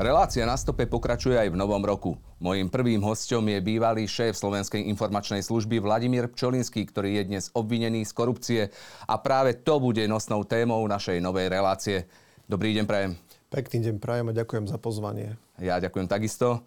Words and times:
Relácia 0.00 0.48
na 0.48 0.56
stope 0.56 0.88
pokračuje 0.88 1.36
aj 1.36 1.52
v 1.52 1.60
novom 1.60 1.84
roku. 1.84 2.16
Mojím 2.40 2.72
prvým 2.72 3.04
hostom 3.04 3.44
je 3.52 3.60
bývalý 3.60 4.08
šéf 4.08 4.32
Slovenskej 4.32 4.88
informačnej 4.88 5.44
služby 5.44 5.76
Vladimír 5.76 6.24
Pčolinský, 6.32 6.88
ktorý 6.88 7.20
je 7.20 7.28
dnes 7.28 7.44
obvinený 7.52 8.08
z 8.08 8.12
korupcie 8.16 8.62
a 9.04 9.20
práve 9.20 9.60
to 9.60 9.76
bude 9.76 10.00
nosnou 10.08 10.40
témou 10.48 10.80
našej 10.88 11.20
novej 11.20 11.52
relácie. 11.52 12.08
Dobrý 12.48 12.72
deň, 12.80 12.84
prajem. 12.88 13.12
Pekný 13.52 13.92
deň, 13.92 13.94
prajem 14.00 14.32
a 14.32 14.38
ďakujem 14.40 14.72
za 14.72 14.80
pozvanie. 14.80 15.36
Ja 15.60 15.76
ďakujem 15.76 16.08
takisto. 16.08 16.64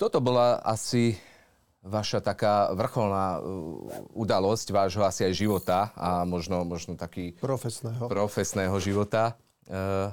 Toto 0.00 0.24
bola 0.24 0.64
asi 0.64 1.20
vaša 1.84 2.24
taká 2.24 2.72
vrcholná 2.72 3.36
uh, 3.36 4.16
udalosť 4.16 4.72
vášho 4.72 5.04
asi 5.04 5.28
aj 5.28 5.36
života 5.36 5.92
a 5.92 6.24
možno, 6.24 6.64
možno 6.64 6.96
taký... 6.96 7.36
Profesného. 7.36 8.08
Profesného 8.08 8.80
života. 8.80 9.36
Uh, 9.68 10.08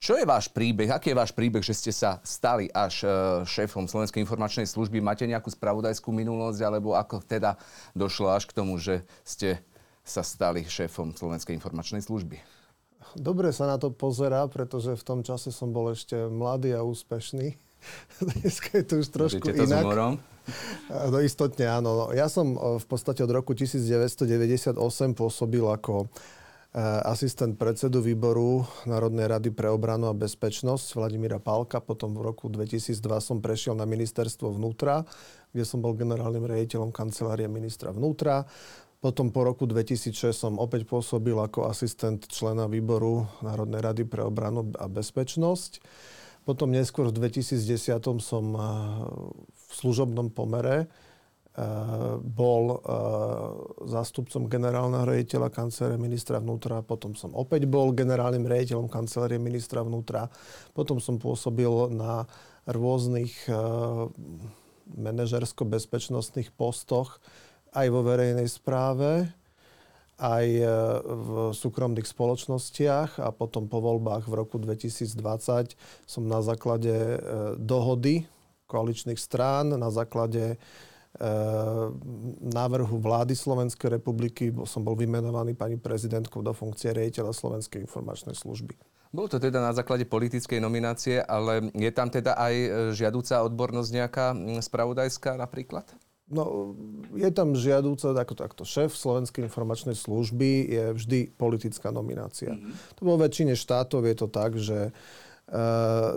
čo 0.00 0.16
je 0.16 0.24
váš 0.24 0.48
príbeh? 0.48 0.88
Aký 0.88 1.12
je 1.12 1.20
váš 1.20 1.36
príbeh, 1.36 1.60
že 1.60 1.76
ste 1.76 1.92
sa 1.92 2.24
stali 2.24 2.72
až 2.72 3.04
e, 3.04 3.08
šéfom 3.44 3.84
Slovenskej 3.84 4.24
informačnej 4.24 4.64
služby? 4.64 4.96
Máte 5.04 5.28
nejakú 5.28 5.52
spravodajskú 5.52 6.08
minulosť, 6.08 6.60
alebo 6.64 6.96
ako 6.96 7.20
teda 7.20 7.60
došlo 7.92 8.32
až 8.32 8.48
k 8.48 8.56
tomu, 8.56 8.80
že 8.80 9.04
ste 9.28 9.60
sa 10.00 10.24
stali 10.24 10.64
šéfom 10.64 11.12
Slovenskej 11.12 11.52
informačnej 11.52 12.00
služby? 12.00 12.40
Dobre 13.12 13.52
sa 13.52 13.68
na 13.68 13.76
to 13.76 13.92
pozerá, 13.92 14.48
pretože 14.48 14.96
v 14.96 15.04
tom 15.04 15.20
čase 15.20 15.52
som 15.52 15.68
bol 15.68 15.92
ešte 15.92 16.16
mladý 16.32 16.72
a 16.72 16.80
úspešný. 16.80 17.60
Dneska 18.40 18.80
je 18.80 18.84
to 18.88 18.94
už 19.04 19.08
trošku 19.12 19.52
to 19.52 19.52
inak. 19.52 19.68
S 19.68 19.84
humorom? 19.84 20.14
No 21.12 21.20
istotne 21.20 21.68
áno. 21.68 22.08
Ja 22.16 22.32
som 22.32 22.56
e, 22.56 22.80
v 22.80 22.86
podstate 22.88 23.20
od 23.20 23.36
roku 23.36 23.52
1998 23.52 24.80
pôsobil 25.12 25.60
ako 25.60 26.08
asistent 26.78 27.58
predsedu 27.58 27.98
výboru 27.98 28.62
Národnej 28.86 29.26
rady 29.26 29.50
pre 29.50 29.66
obranu 29.66 30.06
a 30.06 30.14
bezpečnosť 30.14 30.94
Vladimíra 30.94 31.42
Pálka. 31.42 31.82
Potom 31.82 32.14
v 32.14 32.22
roku 32.22 32.46
2002 32.46 32.94
som 33.18 33.42
prešiel 33.42 33.74
na 33.74 33.82
ministerstvo 33.90 34.54
vnútra, 34.54 35.02
kde 35.50 35.66
som 35.66 35.82
bol 35.82 35.98
generálnym 35.98 36.46
riaditeľom 36.46 36.94
kancelárie 36.94 37.50
ministra 37.50 37.90
vnútra. 37.90 38.46
Potom 39.02 39.34
po 39.34 39.42
roku 39.42 39.66
2006 39.66 40.30
som 40.30 40.62
opäť 40.62 40.86
pôsobil 40.86 41.34
ako 41.34 41.66
asistent 41.66 42.30
člena 42.30 42.70
výboru 42.70 43.26
Národnej 43.42 43.82
rady 43.82 44.02
pre 44.06 44.22
obranu 44.22 44.70
a 44.78 44.86
bezpečnosť. 44.86 45.82
Potom 46.46 46.70
neskôr 46.70 47.10
v 47.10 47.18
2010 47.18 47.98
som 48.22 48.44
eh, 48.54 48.62
v 49.50 49.70
služobnom 49.74 50.30
pomere 50.30 50.86
Eh, 50.86 51.09
bol 52.22 52.64
eh, 52.70 52.78
zástupcom 53.90 54.46
generálneho 54.46 55.02
rejiteľa 55.02 55.50
kancelárie 55.50 55.98
ministra 55.98 56.38
vnútra, 56.38 56.78
potom 56.86 57.18
som 57.18 57.34
opäť 57.34 57.66
bol 57.66 57.90
generálnym 57.90 58.46
rejiteľom 58.46 58.86
kancelárie 58.86 59.42
ministra 59.42 59.82
vnútra, 59.82 60.30
potom 60.78 61.02
som 61.02 61.18
pôsobil 61.18 61.90
na 61.90 62.30
rôznych 62.70 63.34
eh, 63.50 63.56
manažersko-bezpečnostných 64.94 66.54
postoch 66.54 67.18
aj 67.74 67.86
vo 67.90 68.02
verejnej 68.02 68.46
správe, 68.50 69.30
aj 70.20 70.46
v 71.00 71.30
súkromných 71.56 72.04
spoločnostiach 72.04 73.24
a 73.24 73.32
potom 73.32 73.72
po 73.72 73.80
voľbách 73.80 74.28
v 74.28 74.36
roku 74.36 74.60
2020 74.60 75.16
som 76.04 76.22
na 76.28 76.44
základe 76.44 76.92
dohody 77.56 78.28
koaličných 78.68 79.16
strán, 79.16 79.72
na 79.72 79.88
základe 79.88 80.58
Eh, 80.58 80.89
návrhu 82.40 82.96
vlády 82.96 83.36
Slovenskej 83.36 84.00
republiky 84.00 84.48
som 84.64 84.80
bol 84.80 84.96
vymenovaný 84.96 85.52
pani 85.52 85.76
prezidentkou 85.76 86.40
do 86.40 86.56
funkcie 86.56 86.96
riaditeľa 86.96 87.36
Slovenskej 87.36 87.84
informačnej 87.84 88.32
služby. 88.32 88.72
Bolo 89.10 89.26
to 89.26 89.42
teda 89.42 89.58
na 89.58 89.74
základe 89.74 90.06
politickej 90.06 90.62
nominácie, 90.62 91.18
ale 91.18 91.74
je 91.74 91.90
tam 91.90 92.08
teda 92.08 92.38
aj 92.38 92.54
eh, 92.54 92.68
žiadúca 92.94 93.42
odbornosť 93.42 93.90
nejaká 93.90 94.26
hm, 94.32 94.62
spravodajská 94.62 95.36
napríklad? 95.36 95.84
No, 96.30 96.78
je 97.10 97.26
tam 97.34 97.58
žiadúca, 97.58 98.14
ako 98.14 98.34
takto, 98.38 98.62
šéf 98.62 98.94
Slovenskej 98.94 99.50
informačnej 99.50 99.98
služby 99.98 100.50
je 100.70 100.84
vždy 100.94 101.20
politická 101.34 101.90
nominácia. 101.90 102.54
Mm-hmm. 102.54 102.94
To 102.94 103.00
vo 103.02 103.18
väčšine 103.18 103.58
štátov 103.58 104.06
je 104.06 104.14
to 104.14 104.26
tak, 104.30 104.54
že 104.54 104.94
Uh, 104.94 105.29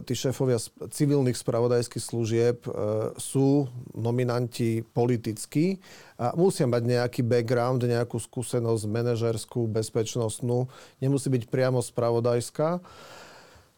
tí 0.06 0.14
šéfovia 0.14 0.62
civilných 0.94 1.34
spravodajských 1.34 2.04
služieb 2.06 2.58
uh, 2.70 3.10
sú 3.18 3.66
nominanti 3.98 4.86
politickí 4.86 5.82
a 6.22 6.38
musia 6.38 6.70
mať 6.70 6.84
nejaký 6.86 7.22
background, 7.26 7.82
nejakú 7.82 8.22
skúsenosť 8.22 8.86
manažerskú, 8.86 9.66
bezpečnostnú. 9.66 10.70
Nemusí 11.02 11.34
byť 11.34 11.50
priamo 11.50 11.82
spravodajská. 11.82 12.78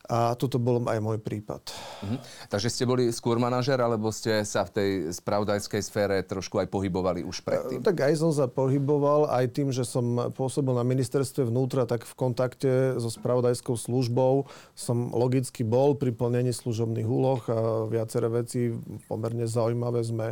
A 0.05 0.38
toto 0.38 0.61
bol 0.61 0.85
aj 0.85 0.99
môj 1.01 1.17
prípad. 1.17 1.73
Mhm. 2.05 2.17
Takže 2.49 2.69
ste 2.69 2.83
boli 2.85 3.09
skôr 3.09 3.41
manažer, 3.41 3.81
alebo 3.81 4.13
ste 4.13 4.45
sa 4.45 4.61
v 4.63 4.71
tej 4.71 4.89
spravodajskej 5.17 5.81
sfére 5.81 6.21
trošku 6.21 6.61
aj 6.61 6.69
pohybovali 6.69 7.25
už 7.25 7.41
predtým? 7.41 7.81
Tak 7.81 8.05
aj 8.05 8.13
som 8.21 8.31
sa 8.31 8.45
pohyboval, 8.45 9.33
aj 9.33 9.45
tým, 9.49 9.73
že 9.73 9.81
som 9.81 10.29
pôsobil 10.31 10.77
na 10.77 10.85
ministerstve 10.85 11.49
vnútra, 11.49 11.89
tak 11.89 12.05
v 12.05 12.13
kontakte 12.13 13.01
so 13.01 13.09
spravodajskou 13.09 13.73
službou 13.73 14.45
som 14.77 15.09
logicky 15.09 15.66
bol 15.66 15.97
pri 15.97 16.13
plnení 16.13 16.53
služobných 16.53 17.07
úloh 17.09 17.41
a 17.49 17.89
viaceré 17.89 18.29
veci 18.29 18.69
pomerne 19.09 19.49
zaujímavé 19.49 20.05
sme 20.05 20.27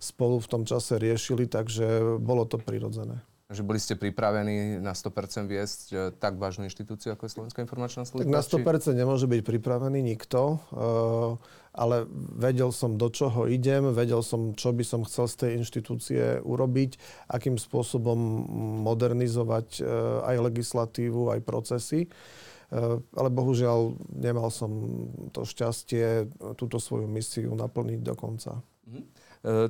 spolu 0.00 0.40
v 0.40 0.48
tom 0.48 0.62
čase 0.64 0.96
riešili, 0.96 1.44
takže 1.44 2.16
bolo 2.16 2.48
to 2.48 2.56
prirodzené. 2.56 3.27
Že 3.48 3.64
boli 3.64 3.80
ste 3.80 3.96
pripravení 3.96 4.76
na 4.76 4.92
100% 4.92 5.48
viesť 5.48 5.80
e, 5.88 5.96
tak 6.12 6.36
vážnu 6.36 6.68
inštitúciu, 6.68 7.16
ako 7.16 7.24
je 7.24 7.32
Slovenská 7.32 7.64
informačná 7.64 8.04
služba? 8.04 8.28
Tak 8.28 8.36
na 8.36 8.44
100% 8.44 8.92
či... 8.92 8.92
nemôže 8.92 9.24
byť 9.24 9.40
pripravený 9.40 10.04
nikto, 10.04 10.60
e, 10.68 10.76
ale 11.72 12.04
vedel 12.36 12.68
som, 12.76 13.00
do 13.00 13.08
čoho 13.08 13.48
idem, 13.48 13.88
vedel 13.96 14.20
som, 14.20 14.52
čo 14.52 14.76
by 14.76 14.84
som 14.84 15.00
chcel 15.08 15.32
z 15.32 15.34
tej 15.40 15.50
inštitúcie 15.64 16.44
urobiť, 16.44 17.00
akým 17.32 17.56
spôsobom 17.56 18.20
modernizovať 18.84 19.80
e, 19.80 19.82
aj 20.28 20.36
legislatívu, 20.52 21.32
aj 21.32 21.40
procesy. 21.40 22.04
Ale 22.68 23.32
bohužiaľ 23.32 23.96
nemal 24.12 24.52
som 24.52 24.68
to 25.32 25.48
šťastie 25.48 26.28
túto 26.52 26.76
svoju 26.76 27.08
misiu 27.08 27.56
naplniť 27.56 28.00
do 28.04 28.12
konca. 28.12 28.60
Mhm. 28.84 29.02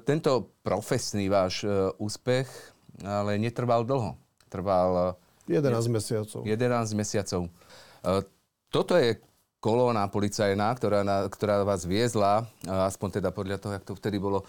Tento 0.03 0.59
profesný 0.67 1.31
váš 1.31 1.63
úspech 2.03 2.75
ale 3.05 3.39
netrval 3.39 3.85
dlho. 3.85 4.17
Trval... 4.49 5.19
11 5.49 5.65
eh, 5.65 5.93
mesiacov. 5.93 6.41
11 6.45 6.99
mesiacov. 6.99 7.41
Eh, 7.49 8.23
toto 8.69 8.95
je 8.97 9.17
kolóna 9.59 10.07
policajná, 10.07 10.71
ktorá, 10.79 11.03
na, 11.03 11.27
ktorá 11.27 11.67
vás 11.67 11.83
viezla, 11.89 12.47
eh, 12.65 12.71
aspoň 12.71 13.23
teda 13.23 13.31
podľa 13.33 13.57
toho, 13.59 13.73
jak 13.77 13.85
to 13.85 13.95
vtedy 13.97 14.17
bolo, 14.21 14.45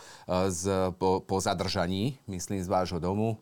z, 0.50 0.94
po, 0.98 1.24
po 1.24 1.42
zadržaní, 1.42 2.20
myslím, 2.28 2.62
z 2.62 2.70
vášho 2.70 3.00
domu. 3.02 3.38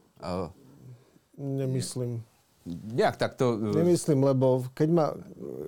Nemyslím. 1.38 2.26
Nejak 2.68 3.16
takto... 3.16 3.56
Nemyslím, 3.56 4.28
lebo 4.28 4.68
keď 4.76 4.90
ma... 4.92 5.06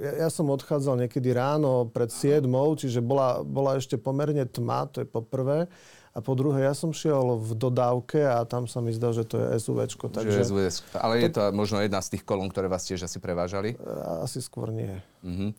Ja, 0.03 0.27
ja 0.27 0.29
som 0.29 0.51
odchádzal 0.51 1.07
niekedy 1.07 1.31
ráno 1.31 1.87
pred 1.87 2.11
7, 2.11 2.43
čiže 2.75 2.99
bola, 2.99 3.39
bola 3.39 3.79
ešte 3.79 3.95
pomerne 3.95 4.43
tma, 4.43 4.83
to 4.91 5.05
je 5.05 5.07
po 5.07 5.23
prvé. 5.23 5.71
A 6.09 6.25
po 6.25 6.33
druhé, 6.33 6.65
ja 6.65 6.73
som 6.73 6.89
šiel 6.89 7.37
v 7.37 7.53
dodávke 7.53 8.25
a 8.25 8.41
tam 8.43 8.65
sa 8.65 8.81
mi 8.81 8.89
zdá, 8.89 9.13
že 9.13 9.29
to 9.29 9.37
je 9.37 9.61
SUVčko. 9.61 10.09
Takže... 10.09 10.41
SUV, 10.41 10.69
ale 10.97 11.13
to... 11.15 11.23
je 11.23 11.29
to 11.29 11.41
možno 11.53 11.77
jedna 11.85 12.01
z 12.01 12.17
tých 12.17 12.23
kolón, 12.25 12.49
ktoré 12.49 12.65
vás 12.65 12.83
tiež 12.83 13.05
asi 13.05 13.21
prevážali? 13.21 13.77
Asi 14.25 14.41
skôr 14.41 14.73
nie. 14.73 14.89
Mm-hmm. 15.21 15.51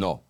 No, 0.00 0.24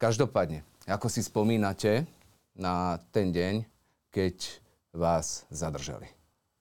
každopádne, 0.00 0.64
ako 0.88 1.12
si 1.12 1.20
spomínate 1.20 2.08
na 2.56 2.96
ten 3.12 3.28
deň, 3.28 3.68
keď 4.08 4.36
vás 4.96 5.44
zadržali? 5.52 6.08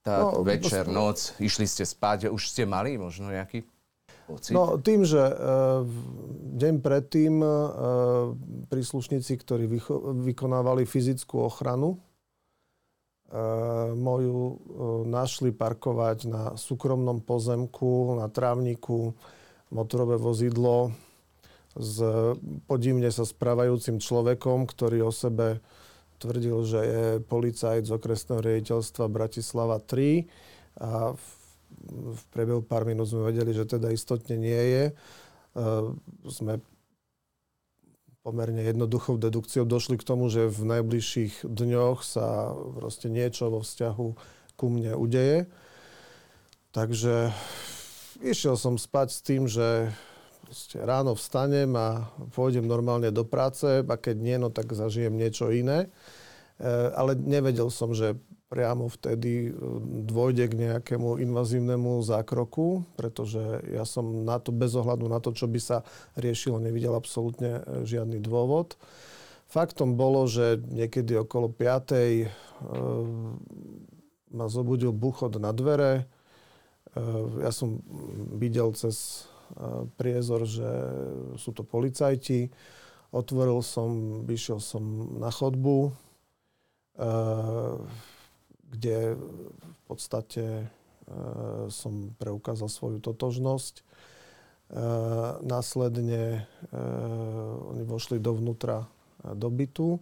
Tá 0.03 0.19
no, 0.19 0.43
večer, 0.43 0.83
to... 0.83 0.91
noc, 0.91 1.31
išli 1.39 1.63
ste 1.63 1.87
spať, 1.87 2.27
už 2.27 2.43
ste 2.51 2.67
mali 2.67 2.99
možno 2.99 3.31
nejaký 3.31 3.63
pocit? 4.27 4.51
No 4.51 4.75
tým, 4.75 5.07
že 5.07 5.21
e, 5.21 5.35
deň 6.59 6.73
predtým 6.83 7.39
e, 7.39 7.51
príslušníci, 8.67 9.31
ktorí 9.39 9.63
vycho- 9.71 10.11
vykonávali 10.27 10.83
fyzickú 10.83 11.47
ochranu, 11.47 12.03
moju 13.97 14.37
eh, 14.45 14.55
našli 15.09 15.49
parkovať 15.49 16.17
na 16.29 16.43
súkromnom 16.53 17.21
pozemku, 17.25 18.17
na 18.17 18.29
trávniku, 18.29 19.17
motorové 19.73 20.21
vozidlo 20.21 20.93
s 21.73 21.97
podivne 22.69 23.09
sa 23.09 23.25
správajúcim 23.25 23.97
človekom, 23.97 24.69
ktorý 24.69 25.09
o 25.09 25.11
sebe 25.13 25.57
tvrdil, 26.21 26.57
že 26.63 26.81
je 26.85 27.05
policajt 27.25 27.89
z 27.89 27.91
okresného 27.97 28.39
riaditeľstva 28.45 29.09
Bratislava 29.09 29.81
3 29.81 30.29
a 30.79 31.17
v, 31.17 31.25
v 32.13 32.21
priebehu 32.29 32.61
pár 32.61 32.85
minút 32.85 33.09
sme 33.09 33.33
vedeli, 33.33 33.57
že 33.57 33.65
teda 33.65 33.89
istotne 33.89 34.37
nie 34.37 34.53
je. 34.53 34.83
Uh, 35.53 35.97
sme 36.29 36.61
pomerne 38.23 38.63
jednoduchou 38.63 39.19
dedukciou 39.19 39.67
došli 39.67 39.99
k 39.99 40.07
tomu, 40.07 40.31
že 40.31 40.47
v 40.47 40.79
najbližších 40.79 41.43
dňoch 41.43 42.07
sa 42.07 42.55
proste 42.55 43.11
niečo 43.11 43.51
vo 43.51 43.59
vzťahu 43.59 44.07
ku 44.55 44.65
mne 44.71 44.95
udeje. 44.95 45.51
Takže 46.71 47.35
išiel 48.23 48.55
som 48.55 48.79
spať 48.79 49.07
s 49.11 49.19
tým, 49.19 49.43
že 49.51 49.91
ráno 50.79 51.19
vstanem 51.19 51.75
a 51.75 52.07
pôjdem 52.31 52.63
normálne 52.63 53.11
do 53.11 53.27
práce 53.27 53.83
a 53.83 53.95
keď 53.99 54.15
nie, 54.15 54.37
no 54.39 54.47
tak 54.47 54.71
zažijem 54.71 55.19
niečo 55.19 55.51
iné. 55.51 55.91
E, 56.63 56.67
ale 56.95 57.19
nevedel 57.19 57.67
som, 57.67 57.91
že 57.91 58.15
priamo 58.53 58.85
vtedy 58.85 59.49
e, 59.49 59.51
dôjde 60.05 60.45
k 60.45 60.53
nejakému 60.53 61.17
invazívnemu 61.17 62.05
zákroku, 62.05 62.85
pretože 62.93 63.41
ja 63.73 63.81
som 63.81 64.21
na 64.21 64.37
to, 64.37 64.53
bez 64.53 64.77
ohľadu 64.77 65.09
na 65.09 65.17
to, 65.17 65.33
čo 65.33 65.49
by 65.49 65.57
sa 65.57 65.81
riešilo, 66.13 66.61
nevidel 66.61 66.93
absolútne 66.93 67.65
e, 67.65 67.89
žiadny 67.89 68.21
dôvod. 68.21 68.77
Faktom 69.49 69.97
bolo, 69.97 70.29
že 70.29 70.61
niekedy 70.69 71.17
okolo 71.17 71.49
5. 71.49 71.97
E, 71.97 72.29
ma 74.33 74.45
zobudil 74.49 74.93
buchod 74.93 75.37
na 75.37 75.53
dvere. 75.53 76.09
Ja 77.37 77.53
som 77.53 77.85
videl 78.33 78.73
cez 78.73 79.29
priezor, 79.93 80.49
že 80.49 80.65
sú 81.37 81.53
to 81.53 81.61
policajti. 81.61 82.49
Otvoril 83.13 83.61
som, 83.61 84.21
vyšiel 84.25 84.57
som 84.57 84.81
na 85.21 85.29
chodbu 85.29 85.93
kde 88.73 89.13
v 89.13 89.81
podstate 89.85 90.43
e, 90.43 90.67
som 91.69 92.17
preukázal 92.17 92.67
svoju 92.67 92.97
totožnosť. 92.97 93.75
E, 93.79 93.83
následne 95.45 96.41
e, 96.73 96.79
oni 97.69 97.83
vošli 97.85 98.17
dovnútra 98.17 98.89
do 99.23 99.47
bytu, 99.47 100.01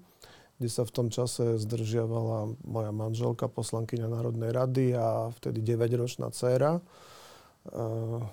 kde 0.57 0.69
sa 0.71 0.87
v 0.87 0.95
tom 0.95 1.07
čase 1.11 1.59
zdržiavala 1.59 2.55
moja 2.65 2.91
manželka, 2.95 3.51
poslankyňa 3.51 4.07
Národnej 4.07 4.49
rady 4.55 4.97
a 4.97 5.29
vtedy 5.37 5.61
9-ročná 5.61 6.33
dcéra. 6.33 6.81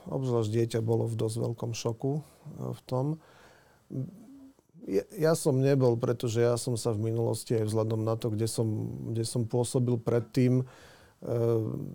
Obzvlášť 0.08 0.48
dieťa 0.48 0.80
bolo 0.80 1.04
v 1.04 1.20
dosť 1.20 1.36
veľkom 1.44 1.76
šoku 1.76 2.24
v 2.56 2.80
tom 2.88 3.20
ja, 4.86 5.04
ja 5.16 5.32
som 5.34 5.58
nebol, 5.58 5.98
pretože 5.98 6.44
ja 6.44 6.54
som 6.54 6.78
sa 6.78 6.94
v 6.94 7.10
minulosti 7.10 7.58
aj 7.58 7.66
vzhľadom 7.66 8.06
na 8.06 8.14
to, 8.14 8.30
kde 8.30 8.46
som, 8.46 8.66
kde 9.10 9.24
som 9.26 9.48
pôsobil 9.48 9.98
predtým, 9.98 10.62
e, 10.62 10.64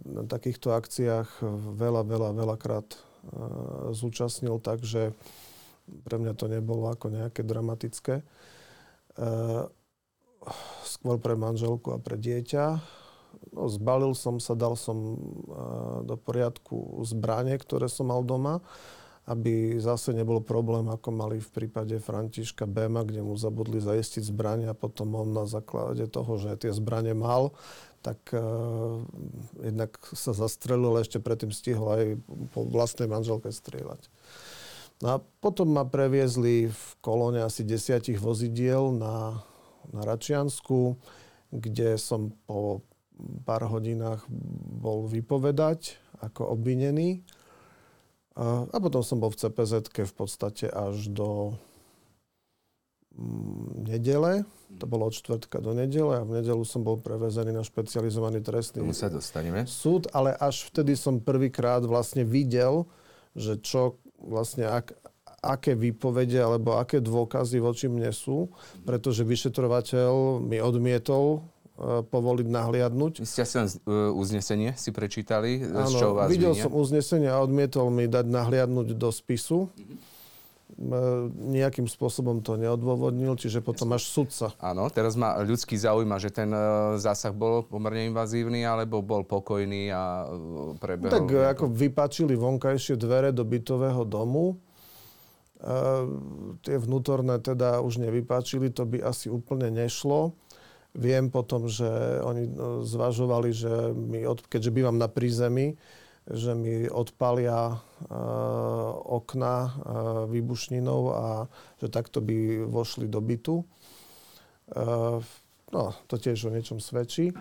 na 0.03 0.24
takýchto 0.27 0.75
akciách 0.75 1.41
veľa, 1.80 2.03
veľa, 2.03 2.30
veľakrát 2.35 2.88
e, 2.91 2.97
zúčastnil, 3.95 4.59
takže 4.59 5.15
pre 6.03 6.15
mňa 6.19 6.33
to 6.35 6.51
nebolo 6.51 6.91
ako 6.91 7.13
nejaké 7.13 7.45
dramatické. 7.45 8.19
E, 8.19 8.25
skôr 10.83 11.15
pre 11.24 11.39
manželku 11.39 11.95
a 11.95 11.97
pre 12.03 12.19
dieťa. 12.19 12.65
No, 13.56 13.71
zbalil 13.71 14.12
som 14.12 14.44
sa, 14.44 14.59
dal 14.59 14.75
som 14.75 15.15
do 16.03 16.15
poriadku 16.19 17.00
zbranie, 17.07 17.56
ktoré 17.56 17.88
som 17.88 18.12
mal 18.12 18.21
doma 18.27 18.59
aby 19.23 19.79
zase 19.79 20.11
nebol 20.11 20.43
problém, 20.43 20.91
ako 20.91 21.09
mali 21.15 21.39
v 21.39 21.49
prípade 21.49 21.95
Františka 22.03 22.67
Béma, 22.67 23.07
kde 23.07 23.23
mu 23.23 23.39
zabudli 23.39 23.79
zajistiť 23.79 24.27
zbranie 24.27 24.67
a 24.67 24.75
potom 24.75 25.15
on 25.15 25.31
na 25.31 25.47
základe 25.47 26.03
toho, 26.11 26.35
že 26.35 26.59
tie 26.59 26.75
zbranie 26.75 27.15
mal, 27.15 27.55
tak 28.03 28.19
uh, 28.35 28.99
jednak 29.63 29.95
sa 30.11 30.35
zastrelil, 30.35 30.99
ešte 30.99 31.23
predtým 31.23 31.55
stihol 31.55 31.87
aj 31.87 32.03
po 32.51 32.67
vlastnej 32.67 33.07
manželke 33.07 33.47
strieľať. 33.47 34.11
No 34.99 35.07
a 35.07 35.17
potom 35.39 35.71
ma 35.71 35.87
previezli 35.87 36.67
v 36.67 36.85
kolóne 36.99 37.47
asi 37.47 37.63
desiatich 37.63 38.19
vozidiel 38.19 38.91
na, 38.91 39.39
na 39.91 40.01
Račiansku, 40.03 40.99
kde 41.47 41.95
som 41.95 42.35
po 42.43 42.83
pár 43.47 43.71
hodinách 43.71 44.27
bol 44.83 45.07
vypovedať 45.07 45.95
ako 46.19 46.55
obvinený. 46.59 47.23
A, 48.33 48.77
potom 48.81 49.06
som 49.06 49.21
bol 49.21 49.30
v 49.30 49.38
cpz 49.38 49.94
v 49.94 50.13
podstate 50.18 50.65
až 50.65 51.06
do 51.13 51.53
mm, 53.13 53.85
nedele. 53.94 54.41
To 54.81 54.89
bolo 54.89 55.06
od 55.06 55.13
čtvrtka 55.13 55.62
do 55.62 55.77
nedele 55.77 56.18
a 56.18 56.25
v 56.25 56.41
nedelu 56.41 56.65
som 56.65 56.81
bol 56.81 56.97
prevezený 56.97 57.53
na 57.53 57.62
špecializovaný 57.62 58.41
trestný 58.41 58.81
Tomu 58.81 58.97
sa 58.97 59.13
dostaneme. 59.13 59.69
súd, 59.69 60.09
ale 60.18 60.33
až 60.33 60.65
vtedy 60.74 60.97
som 60.97 61.21
prvýkrát 61.21 61.85
vlastne 61.85 62.25
videl, 62.25 62.89
že 63.38 63.62
čo 63.62 64.01
vlastne, 64.18 64.65
ak, 64.65 64.97
aké 65.45 65.77
výpovede 65.77 66.41
alebo 66.41 66.81
aké 66.81 67.06
dôkazy 67.06 67.62
voči 67.62 67.85
mne 67.85 68.09
sú, 68.09 68.50
pretože 68.81 69.21
vyšetrovateľ 69.21 70.41
mi 70.41 70.57
odmietol 70.57 71.45
povoliť 71.81 72.47
nahliadnúť. 72.53 73.25
Vy 73.25 73.27
ste 73.27 73.41
asi 73.41 73.55
len 73.57 73.67
e, 73.69 73.75
uznesenie 74.13 74.77
si 74.77 74.93
prečítali, 74.93 75.65
Áno, 75.65 75.89
z 75.89 75.93
čoho 75.97 76.13
vás 76.13 76.29
videl 76.29 76.53
vinia? 76.53 76.63
som 76.69 76.73
uznesenie 76.77 77.29
a 77.33 77.41
odmietol 77.41 77.89
mi 77.89 78.05
dať 78.05 78.29
nahliadnúť 78.29 78.93
do 78.93 79.09
spisu. 79.09 79.73
Mm-hmm. 79.73 80.11
Nejakým 81.53 81.85
spôsobom 81.85 82.41
to 82.41 82.57
neodôvodnil, 82.57 83.37
čiže 83.37 83.61
potom 83.61 83.93
až 83.93 84.09
sudca. 84.09 84.57
Áno, 84.57 84.89
teraz 84.89 85.13
ma 85.13 85.37
ľudský 85.45 85.77
zaujíma, 85.77 86.17
že 86.17 86.33
ten 86.33 86.49
zásah 86.97 87.29
bol 87.29 87.61
pomerne 87.61 88.09
invazívny, 88.09 88.65
alebo 88.65 89.05
bol 89.05 89.21
pokojný 89.21 89.93
a 89.93 90.25
prebehol... 90.81 91.13
Tak 91.13 91.29
ako 91.29 91.69
vypačili 91.69 92.33
vonkajšie 92.33 92.97
dvere 92.97 93.29
do 93.29 93.45
bytového 93.45 94.01
domu, 94.01 94.57
tie 96.65 96.75
vnútorné 96.75 97.39
teda 97.39 97.79
už 97.79 98.03
nevypáčili, 98.03 98.67
to 98.73 98.83
by 98.83 98.99
asi 98.99 99.31
úplne 99.31 99.71
nešlo. 99.71 100.35
Viem 100.94 101.34
potom, 101.34 101.66
že 101.66 101.90
oni 102.22 102.54
no, 102.54 102.86
zvažovali, 102.86 103.50
že 103.50 103.74
mi, 103.98 104.22
keďže 104.30 104.69
bývam 104.69 105.01
na 105.01 105.10
prízemí, 105.10 105.74
že 106.30 106.54
mi 106.56 106.88
odpalia 106.88 107.75
uh, 107.75 107.80
okna 108.95 109.56
uh, 109.60 109.72
výbušninou 110.30 111.01
a 111.12 111.25
že 111.81 111.92
takto 111.92 112.24
by 112.24 112.63
vošli 112.69 113.12
do 113.12 113.19
bytu. 113.19 113.66
Uh, 114.72 115.19
no, 115.74 115.98
to 116.07 116.16
tiež 116.16 116.48
o 116.48 116.54
niečom 116.54 116.80
svedčí. 116.80 117.34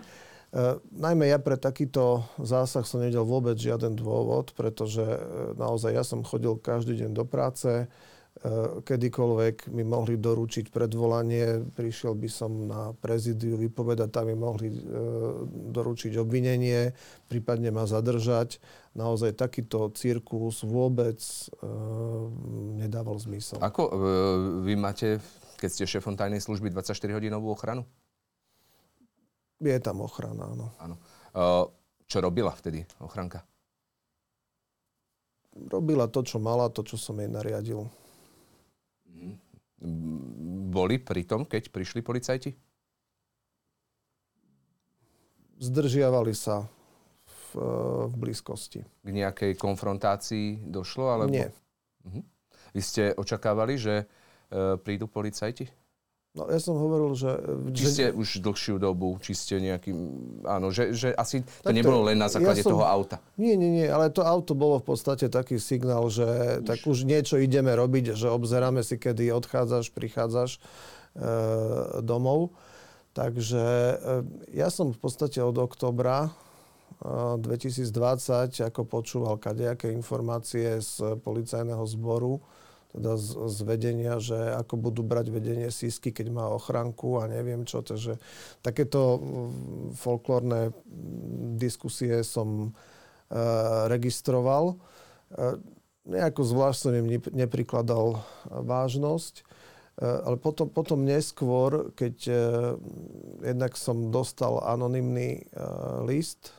Uh, 0.51 0.81
najmä 0.91 1.29
ja 1.31 1.39
pre 1.39 1.55
takýto 1.55 2.27
zásah 2.41 2.83
som 2.83 2.99
nevedel 2.99 3.23
vôbec 3.23 3.55
žiaden 3.55 3.95
dôvod, 3.95 4.51
pretože 4.57 5.05
uh, 5.05 5.55
naozaj 5.55 5.93
ja 5.95 6.03
som 6.03 6.25
chodil 6.25 6.59
každý 6.59 7.05
deň 7.05 7.11
do 7.15 7.23
práce, 7.23 7.87
kedykoľvek 8.83 9.69
mi 9.71 9.85
mohli 9.85 10.17
doručiť 10.17 10.73
predvolanie, 10.73 11.63
prišiel 11.77 12.17
by 12.17 12.29
som 12.29 12.51
na 12.65 12.91
prezidiu 12.97 13.55
vypovedať, 13.55 14.09
tam 14.09 14.27
mi 14.27 14.35
mohli 14.35 14.73
eh, 14.73 14.79
doručiť 15.71 16.17
obvinenie, 16.17 16.91
prípadne 17.29 17.69
ma 17.69 17.85
zadržať. 17.85 18.57
Naozaj 18.93 19.37
takýto 19.37 19.93
cirkus 19.95 20.65
vôbec 20.65 21.21
eh, 21.21 21.67
nedával 22.83 23.15
zmysel. 23.21 23.61
Ako 23.61 23.93
vy 24.65 24.73
máte, 24.75 25.21
keď 25.61 25.69
ste 25.69 25.83
šéfom 25.85 26.17
tajnej 26.17 26.41
služby, 26.43 26.73
24-hodinovú 26.73 27.53
ochranu? 27.53 27.87
Je 29.63 29.79
tam 29.79 30.03
ochrana, 30.03 30.51
áno. 30.51 30.67
áno. 30.83 30.95
Čo 32.11 32.17
robila 32.19 32.51
vtedy 32.51 32.83
ochranka? 32.99 33.47
Robila 35.55 36.11
to, 36.11 36.25
čo 36.25 36.41
mala, 36.41 36.67
to, 36.67 36.83
čo 36.83 36.99
som 36.99 37.15
jej 37.15 37.31
nariadil. 37.31 37.87
Boli 40.73 40.95
pri 40.97 41.27
tom, 41.27 41.43
keď 41.43 41.67
prišli 41.69 41.99
policajti? 41.99 42.55
Zdržiavali 45.59 46.31
sa 46.31 46.65
v, 47.23 47.61
v 48.09 48.13
blízkosti. 48.15 48.81
K 48.81 49.09
nejakej 49.11 49.59
konfrontácii 49.59 50.63
došlo? 50.71 51.11
Alebo... 51.11 51.35
Nie. 51.35 51.51
Uh-huh. 52.07 52.23
Vy 52.73 52.81
ste 52.81 53.03
očakávali, 53.13 53.77
že 53.77 54.03
e, 54.03 54.05
prídu 54.81 55.05
policajti? 55.05 55.69
No 56.33 56.49
ja 56.49 56.57
som 56.57 56.73
hovoril, 56.73 57.13
že... 57.13 57.29
Či 57.77 57.85
ste 57.85 58.05
že... 58.09 58.17
už 58.17 58.41
dlhšiu 58.41 58.81
dobu, 58.81 59.21
či 59.21 59.37
ste 59.37 59.61
nejakým... 59.61 59.97
Áno, 60.49 60.73
že, 60.73 60.89
že 60.89 61.13
asi 61.13 61.45
to 61.45 61.69
tak 61.69 61.77
nebolo 61.77 62.09
len 62.09 62.17
na 62.17 62.25
základe 62.25 62.65
ja 62.65 62.65
som... 62.65 62.73
toho 62.73 62.89
auta. 62.89 63.21
Nie, 63.37 63.53
nie, 63.53 63.69
nie, 63.69 63.85
ale 63.85 64.09
to 64.09 64.25
auto 64.25 64.57
bolo 64.57 64.81
v 64.81 64.85
podstate 64.89 65.29
taký 65.29 65.61
signál, 65.61 66.09
že 66.09 66.25
už. 66.25 66.65
tak 66.65 66.81
už 66.89 67.05
niečo 67.05 67.37
ideme 67.37 67.69
robiť, 67.77 68.17
že 68.17 68.33
obzeráme 68.33 68.81
si, 68.81 68.97
kedy 68.97 69.29
odchádzaš, 69.29 69.93
prichádzaš 69.93 70.57
e, 70.57 70.59
domov. 72.01 72.57
Takže 73.13 73.61
e, 73.61 73.95
ja 74.57 74.73
som 74.73 74.89
v 74.89 74.97
podstate 74.97 75.37
od 75.37 75.53
oktobra 75.53 76.33
2020 77.05 77.93
e, 78.57 78.73
ako 78.73 78.89
počúval 78.89 79.37
kadejaké 79.37 79.93
informácie 79.93 80.81
z 80.81 81.13
policajného 81.21 81.85
zboru, 81.85 82.41
teda 82.93 83.17
z, 83.17 83.27
z 83.49 83.57
vedenia, 83.65 84.21
že 84.21 84.37
ako 84.37 84.77
budú 84.77 85.01
brať 85.01 85.33
vedenie 85.33 85.69
sísky, 85.73 86.13
keď 86.13 86.29
má 86.29 86.45
ochranku 86.53 87.17
a 87.17 87.25
neviem 87.25 87.65
čo. 87.65 87.81
Takže 87.81 88.21
takéto 88.61 89.17
folklórne 89.97 90.71
diskusie 91.57 92.21
som 92.21 92.69
e, 92.69 93.41
registroval. 93.89 94.77
E, 95.33 95.57
nejako 96.05 96.41
zvlášť 96.45 96.79
som 96.79 96.93
im 96.93 97.07
neprikladal 97.33 98.21
vážnosť. 98.45 99.41
E, 99.41 99.43
ale 100.05 100.37
potom, 100.37 100.69
potom 100.69 101.01
neskôr, 101.01 101.93
keď 101.97 102.15
e, 102.29 102.33
jednak 103.41 103.73
som 103.73 104.13
dostal 104.13 104.61
anonymný 104.61 105.41
e, 105.41 105.63
list, 106.05 106.53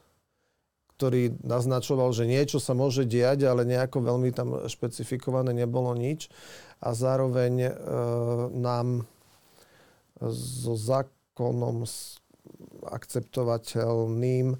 ktorý 0.94 1.34
naznačoval, 1.42 2.14
že 2.14 2.30
niečo 2.30 2.62
sa 2.62 2.70
môže 2.72 3.02
diať, 3.02 3.50
ale 3.50 3.66
nejako 3.66 3.98
veľmi 3.98 4.30
tam 4.30 4.62
špecifikované 4.70 5.50
nebolo 5.50 5.90
nič. 5.92 6.30
A 6.78 6.94
zároveň 6.94 7.66
e, 7.66 7.72
nám 8.54 9.02
so 10.22 10.78
zákonom 10.78 11.82
akceptovateľným 12.86 14.54
e, 14.54 14.58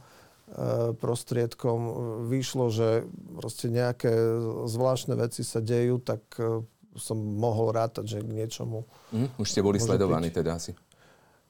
prostriedkom 0.99 1.81
vyšlo, 2.27 2.75
že 2.75 3.07
proste 3.39 3.71
nejaké 3.71 4.11
zvláštne 4.67 5.15
veci 5.15 5.47
sa 5.47 5.63
dejú, 5.63 6.03
tak 6.03 6.23
e, 6.43 6.67
som 6.99 7.19
mohol 7.19 7.75
rátať, 7.75 8.19
že 8.19 8.19
k 8.27 8.31
niečomu... 8.31 8.87
Mm, 9.15 9.31
už 9.39 9.47
ste 9.47 9.63
boli 9.63 9.79
sledovaní 9.79 10.35
byť. 10.35 10.37
teda 10.43 10.51
asi? 10.59 10.73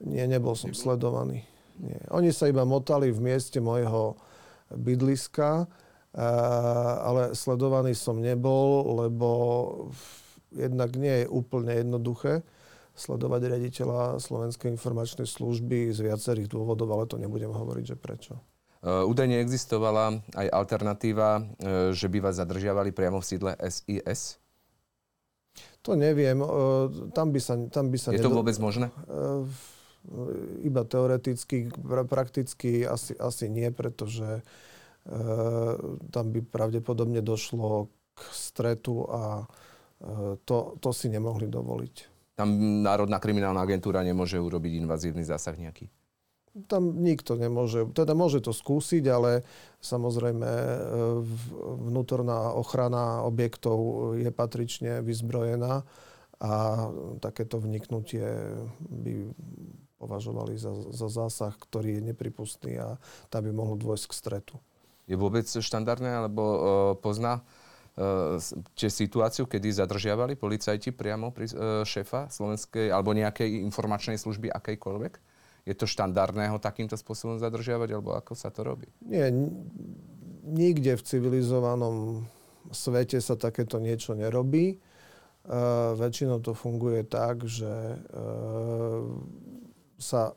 Nie, 0.05 0.29
nebol 0.29 0.53
som 0.53 0.77
sledovaný. 0.77 1.45
Nie. 1.81 1.99
Oni 2.13 2.31
sa 2.37 2.53
iba 2.53 2.69
motali 2.69 3.09
v 3.09 3.21
mieste 3.33 3.59
mojho 3.59 4.17
bydliska, 4.77 5.67
ale 7.03 7.35
sledovaný 7.35 7.99
som 7.99 8.23
nebol, 8.23 9.03
lebo 9.03 9.31
jednak 10.55 10.95
nie 10.95 11.27
je 11.27 11.27
úplne 11.27 11.75
jednoduché 11.75 12.47
sledovať 12.95 13.51
riaditeľa 13.51 14.23
Slovenskej 14.23 14.71
informačnej 14.71 15.27
služby 15.27 15.91
z 15.91 15.99
viacerých 15.99 16.47
dôvodov, 16.47 16.87
ale 16.95 17.11
to 17.11 17.19
nebudem 17.19 17.51
hovoriť, 17.51 17.85
že 17.91 17.97
prečo. 17.99 18.39
Uh, 18.85 19.03
údajne 19.09 19.41
existovala 19.43 20.23
aj 20.37 20.47
alternatíva, 20.53 21.41
uh, 21.41 21.45
že 21.91 22.07
by 22.07 22.23
vás 22.23 22.39
zadržiavali 22.39 22.95
priamo 22.95 23.19
v 23.19 23.27
sídle 23.27 23.51
SIS? 23.59 24.39
To 25.85 25.93
neviem. 25.99 26.41
Tam 27.13 27.29
by 27.29 27.41
sa, 27.43 27.61
tam 27.69 27.93
by 27.93 27.99
sa 28.01 28.09
Je 28.17 28.25
to 28.25 28.33
vôbec 28.33 28.57
možné? 28.57 28.89
Iba 30.61 30.85
teoreticky, 30.85 31.73
prakticky 32.09 32.85
asi, 32.85 33.17
asi 33.17 33.49
nie, 33.49 33.73
pretože 33.73 34.45
tam 36.13 36.27
by 36.33 36.41
pravdepodobne 36.45 37.21
došlo 37.21 37.93
k 38.17 38.21
stretu 38.33 39.05
a 39.09 39.45
to, 40.45 40.77
to 40.81 40.91
si 40.93 41.09
nemohli 41.09 41.49
dovoliť. 41.49 41.95
Tam 42.35 42.51
Národná 42.83 43.23
kriminálna 43.23 43.63
agentúra 43.63 44.03
nemôže 44.03 44.43
urobiť 44.43 44.83
invazívny 44.83 45.23
zásah 45.23 45.55
nejaký? 45.55 45.87
Tam 46.71 47.03
nikto 47.03 47.35
nemôže. 47.35 47.87
Teda 47.95 48.15
môže 48.15 48.43
to 48.43 48.55
skúsiť, 48.55 49.03
ale 49.11 49.43
samozrejme 49.83 50.47
e, 50.47 50.77
vnútorná 51.91 52.55
ochrana 52.55 53.27
objektov 53.27 53.79
je 54.19 54.31
patrične 54.31 55.03
vyzbrojená 55.03 55.83
a 56.39 56.53
takéto 57.19 57.59
vniknutie 57.59 58.23
by 58.87 59.35
považovali 59.99 60.59
za, 60.59 60.75
za 60.93 61.09
zásah, 61.09 61.55
ktorý 61.55 61.99
je 61.99 62.03
nepripustný 62.13 62.79
a 62.83 62.99
tam 63.31 63.47
by 63.47 63.53
mohlo 63.55 63.79
dôjsť 63.79 64.07
k 64.11 64.19
stretu. 64.19 64.57
Je 65.05 65.17
vôbec 65.17 65.45
štandardné, 65.45 66.25
alebo 66.25 66.43
uh, 66.43 66.59
pozná 66.97 67.45
či 68.75 68.91
situáciu, 68.91 69.47
kedy 69.47 69.71
zadržiavali 69.71 70.35
policajti 70.35 70.91
priamo 70.91 71.31
pri, 71.31 71.47
e, 71.47 71.55
šéfa 71.87 72.27
slovenskej 72.27 72.91
alebo 72.91 73.15
nejakej 73.15 73.63
informačnej 73.71 74.19
služby 74.19 74.51
akejkoľvek? 74.51 75.13
Je 75.65 75.75
to 75.79 75.87
štandardné 75.87 76.51
ho 76.51 76.59
takýmto 76.59 76.99
spôsobom 76.99 77.39
zadržiavať, 77.39 77.89
alebo 77.95 78.19
ako 78.19 78.35
sa 78.35 78.51
to 78.51 78.67
robí? 78.67 78.91
Nie, 79.07 79.31
nikde 80.43 80.99
v 80.99 81.07
civilizovanom 81.07 82.27
svete 82.75 83.23
sa 83.23 83.39
takéto 83.39 83.79
niečo 83.79 84.19
nerobí. 84.19 84.83
Uh, 85.45 85.95
väčšinou 85.95 86.41
to 86.41 86.57
funguje 86.57 87.05
tak, 87.05 87.47
že 87.47 87.69
uh, 88.11 89.05
sa 89.99 90.35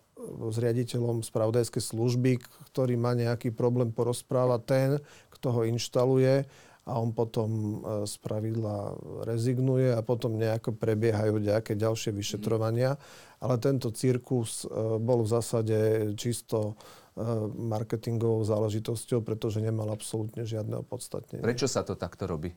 s 0.50 0.56
riaditeľom 0.58 1.22
spravodajskej 1.22 1.94
služby, 1.94 2.42
ktorý 2.74 2.98
má 2.98 3.14
nejaký 3.14 3.54
problém, 3.54 3.94
porozpráva 3.94 4.58
ten, 4.58 4.98
kto 5.30 5.54
ho 5.54 5.62
inštaluje 5.70 6.50
a 6.88 6.92
on 7.04 7.12
potom 7.12 7.50
e, 7.52 7.76
z 8.08 8.16
pravidla 8.24 8.96
rezignuje 9.28 9.92
a 9.92 10.00
potom 10.00 10.40
nejako 10.40 10.72
prebiehajú 10.72 11.36
nejaké 11.36 11.76
ďalšie 11.76 12.16
vyšetrovania. 12.16 12.96
Ale 13.44 13.60
tento 13.60 13.92
cirkus 13.92 14.64
e, 14.64 14.72
bol 14.98 15.28
v 15.28 15.30
zásade 15.30 15.78
čisto 16.16 16.74
e, 16.74 17.24
marketingovou 17.52 18.48
záležitosťou, 18.48 19.20
pretože 19.20 19.60
nemal 19.60 19.92
absolútne 19.92 20.48
žiadne 20.48 20.80
opodstatnenie. 20.80 21.44
Prečo 21.44 21.68
sa 21.68 21.84
to 21.84 22.00
takto 22.00 22.24
robí? 22.24 22.56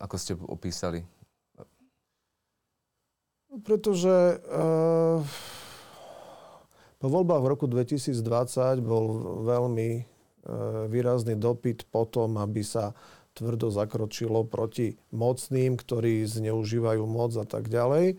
Ako 0.00 0.16
ste 0.16 0.32
opísali? 0.32 1.04
Pretože 3.56 4.36
uh, 4.52 5.24
po 6.96 7.06
voľbách 7.12 7.42
v 7.44 7.50
roku 7.50 7.66
2020 7.68 8.80
bol 8.80 9.04
veľmi 9.44 9.90
uh, 10.00 10.04
výrazný 10.88 11.36
dopyt 11.36 11.88
po 11.92 12.08
tom, 12.08 12.40
aby 12.40 12.64
sa 12.64 12.96
tvrdo 13.36 13.68
zakročilo 13.68 14.48
proti 14.48 14.96
mocným, 15.12 15.76
ktorí 15.76 16.24
zneužívajú 16.24 17.04
moc 17.04 17.36
a 17.36 17.44
tak 17.44 17.68
ďalej. 17.68 18.16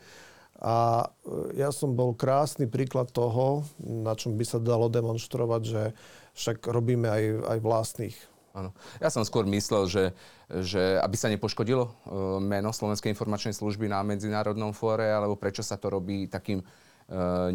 A 0.57 1.05
e, 1.05 1.57
ja 1.57 1.69
som 1.73 1.93
bol 1.93 2.13
krásny 2.17 2.69
príklad 2.69 3.09
toho, 3.13 3.65
na 3.81 4.13
čom 4.13 4.37
by 4.37 4.45
sa 4.45 4.57
dalo 4.61 4.89
demonstrovať, 4.89 5.61
že 5.65 5.83
však 6.37 6.65
robíme 6.69 7.09
aj, 7.09 7.23
aj 7.45 7.57
vlastných. 7.61 8.17
Áno. 8.57 8.73
Ja 8.97 9.13
som 9.13 9.21
skôr 9.21 9.45
myslel, 9.45 9.85
že, 9.85 10.03
že 10.49 10.97
aby 10.97 11.13
sa 11.13 11.29
nepoškodilo 11.29 11.85
e, 11.85 11.91
meno 12.41 12.73
Slovenskej 12.73 13.13
informačnej 13.13 13.53
služby 13.53 13.85
na 13.85 14.01
medzinárodnom 14.01 14.73
fóre, 14.73 15.13
alebo 15.13 15.37
prečo 15.37 15.61
sa 15.61 15.77
to 15.77 15.93
robí 15.93 16.25
takým 16.25 16.65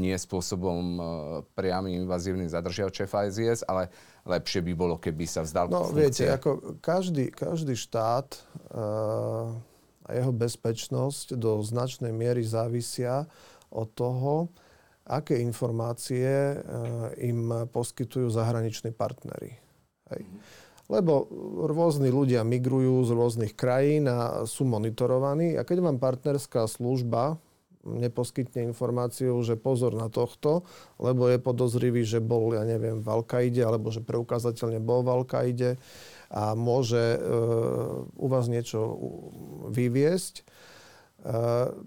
nie 0.01 0.17
spôsobom 0.17 0.81
eh, 0.97 1.05
priamým 1.53 2.09
invazívnym 2.09 2.49
zadržiav 2.49 2.89
šéfa 2.89 3.29
SIS, 3.29 3.61
ale 3.69 3.93
lepšie 4.25 4.65
by 4.65 4.73
bolo, 4.73 4.97
keby 4.97 5.29
sa 5.29 5.45
vzdal 5.45 5.69
No 5.69 5.93
viete, 5.93 6.25
ako 6.33 6.81
každý, 6.81 7.29
každý 7.29 7.77
štát 7.77 8.33
uh, 8.73 9.53
a 10.07 10.11
jeho 10.15 10.33
bezpečnosť 10.33 11.37
do 11.37 11.61
značnej 11.61 12.15
miery 12.15 12.41
závisia 12.47 13.29
od 13.69 13.93
toho, 13.93 14.49
aké 15.03 15.43
informácie 15.43 16.63
im 17.19 17.67
poskytujú 17.67 18.31
zahraniční 18.31 18.95
partnery. 18.95 19.59
Hej. 20.15 20.23
Lebo 20.87 21.27
rôzni 21.67 22.11
ľudia 22.11 22.47
migrujú 22.47 23.03
z 23.07 23.11
rôznych 23.11 23.55
krajín 23.59 24.07
a 24.07 24.47
sú 24.47 24.63
monitorovaní. 24.63 25.59
A 25.59 25.67
keď 25.67 25.83
vám 25.83 25.99
partnerská 25.99 26.67
služba 26.71 27.43
neposkytne 27.83 28.71
informáciu, 28.71 29.35
že 29.43 29.59
pozor 29.59 29.95
na 29.99 30.07
tohto, 30.07 30.63
lebo 31.03 31.27
je 31.27 31.43
podozrivý, 31.43 32.07
že 32.07 32.23
bol, 32.23 32.55
ja 32.55 32.63
neviem, 32.63 33.03
v 33.03 33.09
Al-Kaide, 33.11 33.63
alebo 33.67 33.91
že 33.91 34.03
preukázateľne 34.03 34.79
bol 34.79 35.03
v 35.03 35.13
Al-Kaide 35.23 35.71
a 36.31 36.55
môže 36.55 37.19
e, 37.19 37.19
u 38.17 38.27
vás 38.31 38.47
niečo 38.47 38.81
vyviesť, 39.75 40.35
e, 40.41 40.45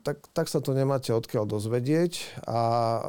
tak, 0.04 0.18
tak 0.36 0.48
sa 0.52 0.60
to 0.60 0.76
nemáte 0.76 1.16
odkiaľ 1.16 1.48
dozvedieť 1.48 2.44
a 2.44 2.62
e, 2.62 3.00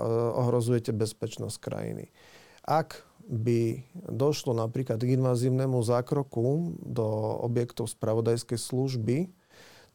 ohrozujete 0.47 0.95
bezpečnosť 0.95 1.57
krajiny. 1.59 2.15
Ak 2.63 3.03
by 3.27 3.83
došlo 4.07 4.55
napríklad 4.55 5.03
k 5.03 5.19
invazívnemu 5.19 5.83
zákroku 5.83 6.79
do 6.87 7.07
objektov 7.43 7.91
spravodajskej 7.91 8.59
služby, 8.59 9.27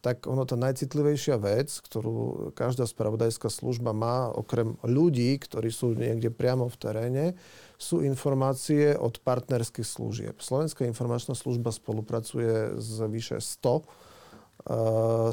tak 0.02 0.26
ono 0.26 0.50
tá 0.50 0.58
najcitlivejšia 0.58 1.38
vec, 1.38 1.70
ktorú 1.86 2.50
každá 2.58 2.90
spravodajská 2.90 3.54
služba 3.54 3.94
má, 3.94 4.34
okrem 4.34 4.74
ľudí, 4.82 5.38
ktorí 5.38 5.70
sú 5.70 5.94
niekde 5.94 6.34
priamo 6.34 6.66
v 6.66 6.80
teréne, 6.82 7.26
sú 7.78 8.02
informácie 8.02 8.98
od 8.98 9.22
partnerských 9.22 9.86
služieb. 9.86 10.36
Slovenská 10.42 10.90
informačná 10.90 11.38
služba 11.38 11.70
spolupracuje 11.70 12.82
s 12.82 12.98
vyše 13.06 13.38
100 13.38 13.62
uh, 13.70 13.78
e, 13.78 13.84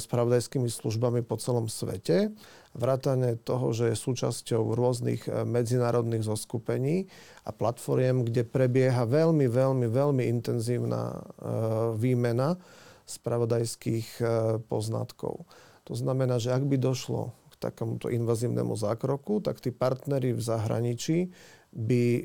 spravodajskými 0.04 0.68
službami 0.68 1.24
po 1.24 1.40
celom 1.40 1.72
svete. 1.72 2.36
Vrátane 2.76 3.40
toho, 3.40 3.72
že 3.72 3.92
je 3.92 3.96
súčasťou 3.96 4.76
rôznych 4.76 5.24
e, 5.24 5.48
medzinárodných 5.48 6.28
zoskupení 6.28 7.08
a 7.48 7.56
platformiem, 7.56 8.20
kde 8.28 8.44
prebieha 8.44 9.08
veľmi, 9.08 9.48
veľmi, 9.48 9.88
veľmi 9.88 10.28
intenzívna 10.28 11.16
uh, 11.16 11.96
výmena 11.96 12.60
spravodajských 13.08 14.08
e, 14.20 14.24
poznatkov. 14.68 15.48
To 15.88 15.96
znamená, 15.96 16.36
že 16.36 16.52
ak 16.52 16.68
by 16.68 16.76
došlo 16.76 17.32
k 17.48 17.54
takémuto 17.56 18.12
invazívnemu 18.12 18.76
zákroku, 18.76 19.40
tak 19.40 19.64
tí 19.64 19.72
partnery 19.72 20.36
v 20.36 20.42
zahraničí 20.44 21.32
by 21.72 22.04
e, 22.04 22.22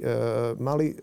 mali 0.60 0.94
e, 0.94 0.96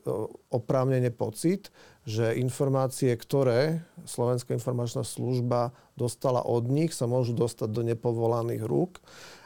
oprávnene 0.53 1.09
pocit, 1.09 1.73
že 2.05 2.37
informácie, 2.37 3.17
ktoré 3.17 3.81
Slovenská 4.05 4.53
informačná 4.53 5.05
služba 5.05 5.73
dostala 5.97 6.45
od 6.45 6.69
nich, 6.69 6.93
sa 6.93 7.09
môžu 7.09 7.33
dostať 7.33 7.69
do 7.73 7.83
nepovolaných 7.85 8.65
rúk 8.65 9.01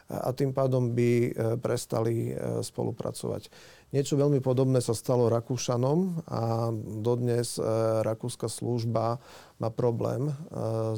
a 0.06 0.36
tým 0.36 0.52
pádom 0.52 0.92
by 0.92 1.32
prestali 1.64 2.36
spolupracovať. 2.60 3.48
Niečo 3.94 4.18
veľmi 4.18 4.42
podobné 4.42 4.82
sa 4.82 4.90
stalo 4.90 5.30
Rakúšanom 5.30 6.26
a 6.26 6.74
dodnes 6.98 7.54
e, 7.54 7.62
rakúska 8.02 8.50
služba 8.50 9.22
má 9.62 9.70
problém 9.70 10.34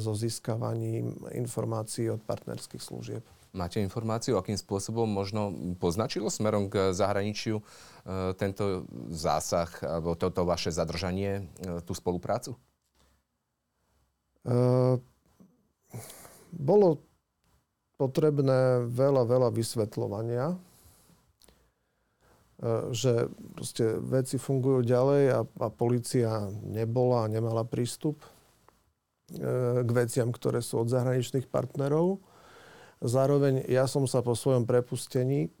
so 0.01 0.17
získavaním 0.17 1.13
informácií 1.29 2.09
od 2.09 2.25
partnerských 2.25 2.81
služieb. 2.81 3.21
Máte 3.57 3.79
informáciu, 3.79 4.35
akým 4.35 4.59
spôsobom 4.59 5.09
možno 5.09 5.49
poznačilo 5.81 6.27
smerom 6.27 6.67
k 6.67 6.91
zahraničiu 6.91 7.57
e, 7.57 7.63
tento 8.35 8.85
zásah 9.09 9.71
alebo 9.81 10.13
toto 10.19 10.45
vaše 10.45 10.69
zadržanie, 10.69 11.47
e, 11.63 11.81
tú 11.81 11.97
spoluprácu? 11.97 12.53
Uh, 14.47 14.95
bolo 16.55 17.03
potrebné 17.99 18.87
veľa, 18.87 19.27
veľa 19.27 19.49
vysvetľovania, 19.51 20.55
že 22.89 23.29
proste 23.53 24.01
veci 24.01 24.41
fungujú 24.41 24.81
ďalej 24.81 25.23
a, 25.29 25.41
a 25.45 25.67
policia 25.69 26.49
nebola 26.65 27.25
a 27.25 27.31
nemala 27.31 27.61
prístup 27.61 28.17
k 29.83 29.89
veciam, 29.91 30.31
ktoré 30.31 30.63
sú 30.63 30.81
od 30.81 30.87
zahraničných 30.87 31.51
partnerov. 31.51 32.23
Zároveň 33.03 33.67
ja 33.69 33.85
som 33.85 34.07
sa 34.09 34.23
po 34.23 34.33
svojom 34.33 34.65
prepustení 34.65 35.51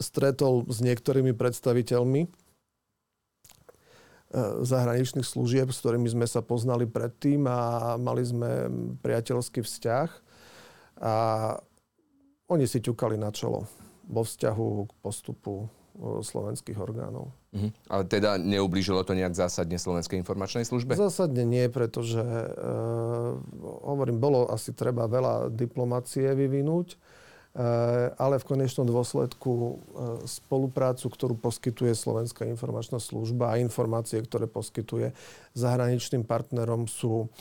stretol 0.00 0.64
s 0.68 0.80
niektorými 0.80 1.32
predstaviteľmi 1.36 2.22
e, 2.24 2.28
zahraničných 4.64 5.24
služieb, 5.24 5.68
s 5.72 5.80
ktorými 5.84 6.08
sme 6.08 6.26
sa 6.28 6.40
poznali 6.40 6.84
predtým 6.88 7.44
a 7.48 7.94
mali 8.00 8.24
sme 8.24 8.70
priateľský 9.00 9.64
vzťah. 9.64 10.08
A 11.04 11.14
oni 12.48 12.64
si 12.64 12.80
ťukali 12.80 13.20
na 13.20 13.28
čelo 13.32 13.68
vo 14.06 14.22
vzťahu 14.22 14.68
k 14.86 14.92
postupu 15.02 15.68
slovenských 15.98 16.76
orgánov. 16.76 17.32
Mhm. 17.56 17.68
Ale 17.88 18.02
teda 18.04 18.36
neublížilo 18.36 19.00
to 19.02 19.16
nejak 19.16 19.32
zásadne 19.32 19.80
Slovenskej 19.80 20.20
informačnej 20.20 20.68
službe? 20.68 20.92
Zásadne 20.92 21.48
nie, 21.48 21.66
pretože 21.72 22.20
e, 22.20 22.48
hovorím, 23.84 24.20
bolo 24.20 24.48
asi 24.52 24.76
treba 24.76 25.08
veľa 25.08 25.48
diplomácie 25.48 26.36
vyvinúť, 26.36 26.92
e, 26.92 26.96
ale 28.12 28.36
v 28.36 28.44
konečnom 28.44 28.84
dôsledku 28.84 29.52
e, 29.56 29.72
spoluprácu, 30.28 31.08
ktorú 31.08 31.34
poskytuje 31.40 31.96
Slovenská 31.96 32.44
informačná 32.44 33.00
služba 33.00 33.56
a 33.56 33.60
informácie, 33.60 34.20
ktoré 34.20 34.44
poskytuje 34.44 35.16
zahraničným 35.56 36.28
partnerom 36.28 36.84
sú 36.84 37.32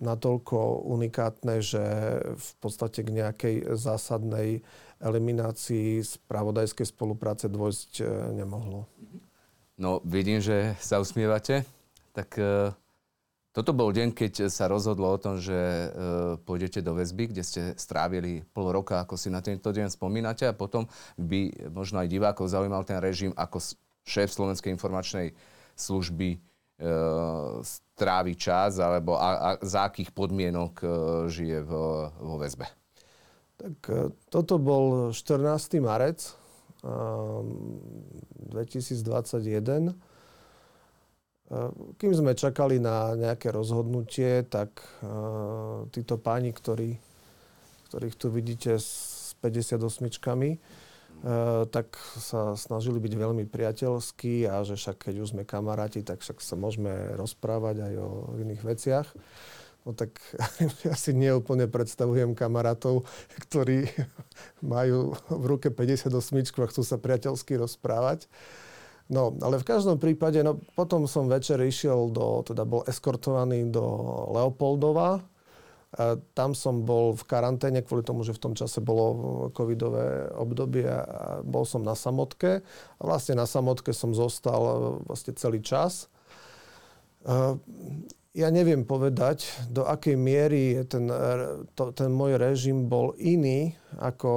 natoľko 0.00 0.88
unikátne, 0.88 1.60
že 1.60 1.84
v 2.32 2.50
podstate 2.58 3.04
k 3.04 3.14
nejakej 3.20 3.54
zásadnej 3.76 4.64
eliminácii 5.00 6.04
spravodajskej 6.04 6.86
spolupráce 6.92 7.48
dôjsť 7.48 7.92
e, 8.00 8.04
nemohlo. 8.36 8.84
No, 9.80 10.04
vidím, 10.04 10.44
že 10.44 10.76
sa 10.76 11.00
usmievate. 11.00 11.64
Tak 12.12 12.36
e, 12.36 12.76
toto 13.50 13.74
bol 13.74 13.90
deň, 13.90 14.14
keď 14.14 14.46
sa 14.46 14.70
rozhodlo 14.70 15.10
o 15.10 15.18
tom, 15.18 15.40
že 15.40 15.56
e, 15.56 15.86
pôjdete 16.44 16.84
do 16.84 16.94
väzby, 16.94 17.32
kde 17.32 17.42
ste 17.42 17.60
strávili 17.74 18.46
pol 18.52 18.70
roka, 18.70 19.00
ako 19.00 19.16
si 19.16 19.32
na 19.32 19.40
tento 19.40 19.72
deň 19.72 19.90
spomínate. 19.90 20.44
A 20.46 20.54
potom 20.54 20.84
by 21.16 21.72
možno 21.72 21.98
aj 21.98 22.12
divákov 22.12 22.52
zaujímal 22.52 22.84
ten 22.84 23.00
režim, 23.00 23.32
ako 23.34 23.58
šéf 24.04 24.30
Slovenskej 24.30 24.70
informačnej 24.70 25.32
služby 25.74 26.36
e, 26.36 26.38
strávi 27.64 28.36
čas, 28.36 28.76
alebo 28.78 29.16
a, 29.16 29.28
a 29.32 29.48
za 29.64 29.88
akých 29.88 30.12
podmienok 30.12 30.72
e, 30.78 30.86
žije 31.32 31.58
v, 31.64 31.72
vo 32.20 32.36
väzbe. 32.36 32.79
Tak 33.60 33.76
e, 33.92 34.08
toto 34.32 34.56
bol 34.56 35.12
14. 35.12 35.84
marec 35.84 36.32
2021. 36.80 39.68
Ehm, 39.68 39.92
e, 41.44 41.92
kým 42.00 42.12
sme 42.16 42.32
čakali 42.32 42.80
na 42.80 43.12
nejaké 43.12 43.52
rozhodnutie, 43.52 44.48
tak 44.48 44.80
e, 45.04 45.12
títo 45.92 46.16
páni, 46.16 46.56
ktorí, 46.56 46.96
ktorých 47.92 48.16
tu 48.16 48.32
vidíte 48.32 48.80
s 48.80 49.12
58 49.44 50.08
tak 51.68 52.00
sa 52.16 52.56
snažili 52.56 52.96
byť 52.96 53.12
veľmi 53.12 53.44
priateľskí 53.44 54.48
a 54.48 54.64
že 54.64 54.80
však 54.80 55.04
keď 55.04 55.20
už 55.20 55.36
sme 55.36 55.44
kamaráti, 55.44 56.00
tak 56.00 56.24
však 56.24 56.40
sa 56.40 56.56
môžeme 56.56 57.12
rozprávať 57.12 57.92
aj 57.92 57.94
o 58.00 58.32
iných 58.40 58.64
veciach. 58.64 59.04
No 59.84 59.96
tak 59.96 60.20
ja 60.86 60.94
si 60.94 61.16
neúplne 61.16 61.66
predstavujem 61.66 62.36
kamarátov, 62.36 63.08
ktorí 63.48 63.88
majú 64.64 65.16
v 65.28 65.44
ruke 65.44 65.68
58 65.72 66.12
a 66.60 66.66
chcú 66.68 66.82
sa 66.84 66.96
priateľsky 67.00 67.56
rozprávať. 67.56 68.28
No, 69.10 69.34
ale 69.42 69.58
v 69.58 69.66
každom 69.66 69.98
prípade, 69.98 70.38
no 70.46 70.62
potom 70.78 71.10
som 71.10 71.26
večer 71.26 71.58
išiel 71.58 72.14
do, 72.14 72.46
teda 72.46 72.62
bol 72.62 72.86
eskortovaný 72.86 73.66
do 73.66 73.82
Leopoldova. 74.30 75.26
A 75.90 76.14
tam 76.38 76.54
som 76.54 76.86
bol 76.86 77.18
v 77.18 77.26
karanténe 77.26 77.82
kvôli 77.82 78.06
tomu, 78.06 78.22
že 78.22 78.30
v 78.30 78.38
tom 78.46 78.54
čase 78.54 78.78
bolo 78.78 79.50
covidové 79.50 80.30
obdobie 80.38 80.86
a 80.86 81.42
bol 81.42 81.66
som 81.66 81.82
na 81.82 81.98
samotke. 81.98 82.62
A 82.62 83.02
vlastne 83.02 83.34
na 83.34 83.50
samotke 83.50 83.90
som 83.90 84.14
zostal 84.14 85.02
vlastne 85.10 85.34
celý 85.34 85.58
čas 85.58 86.06
ja 88.30 88.46
neviem 88.54 88.86
povedať, 88.86 89.66
do 89.74 89.82
akej 89.82 90.14
miery 90.14 90.86
ten, 90.86 91.10
to, 91.74 91.90
ten 91.90 92.10
môj 92.14 92.38
režim 92.38 92.86
bol 92.86 93.10
iný 93.18 93.74
ako 93.98 94.30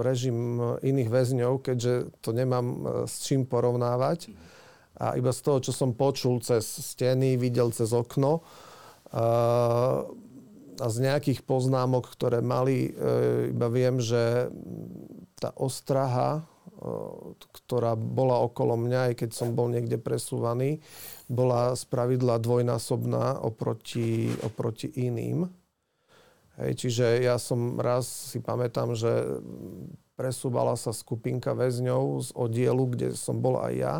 režim 0.00 0.56
iných 0.80 1.12
väzňov, 1.12 1.60
keďže 1.60 2.08
to 2.24 2.32
nemám 2.32 2.66
e, 2.66 2.76
s 3.04 3.20
čím 3.28 3.44
porovnávať. 3.44 4.32
A 4.96 5.18
iba 5.20 5.34
z 5.34 5.40
toho, 5.44 5.58
čo 5.60 5.76
som 5.76 5.92
počul 5.92 6.40
cez 6.40 6.64
steny, 6.64 7.36
videl 7.36 7.68
cez 7.74 7.92
okno 7.92 8.40
a, 9.12 10.08
z 10.74 10.96
nejakých 11.04 11.44
poznámok, 11.44 12.16
ktoré 12.16 12.40
mali, 12.40 12.96
e, 12.96 13.52
iba 13.52 13.68
viem, 13.68 14.00
že 14.00 14.48
tá 15.36 15.52
ostraha, 15.60 16.40
e, 16.40 16.53
ktorá 17.64 17.96
bola 17.96 18.44
okolo 18.44 18.76
mňa, 18.76 19.12
aj 19.12 19.14
keď 19.24 19.30
som 19.32 19.56
bol 19.56 19.72
niekde 19.72 19.96
presúvaný, 19.96 20.84
bola 21.26 21.72
spravidla 21.72 22.36
dvojnásobná 22.38 23.40
oproti, 23.40 24.30
oproti 24.44 24.92
iným. 24.92 25.48
Hej, 26.60 26.86
čiže 26.86 27.24
ja 27.24 27.40
som 27.40 27.82
raz 27.82 28.06
si 28.06 28.38
pamätám, 28.38 28.94
že 28.94 29.10
presúvala 30.14 30.78
sa 30.78 30.94
skupinka 30.94 31.50
väzňov 31.50 32.04
z 32.22 32.28
oddielu, 32.38 32.84
kde 32.94 33.08
som 33.18 33.42
bol 33.42 33.58
aj 33.58 33.74
ja, 33.74 33.94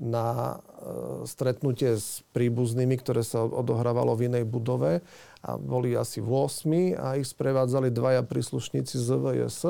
na 0.00 0.26
e, 0.36 1.26
stretnutie 1.28 1.96
s 1.96 2.24
príbuznými, 2.32 2.96
ktoré 3.00 3.24
sa 3.24 3.44
odohrávalo 3.44 4.16
v 4.16 4.32
inej 4.32 4.44
budove 4.48 5.04
a 5.44 5.50
boli 5.60 5.92
asi 5.96 6.24
8 6.24 6.96
a 6.96 7.20
ich 7.20 7.28
sprevádzali 7.28 7.92
dvaja 7.92 8.24
príslušníci 8.24 8.96
z 8.96 9.08
VS 9.16 9.60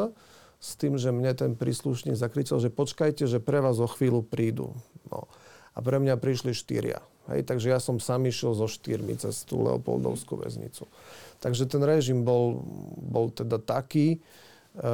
s 0.60 0.76
tým, 0.76 1.00
že 1.00 1.08
mne 1.08 1.32
ten 1.32 1.56
príslušník 1.56 2.14
zakričal, 2.14 2.60
že 2.60 2.68
počkajte, 2.68 3.24
že 3.24 3.40
pre 3.40 3.64
vás 3.64 3.80
o 3.80 3.88
chvíľu 3.88 4.20
prídu. 4.20 4.76
No 5.08 5.24
a 5.72 5.78
pre 5.80 5.96
mňa 5.96 6.20
prišli 6.20 6.52
štyria. 6.52 7.00
Hej, 7.32 7.46
takže 7.48 7.72
ja 7.72 7.78
som 7.80 8.02
sám 8.02 8.28
išiel 8.28 8.52
so 8.52 8.68
štyrmi 8.68 9.16
cez 9.16 9.46
tú 9.48 9.62
Leopoldovskú 9.64 10.36
väznicu. 10.36 10.84
Takže 11.40 11.64
ten 11.64 11.80
režim 11.80 12.26
bol, 12.26 12.60
bol 13.00 13.30
teda 13.30 13.56
taký. 13.62 14.18
E, 14.18 14.88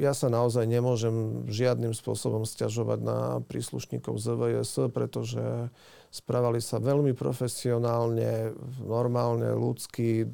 ja 0.00 0.12
sa 0.16 0.32
naozaj 0.32 0.64
nemôžem 0.64 1.44
žiadnym 1.46 1.92
spôsobom 1.92 2.48
stiažovať 2.48 2.98
na 3.04 3.18
príslušníkov 3.46 4.16
ZVS, 4.16 4.90
pretože 4.90 5.68
správali 6.08 6.64
sa 6.64 6.80
veľmi 6.80 7.12
profesionálne, 7.12 8.56
normálne, 8.80 9.52
ľudsky, 9.52 10.24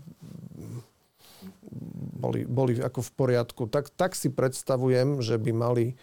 boli, 2.14 2.46
boli 2.48 2.81
ako 2.81 3.00
v 3.05 3.12
poriadku. 3.12 3.62
Tak, 3.68 3.92
tak 3.94 4.12
si 4.16 4.33
predstavujem, 4.33 5.20
že 5.20 5.37
by 5.37 5.53
mali 5.53 5.87
e, 5.92 5.94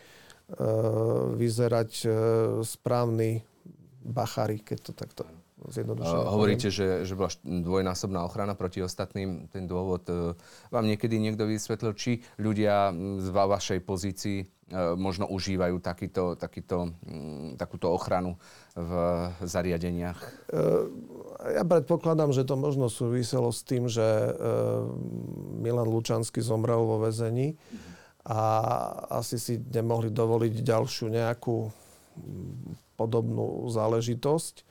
vyzerať 1.36 1.91
e, 2.04 2.10
správny 2.62 3.41
bachary, 4.02 4.62
keď 4.62 4.78
to 4.82 4.91
takto 4.93 5.24
zjednodušene. 5.69 6.26
Hovoríte, 6.26 6.74
že, 6.74 7.06
že 7.06 7.13
bola 7.13 7.30
dvojnásobná 7.45 8.26
ochrana 8.26 8.58
proti 8.58 8.82
ostatným. 8.82 9.45
Ten 9.54 9.69
dôvod 9.69 10.04
e, 10.10 10.34
vám 10.74 10.86
niekedy 10.89 11.21
niekto 11.21 11.45
vysvetlil, 11.45 11.93
či 11.93 12.26
ľudia 12.41 12.89
z 13.21 13.28
vašej 13.30 13.80
pozícii 13.86 14.38
e, 14.41 14.45
možno 14.97 15.30
užívajú 15.30 15.78
takýto, 15.78 16.34
takýto, 16.34 16.97
takúto 17.62 17.93
ochranu 17.93 18.41
v 18.74 18.91
zariadeniach? 19.45 20.50
E, 21.41 21.58
ja 21.58 21.63
predpokladám, 21.65 22.30
že 22.32 22.45
to 22.45 22.54
možno 22.54 22.88
súviselo 22.88 23.49
s 23.49 23.65
tým, 23.65 23.89
že 23.89 24.06
Milan 25.58 25.89
Lučanský 25.89 26.45
zomrel 26.45 26.86
vo 26.86 27.01
väzení 27.01 27.58
a 28.21 28.41
asi 29.17 29.41
si 29.41 29.58
nemohli 29.58 30.13
dovoliť 30.13 30.62
ďalšiu 30.62 31.10
nejakú 31.10 31.73
podobnú 33.01 33.65
záležitosť. 33.73 34.56
E, 34.62 34.63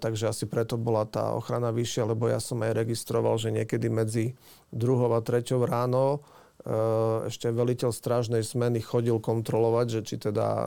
takže 0.00 0.32
asi 0.32 0.44
preto 0.50 0.74
bola 0.74 1.06
tá 1.06 1.36
ochrana 1.38 1.70
vyššia, 1.70 2.10
lebo 2.10 2.26
ja 2.26 2.42
som 2.42 2.58
aj 2.64 2.74
registroval, 2.74 3.38
že 3.38 3.54
niekedy 3.54 3.86
medzi 3.86 4.34
druhou 4.74 5.14
a 5.14 5.22
treťou 5.22 5.62
ráno 5.62 6.18
e, 6.66 7.30
ešte 7.30 7.52
veliteľ 7.54 7.94
strážnej 7.94 8.42
smeny 8.42 8.82
chodil 8.82 9.22
kontrolovať, 9.22 9.86
že 9.86 10.00
či 10.02 10.14
teda 10.18 10.66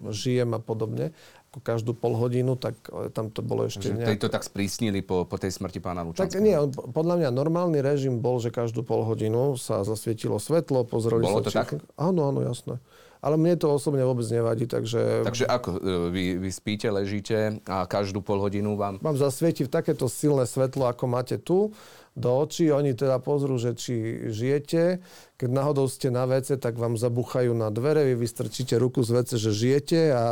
žijem 0.00 0.56
a 0.56 0.60
podobne. 0.60 1.12
Každú 1.62 1.94
pol 1.94 2.18
hodinu, 2.18 2.58
tak 2.58 2.74
tam 3.14 3.30
to 3.30 3.44
bolo 3.44 3.68
ešte 3.68 3.92
nejak... 3.92 4.18
to 4.18 4.32
tak 4.32 4.42
sprísnili 4.42 5.04
po, 5.04 5.28
po 5.28 5.36
tej 5.38 5.54
smrti 5.54 5.78
pána 5.78 6.02
Lučanského? 6.02 6.26
Tak 6.26 6.42
nie, 6.42 6.56
podľa 6.90 7.14
mňa 7.22 7.28
normálny 7.30 7.78
režim 7.84 8.18
bol, 8.18 8.42
že 8.42 8.50
každú 8.50 8.82
pol 8.82 9.06
hodinu 9.06 9.54
sa 9.54 9.86
zasvietilo 9.86 10.42
svetlo, 10.42 10.82
pozreli 10.88 11.22
bolo 11.22 11.42
sa... 11.42 11.46
to 11.46 11.50
či... 11.52 11.58
tak? 11.60 11.68
Áno, 11.94 12.30
áno, 12.30 12.40
jasné. 12.42 12.80
Ale 13.24 13.40
mne 13.40 13.56
to 13.56 13.72
osobne 13.72 14.04
vôbec 14.04 14.28
nevadí, 14.28 14.68
takže... 14.68 15.24
Takže 15.24 15.48
ako? 15.48 15.80
E, 15.80 16.12
vy, 16.12 16.24
vy 16.44 16.50
spíte, 16.52 16.92
ležíte 16.92 17.56
a 17.64 17.88
každú 17.88 18.20
pol 18.20 18.36
hodinu 18.36 18.76
vám... 18.76 19.00
Vám 19.00 19.16
zasvieti 19.16 19.64
v 19.64 19.72
takéto 19.72 20.12
silné 20.12 20.44
svetlo, 20.44 20.84
ako 20.84 21.04
máte 21.08 21.40
tu, 21.40 21.72
do 22.14 22.30
očí. 22.30 22.70
Oni 22.70 22.94
teda 22.94 23.18
pozrú, 23.18 23.58
že 23.58 23.74
či 23.74 24.28
žijete. 24.30 25.02
Keď 25.34 25.50
náhodou 25.50 25.90
ste 25.90 26.14
na 26.14 26.24
WC, 26.30 26.62
tak 26.62 26.78
vám 26.78 26.94
zabuchajú 26.94 27.50
na 27.52 27.74
dvere, 27.74 28.06
vy 28.14 28.22
vystrčíte 28.22 28.78
ruku 28.78 29.02
z 29.02 29.18
WC, 29.18 29.30
že 29.36 29.50
žijete 29.50 30.00
a 30.14 30.24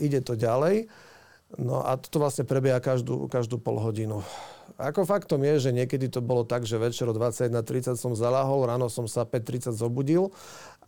ide 0.00 0.24
to 0.24 0.38
ďalej. 0.38 0.88
No 1.54 1.86
a 1.86 1.94
toto 1.94 2.18
vlastne 2.18 2.42
prebieha 2.42 2.82
každú, 2.82 3.30
každú 3.30 3.62
pol 3.62 3.78
hodinu. 3.78 4.26
Ako 4.74 5.06
faktom 5.06 5.38
je, 5.46 5.70
že 5.70 5.76
niekedy 5.76 6.10
to 6.10 6.18
bolo 6.18 6.42
tak, 6.42 6.66
že 6.66 6.82
večer 6.82 7.06
o 7.06 7.14
21.30 7.14 7.94
som 7.94 8.10
zalahol, 8.18 8.66
ráno 8.66 8.90
som 8.90 9.06
sa 9.06 9.22
5.30 9.22 9.70
zobudil 9.78 10.34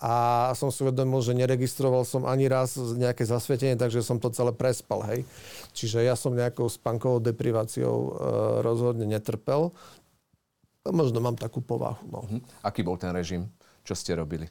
a 0.02 0.50
som 0.58 0.74
si 0.74 0.82
uvedomil, 0.82 1.22
že 1.22 1.38
neregistroval 1.38 2.02
som 2.02 2.26
ani 2.26 2.50
raz 2.50 2.74
nejaké 2.74 3.22
zasvietenie, 3.22 3.78
takže 3.78 4.02
som 4.02 4.18
to 4.18 4.34
celé 4.34 4.50
prespal, 4.50 5.06
hej. 5.06 5.22
Čiže 5.70 6.02
ja 6.02 6.18
som 6.18 6.34
nejakou 6.34 6.66
spankovou 6.66 7.22
depriváciou 7.22 7.96
e, 7.96 8.10
rozhodne 8.66 9.06
netrpel. 9.06 9.70
No, 10.82 10.90
možno 10.90 11.22
mám 11.22 11.38
takú 11.38 11.62
povahu. 11.62 12.02
No. 12.10 12.20
Uh-huh. 12.26 12.42
Aký 12.66 12.82
bol 12.82 12.98
ten 12.98 13.14
režim? 13.14 13.46
Čo 13.86 13.94
ste 13.94 14.18
robili? 14.18 14.50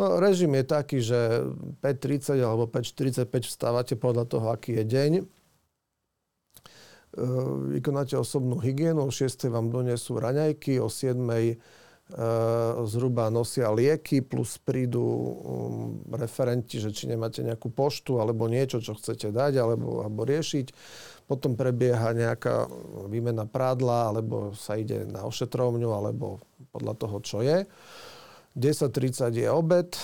No, 0.00 0.16
režim 0.18 0.56
je 0.56 0.64
taký, 0.64 0.98
že 1.04 1.44
5.30 1.84 2.40
alebo 2.40 2.64
5.45 2.68 3.28
vstávate 3.44 3.94
podľa 3.94 4.24
toho, 4.24 4.46
aký 4.48 4.80
je 4.80 4.84
deň 4.88 5.12
Ehm, 7.12 7.76
vykonáte 7.76 8.16
osobnú 8.16 8.56
hygienu, 8.56 9.04
o 9.04 9.12
6. 9.12 9.52
vám 9.52 9.68
donesú 9.68 10.16
raňajky, 10.16 10.80
o 10.80 10.88
7. 10.88 11.20
Ehm, 11.20 11.56
zhruba 12.88 13.28
nosia 13.28 13.68
lieky, 13.68 14.24
plus 14.24 14.56
prídu 14.56 15.04
ehm, 15.04 16.16
referenti, 16.16 16.80
že 16.80 16.88
či 16.88 17.12
nemáte 17.12 17.44
nejakú 17.44 17.68
poštu 17.68 18.16
alebo 18.16 18.48
niečo, 18.48 18.80
čo 18.80 18.96
chcete 18.96 19.28
dať 19.28 19.60
alebo, 19.60 20.00
alebo 20.00 20.24
riešiť. 20.24 20.72
Potom 21.28 21.52
prebieha 21.52 22.16
nejaká 22.16 22.68
výmena 23.12 23.44
prádla, 23.44 24.12
alebo 24.12 24.56
sa 24.56 24.76
ide 24.80 25.04
na 25.04 25.28
ošetrovňu, 25.28 25.88
alebo 25.92 26.40
podľa 26.72 26.94
toho, 26.96 27.16
čo 27.20 27.38
je. 27.44 27.68
10.30 28.56 29.34
je 29.34 29.50
obed. 29.50 29.98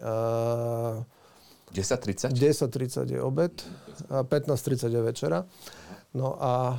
10.30? 0.00 2.34
10.30 2.34 3.12
je 3.12 3.22
obed. 3.22 3.64
15.30 4.08 4.94
je 4.94 5.02
večera. 5.02 5.44
No 6.10 6.34
a 6.42 6.74
e, 6.74 6.78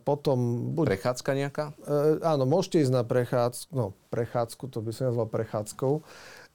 potom... 0.00 0.72
Buď, 0.72 0.96
Prechádzka 0.96 1.30
nejaká? 1.36 1.76
E, 1.84 2.24
áno, 2.24 2.48
môžete 2.48 2.80
ísť 2.80 2.92
na 2.96 3.04
prechádzku, 3.04 3.68
no 3.76 3.92
prechádzku, 4.08 4.64
to 4.72 4.80
by 4.80 4.90
som 4.96 5.12
nazval 5.12 5.28
prechádzkou. 5.28 6.00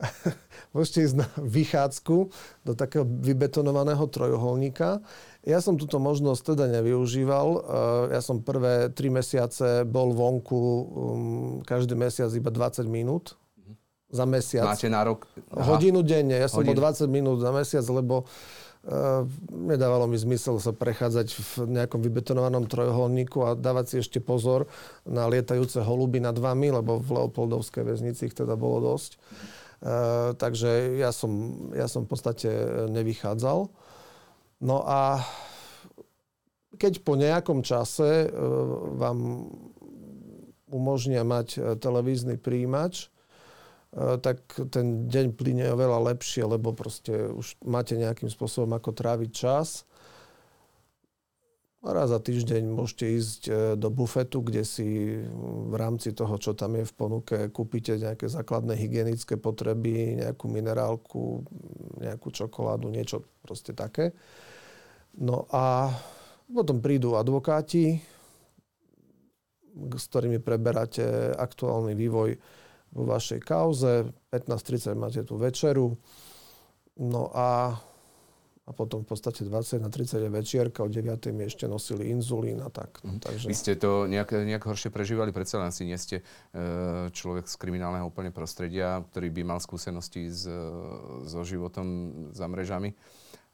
môžete 0.74 1.06
ísť 1.06 1.16
na 1.22 1.30
vychádzku 1.38 2.18
do 2.66 2.74
takého 2.74 3.06
vybetonovaného 3.06 4.02
trojuholníka. 4.10 5.06
Ja 5.50 5.60
som 5.66 5.82
túto 5.82 5.98
možnosť 5.98 6.54
teda 6.54 6.70
nevyužíval. 6.80 7.48
E, 7.50 7.60
ja 8.14 8.22
som 8.22 8.46
prvé 8.46 8.94
tri 8.94 9.10
mesiace 9.10 9.82
bol 9.82 10.14
vonku 10.14 10.56
um, 10.62 10.86
každý 11.66 11.98
mesiac 11.98 12.30
iba 12.38 12.54
20 12.54 12.86
minút 12.86 13.34
za 14.14 14.30
mesiac. 14.30 14.70
Máte 14.70 14.90
nárok? 14.90 15.26
Aha. 15.54 15.74
Hodinu 15.74 16.06
denne. 16.06 16.38
Ja 16.38 16.46
som 16.46 16.62
bol 16.62 16.78
20 16.78 17.10
minút 17.10 17.42
za 17.42 17.50
mesiac, 17.50 17.86
lebo 17.90 18.30
Uh, 18.80 19.28
nedávalo 19.52 20.08
mi 20.08 20.16
zmysel 20.16 20.56
sa 20.56 20.72
prechádzať 20.72 21.36
v 21.36 21.52
nejakom 21.68 22.00
vybetonovanom 22.00 22.64
trojuholníku 22.64 23.44
a 23.44 23.52
dávať 23.52 23.86
si 23.92 23.96
ešte 24.00 24.24
pozor 24.24 24.72
na 25.04 25.28
lietajúce 25.28 25.84
holuby 25.84 26.24
nad 26.24 26.40
vami, 26.40 26.72
lebo 26.72 26.96
v 27.04 27.12
Leopoldovskej 27.12 27.84
väznici 27.84 28.32
ich 28.32 28.36
teda 28.40 28.56
bolo 28.56 28.96
dosť. 28.96 29.20
Uh, 29.84 30.32
takže 30.40 30.96
ja 30.96 31.12
som, 31.12 31.60
ja 31.76 31.92
som 31.92 32.08
v 32.08 32.10
podstate 32.16 32.48
nevychádzal. 32.88 33.68
No 34.60 34.84
a 34.84 35.24
keď 36.76 37.04
po 37.04 37.16
nejakom 37.16 37.64
čase 37.64 38.28
uh, 38.28 38.32
vám 38.96 39.48
umožnia 40.70 41.26
mať 41.26 41.80
televízny 41.82 42.38
príjimač, 42.38 43.10
E, 43.90 44.22
tak 44.22 44.46
ten 44.70 45.10
deň 45.10 45.34
plyne 45.34 45.74
oveľa 45.74 46.14
lepšie, 46.14 46.46
lebo 46.46 46.78
proste 46.78 47.34
už 47.34 47.58
máte 47.66 47.98
nejakým 47.98 48.30
spôsobom 48.30 48.70
ako 48.78 48.94
tráviť 48.94 49.32
čas. 49.34 49.90
A 51.80 51.96
raz 51.96 52.12
za 52.12 52.20
týždeň 52.20 52.70
môžete 52.70 53.06
ísť 53.08 53.42
e, 53.50 53.52
do 53.80 53.90
bufetu, 53.90 54.46
kde 54.46 54.62
si 54.62 55.18
v 55.66 55.74
rámci 55.74 56.14
toho, 56.14 56.38
čo 56.38 56.54
tam 56.54 56.78
je 56.78 56.86
v 56.86 56.94
ponuke, 56.94 57.38
kúpite 57.50 57.98
nejaké 57.98 58.30
základné 58.30 58.78
hygienické 58.78 59.42
potreby, 59.42 60.22
nejakú 60.22 60.46
minerálku, 60.52 61.50
nejakú 61.98 62.30
čokoládu, 62.30 62.94
niečo 62.94 63.26
proste 63.42 63.74
také. 63.74 64.14
No 65.20 65.44
a 65.52 65.92
potom 66.48 66.80
prídu 66.80 67.20
advokáti, 67.20 68.00
s 69.76 70.06
ktorými 70.10 70.40
preberáte 70.40 71.36
aktuálny 71.36 71.94
vývoj 71.94 72.40
vo 72.96 73.04
vašej 73.06 73.40
kauze. 73.44 74.10
15.30 74.34 74.98
máte 74.98 75.22
tú 75.22 75.38
večeru. 75.38 75.94
No 77.00 77.32
a, 77.32 77.80
a 78.66 78.72
potom 78.76 79.06
v 79.06 79.08
podstate 79.08 79.46
20 79.46 79.80
na 79.80 79.92
30 79.94 80.26
je 80.26 80.32
večierka, 80.32 80.84
o 80.84 80.90
9. 80.90 81.32
mi 81.32 81.48
ešte 81.48 81.70
nosili 81.70 82.12
inzulín 82.12 82.60
a 82.60 82.68
tak. 82.68 83.00
Mm. 83.06 83.20
Takže... 83.24 83.46
Vy 83.48 83.56
ste 83.56 83.74
to 83.80 84.10
nejak, 84.10 84.36
nejak 84.36 84.64
horšie 84.66 84.92
prežívali, 84.92 85.32
predsa 85.32 85.62
len 85.64 85.72
si 85.72 85.88
nie 85.88 85.96
ste 85.96 86.20
e, 86.20 86.24
človek 87.14 87.48
z 87.48 87.56
kriminálneho 87.56 88.10
úplne 88.10 88.36
prostredia, 88.36 89.06
ktorý 89.14 89.32
by 89.32 89.42
mal 89.48 89.60
skúsenosti 89.64 90.28
s, 90.28 90.44
so 91.30 91.42
životom 91.46 92.12
za 92.36 92.50
mrežami. 92.50 92.92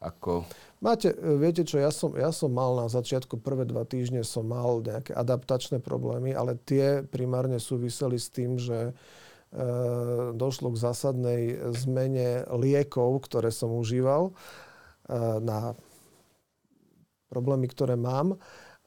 Ako... 0.02 0.48
Máte, 0.80 1.12
e, 1.12 1.16
viete 1.40 1.64
čo, 1.64 1.80
ja 1.80 1.88
som, 1.88 2.12
ja 2.16 2.28
som 2.30 2.52
mal 2.52 2.76
na 2.76 2.86
začiatku 2.92 3.40
prvé 3.40 3.64
dva 3.64 3.88
týždne 3.88 4.20
som 4.26 4.44
mal 4.44 4.84
nejaké 4.84 5.16
adaptačné 5.16 5.80
problémy, 5.80 6.36
ale 6.36 6.60
tie 6.68 7.00
primárne 7.04 7.56
súviseli 7.56 8.20
s 8.20 8.28
tým, 8.28 8.60
že 8.60 8.92
E, 9.56 9.66
došlo 10.34 10.74
k 10.74 10.82
zásadnej 10.82 11.42
zmene 11.72 12.44
liekov, 12.50 13.24
ktoré 13.24 13.48
som 13.48 13.72
užíval 13.78 14.28
e, 14.28 14.32
na 15.40 15.72
problémy, 17.30 17.70
ktoré 17.70 17.94
mám. 17.94 18.36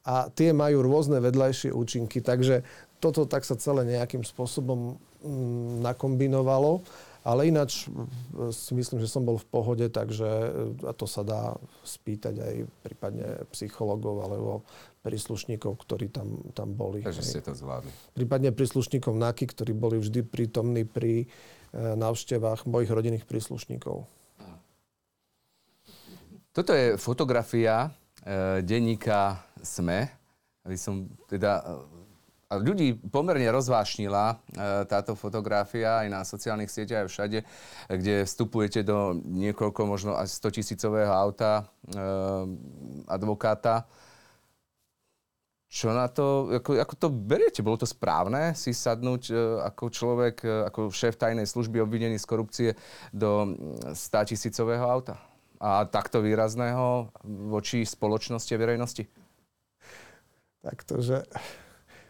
A 0.03 0.27
tie 0.29 0.51
majú 0.51 0.83
rôzne 0.83 1.23
vedľajšie 1.23 1.71
účinky. 1.71 2.19
Takže 2.19 2.67
toto 2.99 3.23
tak 3.23 3.47
sa 3.47 3.55
celé 3.55 3.87
nejakým 3.87 4.21
spôsobom 4.21 4.99
mm, 5.23 5.79
nakombinovalo. 5.79 6.83
Ale 7.29 7.45
ináč 7.45 7.85
e, 7.85 8.49
si 8.49 8.73
myslím, 8.73 8.97
že 8.97 9.05
som 9.05 9.21
bol 9.21 9.37
v 9.37 9.45
pohode, 9.45 9.85
takže 9.85 10.25
a 10.81 10.91
to 10.97 11.05
sa 11.05 11.21
dá 11.21 11.53
spýtať 11.85 12.35
aj 12.41 12.55
prípadne 12.81 13.45
psychologov 13.53 14.25
alebo 14.25 14.65
príslušníkov, 15.05 15.77
ktorí 15.77 16.09
tam, 16.09 16.41
tam 16.57 16.73
boli. 16.73 17.05
Takže 17.05 17.21
ste 17.21 17.45
to 17.45 17.53
zvládli. 17.53 17.93
Prípadne 18.17 18.49
príslušníkov 18.49 19.13
NAKY, 19.13 19.45
ktorí 19.53 19.71
boli 19.77 20.01
vždy 20.01 20.25
prítomní 20.25 20.89
pri 20.89 21.23
e, 21.23 21.27
návštevách 21.77 22.65
mojich 22.65 22.89
rodinných 22.89 23.29
príslušníkov. 23.29 24.09
Toto 26.49 26.73
je 26.73 26.97
fotografia 26.97 27.93
e, 28.25 28.65
denníka 28.65 29.37
SME. 29.61 30.09
Aby 30.65 30.75
som 30.75 31.07
teda, 31.29 31.61
e, 32.49 32.57
ľudí 32.57 32.97
pomerne 32.97 33.45
rozvášnila 33.53 34.25
e, 34.25 34.35
táto 34.89 35.13
fotografia 35.13 36.01
aj 36.01 36.07
na 36.09 36.21
sociálnych 36.25 36.73
sieťach, 36.73 37.05
aj 37.05 37.09
všade, 37.13 37.39
kde 37.93 38.25
vstupujete 38.25 38.81
do 38.81 39.13
niekoľko, 39.15 39.81
možno 39.85 40.11
až 40.17 40.33
100 40.33 40.57
tisícového 40.57 41.13
auta 41.13 41.69
e, 41.85 41.97
advokáta 43.05 43.85
čo 45.69 45.93
na 45.93 46.09
to, 46.09 46.49
ako, 46.49 46.81
ako 46.81 46.93
to 46.97 47.07
beriete? 47.13 47.61
Bolo 47.61 47.77
to 47.77 47.85
správne 47.85 48.57
si 48.57 48.73
sadnúť 48.73 49.23
e, 49.29 49.33
ako 49.69 49.93
človek, 49.93 50.41
ako 50.41 50.89
šéf 50.89 51.13
tajnej 51.13 51.45
služby 51.45 51.77
obvinený 51.85 52.17
z 52.17 52.25
korupcie 52.25 52.69
do 53.13 53.53
100 53.93 54.33
tisícového 54.33 54.81
auta? 54.81 55.21
A 55.61 55.85
takto 55.85 56.25
výrazného 56.25 57.13
voči 57.53 57.85
spoločnosti 57.85 58.49
a 58.49 58.57
verejnosti? 58.57 59.05
Takto, 60.65 61.05
že... 61.05 61.21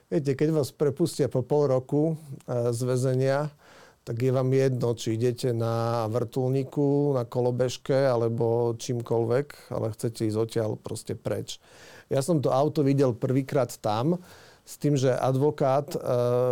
Viete, 0.09 0.33
keď 0.33 0.49
vás 0.57 0.73
prepustia 0.73 1.29
po 1.29 1.45
pol 1.45 1.69
roku 1.69 2.17
e, 2.49 2.73
z 2.73 2.81
väzenia, 2.81 3.53
tak 4.01 4.17
je 4.17 4.33
vám 4.33 4.49
jedno, 4.49 4.97
či 4.97 5.13
idete 5.13 5.53
na 5.53 6.09
vrtulníku, 6.09 7.13
na 7.13 7.29
kolobežke 7.29 8.09
alebo 8.09 8.73
čímkoľvek, 8.73 9.69
ale 9.69 9.93
chcete 9.93 10.25
ísť 10.25 10.37
odtiaľ 10.41 10.81
proste 10.81 11.13
preč. 11.13 11.61
Ja 12.09 12.25
som 12.25 12.41
to 12.41 12.49
auto 12.49 12.81
videl 12.81 13.13
prvýkrát 13.13 13.69
tam, 13.85 14.17
s 14.65 14.81
tým, 14.81 14.97
že 14.97 15.13
advokát 15.13 15.93
e, 15.93 15.99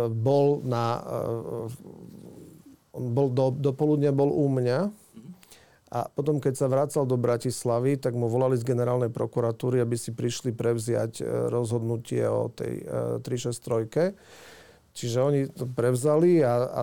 bol 0.06 0.62
na... 0.62 1.02
E, 1.02 1.18
bol 2.94 3.26
do, 3.34 3.50
do 3.50 3.74
poludnia 3.74 4.14
bol 4.14 4.30
u 4.30 4.46
mňa 4.54 4.94
A 5.88 6.04
potom, 6.12 6.36
keď 6.36 6.54
sa 6.54 6.68
vracal 6.68 7.08
do 7.08 7.16
Bratislavy, 7.16 7.96
tak 7.96 8.12
mu 8.12 8.28
volali 8.28 8.60
z 8.60 8.64
generálnej 8.64 9.08
prokuratúry, 9.08 9.80
aby 9.80 9.96
si 9.96 10.12
prišli 10.12 10.52
prevziať 10.52 11.20
e, 11.20 11.48
rozhodnutie 11.48 12.28
o 12.28 12.52
tej 12.52 12.84
363. 13.24 14.12
Čiže 14.92 15.18
oni 15.24 15.40
to 15.48 15.64
prevzali 15.64 16.44
a, 16.44 16.54
a 16.60 16.82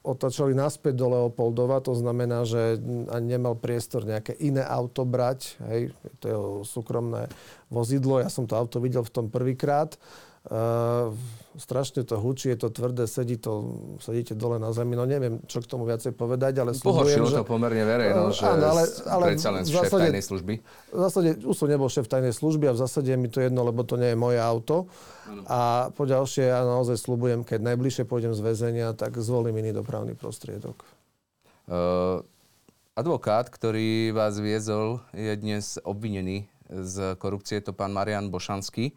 otačali 0.00 0.56
naspäť 0.56 0.96
do 0.96 1.12
Leopoldova, 1.12 1.84
to 1.84 1.92
znamená, 1.92 2.48
že 2.48 2.80
nemal 3.20 3.52
priestor 3.52 4.08
nejaké 4.08 4.32
iné 4.40 4.64
auto 4.64 5.04
brať, 5.04 5.60
hej, 5.68 5.92
to 6.18 6.24
je 6.24 6.36
súkromné 6.64 7.28
vozidlo, 7.68 8.16
ja 8.16 8.32
som 8.32 8.48
to 8.48 8.56
auto 8.56 8.80
videl 8.80 9.04
v 9.04 9.12
tom 9.12 9.26
prvýkrát 9.28 10.00
Uh, 10.40 11.12
strašne 11.60 12.00
to 12.00 12.16
hučí, 12.16 12.48
je 12.48 12.64
to 12.64 12.72
tvrdé, 12.72 13.04
sedí 13.04 13.36
to, 13.36 13.76
sedíte 14.00 14.32
dole 14.32 14.56
na 14.56 14.72
zemi, 14.72 14.96
no 14.96 15.04
neviem, 15.04 15.36
čo 15.44 15.60
k 15.60 15.68
tomu 15.68 15.84
viacej 15.84 16.16
povedať, 16.16 16.64
ale 16.64 16.72
Pohoršilo 16.72 17.28
že... 17.28 17.36
to 17.36 17.44
pomerne 17.44 17.84
verejno, 17.84 18.28
uh, 18.28 18.32
že 18.32 18.48
áno, 18.48 18.72
ale, 18.72 18.82
ale 19.04 19.24
predsa 19.36 19.52
len 19.52 19.68
šéf 19.68 19.92
zásade, 19.92 20.08
tajnej 20.08 20.24
služby. 20.24 20.54
V 20.64 20.96
zásade, 20.96 21.28
už 21.44 21.52
som 21.52 21.68
nebol 21.68 21.92
šéf 21.92 22.08
tajnej 22.08 22.32
služby 22.32 22.72
a 22.72 22.72
v 22.72 22.80
zásade 22.80 23.12
je 23.12 23.20
mi 23.20 23.28
to 23.28 23.44
jedno, 23.44 23.68
lebo 23.68 23.84
to 23.84 24.00
nie 24.00 24.16
je 24.16 24.18
moje 24.18 24.40
auto. 24.40 24.88
Ano. 25.28 25.42
A 25.44 25.60
po 25.92 26.08
ďalšie, 26.08 26.48
ja 26.48 26.64
naozaj 26.64 26.96
slubujem, 26.96 27.44
keď 27.44 27.60
najbližšie 27.76 28.08
pôjdem 28.08 28.32
z 28.32 28.40
väzenia, 28.40 28.96
tak 28.96 29.20
zvolím 29.20 29.60
iný 29.60 29.76
dopravný 29.76 30.16
prostriedok. 30.16 30.88
Uh, 31.68 32.24
advokát, 32.96 33.52
ktorý 33.52 34.16
vás 34.16 34.40
viezol, 34.40 35.04
je 35.12 35.36
dnes 35.36 35.76
obvinený 35.84 36.48
z 36.72 37.12
korupcie, 37.20 37.60
je 37.60 37.68
to 37.68 37.76
pán 37.76 37.92
Marian 37.92 38.32
Bošanský. 38.32 38.96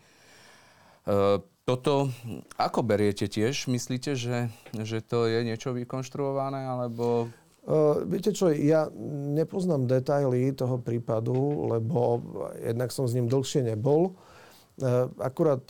E, 1.04 1.44
toto 1.64 2.12
ako 2.60 2.84
beriete 2.84 3.32
tiež? 3.32 3.72
Myslíte, 3.72 4.20
že, 4.20 4.52
že 4.76 5.00
to 5.00 5.32
je 5.32 5.48
niečo 5.48 5.72
vykonštruované, 5.72 6.68
alebo... 6.68 7.32
Uh, 7.64 8.04
viete 8.04 8.36
čo, 8.36 8.52
ja 8.52 8.92
nepoznám 9.32 9.88
detaily 9.88 10.52
toho 10.52 10.84
prípadu, 10.84 11.64
lebo 11.72 12.20
jednak 12.60 12.92
som 12.92 13.08
s 13.08 13.16
ním 13.16 13.32
dlhšie 13.32 13.64
nebol. 13.64 14.20
Uh, 14.76 15.08
akurát 15.24 15.64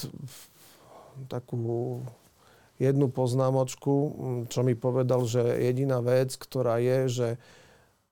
takú 1.30 2.02
jednu 2.82 3.14
poznámočku, 3.14 3.94
čo 4.50 4.66
mi 4.66 4.74
povedal, 4.74 5.30
že 5.30 5.46
jediná 5.62 6.02
vec, 6.02 6.34
ktorá 6.34 6.82
je, 6.82 7.00
že 7.06 7.28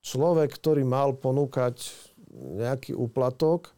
človek, 0.06 0.54
ktorý 0.54 0.86
mal 0.86 1.18
ponúkať 1.18 1.82
nejaký 2.62 2.94
úplatok, 2.94 3.74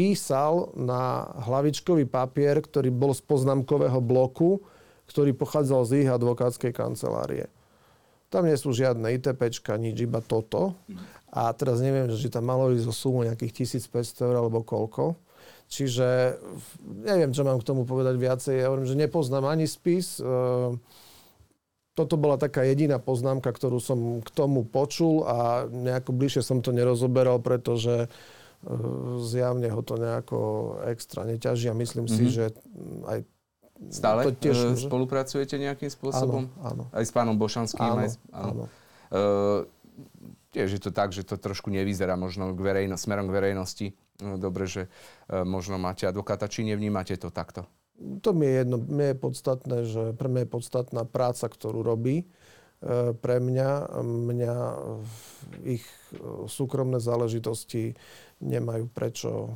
písal 0.00 0.72
na 0.80 1.28
hlavičkový 1.44 2.08
papier, 2.08 2.64
ktorý 2.64 2.88
bol 2.88 3.12
z 3.12 3.20
poznámkového 3.20 4.00
bloku, 4.00 4.64
ktorý 5.12 5.36
pochádzal 5.36 5.84
z 5.84 5.92
ich 6.00 6.08
advokátskej 6.08 6.72
kancelárie. 6.72 7.52
Tam 8.32 8.48
nie 8.48 8.56
sú 8.56 8.72
žiadne 8.72 9.12
ITPčka, 9.20 9.76
nič, 9.76 10.00
iba 10.00 10.24
toto. 10.24 10.72
A 11.28 11.52
teraz 11.52 11.84
neviem, 11.84 12.08
že 12.08 12.32
tam 12.32 12.48
malo 12.48 12.72
ísť 12.72 12.88
o 12.88 12.94
sumu 12.96 13.28
nejakých 13.28 13.68
1500 13.68 14.24
eur 14.24 14.34
alebo 14.40 14.64
koľko. 14.64 15.20
Čiže 15.68 16.40
neviem, 17.04 17.36
čo 17.36 17.44
mám 17.44 17.60
k 17.60 17.68
tomu 17.68 17.84
povedať 17.84 18.16
viacej. 18.16 18.54
Ja 18.56 18.72
hovorím, 18.72 18.88
že 18.88 18.96
nepoznám 18.96 19.52
ani 19.52 19.68
spis. 19.68 20.16
E, 20.16 20.24
toto 21.92 22.14
bola 22.16 22.40
taká 22.40 22.64
jediná 22.64 22.96
poznámka, 22.96 23.52
ktorú 23.52 23.78
som 23.78 24.24
k 24.24 24.30
tomu 24.32 24.64
počul 24.64 25.28
a 25.28 25.68
nejako 25.68 26.16
bližšie 26.16 26.42
som 26.42 26.58
to 26.64 26.72
nerozoberal, 26.72 27.38
pretože 27.38 28.08
zjavne 29.24 29.72
ho 29.72 29.80
to 29.80 29.96
nejako 29.96 30.38
extra 30.84 31.24
neťaží 31.24 31.72
a 31.72 31.74
myslím 31.74 32.04
mm-hmm. 32.04 32.20
si, 32.20 32.24
mhm. 32.28 32.32
že 32.32 32.44
aj 33.08 33.20
Stále 33.88 34.28
to 34.28 34.36
tiež, 34.36 34.76
e, 34.76 34.92
spolupracujete 34.92 35.56
nejakým 35.56 35.88
spôsobom? 35.88 36.52
Áno, 36.60 36.84
áno. 36.84 36.84
Aj 36.92 37.00
s 37.00 37.08
pánom 37.08 37.32
Bošanským? 37.32 37.80
Áno, 37.80 38.04
aj 38.04 38.10
s, 38.12 38.16
áno. 38.28 38.52
áno. 38.52 38.64
Uh, 39.08 39.64
tiež 40.52 40.76
je 40.76 40.80
to 40.84 40.92
tak, 40.92 41.16
že 41.16 41.24
to 41.24 41.40
trošku 41.40 41.72
nevyzerá 41.72 42.12
možno 42.12 42.52
k 42.52 42.60
verejno, 42.60 43.00
smerom 43.00 43.32
k 43.32 43.40
verejnosti. 43.40 43.86
No, 44.20 44.36
dobre, 44.36 44.68
že 44.68 44.92
uh, 45.32 45.48
možno 45.48 45.80
máte 45.80 46.04
advokáta, 46.04 46.44
či 46.44 46.68
nevnímate 46.68 47.16
to 47.16 47.32
takto? 47.32 47.64
To 48.20 48.36
mi 48.36 48.52
je 48.52 48.54
jedno. 48.60 48.76
Mne 48.76 49.06
je 49.12 49.16
podstatné, 49.16 49.76
že 49.88 50.02
pre 50.12 50.28
mňa 50.28 50.44
je 50.44 50.50
podstatná 50.52 51.02
práca, 51.08 51.48
ktorú 51.48 51.80
robí. 51.80 52.28
Uh, 52.84 53.16
pre 53.16 53.40
mňa, 53.40 53.96
mňa 54.04 54.54
ich 55.64 55.84
súkromné 56.52 57.00
záležitosti 57.00 57.96
nemajú 58.40 58.88
prečo 58.88 59.52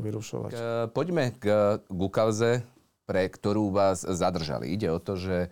vyrušovať. 0.00 0.50
Poďme 0.96 1.36
k, 1.36 1.44
k 1.84 2.02
kauze, 2.08 2.64
pre 3.04 3.28
ktorú 3.28 3.68
vás 3.68 4.00
zadržali. 4.00 4.72
Ide 4.72 4.88
o 4.88 4.98
to, 4.98 5.20
že 5.20 5.36
e, 5.44 5.48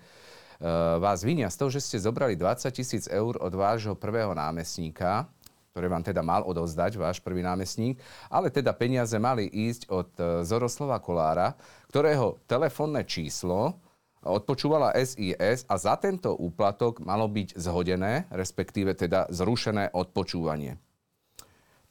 vás 0.96 1.20
vinia 1.20 1.52
z 1.52 1.56
toho, 1.60 1.70
že 1.70 1.84
ste 1.84 2.00
zobrali 2.00 2.32
20 2.34 2.72
tisíc 2.72 3.04
eur 3.12 3.36
od 3.36 3.52
vášho 3.52 3.92
prvého 3.92 4.32
námestníka, 4.32 5.28
ktoré 5.72 5.88
vám 5.88 6.04
teda 6.04 6.24
mal 6.24 6.44
odovzdať 6.48 6.96
váš 6.96 7.20
prvý 7.20 7.44
námestník, 7.44 8.00
ale 8.32 8.48
teda 8.48 8.72
peniaze 8.72 9.16
mali 9.20 9.48
ísť 9.52 9.92
od 9.92 10.08
e, 10.16 10.24
Zoroslava 10.48 10.96
Kolára, 10.96 11.52
ktorého 11.92 12.40
telefónne 12.48 13.04
číslo 13.04 13.76
odpočúvala 14.24 14.96
SIS 14.96 15.66
a 15.66 15.74
za 15.76 15.98
tento 16.00 16.32
úplatok 16.32 17.04
malo 17.04 17.26
byť 17.28 17.58
zhodené, 17.58 18.30
respektíve 18.32 18.96
teda 18.96 19.28
zrušené 19.28 19.92
odpočúvanie 19.92 20.80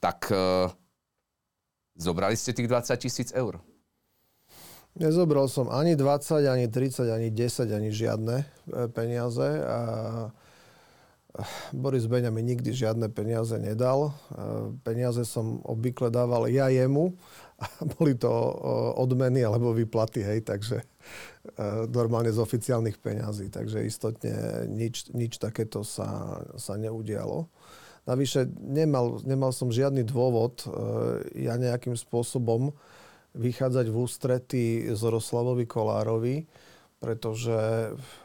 tak 0.02 0.34
e, 0.34 0.68
zobrali 1.96 2.34
ste 2.34 2.58
tých 2.58 2.66
20 2.68 2.98
tisíc 2.98 3.30
eur? 3.38 3.62
Nezobral 4.98 5.48
som 5.48 5.72
ani 5.72 5.96
20, 5.96 6.52
ani 6.52 6.68
30, 6.68 7.08
ani 7.08 7.30
10, 7.32 7.70
ani 7.70 7.90
žiadne 7.94 8.36
e, 8.42 8.46
peniaze. 8.90 9.62
A 9.62 9.80
Boris 11.72 12.12
Beňa 12.12 12.28
mi 12.28 12.44
nikdy 12.44 12.76
žiadne 12.76 13.08
peniaze 13.14 13.56
nedal. 13.62 14.10
E, 14.10 14.12
peniaze 14.82 15.24
som 15.24 15.62
obvykle 15.64 16.10
dával 16.10 16.50
ja 16.50 16.68
jemu 16.74 17.14
a 17.62 17.70
boli 17.94 18.18
to 18.18 18.28
odmeny 18.98 19.46
alebo 19.46 19.70
výplaty, 19.70 20.26
hej, 20.26 20.42
takže 20.42 20.82
normálne 21.94 22.34
z 22.34 22.42
oficiálnych 22.42 22.98
peňazí. 22.98 23.54
Takže 23.54 23.86
istotne 23.86 24.66
nič, 24.66 25.14
nič 25.14 25.38
takéto 25.38 25.86
sa, 25.86 26.42
sa 26.58 26.74
neudialo. 26.74 27.46
Navyše 28.10 28.50
nemal, 28.58 29.22
nemal 29.22 29.54
som 29.54 29.70
žiadny 29.70 30.02
dôvod 30.02 30.66
e, 30.66 30.68
ja 31.46 31.54
nejakým 31.56 31.94
spôsobom 31.94 32.74
vychádzať 33.38 33.86
v 33.88 33.96
ústrety 33.96 34.64
Zoroslavovi 34.92 35.70
Kolárovi, 35.70 36.50
pretože 36.98 37.58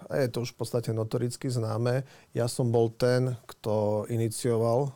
je 0.09 0.29
to 0.33 0.49
už 0.49 0.57
v 0.57 0.59
podstate 0.59 0.91
notoricky 0.97 1.53
známe. 1.53 2.09
Ja 2.33 2.49
som 2.49 2.73
bol 2.73 2.89
ten, 2.93 3.37
kto 3.45 4.09
inicioval 4.09 4.89
e, 4.89 4.91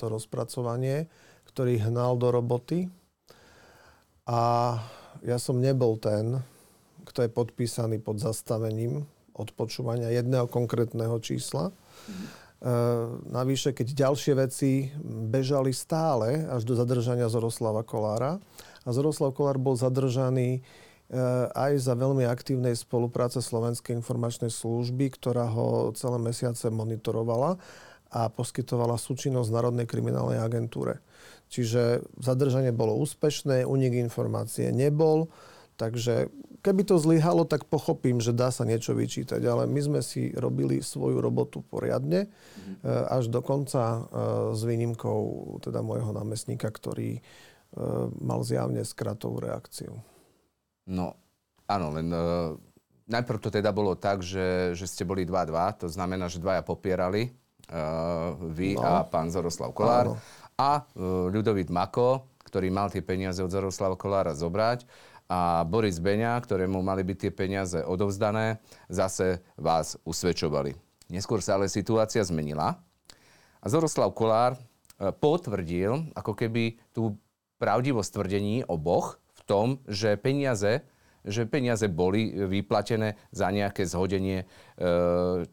to 0.00 0.08
rozpracovanie, 0.08 1.06
ktorý 1.52 1.84
hnal 1.84 2.16
do 2.16 2.32
roboty 2.32 2.88
a 4.24 4.74
ja 5.20 5.36
som 5.36 5.60
nebol 5.60 6.00
ten, 6.00 6.40
kto 7.04 7.28
je 7.28 7.30
podpísaný 7.30 8.00
pod 8.00 8.24
zastavením 8.24 9.04
odpočúvania 9.36 10.08
jedného 10.08 10.48
konkrétneho 10.48 11.20
čísla. 11.20 11.68
Mm-hmm. 11.68 12.43
Eh, 12.64 12.70
navyše, 13.28 13.76
keď 13.76 14.08
ďalšie 14.08 14.32
veci 14.40 14.88
bežali 15.04 15.76
stále 15.76 16.48
až 16.48 16.64
do 16.64 16.72
zadržania 16.72 17.28
Zoroslava 17.28 17.84
Kolára. 17.84 18.40
A 18.84 18.88
Zoroslav 18.88 19.36
Kolár 19.36 19.60
bol 19.60 19.76
zadržaný 19.76 20.64
eh, 20.64 21.16
aj 21.52 21.76
za 21.84 21.92
veľmi 21.92 22.24
aktívnej 22.24 22.72
spolupráce 22.72 23.44
Slovenskej 23.44 24.00
informačnej 24.00 24.48
služby, 24.48 25.12
ktorá 25.12 25.44
ho 25.44 25.92
celé 25.92 26.16
mesiace 26.16 26.72
monitorovala 26.72 27.60
a 28.08 28.32
poskytovala 28.32 28.96
súčinnosť 28.96 29.52
Národnej 29.52 29.84
kriminálnej 29.84 30.40
agentúre. 30.40 31.04
Čiže 31.52 32.00
zadržanie 32.16 32.72
bolo 32.72 32.96
úspešné, 32.96 33.68
unik 33.68 34.08
informácie 34.08 34.72
nebol, 34.72 35.28
takže 35.76 36.32
Keby 36.64 36.88
to 36.88 36.96
zlyhalo, 36.96 37.44
tak 37.44 37.68
pochopím, 37.68 38.24
že 38.24 38.32
dá 38.32 38.48
sa 38.48 38.64
niečo 38.64 38.96
vyčítať, 38.96 39.44
ale 39.44 39.68
my 39.68 39.80
sme 39.84 40.00
si 40.00 40.32
robili 40.32 40.80
svoju 40.80 41.20
robotu 41.20 41.60
poriadne 41.60 42.24
mm-hmm. 42.24 43.12
až 43.12 43.28
do 43.28 43.44
konca 43.44 43.84
e, 43.84 44.00
s 44.56 44.64
výnimkou 44.64 45.20
teda 45.60 45.84
môjho 45.84 46.16
námestníka, 46.16 46.72
ktorý 46.72 47.20
e, 47.20 47.22
mal 48.16 48.40
zjavne 48.48 48.80
skratovú 48.80 49.44
reakciu. 49.44 49.92
No, 50.88 51.16
áno, 51.68 51.96
len 51.96 52.08
uh, 52.12 52.52
najprv 53.08 53.38
to 53.40 53.48
teda 53.48 53.72
bolo 53.72 53.96
tak, 53.96 54.20
že, 54.20 54.76
že 54.76 54.84
ste 54.84 55.04
boli 55.04 55.24
2-2, 55.24 55.84
to 55.84 55.88
znamená, 55.88 56.28
že 56.28 56.40
dvaja 56.40 56.60
popierali, 56.60 57.32
uh, 57.72 58.36
vy 58.52 58.76
no. 58.76 58.84
a 58.84 58.92
pán 59.08 59.32
Zoroslav 59.32 59.72
Kolár. 59.72 60.12
Áno. 60.12 60.20
A 60.60 60.84
uh, 60.84 61.32
Ľudovít 61.32 61.72
Mako, 61.72 62.28
ktorý 62.44 62.68
mal 62.68 62.92
tie 62.92 63.00
peniaze 63.00 63.40
od 63.40 63.48
Zoroslava 63.48 63.96
Kolára 63.96 64.36
zobrať 64.36 64.84
a 65.28 65.64
Boris 65.64 65.96
Beňa, 65.96 66.36
ktorému 66.40 66.84
mali 66.84 67.00
byť 67.00 67.16
tie 67.16 67.32
peniaze 67.32 67.78
odovzdané, 67.80 68.60
zase 68.92 69.40
vás 69.56 69.96
usvedčovali. 70.04 70.76
Neskôr 71.08 71.40
sa 71.40 71.56
ale 71.56 71.68
situácia 71.68 72.20
zmenila 72.24 72.80
a 73.60 73.66
Zoroslav 73.68 74.12
Kolár 74.12 74.56
e, 74.56 74.60
potvrdil 75.12 76.12
ako 76.12 76.32
keby 76.36 76.76
tú 76.92 77.16
pravdivosť 77.56 78.10
tvrdení 78.12 78.64
oboch 78.68 79.20
v 79.36 79.40
tom, 79.48 79.66
že 79.88 80.20
peniaze, 80.20 80.84
že 81.24 81.48
peniaze 81.48 81.88
boli 81.88 82.28
vyplatené 82.32 83.16
za 83.32 83.48
nejaké 83.48 83.88
zhodenie 83.88 84.44
e, 84.44 84.46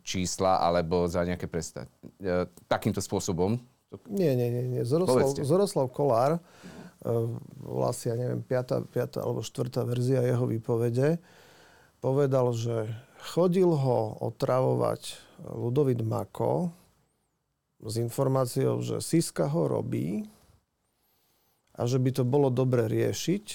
čísla 0.04 0.60
alebo 0.60 1.08
za 1.08 1.24
nejaké 1.24 1.48
presta- 1.48 1.88
e, 2.20 2.48
takýmto 2.68 3.00
spôsobom 3.00 3.56
Nie, 4.08 4.36
nie, 4.40 4.48
nie. 4.48 4.64
nie. 4.72 4.84
Zoroslav, 4.88 5.36
Zoroslav 5.44 5.88
Kolár, 5.92 6.40
vlastne, 7.62 8.14
ja 8.14 8.18
neviem, 8.18 8.42
piata, 8.46 8.86
piata 8.86 9.26
alebo 9.26 9.42
štvrtá 9.42 9.86
verzia 9.86 10.22
jeho 10.22 10.46
výpovede, 10.46 11.18
povedal, 12.02 12.54
že 12.54 12.90
chodil 13.34 13.70
ho 13.70 14.18
otravovať 14.22 15.18
Ludovit 15.54 16.02
Mako 16.02 16.74
s 17.82 17.98
informáciou, 17.98 18.82
že 18.86 19.02
Siska 19.02 19.50
ho 19.50 19.66
robí 19.66 20.30
a 21.74 21.90
že 21.90 21.98
by 21.98 22.10
to 22.14 22.24
bolo 22.26 22.54
dobre 22.54 22.86
riešiť, 22.86 23.46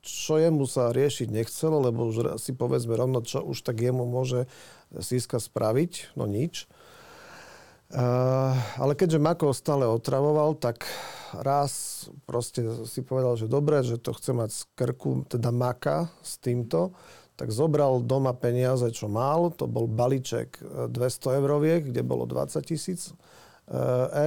čo 0.00 0.40
jemu 0.40 0.64
sa 0.64 0.88
riešiť 0.94 1.28
nechcelo, 1.28 1.84
lebo 1.84 2.08
už 2.08 2.40
si 2.40 2.56
povedzme 2.56 2.96
rovno, 2.96 3.20
čo 3.20 3.44
už 3.44 3.60
tak 3.60 3.84
jemu 3.84 4.08
môže 4.08 4.48
Siska 4.96 5.36
spraviť, 5.36 6.16
no 6.16 6.24
nič. 6.24 6.64
Uh, 7.88 8.52
ale 8.76 8.92
keďže 8.92 9.16
Mako 9.16 9.56
stále 9.56 9.88
otravoval, 9.88 10.60
tak 10.60 10.84
raz 11.32 12.04
proste 12.28 12.84
si 12.84 13.00
povedal, 13.00 13.40
že 13.40 13.48
dobre, 13.48 13.80
že 13.80 13.96
to 13.96 14.12
chce 14.12 14.36
mať 14.36 14.50
z 14.52 14.62
krku, 14.76 15.24
teda 15.24 15.48
Maka 15.48 16.12
s 16.20 16.36
týmto, 16.36 16.92
tak 17.40 17.48
zobral 17.48 18.04
doma 18.04 18.36
peniaze, 18.36 18.84
čo 18.92 19.08
mal. 19.08 19.48
To 19.56 19.64
bol 19.64 19.88
balíček 19.88 20.60
200 20.60 20.92
e, 20.92 21.28
euroviek, 21.40 21.80
kde 21.88 22.04
bolo 22.04 22.28
20 22.28 22.60
tisíc 22.60 23.08
e, 23.08 23.14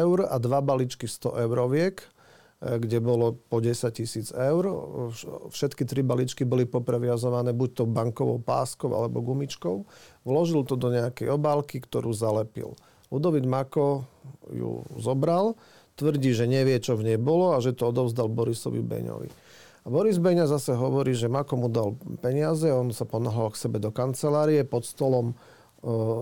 eur 0.02 0.26
a 0.26 0.36
dva 0.42 0.64
balíčky 0.66 1.06
100 1.06 1.44
euroviek, 1.46 2.02
kde 2.62 2.98
bolo 2.98 3.38
po 3.46 3.62
10 3.62 3.78
tisíc 3.94 4.34
eur. 4.34 4.64
Všetky 5.54 5.86
tri 5.86 6.02
balíčky 6.06 6.46
boli 6.46 6.70
popreviazované 6.70 7.58
buď 7.58 7.70
to 7.74 7.84
bankovou 7.90 8.42
páskou 8.42 8.94
alebo 8.94 9.22
gumičkou. 9.22 9.86
Vložil 10.26 10.66
to 10.66 10.78
do 10.78 10.94
nejakej 10.94 11.30
obálky, 11.30 11.78
ktorú 11.78 12.14
zalepil. 12.14 12.78
Ludovit 13.12 13.44
Mako 13.44 14.08
ju 14.50 14.88
zobral, 14.96 15.60
tvrdí, 16.00 16.32
že 16.32 16.48
nevie, 16.48 16.80
čo 16.80 16.96
v 16.96 17.14
nej 17.14 17.20
bolo 17.20 17.54
a 17.54 17.60
že 17.60 17.76
to 17.76 17.92
odovzdal 17.92 18.32
Borisovi 18.32 18.80
Beňovi. 18.80 19.30
A 19.82 19.88
Boris 19.90 20.22
Beňa 20.22 20.46
zase 20.46 20.78
hovorí, 20.78 21.18
že 21.18 21.26
Mako 21.26 21.54
mu 21.58 21.68
dal 21.68 21.98
peniaze, 22.22 22.70
on 22.70 22.94
sa 22.94 23.02
ponáhal 23.02 23.50
k 23.50 23.66
sebe 23.66 23.82
do 23.82 23.90
kancelárie, 23.90 24.62
pod 24.62 24.86
stolom 24.86 25.34
e, 25.34 25.36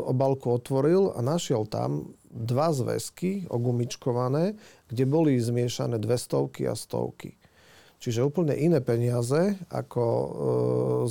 obalku 0.08 0.56
otvoril 0.56 1.12
a 1.12 1.20
našiel 1.20 1.68
tam 1.68 2.16
dva 2.32 2.72
zväzky 2.72 3.52
ogumičkované, 3.52 4.56
kde 4.88 5.04
boli 5.04 5.36
zmiešané 5.36 6.00
dve 6.00 6.16
stovky 6.16 6.72
a 6.72 6.74
stovky. 6.78 7.36
Čiže 8.00 8.24
úplne 8.24 8.56
iné 8.56 8.80
peniaze 8.80 9.60
ako 9.68 10.04
e, 10.08 10.28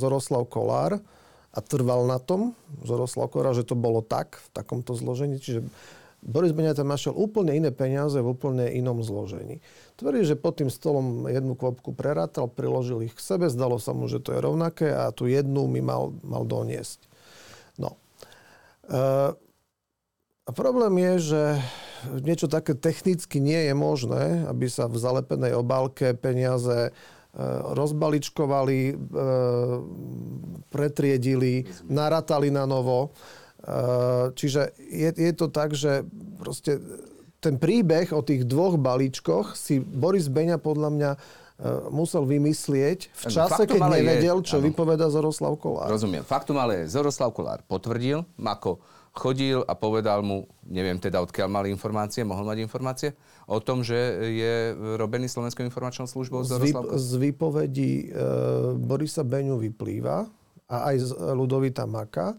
Zoroslav 0.01 0.49
Kolár 0.49 0.97
a 1.59 1.61
trval 1.61 2.07
na 2.07 2.23
tom 2.23 2.55
Zoroslav 2.87 3.35
Kolár, 3.35 3.59
že 3.59 3.67
to 3.67 3.75
bolo 3.75 3.99
tak, 3.99 4.39
v 4.39 4.49
takomto 4.55 4.95
zložení. 4.95 5.43
Čiže 5.43 5.67
Boris 6.23 6.55
Beňa 6.55 6.79
tam 6.79 6.91
našiel 6.91 7.15
úplne 7.15 7.55
iné 7.55 7.75
peniaze 7.75 8.19
v 8.19 8.31
úplne 8.31 8.71
inom 8.71 9.03
zložení. 9.03 9.63
Tvrdí, 9.99 10.23
že 10.27 10.39
pod 10.39 10.63
tým 10.63 10.71
stolom 10.71 11.27
jednu 11.31 11.59
kvopku 11.59 11.95
prerátal, 11.95 12.51
priložil 12.51 13.07
ich 13.07 13.15
k 13.15 13.23
sebe, 13.23 13.51
zdalo 13.51 13.79
sa 13.79 13.95
mu, 13.95 14.07
že 14.11 14.23
to 14.23 14.35
je 14.35 14.43
rovnaké 14.43 14.91
a 14.91 15.11
tu 15.15 15.31
jednu 15.31 15.67
mi 15.71 15.83
mal, 15.83 16.15
mal 16.27 16.43
doniesť. 16.43 17.07
No. 17.79 17.99
E, 18.87 19.03
a 20.47 20.51
problém 20.51 20.95
je, 20.99 21.15
že 21.35 21.43
niečo 22.23 22.51
také 22.51 22.75
technicky 22.75 23.39
nie 23.39 23.71
je 23.71 23.75
možné, 23.75 24.47
aby 24.51 24.67
sa 24.67 24.91
v 24.91 24.99
zalepenej 24.99 25.55
obálke 25.55 26.19
peniaze 26.19 26.91
rozbaličkovali, 27.77 28.81
e, 28.89 28.95
pretriedili, 30.73 31.69
naratali 31.87 32.49
na 32.51 32.65
novo. 32.65 33.13
Eh, 33.59 34.27
čiže 34.33 34.73
je, 34.79 35.11
je 35.13 35.33
to 35.35 35.51
tak, 35.51 35.75
že 35.75 36.07
proste 36.41 36.79
ten 37.43 37.61
príbeh 37.61 38.11
o 38.15 38.23
tých 38.23 38.47
dvoch 38.47 38.81
balíčkoch 38.81 39.59
si 39.59 39.83
Boris 39.83 40.31
Beňa 40.31 40.59
podľa 40.59 40.91
mňa 40.95 41.13
musel 41.91 42.23
vymyslieť 42.23 43.11
v 43.11 43.25
čase, 43.35 43.67
Faktum 43.67 43.83
keď 43.83 43.99
nevedel, 43.99 44.39
je, 44.39 44.47
čo 44.47 44.63
áno. 44.63 44.71
vypoveda 44.71 45.11
Zoroslav 45.11 45.59
Kolár. 45.59 45.91
Rozumiem. 45.91 46.23
Faktum 46.23 46.55
ale 46.55 46.87
je, 46.87 46.95
Zoroslav 46.95 47.35
Kolár 47.35 47.67
potvrdil, 47.67 48.23
Mako 48.39 48.79
chodil 49.19 49.59
a 49.67 49.75
povedal 49.75 50.23
mu, 50.23 50.47
neviem 50.63 50.95
teda 51.03 51.19
odkiaľ 51.19 51.51
mali 51.51 51.69
informácie, 51.75 52.23
mohol 52.23 52.47
mať 52.47 52.59
informácie 52.63 53.11
o 53.49 53.59
tom, 53.65 53.81
že 53.81 53.97
je 54.29 54.77
robený 55.01 55.33
Slovenskou 55.33 55.65
informačnou 55.65 56.05
službou 56.05 56.45
Z, 56.45 56.69
z 56.85 57.13
výpovedí 57.17 58.13
e, 58.13 58.21
Borisa 58.77 59.25
Beňu 59.25 59.57
vyplýva 59.57 60.29
a 60.69 60.77
aj 60.93 60.97
z 61.01 61.11
Ludovita 61.33 61.89
Maka, 61.89 62.37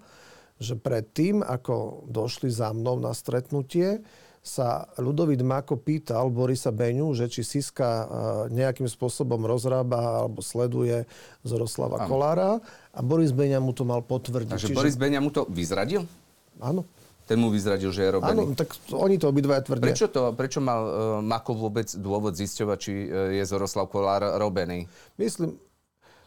že 0.61 0.77
predtým, 0.77 1.41
ako 1.41 2.05
došli 2.05 2.53
za 2.53 2.69
mnou 2.69 3.01
na 3.01 3.17
stretnutie, 3.17 4.05
sa 4.39 4.87
Ludovít 5.01 5.43
Mako 5.43 5.81
pýtal 5.81 6.31
Borisa 6.31 6.71
Beňu, 6.71 7.11
že 7.17 7.27
či 7.27 7.41
Siska 7.41 7.89
e, 7.89 8.05
nejakým 8.53 8.85
spôsobom 8.87 9.41
rozrába 9.49 10.23
alebo 10.23 10.45
sleduje 10.45 11.09
Zoroslava. 11.41 12.05
Kolára 12.05 12.61
a 12.93 12.99
Boris 13.01 13.33
Beňa 13.33 13.57
mu 13.59 13.73
to 13.73 13.83
mal 13.83 14.05
potvrdiť. 14.05 14.55
Takže 14.55 14.67
Čiže... 14.71 14.77
Boris 14.77 14.95
Beňa 14.95 15.19
mu 15.19 15.33
to 15.33 15.49
vyzradil? 15.49 16.05
Áno. 16.61 16.85
Ten 17.29 17.37
mu 17.37 17.53
vyzradil, 17.53 17.93
že 17.93 18.09
je 18.09 18.17
robený. 18.17 18.41
Áno, 18.41 18.57
tak 18.57 18.73
oni 18.89 19.21
to 19.21 19.29
obidvaja 19.29 19.61
tvrdia. 19.61 19.93
Prečo, 19.93 20.09
to, 20.09 20.33
prečo 20.33 20.57
mal 20.57 20.81
uh, 20.81 20.91
Mako 21.21 21.53
vôbec 21.53 21.85
dôvod 21.93 22.33
zisťovať, 22.33 22.77
či 22.81 22.93
uh, 23.05 23.29
je 23.37 23.43
Zoroslav 23.45 23.85
Kolár 23.85 24.25
robený? 24.41 24.89
Myslím, 25.21 25.61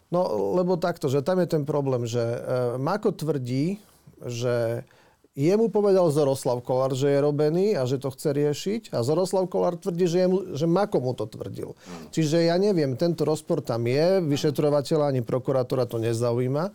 no 0.07 0.21
lebo 0.55 0.79
takto, 0.79 1.11
že 1.11 1.19
tam 1.19 1.43
je 1.43 1.51
ten 1.51 1.67
problém, 1.67 2.07
že 2.07 2.23
uh, 2.23 2.39
Mako 2.79 3.11
tvrdí, 3.19 3.83
že 4.23 4.87
jemu 5.35 5.67
povedal 5.67 6.07
Zoroslav 6.07 6.63
Kolár, 6.63 6.95
že 6.95 7.11
je 7.11 7.19
robený 7.19 7.75
a 7.75 7.83
že 7.83 7.99
to 7.99 8.07
chce 8.07 8.31
riešiť 8.31 8.81
a 8.95 9.03
Zoroslav 9.03 9.51
Kolár 9.51 9.75
tvrdí, 9.75 10.07
že, 10.07 10.23
jemu, 10.23 10.55
že 10.55 10.71
Mako 10.71 11.03
mu 11.03 11.11
to 11.11 11.27
tvrdil. 11.27 11.75
Mm. 11.75 12.15
Čiže 12.15 12.47
ja 12.47 12.55
neviem, 12.55 12.95
tento 12.95 13.27
rozpor 13.27 13.59
tam 13.59 13.83
je, 13.91 14.23
vyšetrovateľa 14.23 15.11
ani 15.11 15.19
prokurátora 15.19 15.83
to 15.83 15.99
nezaujíma. 15.99 16.71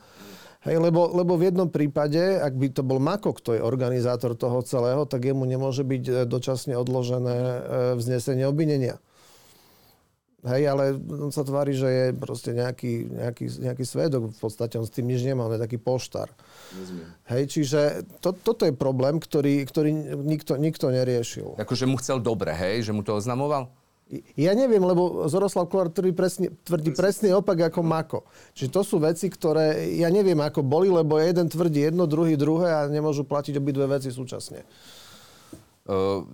Hej, 0.66 0.82
lebo, 0.82 1.06
lebo 1.14 1.38
v 1.38 1.54
jednom 1.54 1.70
prípade, 1.70 2.18
ak 2.18 2.50
by 2.58 2.66
to 2.74 2.82
bol 2.82 2.98
Mako, 2.98 3.30
kto 3.38 3.54
je 3.54 3.62
organizátor 3.62 4.34
toho 4.34 4.58
celého, 4.66 5.06
tak 5.06 5.22
jemu 5.22 5.46
nemôže 5.46 5.86
byť 5.86 6.04
e, 6.10 6.12
dočasne 6.26 6.74
odložené 6.74 7.36
e, 7.38 7.58
vznesenie 7.94 8.42
obvinenia. 8.42 8.98
Hej, 10.46 10.70
ale 10.70 10.84
on 10.98 11.34
sa 11.34 11.42
tvári, 11.42 11.74
že 11.74 11.86
je 11.90 12.06
proste 12.14 12.54
nejaký, 12.54 13.10
nejaký, 13.10 13.44
nejaký 13.58 13.84
svedok. 13.86 14.30
V 14.30 14.38
podstate 14.38 14.78
on 14.78 14.86
s 14.86 14.94
tým 14.94 15.10
nič 15.10 15.26
nemá, 15.26 15.46
on 15.46 15.54
je 15.54 15.62
taký 15.62 15.82
poštár. 15.82 16.30
Rozumiem. 16.74 17.10
Hej, 17.26 17.42
čiže 17.50 17.80
to, 18.22 18.30
toto 18.30 18.62
je 18.62 18.70
problém, 18.70 19.18
ktorý, 19.18 19.66
ktorý 19.66 19.90
nikto, 20.22 20.54
nikto 20.54 20.94
neriešil. 20.94 21.58
Akože 21.58 21.90
mu 21.90 21.98
chcel 21.98 22.22
dobre, 22.22 22.54
hej? 22.54 22.86
Že 22.86 22.92
mu 22.94 23.02
to 23.02 23.18
oznamoval? 23.18 23.70
Ja 24.40 24.56
neviem, 24.56 24.80
lebo 24.80 25.28
Zoroslav 25.28 25.68
Kolár 25.68 25.92
tvrdí 25.92 26.16
presne, 26.16 26.48
tvrdí 26.64 26.96
presne 26.96 27.28
opak 27.36 27.68
ako 27.68 27.80
Mako. 27.84 28.20
Čiže 28.56 28.72
to 28.72 28.80
sú 28.80 28.96
veci, 28.96 29.28
ktoré 29.28 29.92
ja 30.00 30.08
neviem, 30.08 30.40
ako 30.40 30.64
boli, 30.64 30.88
lebo 30.88 31.20
jeden 31.20 31.44
tvrdí 31.44 31.92
jedno, 31.92 32.08
druhý 32.08 32.32
druhé 32.40 32.72
a 32.72 32.80
nemôžu 32.88 33.28
platiť 33.28 33.60
obidve 33.60 33.84
veci 33.84 34.08
súčasne. 34.08 34.64
Uh, 35.84 36.24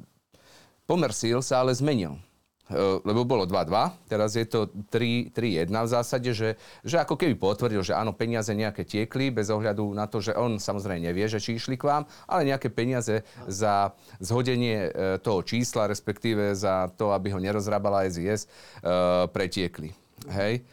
pomer 0.86 1.10
síl 1.10 1.42
sa 1.42 1.66
ale 1.66 1.74
zmenil. 1.74 2.14
Eh, 2.64 2.96
lebo 3.04 3.28
bolo 3.28 3.44
2-2, 3.44 4.08
teraz 4.08 4.40
je 4.40 4.48
to 4.48 4.72
3-1 4.88 5.68
v 5.68 5.84
zásade, 5.84 6.32
že, 6.32 6.56
že 6.80 6.96
ako 6.96 7.20
keby 7.20 7.36
potvrdil, 7.36 7.84
že 7.84 7.92
áno, 7.92 8.16
peniaze 8.16 8.48
nejaké 8.56 8.88
tiekli, 8.88 9.28
bez 9.28 9.52
ohľadu 9.52 9.84
na 9.92 10.08
to, 10.08 10.24
že 10.24 10.32
on 10.32 10.56
samozrejme 10.56 11.04
nevie, 11.04 11.28
že 11.28 11.44
či 11.44 11.60
išli 11.60 11.76
k 11.76 11.84
vám, 11.84 12.08
ale 12.24 12.48
nejaké 12.48 12.72
peniaze 12.72 13.20
za 13.44 13.92
zhodenie 14.16 14.88
eh, 14.88 15.20
toho 15.20 15.44
čísla, 15.44 15.92
respektíve 15.92 16.56
za 16.56 16.88
to, 16.96 17.12
aby 17.12 17.36
ho 17.36 17.40
nerozrábala 17.42 18.08
SIS, 18.08 18.48
eh, 18.48 19.28
pretiekli. 19.28 19.92
Hej. 20.32 20.64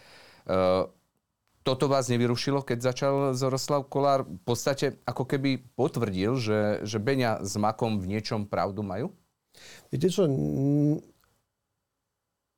Toto 1.61 1.85
vás 1.85 2.09
nevyrušilo, 2.09 2.65
keď 2.65 2.77
začal 2.81 3.13
Zoroslav 3.37 3.85
Kolár 3.85 4.25
v 4.25 4.41
podstate 4.47 4.97
ako 5.05 5.27
keby 5.27 5.61
potvrdil, 5.75 6.39
že, 6.39 6.81
že 6.87 6.97
Beňa 6.97 7.43
s 7.45 7.53
Makom 7.59 7.99
v 8.01 8.15
niečom 8.17 8.47
pravdu 8.47 8.81
majú? 8.81 9.13
Viete 9.91 10.07
čo, 10.07 10.25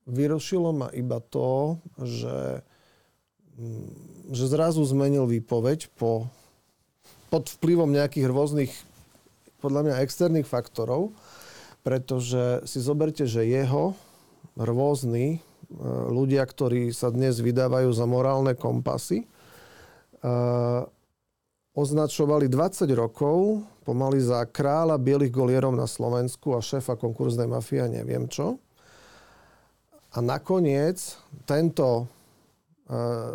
vyrušilo 0.08 0.72
ma 0.76 0.88
iba 0.92 1.20
to, 1.24 1.80
že, 2.02 2.64
mm, 3.60 4.34
že 4.36 4.46
zrazu 4.52 4.84
zmenil 4.84 5.28
výpoveď 5.28 5.92
po, 5.96 6.28
pod 7.32 7.50
vplyvom 7.60 7.92
nejakých 7.92 8.28
rôznych, 8.28 8.72
podľa 9.64 9.82
mňa 9.88 10.02
externých 10.04 10.48
faktorov, 10.48 11.16
pretože 11.84 12.64
si 12.68 12.80
zoberte, 12.84 13.28
že 13.28 13.48
jeho 13.48 13.96
rôzni 14.60 15.38
e, 15.38 15.40
ľudia, 16.12 16.44
ktorí 16.44 16.92
sa 16.92 17.12
dnes 17.12 17.40
vydávajú 17.40 17.92
za 17.96 18.04
morálne 18.04 18.56
kompasy, 18.56 19.24
e, 19.24 19.28
označovali 21.74 22.52
20 22.52 22.86
rokov 22.94 23.66
pomaly 23.84 24.20
za 24.24 24.46
kráľa 24.48 24.96
bielých 24.96 25.34
golierov 25.34 25.76
na 25.76 25.90
Slovensku 25.90 26.56
a 26.56 26.64
šéfa 26.64 26.96
konkurznej 26.96 27.50
mafie 27.50 27.84
a 27.84 27.92
neviem 27.92 28.30
čo. 28.32 28.62
A 30.14 30.22
nakoniec 30.22 31.18
tento 31.50 32.06
e, 32.06 32.06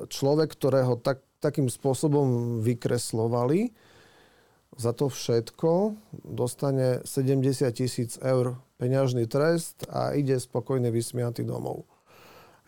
človek, 0.07 0.55
ktorého 0.55 0.95
tak, 1.03 1.19
takým 1.43 1.67
spôsobom 1.67 2.63
vykreslovali, 2.63 3.75
za 4.79 4.95
to 4.95 5.11
všetko 5.11 5.99
dostane 6.23 7.03
70 7.03 7.67
tisíc 7.75 8.15
eur 8.23 8.63
peňažný 8.79 9.27
trest 9.27 9.83
a 9.91 10.15
ide 10.15 10.39
spokojne 10.39 10.95
vysmiatý 10.95 11.43
domov. 11.43 11.83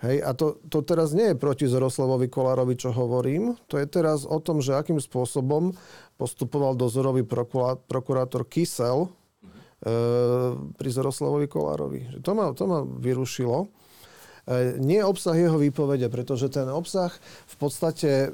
Hej, 0.03 0.25
a 0.25 0.33
to, 0.35 0.59
to 0.67 0.83
teraz 0.83 1.13
nie 1.13 1.31
je 1.31 1.39
proti 1.39 1.69
Zoroslavovi 1.71 2.27
Kolárovi, 2.27 2.75
čo 2.75 2.91
hovorím. 2.91 3.55
To 3.69 3.77
je 3.79 3.87
teraz 3.87 4.25
o 4.27 4.41
tom, 4.41 4.65
že 4.65 4.75
akým 4.75 4.99
spôsobom 4.99 5.77
postupoval 6.17 6.75
dozorový 6.75 7.23
prokurátor 7.87 8.49
Kysel 8.49 9.07
e, 9.07 9.09
pri 10.73 10.89
Zoroslavovi 10.89 11.47
Kolárovi. 11.47 12.01
To 12.25 12.33
ma, 12.33 12.51
to 12.57 12.65
ma 12.65 12.81
vyrušilo. 12.81 13.71
E, 14.51 14.83
nie 14.83 14.99
obsah 14.99 15.39
jeho 15.39 15.55
výpovede, 15.63 16.11
pretože 16.11 16.51
ten 16.51 16.67
obsah 16.67 17.15
v 17.47 17.57
podstate 17.63 18.11
e, 18.27 18.29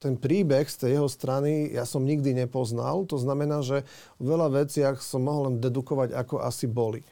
ten 0.00 0.16
príbeh 0.16 0.64
z 0.64 0.76
tej 0.80 0.90
jeho 0.96 1.08
strany 1.12 1.68
ja 1.76 1.84
som 1.84 2.08
nikdy 2.08 2.32
nepoznal. 2.32 3.04
To 3.12 3.20
znamená, 3.20 3.60
že 3.60 3.84
v 4.16 4.24
veľa 4.32 4.64
veciach 4.64 5.04
som 5.04 5.28
mohol 5.28 5.52
len 5.52 5.56
dedukovať, 5.60 6.16
ako 6.16 6.40
asi 6.40 6.64
boli. 6.64 7.04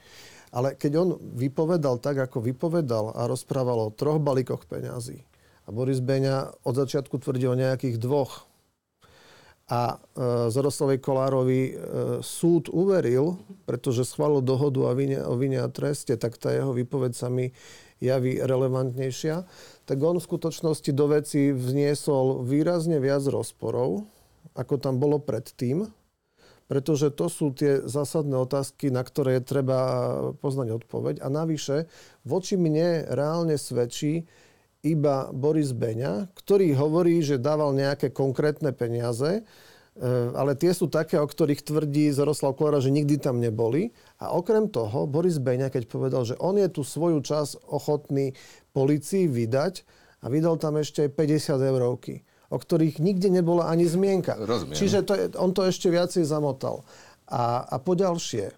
Ale 0.49 0.73
keď 0.73 0.93
on 0.97 1.09
vypovedal 1.37 2.01
tak, 2.01 2.17
ako 2.17 2.41
vypovedal 2.41 3.13
a 3.13 3.29
rozprával 3.29 3.93
o 3.93 3.93
troch 3.93 4.17
balíkoch 4.17 4.65
peňazí 4.65 5.21
a 5.65 5.69
Boris 5.69 6.01
Beňa 6.01 6.65
od 6.65 6.75
začiatku 6.81 7.21
tvrdil 7.21 7.53
o 7.53 7.61
nejakých 7.61 8.01
dvoch 8.01 8.48
a 9.69 9.81
e, 9.93 9.97
Zoroslovej 10.49 10.99
Kolárovi 11.05 11.63
e, 11.69 11.73
súd 12.25 12.73
uveril, 12.73 13.37
pretože 13.69 14.09
schválil 14.09 14.41
dohodu 14.41 14.89
o 14.89 14.93
vine, 14.97 15.21
o 15.21 15.37
vine 15.37 15.61
a 15.61 15.69
treste, 15.69 16.17
tak 16.17 16.41
tá 16.41 16.49
jeho 16.49 16.73
výpoveď 16.73 17.13
sa 17.13 17.29
mi 17.29 17.53
javí 18.01 18.41
relevantnejšia, 18.41 19.45
tak 19.85 19.99
on 20.01 20.17
v 20.17 20.25
skutočnosti 20.25 20.91
do 20.97 21.07
veci 21.13 21.53
vniesol 21.53 22.41
výrazne 22.49 22.97
viac 22.97 23.29
rozporov, 23.29 24.09
ako 24.57 24.81
tam 24.81 24.97
bolo 24.97 25.21
predtým, 25.21 25.85
pretože 26.69 27.13
to 27.13 27.29
sú 27.29 27.53
tie 27.53 27.85
zásadné 27.85 28.37
otázky, 28.41 28.93
na 28.93 29.01
ktoré 29.05 29.41
je 29.41 29.49
treba 29.57 29.81
poznať 30.41 30.85
odpoveď. 30.85 31.25
A 31.25 31.29
navyše, 31.33 31.89
voči 32.29 32.61
mne 32.61 33.09
reálne 33.09 33.57
svedčí 33.57 34.29
iba 34.95 35.29
Boris 35.35 35.77
Beňa, 35.77 36.33
ktorý 36.33 36.73
hovorí, 36.77 37.21
že 37.21 37.41
dával 37.41 37.77
nejaké 37.77 38.13
konkrétne 38.13 38.73
peniaze, 38.73 39.45
Eh, 39.99 40.31
ale 40.39 40.55
tie 40.55 40.71
sú 40.71 40.87
také, 40.87 41.19
o 41.19 41.27
ktorých 41.27 41.67
tvrdí 41.67 42.07
Zoroslav 42.15 42.55
Kolera, 42.55 42.79
že 42.79 42.95
nikdy 42.95 43.19
tam 43.19 43.43
neboli. 43.43 43.91
A 44.23 44.31
okrem 44.31 44.71
toho, 44.71 45.11
Boris 45.11 45.43
Beňa, 45.43 45.75
keď 45.75 45.91
povedal, 45.91 46.23
že 46.23 46.39
on 46.39 46.55
je 46.55 46.71
tu 46.71 46.87
svoju 46.87 47.19
čas 47.19 47.59
ochotný 47.67 48.39
policii 48.71 49.27
vydať 49.27 49.83
a 50.23 50.31
vydal 50.31 50.55
tam 50.63 50.79
ešte 50.79 51.11
aj 51.11 51.19
50 51.19 51.59
eurovky, 51.75 52.23
o 52.47 52.63
ktorých 52.63 53.03
nikde 53.03 53.27
nebola 53.27 53.67
ani 53.67 53.91
zmienka. 53.91 54.39
Rozumiem. 54.39 54.79
Čiže 54.79 54.99
to 55.03 55.13
je, 55.19 55.25
on 55.35 55.51
to 55.51 55.67
ešte 55.67 55.91
viacej 55.91 56.23
zamotal. 56.23 56.87
A, 57.27 57.67
a 57.67 57.77
poďalšie, 57.83 58.55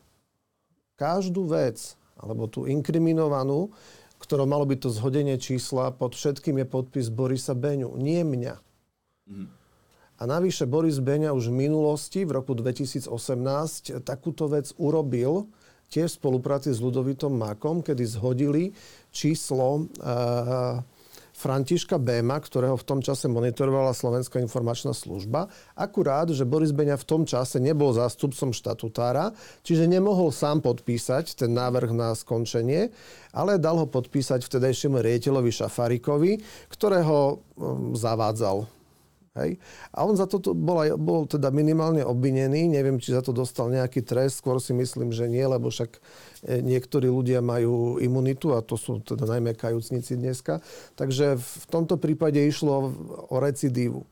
každú 1.01 1.49
vec, 1.49 1.97
alebo 2.21 2.53
tú 2.53 2.69
inkriminovanú, 2.69 3.73
ktorou 4.21 4.45
malo 4.45 4.69
byť 4.69 4.79
to 4.85 4.91
zhodenie 4.93 5.41
čísla, 5.41 5.97
pod 5.97 6.13
všetkým 6.13 6.61
je 6.61 6.67
podpis 6.69 7.09
Borisa 7.09 7.57
Beňu, 7.57 7.97
nie 7.97 8.21
mňa. 8.21 8.55
Mm. 9.27 9.49
A 10.21 10.23
navyše 10.29 10.69
Boris 10.69 11.01
Beňa 11.01 11.33
už 11.33 11.49
v 11.49 11.65
minulosti, 11.65 12.29
v 12.29 12.37
roku 12.37 12.53
2018, 12.53 13.09
takúto 14.05 14.53
vec 14.53 14.69
urobil 14.77 15.49
tiež 15.89 16.13
v 16.13 16.19
spolupráci 16.21 16.71
s 16.71 16.79
Ludovitom 16.79 17.33
Makom, 17.33 17.81
kedy 17.81 18.05
zhodili 18.05 18.77
číslo 19.09 19.89
uh, 20.05 20.85
Františka 21.41 21.97
Béma, 21.97 22.37
ktorého 22.37 22.77
v 22.77 22.85
tom 22.85 23.01
čase 23.01 23.25
monitorovala 23.25 23.97
Slovenská 23.97 24.45
informačná 24.45 24.93
služba. 24.93 25.49
Akurát, 25.73 26.29
že 26.29 26.45
Boris 26.45 26.77
Beňa 26.77 27.01
v 27.01 27.09
tom 27.09 27.23
čase 27.25 27.57
nebol 27.57 27.97
zástupcom 27.97 28.53
štatutára, 28.53 29.33
čiže 29.65 29.89
nemohol 29.89 30.37
sám 30.37 30.61
podpísať 30.61 31.41
ten 31.41 31.57
návrh 31.57 31.97
na 31.97 32.13
skončenie, 32.13 32.93
ale 33.33 33.57
dal 33.57 33.81
ho 33.81 33.89
podpísať 33.89 34.45
vtedajšiemu 34.45 35.01
riediteľovi 35.01 35.49
Šafarikovi, 35.49 36.33
ktorého 36.69 37.41
um, 37.57 37.97
zavádzal 37.97 38.80
Hej? 39.39 39.63
A 39.95 40.03
on 40.03 40.19
za 40.19 40.27
to 40.27 40.43
bol, 40.43 40.83
aj, 40.83 40.99
bol 40.99 41.23
teda 41.23 41.55
minimálne 41.55 42.03
obvinený. 42.03 42.67
Neviem, 42.67 42.99
či 42.99 43.15
za 43.15 43.23
to 43.23 43.31
dostal 43.31 43.71
nejaký 43.71 44.03
trest. 44.03 44.43
Skôr 44.43 44.59
si 44.59 44.75
myslím, 44.75 45.15
že 45.15 45.31
nie, 45.31 45.47
lebo 45.47 45.71
však 45.71 45.91
e, 45.97 46.01
niektorí 46.59 47.07
ľudia 47.07 47.39
majú 47.39 48.03
imunitu 48.03 48.59
a 48.59 48.65
to 48.65 48.75
sú 48.75 48.99
teda 48.99 49.31
najmä 49.31 49.55
kajúcnici 49.55 50.19
dneska. 50.19 50.59
Takže 50.99 51.39
v 51.39 51.65
tomto 51.71 51.95
prípade 51.95 52.43
išlo 52.43 52.91
o 53.31 53.37
recidívu. 53.39 54.03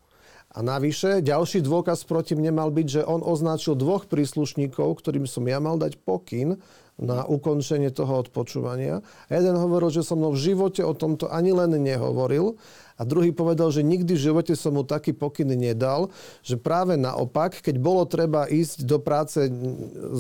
A 0.49 0.65
navyše, 0.65 1.21
ďalší 1.21 1.61
dôkaz 1.61 2.09
proti 2.09 2.33
mne 2.33 2.57
mal 2.57 2.73
byť, 2.73 2.87
že 2.89 3.03
on 3.05 3.21
označil 3.21 3.77
dvoch 3.77 4.09
príslušníkov, 4.09 4.97
ktorým 4.97 5.29
som 5.29 5.45
ja 5.45 5.61
mal 5.61 5.77
dať 5.77 6.01
pokyn 6.01 6.57
na 6.99 7.23
ukončenie 7.25 7.95
toho 7.95 8.27
odpočúvania. 8.27 9.01
A 9.27 9.31
jeden 9.39 9.55
hovoril, 9.55 9.95
že 9.95 10.03
som 10.03 10.19
mnou 10.19 10.35
v 10.35 10.43
živote 10.53 10.83
o 10.83 10.93
tomto 10.93 11.31
ani 11.31 11.55
len 11.55 11.79
nehovoril 11.79 12.59
a 12.99 13.07
druhý 13.07 13.31
povedal, 13.31 13.71
že 13.71 13.87
nikdy 13.87 14.19
v 14.19 14.25
živote 14.31 14.59
som 14.59 14.75
mu 14.75 14.83
taký 14.83 15.15
pokyn 15.15 15.47
nedal, 15.55 16.11
že 16.43 16.59
práve 16.59 16.99
naopak, 16.99 17.63
keď 17.63 17.79
bolo 17.79 18.03
treba 18.03 18.51
ísť 18.51 18.83
do 18.83 18.99
práce 18.99 19.47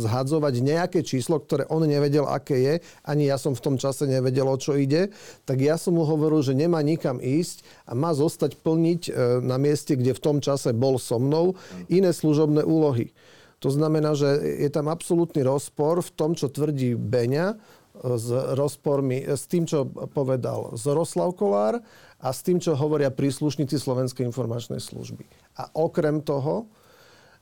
zhadzovať 0.06 0.54
nejaké 0.62 1.02
číslo, 1.02 1.42
ktoré 1.42 1.66
on 1.66 1.82
nevedel, 1.82 2.30
aké 2.30 2.56
je, 2.62 2.74
ani 3.02 3.26
ja 3.26 3.34
som 3.34 3.58
v 3.58 3.64
tom 3.66 3.76
čase 3.82 4.06
nevedel, 4.06 4.46
o 4.46 4.54
čo 4.54 4.78
ide, 4.78 5.10
tak 5.42 5.58
ja 5.58 5.74
som 5.74 5.98
mu 5.98 6.06
hovoril, 6.06 6.38
že 6.38 6.54
nemá 6.54 6.78
nikam 6.86 7.18
ísť 7.18 7.66
a 7.82 7.98
má 7.98 8.14
zostať 8.14 8.54
plniť 8.62 9.10
e, 9.10 9.42
na 9.42 9.58
mieste, 9.58 9.98
kde 9.98 10.14
v 10.14 10.22
tom 10.22 10.38
čase 10.38 10.70
bol 10.70 11.02
so 11.02 11.18
mnou, 11.18 11.58
iné 11.90 12.14
služobné 12.14 12.62
úlohy. 12.62 13.10
To 13.58 13.68
znamená, 13.74 14.14
že 14.14 14.38
je 14.62 14.70
tam 14.70 14.86
absolútny 14.86 15.42
rozpor 15.42 15.98
v 15.98 16.10
tom, 16.14 16.38
čo 16.38 16.46
tvrdí 16.46 16.94
Beňa, 16.94 17.58
s 17.98 18.30
rozpormi, 18.54 19.26
s 19.26 19.50
tým, 19.50 19.66
čo 19.66 19.90
povedal 20.14 20.78
Zoroslav 20.78 21.34
Kolár 21.34 21.82
a 22.22 22.28
s 22.30 22.46
tým, 22.46 22.62
čo 22.62 22.78
hovoria 22.78 23.10
príslušníci 23.10 23.74
Slovenskej 23.74 24.22
informačnej 24.22 24.78
služby. 24.78 25.26
A 25.58 25.74
okrem 25.74 26.22
toho, 26.22 26.70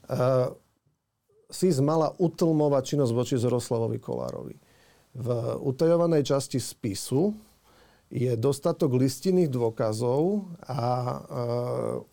uh, 0.09 0.49
SIS 1.47 1.79
mala 1.79 2.11
utlmovať 2.17 2.83
činnosť 2.95 3.13
voči 3.13 3.35
Zoroslavovi 3.39 4.01
Kolárovi. 4.01 4.55
V 5.17 5.27
utajovanej 5.63 6.35
časti 6.35 6.59
spisu 6.59 7.31
je 8.07 8.39
dostatok 8.39 8.95
listinných 8.95 9.51
dôkazov 9.51 10.47
a 10.63 10.79
e, 10.79 11.15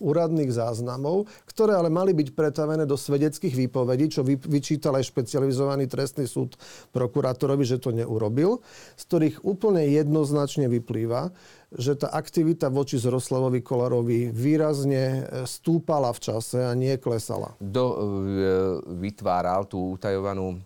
úradných 0.02 0.50
záznamov, 0.50 1.30
ktoré 1.46 1.78
ale 1.78 1.86
mali 1.86 2.10
byť 2.10 2.34
pretavené 2.34 2.82
do 2.82 2.98
svedeckých 2.98 3.54
výpovedí, 3.54 4.10
čo 4.10 4.26
vy, 4.26 4.34
vyčítal 4.34 4.98
aj 4.98 5.06
špecializovaný 5.06 5.86
trestný 5.86 6.26
súd 6.26 6.58
prokurátorovi, 6.90 7.62
že 7.62 7.78
to 7.78 7.94
neurobil, 7.94 8.58
z 8.98 9.02
ktorých 9.06 9.36
úplne 9.46 9.86
jednoznačne 9.86 10.66
vyplýva, 10.66 11.30
že 11.74 11.94
tá 11.94 12.10
aktivita 12.10 12.70
voči 12.70 12.98
Zroslavovi 12.98 13.62
Kolarovi 13.62 14.34
výrazne 14.34 15.04
e, 15.06 15.22
stúpala 15.46 16.10
v 16.10 16.22
čase 16.26 16.58
a 16.58 16.74
nie 16.74 16.98
klesala. 16.98 17.54
Kto 17.62 17.84
e, 17.86 17.96
vytváral 18.98 19.70
tú 19.70 19.94
utajovanú 19.94 20.54
e, 20.54 20.56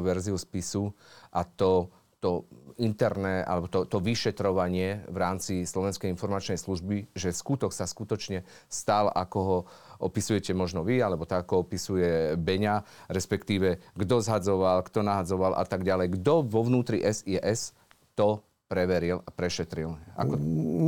verziu 0.00 0.40
spisu 0.40 0.88
a 1.32 1.44
to, 1.44 1.92
to 2.16 2.48
interné, 2.78 3.46
alebo 3.46 3.70
to, 3.70 3.86
to 3.86 4.02
vyšetrovanie 4.02 5.06
v 5.06 5.16
rámci 5.16 5.62
Slovenskej 5.62 6.10
informačnej 6.10 6.58
služby, 6.58 7.14
že 7.14 7.30
skutok 7.30 7.70
sa 7.70 7.86
skutočne 7.86 8.42
stal, 8.66 9.10
ako 9.10 9.38
ho 9.38 9.58
opisujete 10.02 10.52
možno 10.52 10.82
vy, 10.82 10.98
alebo 11.00 11.24
tak, 11.24 11.46
ako 11.46 11.66
opisuje 11.66 12.34
Beňa, 12.34 12.82
respektíve 13.10 13.82
kto 13.94 14.16
zhadzoval, 14.20 14.82
kto 14.86 15.00
nahadzoval 15.06 15.52
a 15.54 15.64
tak 15.64 15.86
ďalej. 15.86 16.18
Kto 16.20 16.42
vo 16.44 16.60
vnútri 16.66 17.00
SIS 17.02 17.72
to 18.18 18.42
preveril 18.66 19.22
a 19.22 19.30
prešetril? 19.30 19.94
Ako... 20.18 20.34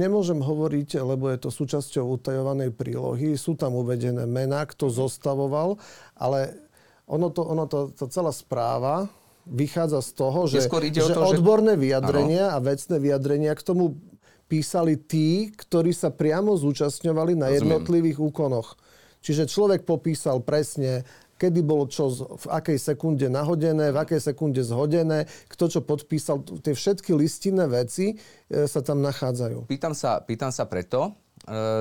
Nemôžem 0.00 0.40
hovoriť, 0.42 1.00
lebo 1.06 1.30
je 1.30 1.38
to 1.38 1.50
súčasťou 1.52 2.18
utajovanej 2.18 2.74
prílohy. 2.74 3.38
Sú 3.38 3.54
tam 3.54 3.78
uvedené 3.78 4.24
mená, 4.26 4.66
kto 4.66 4.90
zostavoval, 4.90 5.78
ale 6.18 6.56
ono 7.06 7.30
to, 7.30 7.42
ono 7.46 7.70
to, 7.70 7.94
to 7.94 8.10
celá 8.10 8.34
správa 8.34 9.06
vychádza 9.46 10.02
z 10.02 10.10
toho, 10.12 10.40
že, 10.50 10.66
že 10.66 11.14
to, 11.14 11.22
odborné 11.22 11.78
že... 11.78 11.82
vyjadrenia 11.86 12.50
ano. 12.50 12.56
a 12.58 12.64
vecné 12.66 12.96
vyjadrenia 12.98 13.52
k 13.54 13.62
tomu 13.62 13.96
písali 14.46 14.98
tí, 14.98 15.50
ktorí 15.54 15.90
sa 15.90 16.10
priamo 16.10 16.54
zúčastňovali 16.54 17.34
na 17.34 17.50
Rozumiem. 17.50 17.54
jednotlivých 17.54 18.18
úkonoch. 18.22 18.78
Čiže 19.22 19.50
človek 19.50 19.82
popísal 19.82 20.38
presne, 20.42 21.02
kedy 21.34 21.60
bolo 21.66 21.90
čo 21.90 22.14
v 22.14 22.46
akej 22.46 22.78
sekunde 22.78 23.26
nahodené, 23.26 23.90
v 23.90 23.98
akej 23.98 24.22
sekunde 24.22 24.62
zhodené, 24.62 25.26
kto 25.50 25.64
čo 25.66 25.80
podpísal. 25.82 26.46
Tie 26.62 26.74
všetky 26.78 27.10
listinné 27.10 27.66
veci 27.66 28.14
e, 28.14 28.66
sa 28.70 28.80
tam 28.86 29.02
nachádzajú. 29.02 29.66
Pýtam 29.66 29.98
sa, 29.98 30.22
pýtam 30.22 30.54
sa 30.54 30.70
preto, 30.70 31.10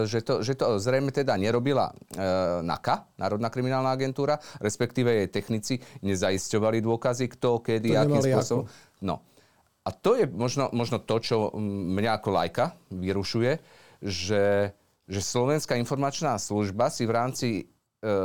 že 0.05 0.21
to, 0.21 0.45
že 0.45 0.53
to 0.53 0.77
zrejme 0.77 1.09
teda 1.09 1.33
nerobila 1.41 1.89
e, 1.89 1.93
NAKA, 2.61 3.17
Národná 3.17 3.49
kriminálna 3.49 3.97
agentúra, 3.97 4.37
respektíve 4.61 5.09
jej 5.09 5.29
technici 5.33 5.73
nezaisťovali 6.05 6.85
dôkazy, 6.85 7.25
kto, 7.33 7.65
kedy, 7.65 7.89
to 7.93 7.97
akým 7.97 8.21
spôsobom. 8.21 8.65
No. 9.01 9.25
A 9.85 9.89
to 9.93 10.17
je 10.17 10.25
možno, 10.29 10.69
možno 10.73 11.01
to, 11.01 11.17
čo 11.21 11.35
mňa 11.57 12.21
ako 12.21 12.29
lajka 12.33 12.65
vyrušuje, 12.93 13.51
že, 14.01 14.73
že 15.05 15.19
Slovenská 15.21 15.77
informačná 15.77 16.37
služba 16.37 16.89
si 16.93 17.05
v 17.05 17.13
rámci 17.13 17.47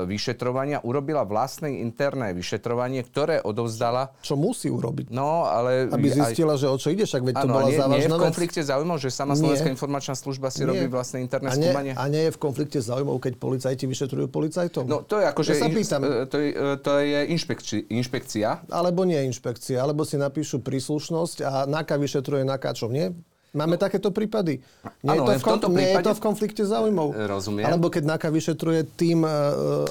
vyšetrovania 0.04 0.84
urobila 0.84 1.24
vlastné 1.24 1.80
interné 1.80 2.36
vyšetrovanie, 2.36 3.00
ktoré 3.08 3.40
odovzdala... 3.40 4.12
Čo 4.20 4.36
musí 4.36 4.68
urobiť? 4.68 5.08
No, 5.08 5.48
ale... 5.48 5.88
Aby 5.88 6.12
zistila, 6.12 6.54
aj... 6.54 6.60
že 6.60 6.66
o 6.68 6.76
čo 6.76 6.88
ide, 6.92 7.08
však 7.08 7.22
veď 7.24 7.34
to 7.40 7.48
bola 7.48 7.68
nie, 7.68 7.78
závažná 7.80 7.96
nie 7.96 8.04
je 8.04 8.10
v 8.12 8.24
konflikte 8.28 8.60
záujmov, 8.60 8.96
že 9.00 9.08
sama 9.08 9.32
Slovenská 9.32 9.72
informačná 9.72 10.14
služba 10.14 10.52
si 10.52 10.62
nie. 10.62 10.68
robí 10.68 10.86
vlastné 10.92 11.24
interné 11.24 11.48
a 11.48 11.54
nie, 11.56 11.72
skúmanie? 11.72 11.92
A 11.96 12.04
nie 12.12 12.22
je 12.28 12.32
v 12.36 12.38
konflikte 12.38 12.78
záujmov, 12.84 13.16
keď 13.18 13.32
policajti 13.40 13.84
vyšetrujú 13.88 14.26
policajtov? 14.28 14.84
No, 14.84 15.00
to 15.02 15.18
je 15.18 15.24
akože... 15.24 15.50
Ja 15.56 15.64
sa 15.64 15.68
pýtam. 15.72 16.00
In, 16.04 16.10
to, 16.28 16.36
je, 16.36 16.50
to 16.84 16.92
je 17.00 17.20
inšpekci, 17.32 17.76
inšpekcia. 17.88 18.48
Alebo 18.68 19.08
nie 19.08 19.20
inšpekcia, 19.24 19.80
alebo 19.80 20.04
si 20.04 20.20
napíšu 20.20 20.60
príslušnosť 20.60 21.36
a 21.46 21.52
NAKA 21.64 21.96
vyšetruje 21.96 22.44
NAKAčov, 22.44 22.92
nie? 22.92 23.16
Máme 23.50 23.74
no. 23.74 23.82
takéto 23.82 24.14
prípady. 24.14 24.62
Nie, 25.02 25.18
ano, 25.18 25.26
je, 25.26 25.38
to 25.38 25.42
v, 25.42 25.42
kom- 25.42 25.58
nie 25.74 25.90
prípade... 25.90 25.90
je 25.90 26.06
to 26.06 26.12
v 26.14 26.22
konflikte 26.22 26.62
záujmov. 26.62 27.08
Rozumiem. 27.26 27.66
Alebo 27.66 27.90
keď 27.90 28.02
NAKA 28.06 28.28
vyšetruje 28.30 28.80
tým 28.94 29.26
e, 29.26 29.30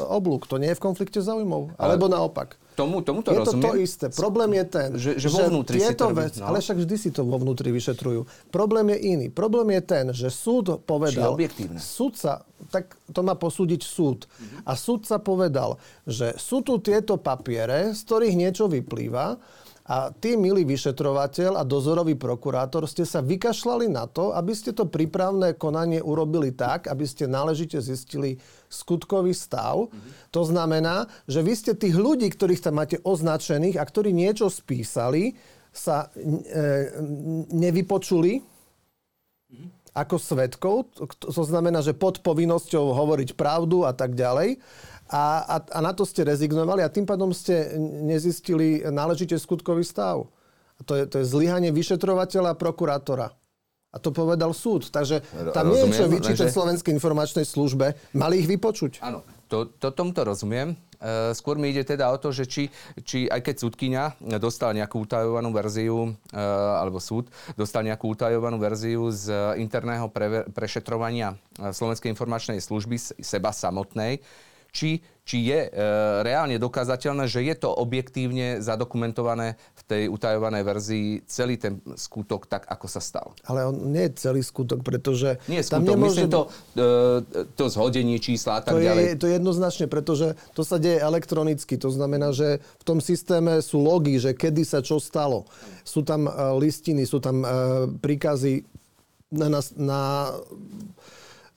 oblúk, 0.08 0.48
to 0.48 0.56
nie 0.56 0.72
je 0.72 0.78
v 0.80 0.84
konflikte 0.84 1.20
záujmov. 1.20 1.76
Alebo 1.76 2.08
Ale... 2.08 2.16
naopak. 2.16 2.56
Tomu, 2.80 3.04
tomu 3.04 3.20
to 3.20 3.36
je 3.36 3.44
rozumiem. 3.44 3.60
to 3.60 3.76
to 3.76 3.84
isté. 3.84 4.06
Problém 4.16 4.56
je 4.56 4.66
ten, 4.72 4.90
že, 4.96 5.12
že, 5.20 5.28
vo 5.28 5.52
vnútri 5.52 5.84
že 5.84 5.92
tieto 5.92 5.92
si 5.92 6.00
to 6.00 6.16
vec, 6.16 6.34
no. 6.40 6.48
ale 6.48 6.64
však 6.64 6.78
vždy 6.80 6.96
si 6.96 7.10
to 7.12 7.28
vo 7.28 7.36
vnútri 7.36 7.76
vyšetrujú. 7.76 8.24
Problém 8.56 8.96
je 8.96 8.98
iný. 9.04 9.28
Problém 9.28 9.76
je 9.76 9.82
ten, 9.84 10.06
že 10.16 10.32
súd 10.32 10.80
povedal... 10.88 11.36
Či 11.36 11.68
Súdca, 11.76 12.48
tak 12.72 12.96
to 13.12 13.20
má 13.20 13.36
posúdiť 13.36 13.84
súd. 13.84 14.32
Mm-hmm. 14.32 14.60
A 14.64 14.72
súdca 14.80 15.20
povedal, 15.20 15.76
že 16.08 16.40
sú 16.40 16.64
tu 16.64 16.80
tieto 16.80 17.20
papiere, 17.20 17.92
z 17.92 18.00
ktorých 18.08 18.36
niečo 18.40 18.72
vyplýva 18.72 19.36
a 19.90 20.14
ty, 20.14 20.38
milý 20.38 20.70
vyšetrovateľ 20.70 21.58
a 21.58 21.66
dozorový 21.66 22.14
prokurátor, 22.14 22.86
ste 22.86 23.10
sa 23.10 23.26
vykašľali 23.26 23.90
na 23.90 24.06
to, 24.06 24.38
aby 24.38 24.54
ste 24.54 24.70
to 24.70 24.86
prípravné 24.86 25.58
konanie 25.58 25.98
urobili 25.98 26.54
tak, 26.54 26.86
aby 26.86 27.10
ste 27.10 27.26
náležite 27.26 27.82
zistili 27.82 28.38
skutkový 28.70 29.34
stav. 29.34 29.90
Mm-hmm. 29.90 30.30
To 30.30 30.42
znamená, 30.46 31.10
že 31.26 31.42
vy 31.42 31.54
ste 31.58 31.74
tých 31.74 31.98
ľudí, 31.98 32.30
ktorých 32.30 32.62
tam 32.62 32.78
máte 32.78 33.02
označených 33.02 33.82
a 33.82 33.84
ktorí 33.90 34.14
niečo 34.14 34.54
spísali, 34.54 35.34
sa 35.74 36.14
e, 36.14 36.22
nevypočuli 37.50 38.46
mm-hmm. 38.46 39.70
ako 39.98 40.16
svetkov. 40.22 40.76
To 41.18 41.42
znamená, 41.42 41.82
že 41.82 41.98
pod 41.98 42.22
povinnosťou 42.22 42.94
hovoriť 42.94 43.34
pravdu 43.34 43.90
a 43.90 43.94
tak 43.98 44.14
ďalej 44.14 44.62
a, 45.10 45.42
a, 45.42 45.56
a 45.58 45.80
na 45.82 45.92
to 45.98 46.06
ste 46.06 46.22
rezignovali 46.22 46.86
a 46.86 46.94
tým 46.94 47.10
pádom 47.10 47.34
ste 47.34 47.74
nezistili 47.82 48.86
náležite 48.86 49.34
skutkový 49.42 49.82
stav. 49.82 50.30
A 50.80 50.82
to 50.86 50.96
je, 50.96 51.04
to 51.10 51.16
je 51.20 51.26
zlyhanie 51.28 51.74
vyšetrovateľa 51.74 52.56
a 52.56 52.60
prokurátora. 52.60 53.28
A 53.90 53.98
to 53.98 54.14
povedal 54.14 54.54
súd. 54.54 54.94
Takže 54.94 55.26
tam 55.50 55.74
nie 55.74 55.82
je 55.82 55.98
čo 55.98 56.06
vyčítať 56.06 56.46
že... 56.46 56.54
Slovenskej 56.54 56.94
informačnej 56.94 57.42
službe. 57.42 57.98
Mali 58.14 58.46
ich 58.46 58.48
vypočuť. 58.48 59.02
Áno, 59.02 59.26
to, 59.50 59.66
to, 59.82 59.90
tomuto 59.90 60.22
rozumiem. 60.22 60.78
E, 61.02 61.34
skôr 61.34 61.58
mi 61.58 61.74
ide 61.74 61.82
teda 61.82 62.06
o 62.14 62.22
to, 62.22 62.30
že 62.30 62.46
či, 62.46 62.70
či 63.02 63.26
aj 63.26 63.42
keď 63.50 63.56
súdkynia 63.66 64.14
dostala 64.38 64.78
nejakú 64.78 65.02
utajovanú 65.10 65.50
verziu, 65.50 66.14
e, 66.30 66.38
alebo 66.78 67.02
súd 67.02 67.34
dostal 67.58 67.82
nejakú 67.82 68.14
utajovanú 68.14 68.62
verziu 68.62 69.10
z 69.10 69.58
interného 69.58 70.06
pre, 70.06 70.46
prešetrovania 70.54 71.34
Slovenskej 71.58 72.14
informačnej 72.14 72.62
služby 72.62 73.26
seba 73.26 73.50
samotnej, 73.50 74.22
či, 74.70 75.02
či 75.26 75.46
je 75.46 75.60
e, 75.66 75.70
reálne 76.26 76.58
dokázateľné, 76.58 77.30
že 77.30 77.46
je 77.46 77.54
to 77.54 77.70
objektívne 77.70 78.66
zadokumentované 78.66 79.62
v 79.78 79.82
tej 79.86 80.04
utajovanej 80.10 80.64
verzii 80.66 81.08
celý 81.30 81.62
ten 81.62 81.78
skutok 81.94 82.50
tak, 82.50 82.66
ako 82.66 82.86
sa 82.90 82.98
stal. 82.98 83.38
Ale 83.46 83.70
on 83.70 83.94
nie 83.94 84.10
je 84.10 84.18
celý 84.18 84.42
skutok, 84.42 84.82
pretože... 84.82 85.38
Nie 85.46 85.62
skutok, 85.62 85.74
tam 85.74 85.82
nemôže... 85.86 86.26
myslím 86.26 86.30
to, 86.34 86.42
e, 86.74 87.46
to 87.54 87.66
zhodenie 87.70 88.18
čísla 88.18 88.58
a 88.58 88.62
tak 88.66 88.78
to 88.78 88.82
ďalej. 88.82 89.04
Je, 89.06 89.20
to 89.22 89.26
je 89.30 89.34
jednoznačne, 89.38 89.86
pretože 89.86 90.28
to 90.58 90.62
sa 90.66 90.82
deje 90.82 90.98
elektronicky. 90.98 91.78
To 91.78 91.94
znamená, 91.94 92.34
že 92.34 92.58
v 92.82 92.84
tom 92.86 92.98
systéme 92.98 93.62
sú 93.62 93.82
logy, 93.82 94.18
že 94.18 94.34
kedy 94.34 94.66
sa 94.66 94.82
čo 94.82 94.98
stalo. 94.98 95.46
Sú 95.86 96.02
tam 96.02 96.26
e, 96.26 96.32
listiny, 96.58 97.06
sú 97.06 97.22
tam 97.22 97.46
e, 97.46 97.48
príkazy 98.02 98.66
na, 99.30 99.46
na, 99.46 99.62
na 99.78 100.02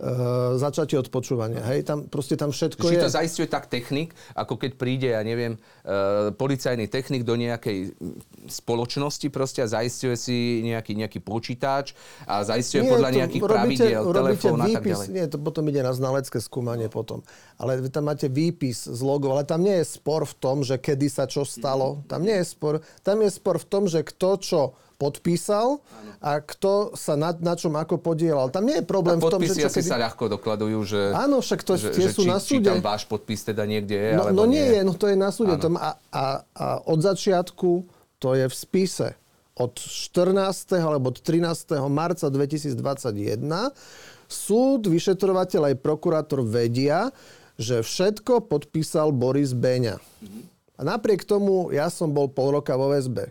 uh, 0.02 0.58
začatie 0.58 0.98
odpočúvania. 0.98 1.62
Hej, 1.62 1.86
tam 1.86 2.10
proste 2.10 2.34
tam 2.34 2.50
všetko 2.50 2.82
Či 2.82 2.94
je... 2.98 3.02
to 3.06 3.10
zaistuje 3.10 3.46
tak 3.46 3.70
technik, 3.70 4.12
ako 4.34 4.58
keď 4.58 4.70
príde, 4.74 5.08
ja 5.14 5.22
neviem, 5.22 5.54
uh, 5.86 6.34
policajný 6.34 6.90
technik 6.90 7.22
do 7.22 7.38
nejakej 7.38 7.94
spoločnosti 8.50 9.30
proste 9.30 9.62
a 9.62 9.70
zaistuje 9.70 10.18
si 10.18 10.36
nejaký, 10.66 10.98
nejaký 10.98 11.22
počítač 11.22 11.94
a 12.26 12.42
zaistuje 12.42 12.82
Nie, 12.82 12.90
podľa 12.90 13.10
nejakých 13.22 13.42
robíte, 13.46 13.86
pravidiel, 13.86 14.02
telefón 14.10 14.58
a 14.58 14.66
tak 14.66 14.82
ďalej. 14.82 15.06
Nie, 15.14 15.24
to 15.30 15.38
potom 15.38 15.64
ide 15.70 15.80
na 15.86 15.94
znalecké 15.94 16.42
skúmanie 16.42 16.90
no. 16.90 16.94
potom. 16.94 17.18
Ale 17.56 17.78
vy 17.78 17.88
tam 17.88 18.10
máte 18.10 18.26
výpis 18.26 18.90
z 18.90 19.00
logov, 19.06 19.38
ale 19.38 19.46
tam 19.46 19.62
nie 19.62 19.78
je 19.80 19.86
spor 19.86 20.26
v 20.26 20.34
tom, 20.42 20.66
že 20.66 20.82
kedy 20.82 21.06
sa 21.06 21.30
čo 21.30 21.46
stalo. 21.46 22.02
Tam 22.10 22.26
nie 22.26 22.34
je 22.42 22.46
spor. 22.50 22.82
Tam 23.06 23.22
je 23.22 23.30
spor 23.30 23.62
v 23.62 23.66
tom, 23.70 23.86
že 23.86 24.02
kto 24.02 24.30
čo 24.42 24.62
podpísal 25.02 25.82
a 26.22 26.38
kto 26.38 26.94
sa 26.94 27.18
na, 27.18 27.34
na 27.34 27.58
čom 27.58 27.74
ako 27.74 27.98
podielal. 27.98 28.54
Tam 28.54 28.62
nie 28.62 28.78
je 28.78 28.86
problém 28.86 29.18
v 29.18 29.26
tom, 29.26 29.42
že... 29.42 29.58
Čo, 29.58 29.66
asi 29.66 29.82
kedy... 29.82 29.90
sa 29.90 29.98
ľahko 29.98 30.30
dokladujú, 30.38 30.78
že... 30.86 31.00
Áno, 31.10 31.42
však 31.42 31.60
to 31.66 31.74
že, 31.74 31.90
tie 31.90 32.06
že, 32.06 32.14
sú 32.14 32.22
či, 32.22 32.30
na 32.30 32.38
súde. 32.38 32.70
Či 32.70 32.78
tam 32.78 32.78
váš 32.78 33.02
podpis 33.10 33.42
teda 33.42 33.66
niekde 33.66 33.98
je, 33.98 34.10
no, 34.14 34.30
alebo 34.30 34.38
no 34.38 34.44
nie 34.46 34.62
nie 34.62 34.78
je, 34.78 34.80
no 34.86 34.92
to 34.94 35.10
je 35.10 35.16
na 35.18 35.34
súde. 35.34 35.58
Tom 35.58 35.74
a, 35.74 35.98
a, 36.14 36.24
a 36.54 36.66
od 36.86 37.02
začiatku 37.02 37.70
to 38.22 38.38
je 38.38 38.46
v 38.46 38.54
spise. 38.54 39.18
Od 39.58 39.74
14. 39.76 40.78
alebo 40.78 41.10
od 41.10 41.18
13. 41.18 41.76
marca 41.90 42.30
2021 42.30 42.78
súd, 44.30 44.88
vyšetrovateľ 44.88 45.74
aj 45.74 45.76
prokurátor 45.82 46.40
vedia, 46.40 47.12
že 47.60 47.84
všetko 47.84 48.48
podpísal 48.48 49.12
Boris 49.12 49.52
Beňa. 49.52 50.00
Mm-hmm. 50.00 50.42
A 50.80 50.80
napriek 50.88 51.28
tomu 51.28 51.68
ja 51.68 51.92
som 51.92 52.10
bol 52.10 52.32
pol 52.32 52.56
roka 52.56 52.72
vo 52.74 52.90
väzbe. 52.90 53.30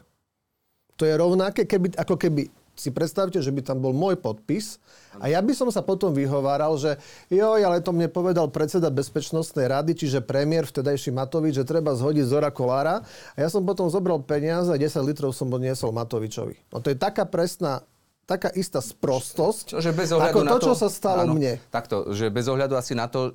To 1.01 1.09
je 1.09 1.17
rovnaké, 1.17 1.65
keby, 1.65 1.97
ako 1.97 2.13
keby 2.13 2.53
si 2.77 2.93
predstavte, 2.93 3.41
že 3.41 3.49
by 3.49 3.61
tam 3.65 3.81
bol 3.81 3.91
môj 3.91 4.21
podpis 4.21 4.77
a 5.17 5.27
ja 5.27 5.41
by 5.43 5.51
som 5.51 5.67
sa 5.73 5.81
potom 5.81 6.13
vyhováral, 6.13 6.77
že 6.77 6.97
joj, 7.27 7.61
ale 7.61 7.83
to 7.83 7.91
mne 7.91 8.07
povedal 8.07 8.47
predseda 8.47 8.93
Bezpečnostnej 8.93 9.65
rady, 9.65 9.97
čiže 9.97 10.23
premiér 10.23 10.69
vtedajší 10.69 11.09
Matovič, 11.11 11.61
že 11.61 11.65
treba 11.67 11.97
zhodiť 11.97 12.25
Zora 12.25 12.53
Kolára 12.53 13.01
a 13.33 13.37
ja 13.37 13.49
som 13.49 13.65
potom 13.65 13.89
zobral 13.89 14.21
peniaze 14.23 14.71
a 14.71 14.77
10 14.77 15.01
litrov 15.03 15.33
som 15.33 15.51
odniesol 15.51 15.89
Matovičovi. 15.91 16.69
No 16.71 16.79
to 16.79 16.93
je 16.93 16.97
taká 16.97 17.25
presná 17.27 17.83
taká 18.29 18.47
istá 18.55 18.79
sprostosť, 18.79 19.83
že 19.83 19.91
bez 19.91 20.15
ako 20.15 20.47
to, 20.47 20.55
to, 20.55 20.59
čo 20.71 20.73
sa 20.77 20.87
stalo 20.87 21.27
áno, 21.27 21.35
mne. 21.35 21.59
Takto, 21.67 22.15
že 22.15 22.31
bez 22.31 22.47
ohľadu 22.47 22.79
asi 22.79 22.95
na 22.95 23.11
to, 23.11 23.27
e, 23.27 23.31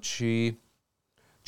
či 0.00 0.56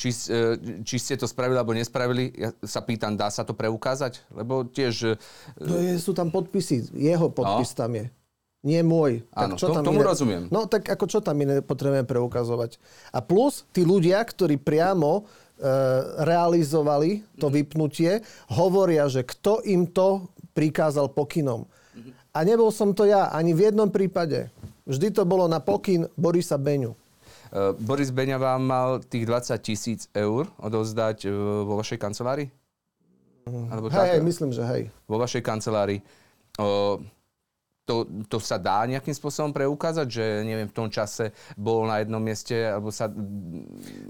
či, 0.01 0.09
e, 0.33 0.57
či 0.81 0.97
ste 0.97 1.13
to 1.13 1.29
spravili 1.29 1.61
alebo 1.61 1.77
nespravili, 1.77 2.33
ja 2.33 2.49
sa 2.65 2.81
pýtam, 2.81 3.13
dá 3.13 3.29
sa 3.29 3.45
to 3.45 3.53
preukázať? 3.53 4.25
Lebo 4.33 4.65
tiež... 4.65 5.13
E, 5.13 5.61
no 5.61 5.77
je, 5.77 6.01
sú 6.01 6.17
tam 6.17 6.33
podpisy, 6.33 6.89
jeho 6.97 7.29
podpis 7.29 7.77
no. 7.77 7.77
tam 7.77 7.91
je. 7.93 8.05
Nie 8.61 8.81
môj. 8.85 9.25
Áno, 9.33 9.57
tak 9.57 9.61
čo 9.61 9.73
tam 9.73 9.85
tomu 9.85 10.01
iné? 10.01 10.09
rozumiem. 10.09 10.43
No 10.49 10.65
tak 10.65 10.89
ako 10.89 11.05
čo 11.09 11.19
tam 11.21 11.37
iné 11.41 11.61
potrebujeme 11.61 12.05
preukazovať? 12.05 12.77
A 13.13 13.21
plus 13.21 13.65
tí 13.73 13.85
ľudia, 13.85 14.21
ktorí 14.21 14.57
priamo 14.57 15.21
e, 15.21 15.21
realizovali 16.25 17.21
to 17.37 17.49
mm 17.49 17.53
vypnutie, 17.57 18.11
hovoria, 18.53 19.05
že 19.05 19.21
kto 19.25 19.61
im 19.65 19.85
to 19.85 20.25
prikázal 20.57 21.13
pokynom. 21.13 21.69
mm 21.93 22.33
A 22.33 22.39
nebol 22.41 22.73
som 22.73 22.93
to 22.93 23.05
ja 23.05 23.29
ani 23.33 23.53
v 23.53 23.69
jednom 23.69 23.89
prípade. 23.89 24.49
Vždy 24.85 25.13
to 25.13 25.29
bolo 25.29 25.45
na 25.45 25.61
pokyn 25.61 26.09
Borisa 26.17 26.57
Beňu. 26.57 26.97
Eh, 27.51 27.75
Boris 27.75 28.15
Beňa 28.15 28.39
vám 28.39 28.63
mal 28.63 28.89
tých 29.03 29.27
20 29.27 29.59
tisíc 29.59 30.07
eur 30.15 30.47
odovzdať 30.55 31.27
eh, 31.27 31.31
vo 31.67 31.75
vašej 31.75 31.99
kancelárii? 31.99 32.47
Alebo 33.43 33.91
hej, 33.91 34.21
tak, 34.21 34.23
myslím, 34.23 34.55
že 34.55 34.63
hej. 34.63 34.83
Vo 35.09 35.19
vašej 35.19 35.43
kancelárii. 35.43 35.99
O, 36.61 37.01
to, 37.83 38.07
to 38.29 38.37
sa 38.37 38.61
dá 38.61 38.85
nejakým 38.85 39.11
spôsobom 39.11 39.51
preukázať, 39.51 40.07
že 40.07 40.25
neviem, 40.45 40.69
v 40.69 40.77
tom 40.77 40.87
čase 40.87 41.33
bol 41.57 41.83
na 41.89 41.99
jednom 41.99 42.21
mieste, 42.21 42.53
alebo 42.53 42.93
sa... 42.93 43.09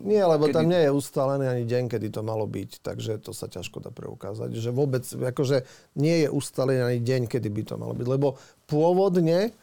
Nie, 0.04 0.28
lebo 0.28 0.52
kedy... 0.52 0.54
tam 0.54 0.68
nie 0.68 0.84
je 0.84 0.92
ustálený 0.92 1.46
ani 1.48 1.64
deň, 1.66 1.84
kedy 1.90 2.08
to 2.12 2.22
malo 2.22 2.44
byť, 2.46 2.84
takže 2.84 3.24
to 3.24 3.32
sa 3.32 3.48
ťažko 3.48 3.80
dá 3.82 3.90
preukázať. 3.90 4.54
Že 4.54 4.70
vôbec, 4.76 5.08
akože 5.08 5.64
nie 5.98 6.28
je 6.28 6.30
ustálený 6.30 6.84
ani 6.84 7.00
deň, 7.02 7.22
kedy 7.32 7.48
by 7.50 7.62
to 7.64 7.76
malo 7.80 7.96
byť, 7.96 8.08
lebo 8.12 8.36
pôvodne 8.68 9.56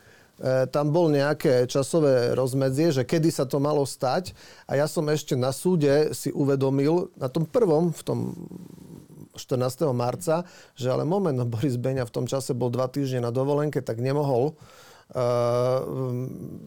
tam 0.70 0.94
bol 0.94 1.10
nejaké 1.10 1.66
časové 1.66 2.30
rozmedzie, 2.38 2.94
že 2.94 3.02
kedy 3.02 3.34
sa 3.34 3.42
to 3.42 3.58
malo 3.58 3.82
stať 3.82 4.38
a 4.70 4.78
ja 4.78 4.86
som 4.86 5.02
ešte 5.10 5.34
na 5.34 5.50
súde 5.50 6.14
si 6.14 6.30
uvedomil, 6.30 7.10
na 7.18 7.26
tom 7.26 7.42
prvom, 7.42 7.90
v 7.90 8.02
tom 8.06 8.18
14. 9.38 9.86
marca, 9.94 10.46
že 10.74 10.90
ale 10.90 11.06
moment, 11.06 11.34
no 11.34 11.46
Boris 11.46 11.78
Beňa 11.78 12.06
v 12.06 12.14
tom 12.14 12.26
čase 12.26 12.54
bol 12.54 12.70
dva 12.70 12.90
týždne 12.90 13.26
na 13.26 13.30
dovolenke, 13.30 13.78
tak 13.82 14.02
nemohol 14.02 14.58
uh, 15.14 15.82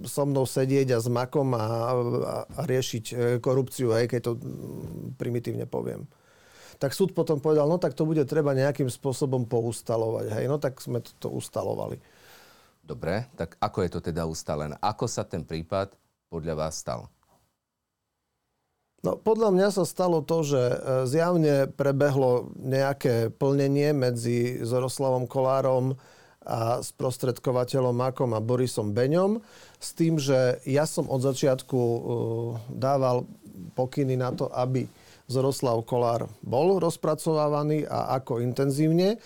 so 0.07 0.24
mnou 0.24 0.47
sedieť 0.47 0.95
a 0.95 0.99
s 1.03 1.07
makom 1.11 1.51
a, 1.53 1.59
a, 1.59 2.36
a 2.47 2.61
riešiť 2.65 3.05
e, 3.11 3.15
korupciu, 3.43 3.93
hej, 3.93 4.07
keď 4.07 4.19
to 4.24 4.32
primitívne 5.19 5.67
poviem. 5.67 6.07
Tak 6.82 6.97
súd 6.97 7.13
potom 7.13 7.38
povedal, 7.38 7.69
no 7.69 7.78
tak 7.78 7.93
to 7.93 8.09
bude 8.09 8.26
treba 8.26 8.57
nejakým 8.57 8.89
spôsobom 8.89 9.45
poustalovať. 9.45 10.34
Hej, 10.34 10.45
no 10.49 10.57
tak 10.57 10.82
sme 10.82 10.97
to, 10.97 11.13
to 11.22 11.28
ustalovali. 11.30 12.01
Dobre, 12.91 13.23
tak 13.39 13.55
ako 13.63 13.87
je 13.87 13.89
to 13.95 13.99
teda 14.03 14.27
ustalené? 14.27 14.75
Ako 14.83 15.07
sa 15.07 15.23
ten 15.23 15.47
prípad 15.47 15.95
podľa 16.27 16.59
vás 16.59 16.75
stal? 16.75 17.07
No, 18.99 19.15
podľa 19.15 19.55
mňa 19.55 19.67
sa 19.71 19.87
stalo 19.87 20.19
to, 20.19 20.43
že 20.43 20.59
e, 20.59 20.77
zjavne 21.07 21.71
prebehlo 21.71 22.51
nejaké 22.59 23.31
plnenie 23.31 23.95
medzi 23.95 24.59
Zoroslavom 24.59 25.23
Kolárom 25.23 25.95
a 26.43 26.83
sprostredkovateľom 26.83 27.95
Makom 27.95 28.35
a 28.35 28.43
Borisom 28.43 28.91
Beňom 28.91 29.39
s 29.79 29.95
tým, 29.95 30.19
že 30.19 30.59
ja 30.67 30.83
som 30.83 31.05
od 31.05 31.21
začiatku 31.21 31.77
uh, 31.77 32.01
dával 32.73 33.29
pokyny 33.77 34.17
na 34.17 34.33
to, 34.33 34.49
aby 34.49 34.89
Zoroslav 35.29 35.85
Kolár 35.85 36.25
bol 36.41 36.81
rozpracovávaný 36.81 37.85
a 37.85 38.17
ako 38.17 38.41
intenzívne, 38.41 39.21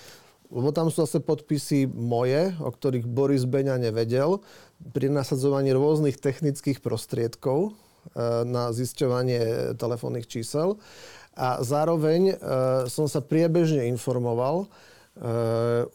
lebo 0.49 0.69
tam 0.73 0.89
sú 0.93 1.05
zase 1.05 1.21
podpisy 1.21 1.89
moje, 1.89 2.53
o 2.61 2.69
ktorých 2.69 3.05
Boris 3.05 3.45
Beňa 3.45 3.77
nevedel, 3.81 4.41
pri 4.91 5.09
nasadzovaní 5.09 5.71
rôznych 5.73 6.19
technických 6.19 6.83
prostriedkov 6.83 7.71
uh, 7.71 8.43
na 8.43 8.69
zisťovanie 8.75 9.73
telefónnych 9.79 10.29
čísel. 10.29 10.77
A 11.35 11.59
zároveň 11.63 12.35
uh, 12.35 12.37
som 12.87 13.09
sa 13.09 13.19
priebežne 13.19 13.87
informoval 13.91 14.67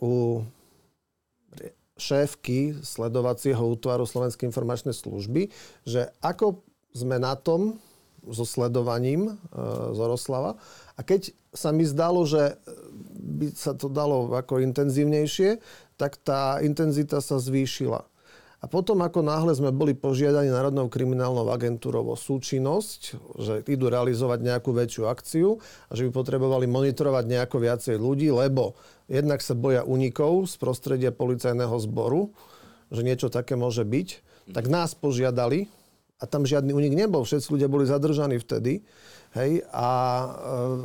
u 0.01 0.41
šéfky 2.01 2.81
sledovacieho 2.81 3.61
útvaru 3.61 4.09
Slovenskej 4.09 4.49
informačnej 4.49 4.97
služby, 4.97 5.53
že 5.85 6.09
ako 6.25 6.65
sme 6.97 7.21
na 7.21 7.37
tom 7.37 7.77
so 8.25 8.49
sledovaním 8.49 9.29
e, 9.29 9.33
Zoroslava. 9.95 10.57
A 10.97 11.01
keď 11.05 11.33
sa 11.53 11.71
mi 11.71 11.85
zdalo, 11.85 12.25
že 12.25 12.57
by 13.21 13.53
sa 13.53 13.77
to 13.77 13.93
dalo 13.93 14.33
ako 14.33 14.65
intenzívnejšie, 14.65 15.61
tak 16.01 16.17
tá 16.25 16.59
intenzita 16.65 17.21
sa 17.21 17.37
zvýšila. 17.37 18.09
A 18.61 18.69
potom, 18.69 19.01
ako 19.01 19.25
náhle 19.25 19.57
sme 19.57 19.73
boli 19.73 19.97
požiadaní 19.97 20.53
Národnou 20.53 20.93
kriminálnou 20.93 21.49
agentúrou 21.49 22.13
o 22.13 22.17
súčinnosť, 22.17 23.01
že 23.41 23.55
idú 23.65 23.89
realizovať 23.89 24.45
nejakú 24.45 24.77
väčšiu 24.77 25.09
akciu 25.09 25.57
a 25.89 25.93
že 25.97 26.05
by 26.05 26.11
potrebovali 26.13 26.69
monitorovať 26.69 27.25
nejako 27.25 27.57
viacej 27.57 27.97
ľudí, 27.97 28.29
lebo 28.29 28.77
jednak 29.09 29.41
sa 29.41 29.57
boja 29.57 29.81
unikov 29.81 30.45
z 30.45 30.61
prostredia 30.61 31.09
policajného 31.09 31.73
zboru, 31.81 32.37
že 32.93 33.01
niečo 33.01 33.33
také 33.33 33.57
môže 33.57 33.81
byť, 33.81 34.09
tak 34.53 34.69
nás 34.69 34.93
požiadali, 34.93 35.73
a 36.21 36.29
tam 36.29 36.45
žiadny 36.45 36.77
unik 36.77 36.93
nebol, 36.93 37.25
všetci 37.25 37.49
ľudia 37.49 37.73
boli 37.73 37.89
zadržaní 37.89 38.37
vtedy, 38.37 38.85
hej, 39.33 39.65
a 39.73 39.89
e, 39.89 40.29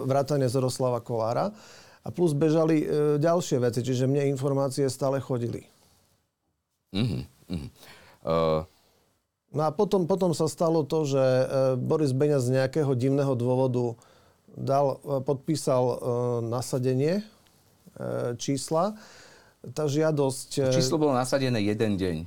vrátane 0.08 0.48
Zoroslava 0.48 1.04
Kolára. 1.04 1.52
A 2.06 2.14
plus 2.14 2.38
bežali 2.38 2.86
e, 2.86 3.18
ďalšie 3.18 3.58
veci, 3.66 3.82
čiže 3.82 4.06
mne 4.06 4.30
informácie 4.30 4.86
stále 4.94 5.18
chodili. 5.18 5.66
Mm-hmm. 6.94 7.22
Mm. 7.50 7.70
Uh... 8.22 8.62
No 9.56 9.62
a 9.66 9.72
potom, 9.74 10.06
potom 10.06 10.36
sa 10.38 10.46
stalo 10.46 10.86
to, 10.86 11.10
že 11.10 11.24
e, 11.24 11.44
Boris 11.82 12.14
Beňa 12.14 12.38
z 12.38 12.48
nejakého 12.62 12.94
divného 12.94 13.34
dôvodu 13.34 13.98
dal, 14.54 15.02
e, 15.02 15.20
podpísal 15.26 15.84
uh, 15.84 15.98
nasadenie 16.46 17.26
uh, 17.98 18.38
čísla. 18.38 18.94
Tá 19.74 19.90
žiadosť... 19.90 20.70
Číslo 20.70 21.02
bolo 21.02 21.18
nasadené 21.18 21.58
jeden 21.58 21.98
deň. 21.98 22.18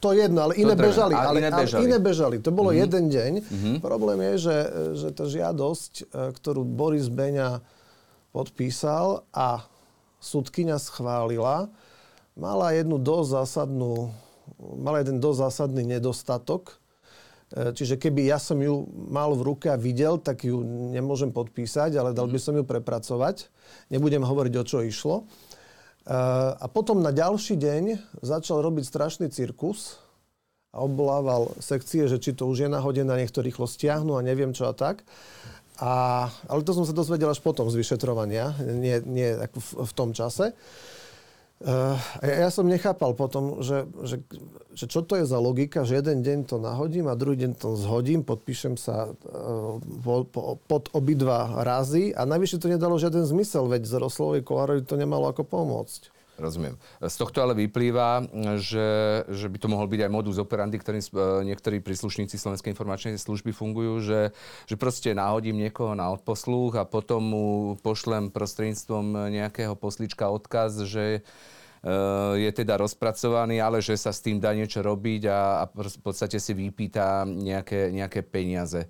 To 0.00 0.16
jedno, 0.16 0.48
ale 0.48 0.56
iné 0.56 0.72
to 0.72 0.88
bežali. 0.88 1.12
Ale, 1.12 1.38
iné 1.38 1.52
bežali. 1.52 1.78
Ale 1.78 1.84
iné 1.84 1.98
bežali. 2.00 2.36
To 2.40 2.50
bolo 2.50 2.72
mm-hmm. 2.72 2.82
jeden 2.88 3.04
deň. 3.12 3.32
Mm-hmm. 3.44 3.74
Problém 3.84 4.18
je, 4.32 4.34
že, 4.48 4.58
že 4.96 5.08
tá 5.12 5.28
žiadosť, 5.28 6.08
ktorú 6.10 6.64
Boris 6.64 7.12
Beňa 7.12 7.60
podpísal 8.32 9.28
a 9.30 9.68
súdkyňa 10.18 10.80
schválila, 10.80 11.68
mala 12.34 12.72
jednu 12.72 12.96
dosť 12.96 13.28
zásadnú 13.44 14.10
mala 14.58 15.02
jeden 15.02 15.18
dosť 15.18 15.38
zásadný 15.48 15.82
nedostatok. 15.86 16.78
E, 17.52 17.72
čiže 17.74 17.98
keby 17.98 18.28
ja 18.28 18.38
som 18.38 18.58
ju 18.60 18.86
mal 19.10 19.34
v 19.34 19.42
ruke 19.54 19.66
a 19.68 19.78
videl, 19.78 20.18
tak 20.18 20.46
ju 20.46 20.62
nemôžem 20.92 21.30
podpísať, 21.34 21.96
ale 21.98 22.16
dal 22.16 22.28
by 22.28 22.38
mhm. 22.38 22.44
som 22.44 22.54
ju 22.58 22.64
prepracovať. 22.64 23.50
Nebudem 23.92 24.22
hovoriť, 24.22 24.54
o 24.58 24.64
čo 24.64 24.78
išlo. 24.84 25.16
E, 25.22 25.24
a 26.56 26.66
potom 26.70 27.00
na 27.02 27.10
ďalší 27.10 27.58
deň 27.58 27.84
začal 28.22 28.62
robiť 28.62 28.84
strašný 28.86 29.26
cirkus 29.32 29.98
a 30.72 30.80
obvolával 30.80 31.52
sekcie, 31.60 32.08
že 32.08 32.16
či 32.16 32.32
to 32.32 32.48
už 32.48 32.64
je 32.64 32.68
nahodené, 32.68 33.12
nech 33.20 33.34
to 33.34 33.44
rýchlo 33.44 33.68
stiahnu 33.68 34.16
a 34.16 34.24
neviem 34.24 34.56
čo 34.56 34.72
a 34.72 34.72
tak. 34.72 35.04
A, 35.82 36.30
ale 36.46 36.62
to 36.62 36.70
som 36.78 36.86
sa 36.86 36.94
dozvedel 36.94 37.26
až 37.26 37.42
potom 37.42 37.66
z 37.66 37.74
vyšetrovania, 37.74 38.54
nie, 38.62 39.02
nie 39.02 39.34
v, 39.34 39.68
v 39.82 39.92
tom 39.98 40.14
čase. 40.14 40.54
Uh, 41.62 41.94
ja 42.22 42.50
som 42.50 42.66
nechápal 42.66 43.14
potom, 43.14 43.62
že, 43.62 43.86
že, 44.02 44.18
že 44.74 44.90
čo 44.90 45.06
to 45.06 45.14
je 45.14 45.26
za 45.26 45.38
logika, 45.38 45.86
že 45.86 46.02
jeden 46.02 46.22
deň 46.26 46.38
to 46.50 46.58
nahodím 46.58 47.06
a 47.06 47.14
druhý 47.14 47.38
deň 47.38 47.54
to 47.54 47.78
zhodím, 47.78 48.26
podpíšem 48.26 48.74
sa 48.74 49.14
uh, 49.14 49.78
po, 49.78 50.26
po, 50.26 50.58
pod 50.66 50.90
obidva 50.90 51.62
razy 51.62 52.10
a 52.18 52.26
najvyššie 52.26 52.58
to 52.58 52.66
nedalo 52.66 52.98
žiaden 52.98 53.22
zmysel, 53.22 53.70
veď 53.70 53.86
z 53.86 53.94
Roslovej 53.94 54.42
Kolárovi 54.42 54.82
to 54.82 54.98
nemalo 54.98 55.30
ako 55.30 55.46
pomôcť. 55.46 56.21
Rozumiem. 56.42 56.74
Z 56.98 57.22
tohto 57.22 57.38
ale 57.38 57.54
vyplýva, 57.54 58.26
že, 58.58 59.22
že 59.30 59.46
by 59.46 59.62
to 59.62 59.70
mohol 59.70 59.86
byť 59.86 60.00
aj 60.02 60.10
modus 60.10 60.42
operandi, 60.42 60.74
ktorým 60.74 60.98
e, 60.98 61.10
niektorí 61.54 61.78
príslušníci 61.78 62.34
Slovenskej 62.34 62.74
informačnej 62.74 63.14
služby 63.14 63.54
fungujú, 63.54 64.02
že, 64.02 64.20
že 64.66 64.74
proste 64.74 65.14
náhodím 65.14 65.62
niekoho 65.62 65.94
na 65.94 66.10
odposluch 66.10 66.74
a 66.74 66.82
potom 66.82 67.22
mu 67.22 67.46
pošlem 67.78 68.34
prostredníctvom 68.34 69.30
nejakého 69.30 69.78
poslička 69.78 70.26
odkaz, 70.34 70.82
že 70.82 71.22
e, 71.86 71.90
je 72.42 72.50
teda 72.50 72.74
rozpracovaný, 72.74 73.62
ale 73.62 73.78
že 73.78 73.94
sa 73.94 74.10
s 74.10 74.18
tým 74.18 74.42
dá 74.42 74.50
niečo 74.50 74.82
robiť 74.82 75.30
a, 75.30 75.62
a 75.62 75.64
v 75.70 76.02
podstate 76.02 76.42
si 76.42 76.58
vypýta 76.58 77.22
nejaké, 77.22 77.94
nejaké 77.94 78.26
peniaze. 78.26 78.82
E, 78.82 78.88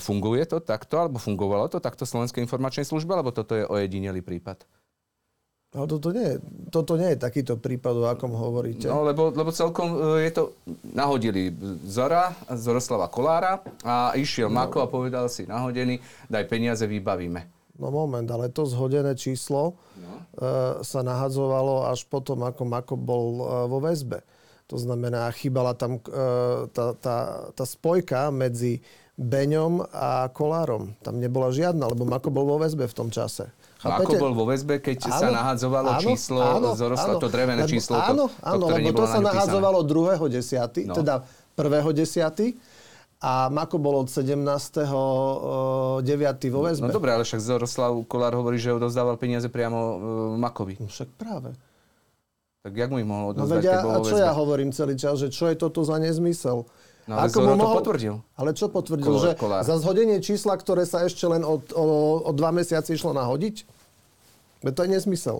funguje 0.00 0.48
to 0.48 0.56
takto, 0.56 0.96
alebo 0.96 1.20
fungovalo 1.20 1.68
to 1.68 1.84
takto 1.84 2.08
Slovenskej 2.08 2.40
informačnej 2.40 2.88
službe, 2.88 3.12
alebo 3.12 3.28
toto 3.28 3.52
je 3.52 3.68
ojedinelý 3.68 4.24
prípad? 4.24 4.81
No 5.72 5.88
toto 5.88 6.12
nie, 6.12 6.36
toto 6.68 7.00
nie 7.00 7.16
je 7.16 7.24
takýto 7.24 7.56
prípad, 7.56 7.94
o 7.96 8.04
akom 8.04 8.36
hovoríte. 8.36 8.92
No, 8.92 9.08
lebo, 9.08 9.32
lebo 9.32 9.48
celkom 9.48 10.20
e, 10.20 10.28
je 10.28 10.30
to... 10.36 10.42
Nahodili 10.92 11.48
Zora, 11.88 12.36
Zoroslava 12.52 13.08
Kolára 13.08 13.64
a 13.80 14.12
išiel 14.12 14.52
no. 14.52 14.60
Mako 14.60 14.84
a 14.84 14.86
povedal 14.92 15.32
si, 15.32 15.48
nahodený, 15.48 15.96
daj 16.28 16.44
peniaze, 16.44 16.84
vybavíme. 16.84 17.48
No 17.80 17.88
moment, 17.88 18.28
ale 18.28 18.52
to 18.52 18.68
zhodené 18.68 19.16
číslo 19.16 19.80
no. 19.96 20.12
e, 20.36 20.84
sa 20.84 21.00
nahadzovalo 21.00 21.88
až 21.88 22.04
potom, 22.04 22.44
ako 22.44 22.62
Mako 22.68 22.94
bol 23.00 23.26
e, 23.40 23.44
vo 23.72 23.80
väzbe. 23.80 24.20
To 24.68 24.76
znamená, 24.76 25.32
chýbala 25.32 25.72
tam 25.72 25.96
e, 25.96 26.00
tá, 26.68 26.92
tá, 27.00 27.48
tá 27.56 27.64
spojka 27.64 28.28
medzi 28.28 28.84
Beňom 29.16 29.88
a 29.88 30.28
Kolárom. 30.36 30.92
Tam 31.00 31.16
nebola 31.16 31.48
žiadna, 31.48 31.88
lebo 31.88 32.04
Mako 32.04 32.28
bol 32.28 32.44
vo 32.44 32.60
väzbe 32.60 32.84
v 32.84 32.96
tom 32.96 33.08
čase. 33.08 33.48
Chápete? 33.82 34.14
Ako 34.14 34.22
bol 34.22 34.32
vo 34.38 34.46
väzbe, 34.46 34.78
keď 34.78 35.10
áno, 35.10 35.18
sa 35.18 35.28
nahadzovalo 35.34 35.90
áno, 35.98 36.02
číslo, 36.06 36.38
áno, 36.38 36.78
zorostlo 36.78 37.18
to 37.18 37.26
drevené 37.26 37.66
lebo, 37.66 37.72
číslo, 37.74 37.98
áno, 37.98 38.30
to, 38.30 38.46
áno, 38.46 38.64
to, 38.70 38.74
lebo 38.78 38.90
to 38.94 39.04
sa 39.10 39.18
nahadzovalo 39.18 39.78
2.10., 39.82 40.86
no. 40.86 40.94
teda 40.94 41.26
1.10., 41.58 42.54
a 43.22 43.46
Mako 43.54 43.78
bol 43.78 44.02
od 44.02 44.10
17.9. 44.10 44.82
vo 46.50 46.58
no, 46.58 46.66
väzbe. 46.66 46.86
No, 46.86 46.90
no 46.90 46.98
dobre, 46.98 47.14
ale 47.14 47.22
však 47.22 47.38
Zoroslav 47.38 47.94
Kolár 48.10 48.34
hovorí, 48.34 48.58
že 48.58 48.74
odovzdával 48.74 49.14
peniaze 49.14 49.46
priamo 49.46 49.78
uh, 49.78 49.94
Makovi. 50.34 50.82
No 50.82 50.90
však 50.90 51.06
práve. 51.14 51.54
Tak 52.66 52.74
jak 52.74 52.90
mu 52.90 52.98
ich 52.98 53.06
mohol 53.06 53.30
odovzdať, 53.34 53.46
no, 53.46 53.62
vedia, 53.62 53.78
keď 53.78 53.86
bol 53.86 53.94
A 53.94 53.98
čo 54.02 54.18
ja 54.18 54.32
hovorím 54.34 54.70
celý 54.74 54.94
čas, 54.98 55.22
že 55.22 55.30
čo 55.30 55.46
je 55.50 55.54
toto 55.54 55.86
za 55.86 56.02
nezmysel? 56.02 56.66
No 57.10 57.18
ale 57.18 57.28
Ako 57.28 57.38
Zoro 57.42 57.54
mohol... 57.58 57.58
to 57.58 57.78
potvrdil. 57.82 58.14
Ale 58.38 58.50
čo 58.54 58.66
potvrdil? 58.70 59.06
Kolár, 59.10 59.24
že 59.26 59.30
Kolár. 59.34 59.62
za 59.66 59.74
zhodenie 59.82 60.22
čísla, 60.22 60.54
ktoré 60.54 60.86
sa 60.86 61.02
ešte 61.02 61.26
len 61.26 61.42
od, 61.42 61.74
o, 61.74 61.86
o 62.22 62.30
dva 62.30 62.54
mesiace 62.54 62.94
išlo 62.94 63.10
nahodiť? 63.10 63.66
Veď 64.62 64.72
to 64.78 64.82
je 64.86 64.90
nezmysel. 64.94 65.38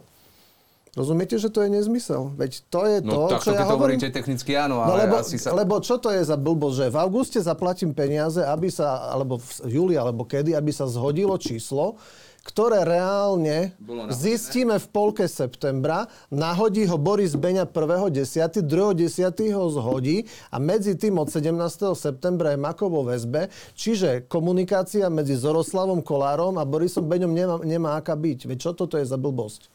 Rozumiete, 0.92 1.40
že 1.40 1.48
to 1.48 1.64
je 1.64 1.72
nezmysel? 1.72 2.36
Veď 2.36 2.68
to 2.68 2.84
je 2.84 2.96
no, 3.00 3.30
to, 3.32 3.38
tak, 3.38 3.48
čo 3.48 3.50
ja 3.56 3.64
hovorím. 3.64 3.96
hovoríte 3.96 4.12
technicky 4.12 4.52
áno, 4.52 4.76
no, 4.76 4.92
ale 4.92 5.08
lebo, 5.08 5.24
asi 5.24 5.40
sa... 5.40 5.56
Lebo 5.56 5.80
čo 5.80 5.96
to 5.96 6.12
je 6.12 6.20
za 6.20 6.36
blbosť, 6.36 6.76
že 6.76 6.86
v 6.92 6.96
auguste 7.00 7.38
zaplatím 7.40 7.96
peniaze, 7.96 8.44
aby 8.44 8.68
sa, 8.68 9.08
alebo 9.08 9.40
v 9.40 9.72
júli, 9.72 9.94
alebo 9.96 10.28
kedy, 10.28 10.52
aby 10.52 10.68
sa 10.68 10.84
zhodilo 10.84 11.32
číslo, 11.40 11.96
ktoré 12.42 12.82
reálne 12.82 13.74
zistíme 14.10 14.76
v 14.82 14.86
polke 14.90 15.30
septembra, 15.30 16.10
nahodí 16.28 16.86
ho 16.90 16.98
Boris 16.98 17.38
Beňa 17.38 17.70
1.10., 17.70 18.66
2.10. 18.66 19.54
ho 19.54 19.64
zhodí 19.70 20.26
a 20.50 20.58
medzi 20.58 20.98
tým 20.98 21.22
od 21.22 21.30
17. 21.30 21.54
septembra 21.94 22.54
je 22.54 22.58
Makovo 22.58 23.06
väzbe, 23.06 23.46
čiže 23.78 24.26
komunikácia 24.26 25.06
medzi 25.06 25.38
Zoroslavom 25.38 26.02
Kolárom 26.02 26.58
a 26.58 26.66
Borisom 26.66 27.06
Beňom 27.06 27.30
nemá, 27.30 27.56
nemá 27.62 27.90
aká 27.94 28.18
byť. 28.18 28.50
Veď 28.50 28.58
čo 28.58 28.70
toto 28.74 28.98
je 28.98 29.06
za 29.06 29.16
blbosť? 29.16 29.70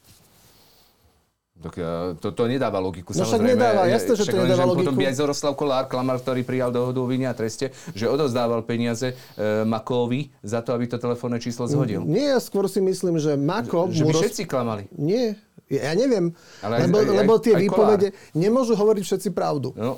Tak 1.57 1.73
to, 2.21 2.37
to 2.37 2.43
nedáva 2.45 2.77
logiku. 2.77 3.17
No 3.17 3.25
však 3.25 3.41
nedáva, 3.41 3.89
jasne, 3.89 4.13
že 4.13 4.29
to 4.29 4.37
nedáva 4.45 4.69
logiku. 4.69 4.93
Potom 4.93 4.93
by 4.93 5.09
aj 5.09 5.15
Zoroslav 5.17 5.53
Kolár, 5.57 5.89
klamar, 5.89 6.21
ktorý 6.21 6.45
prijal 6.45 6.69
dohodu 6.69 7.01
o 7.01 7.07
vine 7.09 7.25
a 7.25 7.33
treste, 7.33 7.73
že 7.97 8.05
odozdával 8.05 8.61
peniaze 8.61 9.17
e, 9.33 9.65
Makovi 9.65 10.29
za 10.45 10.61
to, 10.61 10.77
aby 10.77 10.85
to 10.85 11.01
telefónne 11.01 11.41
číslo 11.41 11.65
zhodil. 11.65 12.05
Nie, 12.05 12.37
ja 12.37 12.39
skôr 12.39 12.69
si 12.69 12.77
myslím, 12.77 13.17
že 13.17 13.33
Mako... 13.33 13.89
Že 13.89 14.05
by 14.05 14.13
roz... 14.13 14.21
všetci 14.21 14.43
klamali. 14.45 14.85
Nie, 14.93 15.33
ja 15.65 15.97
neviem. 15.97 16.29
Ale 16.61 16.85
lebo, 16.85 17.01
aj, 17.01 17.25
lebo 17.25 17.33
tie 17.41 17.57
aj 17.57 17.61
výpovede 17.65 18.07
kolár. 18.13 18.37
nemôžu 18.37 18.73
hovoriť 18.77 19.03
všetci 19.03 19.29
pravdu. 19.33 19.73
No. 19.73 19.97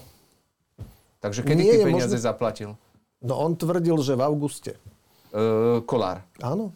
Takže 1.19 1.43
kedy 1.43 1.59
Nie 1.59 1.71
tie 1.75 1.83
peniaze 1.83 2.15
možno... 2.15 2.23
zaplatil? 2.23 2.69
No 3.19 3.35
on 3.35 3.59
tvrdil, 3.59 3.99
že 3.99 4.15
v 4.15 4.23
auguste. 4.23 4.79
e, 5.35 5.83
Kolár. 5.83 6.23
Áno. 6.39 6.71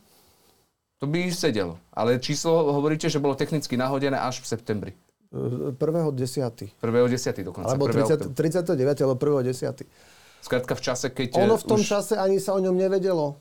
To 1.03 1.11
by 1.11 1.35
sedelo. 1.35 1.75
Ale 1.91 2.15
číslo 2.15 2.71
hovoríte, 2.71 3.11
že 3.11 3.19
bolo 3.19 3.35
technicky 3.35 3.75
nahodené 3.75 4.15
až 4.15 4.39
v 4.39 4.47
septembri. 4.55 4.91
1.10. 5.35 5.75
1.10. 6.79 7.43
dokonca. 7.43 7.75
Alebo 7.75 7.91
30, 7.91 8.31
39. 8.31 9.03
alebo 9.03 9.19
1.10. 9.19 9.83
Skrátka 10.39 10.79
v 10.79 10.81
čase, 10.81 11.11
keď... 11.11 11.43
Ono 11.43 11.59
v 11.59 11.65
tom 11.67 11.83
už... 11.83 11.91
čase 11.91 12.15
ani 12.15 12.39
sa 12.39 12.55
o 12.55 12.63
ňom 12.63 12.79
nevedelo. 12.79 13.35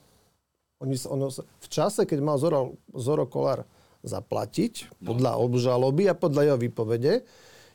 Oni, 0.83 0.99
ono, 1.07 1.31
v 1.31 1.69
čase, 1.71 2.03
keď 2.03 2.19
mal 2.19 2.35
Zoro, 2.43 2.75
Zoro 2.99 3.31
Kolár 3.31 3.63
zaplatiť 4.03 4.99
podľa 4.99 5.39
obžaloby 5.39 6.11
a 6.11 6.19
podľa 6.19 6.43
jeho 6.51 6.59
výpovede, 6.59 7.23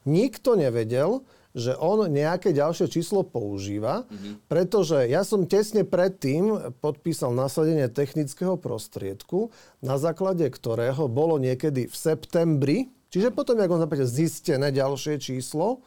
nikto 0.03 0.59
nevedel, 0.59 1.23
že 1.57 1.73
on 1.73 2.05
nejaké 2.05 2.53
ďalšie 2.53 2.85
číslo 2.93 3.25
používa, 3.25 4.05
mm-hmm. 4.05 4.45
pretože 4.45 5.09
ja 5.09 5.25
som 5.25 5.49
tesne 5.49 5.81
predtým 5.81 6.77
podpísal 6.77 7.33
nasadenie 7.33 7.89
technického 7.89 8.55
prostriedku, 8.61 9.49
na 9.81 9.97
základe 9.97 10.45
ktorého 10.45 11.09
bolo 11.09 11.41
niekedy 11.41 11.89
v 11.89 11.95
septembri, 11.97 12.77
čiže 13.09 13.33
potom, 13.33 13.57
ako 13.57 13.81
on 13.81 13.83
zapáte, 13.89 14.05
zistené 14.05 14.69
ďalšie 14.69 15.17
číslo, 15.17 15.81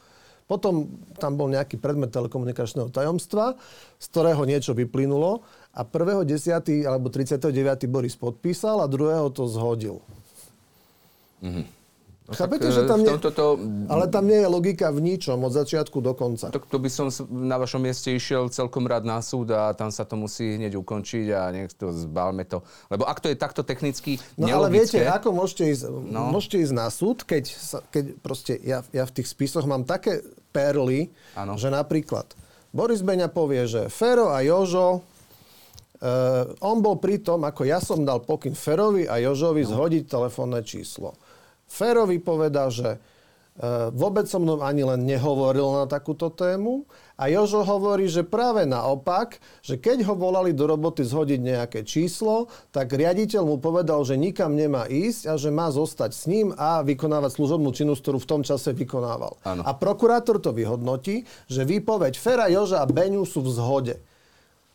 potom 0.51 0.91
tam 1.23 1.39
bol 1.39 1.47
nejaký 1.47 1.79
predmet 1.79 2.11
telekomunikačného 2.11 2.91
tajomstva, 2.91 3.55
z 4.03 4.07
ktorého 4.11 4.43
niečo 4.43 4.75
vyplynulo 4.75 5.47
a 5.71 5.87
1.10. 5.87 6.83
alebo 6.83 7.07
39. 7.07 7.87
Boris 7.87 8.19
podpísal 8.19 8.83
a 8.83 8.91
druhého 8.91 9.31
to 9.31 9.47
zhodil. 9.47 10.03
Mm-hmm. 11.39 11.80
No 12.31 12.39
Chápete, 12.39 12.71
že 12.71 12.87
tam 12.87 13.03
nie... 13.03 13.11
To... 13.11 13.59
Ale 13.91 14.07
tam 14.07 14.31
nie 14.31 14.39
je 14.39 14.47
logika 14.47 14.95
v 14.95 15.03
ničom 15.03 15.43
od 15.43 15.51
začiatku 15.51 15.99
do 15.99 16.15
konca. 16.15 16.55
Tak 16.55 16.63
to 16.71 16.79
by 16.79 16.87
som 16.87 17.11
na 17.27 17.59
vašom 17.59 17.83
mieste 17.83 18.15
išiel 18.15 18.47
celkom 18.55 18.87
rád 18.87 19.03
na 19.03 19.19
súd 19.19 19.51
a 19.51 19.75
tam 19.75 19.91
sa 19.91 20.07
to 20.07 20.15
musí 20.15 20.55
hneď 20.55 20.79
ukončiť 20.79 21.27
a 21.35 21.51
nech 21.51 21.75
to 21.75 21.91
zbalme 21.91 22.47
to. 22.47 22.63
Lebo 22.87 23.03
ak 23.03 23.19
to 23.19 23.35
je 23.35 23.35
takto 23.35 23.67
technicky 23.67 24.23
No 24.39 24.47
nelogické, 24.47 24.63
ale 24.63 24.69
viete, 24.71 24.99
ako 25.11 25.29
môžete 25.35 25.65
ísť, 25.75 25.83
no. 25.91 26.31
môžete 26.31 26.57
ísť 26.63 26.75
na 26.79 26.87
súd, 26.87 27.27
keď, 27.27 27.45
sa, 27.51 27.83
keď 27.91 28.05
proste 28.23 28.55
ja, 28.63 28.87
ja 28.95 29.03
v 29.03 29.13
tých 29.19 29.27
spisoch 29.27 29.67
mám 29.67 29.83
také 29.83 30.23
perly, 30.55 31.11
ano. 31.35 31.59
že 31.59 31.67
napríklad 31.67 32.31
Boris 32.71 33.03
Beňa 33.03 33.27
povie, 33.27 33.67
že 33.67 33.91
Fero 33.91 34.31
a 34.31 34.39
Jožo 34.47 35.03
Uh, 36.01 36.57
on 36.65 36.81
bol 36.81 36.97
pri 36.97 37.21
tom, 37.21 37.45
ako 37.45 37.69
ja 37.69 37.77
som 37.77 38.09
dal 38.09 38.25
pokyn 38.25 38.57
Ferovi 38.57 39.05
a 39.05 39.21
Jožovi 39.21 39.69
no. 39.69 39.77
zhodiť 39.77 40.09
telefónne 40.09 40.65
číslo. 40.65 41.13
Férovi 41.71 42.19
povedal, 42.19 42.75
že 42.75 42.89
e, 42.91 42.99
vôbec 43.95 44.27
so 44.27 44.43
mnou 44.43 44.59
ani 44.59 44.83
len 44.83 45.07
nehovoril 45.07 45.79
na 45.79 45.87
takúto 45.87 46.35
tému. 46.35 46.83
A 47.15 47.31
Jožo 47.31 47.63
hovorí, 47.63 48.11
že 48.11 48.27
práve 48.27 48.67
naopak, 48.67 49.39
že 49.63 49.79
keď 49.79 50.03
ho 50.11 50.19
volali 50.19 50.51
do 50.51 50.67
roboty 50.67 51.07
zhodiť 51.07 51.39
nejaké 51.39 51.81
číslo, 51.87 52.51
tak 52.75 52.91
riaditeľ 52.91 53.47
mu 53.47 53.57
povedal, 53.63 54.03
že 54.03 54.19
nikam 54.19 54.59
nemá 54.59 54.91
ísť 54.91 55.31
a 55.31 55.39
že 55.39 55.55
má 55.55 55.71
zostať 55.71 56.11
s 56.11 56.27
ním 56.27 56.51
a 56.59 56.83
vykonávať 56.83 57.39
služobnú 57.39 57.71
činnosť, 57.71 58.03
ktorú 58.03 58.19
v 58.19 58.31
tom 58.35 58.43
čase 58.43 58.75
vykonával. 58.75 59.39
Ano. 59.47 59.63
A 59.63 59.71
prokurátor 59.79 60.43
to 60.43 60.51
vyhodnotí, 60.51 61.23
že 61.47 61.63
výpoveď 61.63 62.19
Fera, 62.19 62.51
Joža 62.51 62.83
a 62.83 62.91
Beňu 62.91 63.23
sú 63.23 63.47
v 63.47 63.55
zhode. 63.55 63.97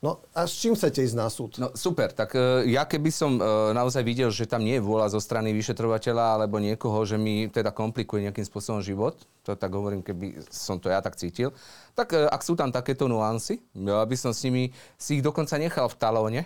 No 0.06 0.22
a 0.38 0.46
s 0.46 0.62
čím 0.62 0.78
chcete 0.78 1.02
ísť 1.02 1.18
na 1.18 1.26
súd? 1.34 1.58
No 1.58 1.74
super, 1.74 2.14
tak 2.14 2.38
uh, 2.38 2.62
ja 2.62 2.86
keby 2.86 3.10
som 3.10 3.42
uh, 3.42 3.74
naozaj 3.74 4.06
videl, 4.06 4.30
že 4.30 4.46
tam 4.46 4.62
nie 4.62 4.78
je 4.78 4.86
vôľa 4.86 5.10
zo 5.10 5.18
strany 5.18 5.50
vyšetrovateľa 5.58 6.38
alebo 6.38 6.62
niekoho, 6.62 7.02
že 7.10 7.18
mi 7.18 7.50
teda 7.50 7.74
komplikuje 7.74 8.30
nejakým 8.30 8.46
spôsobom 8.46 8.86
život, 8.86 9.18
to 9.42 9.58
tak 9.58 9.74
hovorím, 9.74 10.06
keby 10.06 10.46
som 10.54 10.78
to 10.78 10.94
ja 10.94 11.02
tak 11.02 11.18
cítil, 11.18 11.50
tak 11.98 12.14
uh, 12.14 12.30
ak 12.30 12.46
sú 12.46 12.54
tam 12.54 12.70
takéto 12.70 13.10
nuancy, 13.10 13.66
ja 13.74 14.06
by 14.06 14.14
som 14.14 14.30
s 14.30 14.46
nimi 14.46 14.70
si 14.94 15.18
ich 15.18 15.26
dokonca 15.26 15.58
nechal 15.58 15.90
v 15.90 15.98
talóne, 15.98 16.42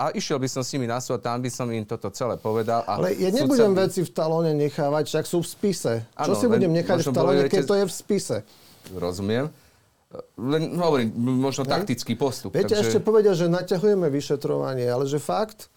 a 0.00 0.16
išiel 0.16 0.40
by 0.40 0.48
som 0.48 0.64
s 0.64 0.72
nimi 0.72 0.88
na 0.88 0.96
súd, 0.96 1.20
tam 1.20 1.44
by 1.44 1.52
som 1.52 1.68
im 1.68 1.84
toto 1.84 2.08
celé 2.08 2.40
povedal. 2.40 2.80
A 2.88 2.96
Ale 2.96 3.12
ja 3.20 3.28
nebudem 3.28 3.76
by... 3.76 3.84
veci 3.84 4.00
v 4.00 4.08
talóne 4.08 4.56
nechávať, 4.56 5.12
však 5.12 5.24
sú 5.28 5.44
v 5.44 5.48
spise. 5.52 5.92
Čo 6.16 6.32
ano, 6.32 6.40
si 6.40 6.46
budem 6.48 6.72
nechať 6.72 7.04
v 7.04 7.12
talóne, 7.12 7.44
keď 7.52 7.64
to 7.68 7.76
je 7.76 7.84
v 7.84 7.92
spise? 7.92 8.36
Rozumiem. 8.96 9.52
Len 10.34 10.74
hovorím, 10.74 11.14
možno 11.14 11.62
Hej. 11.62 11.70
taktický 11.70 12.18
postup. 12.18 12.50
Viete, 12.50 12.74
takže... 12.74 12.82
ešte 12.82 12.98
povedia, 12.98 13.30
že 13.30 13.46
naťahujeme 13.46 14.10
vyšetrovanie, 14.10 14.90
ale 14.90 15.06
že 15.06 15.22
fakt? 15.22 15.70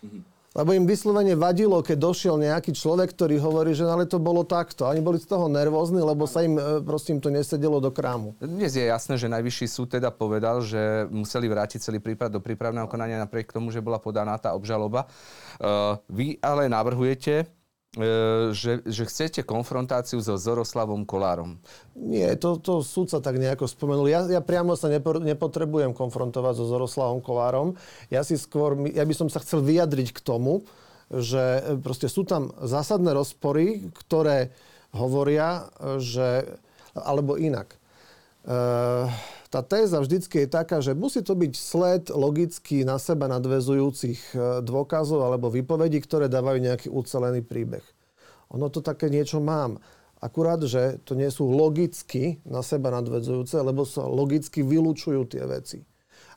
Mhm. 0.00 0.32
Lebo 0.54 0.70
im 0.70 0.86
vyslovene 0.86 1.34
vadilo, 1.34 1.82
keď 1.82 1.98
došiel 1.98 2.38
nejaký 2.38 2.78
človek, 2.78 3.10
ktorý 3.10 3.42
hovorí, 3.42 3.74
že 3.74 3.90
ale 3.90 4.06
to 4.06 4.22
bolo 4.22 4.46
takto. 4.46 4.86
Oni 4.86 5.02
boli 5.02 5.18
z 5.18 5.26
toho 5.26 5.50
nervózni, 5.50 5.98
lebo 5.98 6.30
sa 6.30 6.46
im 6.46 6.54
e, 6.54 6.78
prosím 6.78 7.18
to 7.18 7.26
nesedelo 7.26 7.82
do 7.82 7.90
krámu. 7.90 8.38
Dnes 8.38 8.78
je 8.78 8.86
jasné, 8.86 9.18
že 9.18 9.26
najvyšší 9.26 9.66
súd 9.66 9.98
teda 9.98 10.14
povedal, 10.14 10.62
že 10.62 11.10
museli 11.10 11.50
vrátiť 11.50 11.82
celý 11.82 11.98
prípad 11.98 12.30
do 12.30 12.38
prípravného 12.38 12.86
konania 12.86 13.18
napriek 13.18 13.50
tomu, 13.50 13.74
že 13.74 13.82
bola 13.82 13.98
podaná 13.98 14.38
tá 14.38 14.54
obžaloba. 14.54 15.10
Uh, 15.58 15.98
vy 16.06 16.38
ale 16.38 16.70
navrhujete, 16.70 17.50
že, 17.94 18.82
že 18.82 19.02
chcete 19.06 19.46
konfrontáciu 19.46 20.18
so 20.18 20.34
Zoroslavom 20.34 21.06
Kolárom. 21.06 21.62
Nie, 21.94 22.34
to, 22.34 22.58
to 22.58 22.82
súd 22.82 23.10
sa 23.10 23.22
tak 23.22 23.38
nejako 23.38 23.70
spomenul. 23.70 24.10
Ja, 24.10 24.26
ja 24.26 24.42
priamo 24.42 24.74
sa 24.74 24.90
nepo, 24.90 25.14
nepotrebujem 25.22 25.94
konfrontovať 25.94 26.58
so 26.58 26.64
Zoroslavom 26.66 27.22
Kolárom. 27.22 27.78
Ja 28.10 28.26
si 28.26 28.34
skôr, 28.34 28.74
ja 28.90 29.06
by 29.06 29.14
som 29.14 29.28
sa 29.30 29.38
chcel 29.38 29.62
vyjadriť 29.62 30.10
k 30.10 30.20
tomu, 30.26 30.66
že 31.12 31.62
e, 31.62 31.78
proste 31.78 32.10
sú 32.10 32.26
tam 32.26 32.50
zásadné 32.58 33.14
rozpory, 33.14 33.86
ktoré 33.94 34.50
hovoria, 34.94 35.70
že, 35.98 36.58
alebo 36.94 37.34
inak. 37.34 37.74
Uh, 38.44 39.10
tá 39.54 39.62
téza 39.62 40.02
vždycky 40.02 40.42
je 40.42 40.48
taká, 40.50 40.82
že 40.82 40.98
musí 40.98 41.22
to 41.22 41.38
byť 41.38 41.52
sled 41.54 42.02
logicky 42.10 42.82
na 42.82 42.98
seba 42.98 43.30
nadvezujúcich 43.30 44.34
e, 44.34 44.66
dôkazov 44.66 45.22
alebo 45.22 45.46
výpovedí, 45.46 46.02
ktoré 46.02 46.26
dávajú 46.26 46.58
nejaký 46.58 46.88
ucelený 46.90 47.46
príbeh. 47.46 47.86
Ono 48.50 48.66
to 48.66 48.82
také 48.82 49.06
niečo 49.06 49.38
mám. 49.38 49.78
Akurát, 50.18 50.58
že 50.66 50.98
to 51.06 51.14
nie 51.14 51.30
sú 51.30 51.46
logicky 51.46 52.42
na 52.42 52.66
seba 52.66 52.90
nadvezujúce, 52.90 53.54
lebo 53.62 53.86
sa 53.86 54.02
logicky 54.10 54.66
vylúčujú 54.66 55.22
tie 55.30 55.46
veci. 55.46 55.86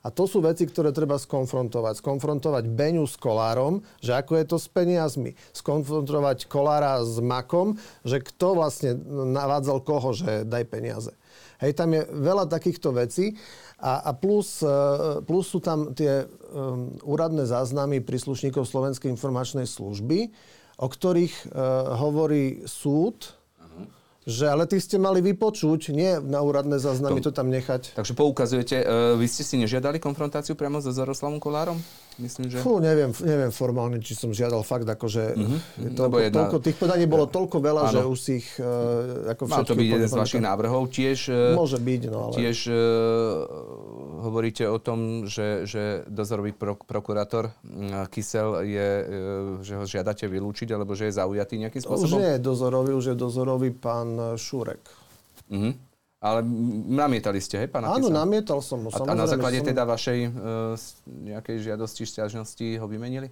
A 0.06 0.14
to 0.14 0.30
sú 0.30 0.38
veci, 0.38 0.62
ktoré 0.62 0.94
treba 0.94 1.18
skonfrontovať. 1.18 1.98
Skonfrontovať 1.98 2.70
Beňu 2.70 3.02
s 3.02 3.18
Kolárom, 3.18 3.82
že 3.98 4.14
ako 4.14 4.38
je 4.38 4.44
to 4.46 4.56
s 4.62 4.70
peniazmi. 4.70 5.34
Skonfrontovať 5.50 6.46
Kolára 6.46 7.02
s 7.02 7.18
Makom, 7.18 7.82
že 8.06 8.22
kto 8.22 8.62
vlastne 8.62 8.94
navádzal 9.10 9.82
koho, 9.82 10.14
že 10.14 10.46
daj 10.46 10.70
peniaze. 10.70 11.17
Hej, 11.58 11.74
tam 11.74 11.90
je 11.90 12.06
veľa 12.06 12.46
takýchto 12.46 12.94
vecí 12.94 13.34
a, 13.82 14.06
a 14.06 14.10
plus, 14.14 14.62
e, 14.62 14.70
plus 15.26 15.50
sú 15.50 15.58
tam 15.58 15.90
tie 15.90 16.22
um, 16.26 16.94
úradné 17.02 17.50
záznamy 17.50 17.98
príslušníkov 18.02 18.62
Slovenskej 18.62 19.10
informačnej 19.10 19.66
služby, 19.66 20.30
o 20.78 20.86
ktorých 20.86 21.50
uh, 21.50 21.98
hovorí 21.98 22.62
súd, 22.62 23.34
že 24.22 24.46
ale 24.46 24.70
ty 24.70 24.78
ste 24.78 24.94
mali 24.94 25.18
vypočuť, 25.18 25.90
nie 25.90 26.22
na 26.22 26.38
úradné 26.38 26.78
záznamy 26.78 27.18
to, 27.18 27.34
to 27.34 27.42
tam 27.42 27.50
nechať. 27.50 27.98
Takže 27.98 28.14
poukazujete, 28.14 28.76
uh, 28.86 29.18
vy 29.18 29.26
ste 29.26 29.42
si 29.42 29.58
nežiadali 29.58 29.98
konfrontáciu 29.98 30.54
priamo 30.54 30.78
so 30.78 30.94
Zaroslavom 30.94 31.42
Kolárom? 31.42 31.82
Myslím, 32.18 32.50
že... 32.50 32.58
Fú, 32.58 32.82
neviem, 32.82 33.14
neviem 33.22 33.54
formálne, 33.54 34.02
či 34.02 34.18
som 34.18 34.34
žiadal 34.34 34.66
fakt, 34.66 34.90
akože 34.90 35.38
mm-hmm. 35.38 35.94
toľko, 35.94 36.16
jedna... 36.18 36.36
toľko, 36.42 36.56
tých 36.66 36.76
podaní 36.82 37.06
bolo 37.06 37.30
toľko 37.30 37.56
veľa, 37.62 37.82
ano. 37.86 37.94
že 37.94 38.00
už 38.02 38.18
si 38.18 38.32
ich 38.42 38.48
uh, 38.58 39.30
ako 39.30 39.42
Mal 39.46 39.62
to 39.62 39.78
byť 39.78 39.86
jeden 39.86 40.08
z 40.10 40.16
vašich 40.18 40.42
návrhov. 40.42 40.90
Tiež, 40.90 41.30
uh, 41.30 41.54
Môže 41.54 41.78
byť, 41.78 42.02
no 42.10 42.18
ale... 42.26 42.34
Tiež 42.34 42.58
uh, 42.66 42.76
hovoríte 44.26 44.66
o 44.66 44.82
tom, 44.82 45.30
že, 45.30 45.62
že 45.70 46.02
dozorový 46.10 46.50
pro, 46.58 46.74
prokurátor 46.74 47.54
uh, 47.54 48.10
Kysel 48.10 48.66
je, 48.66 48.88
uh, 48.98 49.06
že 49.62 49.78
ho 49.78 49.84
žiadate 49.86 50.26
vylúčiť, 50.26 50.74
alebo 50.74 50.98
že 50.98 51.14
je 51.14 51.22
zaujatý 51.22 51.54
nejakým 51.62 51.82
spôsobom? 51.86 52.18
Už 52.18 52.22
nie 52.22 52.34
je 52.34 52.40
dozorový, 52.42 52.98
už 52.98 53.14
je 53.14 53.16
dozorový 53.16 53.70
pán 53.70 54.34
Šurek. 54.34 54.82
Mm-hmm. 55.54 55.87
Ale 56.18 56.42
namietali 56.90 57.38
ste, 57.38 57.62
hej, 57.62 57.70
pána 57.70 57.94
Áno, 57.94 58.10
namietal 58.10 58.58
som 58.58 58.82
mu. 58.82 58.90
A, 58.90 58.98
a 59.06 59.14
na 59.14 59.30
základe 59.30 59.62
som... 59.62 59.70
teda 59.70 59.86
vašej 59.86 60.18
uh, 60.26 60.74
nejakej 61.06 61.56
žiadosti, 61.62 62.02
stiažnosti 62.02 62.66
ho 62.82 62.86
vymenili? 62.90 63.30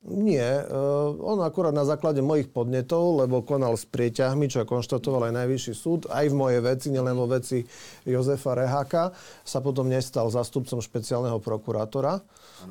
Nie, 0.00 0.64
uh, 0.64 1.12
on 1.20 1.44
akurát 1.44 1.76
na 1.76 1.84
základe 1.84 2.24
mojich 2.24 2.48
podnetov, 2.48 3.20
lebo 3.20 3.44
konal 3.44 3.76
s 3.76 3.84
prieťahmi, 3.84 4.48
čo 4.48 4.64
konštatoval 4.64 5.28
aj 5.28 5.44
Najvyšší 5.44 5.72
súd, 5.76 6.08
aj 6.08 6.32
v 6.32 6.38
mojej 6.40 6.60
veci, 6.64 6.88
nielen 6.88 7.12
vo 7.12 7.28
veci 7.28 7.68
Jozefa 8.08 8.56
Reháka, 8.56 9.12
sa 9.44 9.60
potom 9.60 9.84
nestal 9.84 10.32
zastupcom 10.32 10.80
špeciálneho 10.80 11.36
prokurátora, 11.44 12.16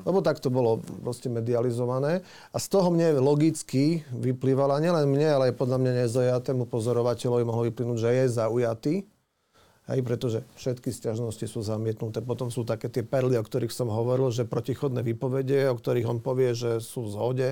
lebo 0.02 0.26
tak 0.26 0.42
to 0.42 0.50
bolo 0.50 0.82
proste 1.06 1.30
medializované. 1.30 2.26
A 2.50 2.58
z 2.58 2.66
toho 2.66 2.90
mne 2.90 3.14
logicky 3.22 4.02
vyplývala, 4.10 4.82
nielen 4.82 5.06
mne, 5.06 5.30
ale 5.30 5.44
aj 5.54 5.58
podľa 5.62 5.78
mňa 5.86 5.92
nezajatému 6.02 6.66
pozorovateľovi 6.66 7.46
mohlo 7.46 7.62
vyplynúť, 7.70 7.98
že 8.02 8.10
je 8.10 8.24
zaujatý 8.42 8.94
Hej, 9.90 10.06
pretože 10.06 10.38
všetky 10.54 10.94
stiažnosti 10.94 11.42
sú 11.50 11.66
zamietnuté. 11.66 12.22
Potom 12.22 12.46
sú 12.46 12.62
také 12.62 12.86
tie 12.86 13.02
perly, 13.02 13.34
o 13.34 13.42
ktorých 13.42 13.74
som 13.74 13.90
hovoril, 13.90 14.30
že 14.30 14.46
protichodné 14.46 15.02
výpovede, 15.02 15.66
o 15.66 15.74
ktorých 15.74 16.06
on 16.06 16.18
povie, 16.22 16.54
že 16.54 16.78
sú 16.78 17.10
v 17.10 17.12
zhode 17.12 17.48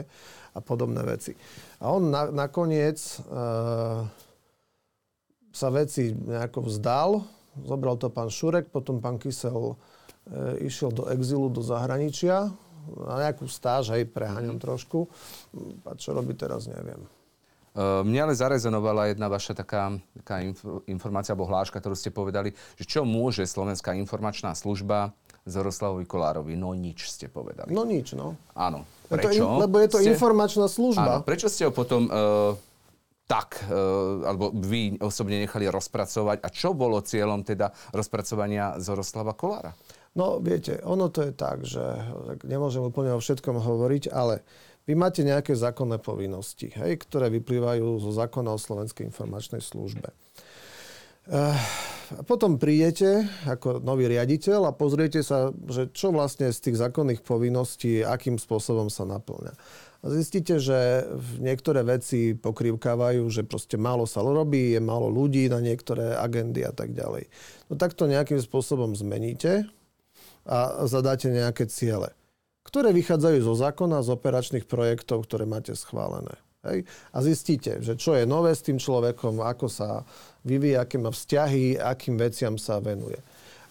a 0.54 0.60
podobné 0.62 1.02
veci. 1.02 1.34
A 1.82 1.90
on 1.90 2.14
na, 2.14 2.30
nakoniec 2.30 3.02
e, 3.02 3.16
sa 5.50 5.68
veci 5.74 6.14
nejako 6.14 6.70
vzdal. 6.70 7.10
Zobral 7.66 7.98
to 7.98 8.06
pán 8.06 8.30
Šurek, 8.30 8.70
potom 8.70 9.02
pán 9.02 9.18
Kysel 9.18 9.74
išiel 10.60 10.92
do 10.92 11.08
exilu, 11.08 11.48
do 11.48 11.64
zahraničia, 11.64 12.52
na 12.96 13.16
nejakú 13.28 13.48
stáž, 13.48 13.96
aj 13.96 14.12
preháňam 14.12 14.60
mm. 14.60 14.64
trošku. 14.64 15.08
A 15.84 15.96
čo 15.96 16.16
robí 16.16 16.36
teraz, 16.36 16.68
neviem. 16.68 17.17
Mne 17.76 18.18
ale 18.24 18.34
zarezonovala 18.34 19.12
jedna 19.12 19.28
vaša 19.28 19.52
taká, 19.58 19.92
taká 20.24 20.40
informácia 20.88 21.36
alebo 21.36 21.50
hláška, 21.50 21.78
ktorú 21.78 21.94
ste 21.94 22.08
povedali, 22.08 22.56
že 22.74 22.84
čo 22.88 23.04
môže 23.04 23.44
Slovenská 23.44 23.94
informačná 23.94 24.56
služba 24.56 25.12
Zoroslavovi 25.48 26.04
Kolárovi? 26.04 26.56
No 26.58 26.76
nič 26.76 27.08
ste 27.08 27.30
povedali. 27.30 27.72
No 27.72 27.88
nič, 27.88 28.12
no. 28.12 28.36
Áno. 28.52 28.84
Prečo? 29.08 29.32
Je 29.32 29.40
to 29.40 29.48
in, 29.48 29.62
lebo 29.64 29.76
je 29.80 29.88
to 29.88 29.98
ste... 30.04 30.12
informačná 30.12 30.66
služba. 30.68 31.20
Áno. 31.20 31.24
Prečo 31.24 31.48
ste 31.48 31.64
ho 31.64 31.72
potom 31.72 32.04
uh, 32.04 32.52
tak, 33.24 33.64
uh, 33.64 34.28
alebo 34.28 34.52
vy 34.52 35.00
osobne 35.00 35.40
nechali 35.40 35.64
rozpracovať? 35.70 36.44
A 36.44 36.48
čo 36.52 36.76
bolo 36.76 37.00
cieľom 37.00 37.40
teda 37.46 37.72
rozpracovania 37.96 38.76
Zoroslava 38.76 39.32
Kolára? 39.32 39.72
No, 40.18 40.42
viete, 40.42 40.82
ono 40.82 41.08
to 41.08 41.24
je 41.24 41.32
tak, 41.32 41.62
že 41.62 41.80
tak 42.26 42.42
nemôžem 42.42 42.82
úplne 42.82 43.14
o 43.14 43.22
všetkom 43.22 43.62
hovoriť, 43.62 44.10
ale 44.10 44.42
vy 44.88 44.96
máte 44.96 45.20
nejaké 45.20 45.52
zákonné 45.52 46.00
povinnosti, 46.00 46.72
hej, 46.72 46.96
ktoré 47.04 47.28
vyplývajú 47.28 48.00
zo 48.00 48.08
zákona 48.08 48.56
o 48.56 48.58
Slovenskej 48.58 49.04
informačnej 49.12 49.60
službe. 49.60 50.08
Uh, 51.28 51.52
potom 52.24 52.56
prídete 52.56 53.28
ako 53.44 53.84
nový 53.84 54.08
riaditeľ 54.08 54.72
a 54.72 54.72
pozriete 54.72 55.20
sa, 55.20 55.52
že 55.68 55.92
čo 55.92 56.08
vlastne 56.08 56.48
z 56.48 56.56
tých 56.56 56.80
zákonných 56.80 57.20
povinností, 57.20 58.00
akým 58.00 58.40
spôsobom 58.40 58.88
sa 58.88 59.04
naplňa. 59.04 59.52
A 59.98 60.04
zistíte, 60.08 60.56
že 60.56 61.04
niektoré 61.36 61.84
veci 61.84 62.32
pokrývkávajú, 62.32 63.28
že 63.28 63.44
proste 63.44 63.76
málo 63.76 64.08
sa 64.08 64.24
robí, 64.24 64.72
je 64.72 64.80
málo 64.80 65.12
ľudí 65.12 65.52
na 65.52 65.60
niektoré 65.60 66.16
agendy 66.16 66.64
a 66.64 66.72
tak 66.72 66.96
ďalej. 66.96 67.28
No 67.68 67.76
tak 67.76 67.92
to 67.92 68.08
nejakým 68.08 68.40
spôsobom 68.40 68.96
zmeníte 68.96 69.68
a 70.48 70.88
zadáte 70.88 71.28
nejaké 71.28 71.68
ciele 71.68 72.17
ktoré 72.68 72.92
vychádzajú 72.92 73.38
zo 73.40 73.54
zákona, 73.56 74.04
z 74.04 74.12
operačných 74.12 74.68
projektov, 74.68 75.24
ktoré 75.24 75.48
máte 75.48 75.72
schválené. 75.72 76.36
Hej? 76.68 76.84
A 77.16 77.18
zistíte, 77.24 77.80
že 77.80 77.96
čo 77.96 78.12
je 78.12 78.28
nové 78.28 78.52
s 78.52 78.60
tým 78.60 78.76
človekom, 78.76 79.40
ako 79.40 79.72
sa 79.72 80.04
vyvíja, 80.44 80.84
aké 80.84 81.00
má 81.00 81.08
vzťahy, 81.08 81.80
akým 81.80 82.20
veciam 82.20 82.60
sa 82.60 82.76
venuje. 82.84 83.16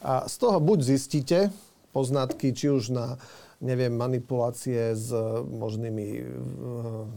A 0.01 0.25
z 0.25 0.35
toho 0.41 0.57
buď 0.57 0.79
zistíte 0.97 1.53
poznatky, 1.93 2.53
či 2.57 2.73
už 2.73 2.93
na 2.93 3.21
neviem, 3.57 3.93
manipulácie 3.93 4.93
s 4.93 5.09
možnými 5.49 6.07
uh, 6.21 7.09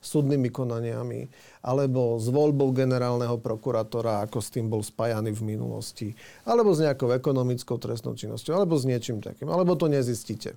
súdnymi 0.00 0.48
konaniami, 0.48 1.28
alebo 1.60 2.16
s 2.16 2.28
voľbou 2.32 2.72
generálneho 2.72 3.36
prokurátora, 3.36 4.24
ako 4.24 4.40
s 4.40 4.48
tým 4.48 4.72
bol 4.72 4.80
spájaný 4.80 5.36
v 5.36 5.56
minulosti, 5.56 6.08
alebo 6.48 6.72
s 6.72 6.80
nejakou 6.80 7.12
ekonomickou 7.12 7.76
trestnou 7.76 8.16
činnosťou, 8.16 8.56
alebo 8.56 8.80
s 8.80 8.88
niečím 8.88 9.20
takým, 9.20 9.52
alebo 9.52 9.76
to 9.76 9.92
nezistíte. 9.92 10.56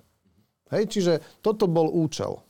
Hej, 0.72 0.84
čiže 0.88 1.12
toto 1.44 1.68
bol 1.68 1.92
účel. 1.92 2.40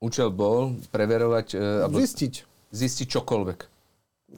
Účel 0.00 0.32
bol 0.32 0.80
preverovať... 0.90 1.46
E, 1.54 1.84
alebo 1.84 2.00
zistiť. 2.00 2.34
Zistiť 2.72 3.06
čokoľvek. 3.20 3.58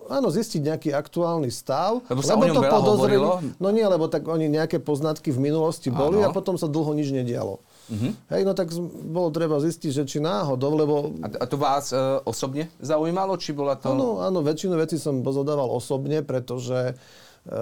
Áno, 0.09 0.33
zistiť 0.33 0.61
nejaký 0.65 0.91
aktuálny 0.97 1.53
stav. 1.53 2.01
Lebo 2.09 2.25
sa 2.25 2.33
lebo 2.35 2.43
o 2.43 2.47
ňom 2.49 2.57
to 2.57 2.65
veľa 2.65 2.81
hovorilo? 2.81 3.29
No 3.61 3.69
nie, 3.69 3.85
lebo 3.85 4.09
tak 4.09 4.25
oni 4.25 4.49
nejaké 4.49 4.81
poznatky 4.81 5.29
v 5.31 5.53
minulosti 5.53 5.93
boli 5.93 6.25
Áno. 6.25 6.33
a 6.33 6.35
potom 6.35 6.57
sa 6.57 6.65
dlho 6.65 6.97
nič 6.97 7.13
nedialo. 7.13 7.61
Uh-huh. 7.93 8.13
Hej, 8.33 8.43
no 8.49 8.57
tak 8.57 8.73
bolo 9.05 9.29
treba 9.29 9.61
zistiť, 9.61 9.91
že 9.93 10.03
či 10.09 10.19
náhodou, 10.19 10.73
lebo... 10.81 10.95
A, 11.21 11.29
a 11.29 11.45
to 11.45 11.61
vás 11.61 11.93
e, 11.93 12.01
osobne 12.25 12.73
zaujímalo, 12.81 13.37
či 13.37 13.53
bola 13.53 13.77
to... 13.77 13.93
Áno, 13.93 14.25
áno, 14.25 14.41
väčšinu 14.41 14.81
vecí 14.81 14.97
som 14.97 15.21
pozadával 15.21 15.69
osobne, 15.69 16.25
pretože 16.25 16.97
e, 17.45 17.55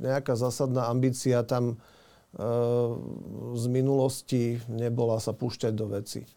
nejaká 0.00 0.40
zásadná 0.40 0.88
ambícia 0.88 1.44
tam 1.44 1.76
z 3.54 3.64
minulosti 3.72 4.60
nebola 4.68 5.16
sa 5.16 5.32
púšťať 5.32 5.72
do 5.72 5.86
veci. 5.88 6.28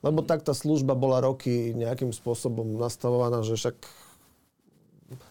Lebo 0.00 0.24
tak 0.24 0.46
tá 0.46 0.56
služba 0.56 0.96
bola 0.96 1.20
roky 1.20 1.76
nejakým 1.76 2.14
spôsobom 2.14 2.78
nastavovaná, 2.80 3.44
že 3.44 3.58
však 3.58 3.76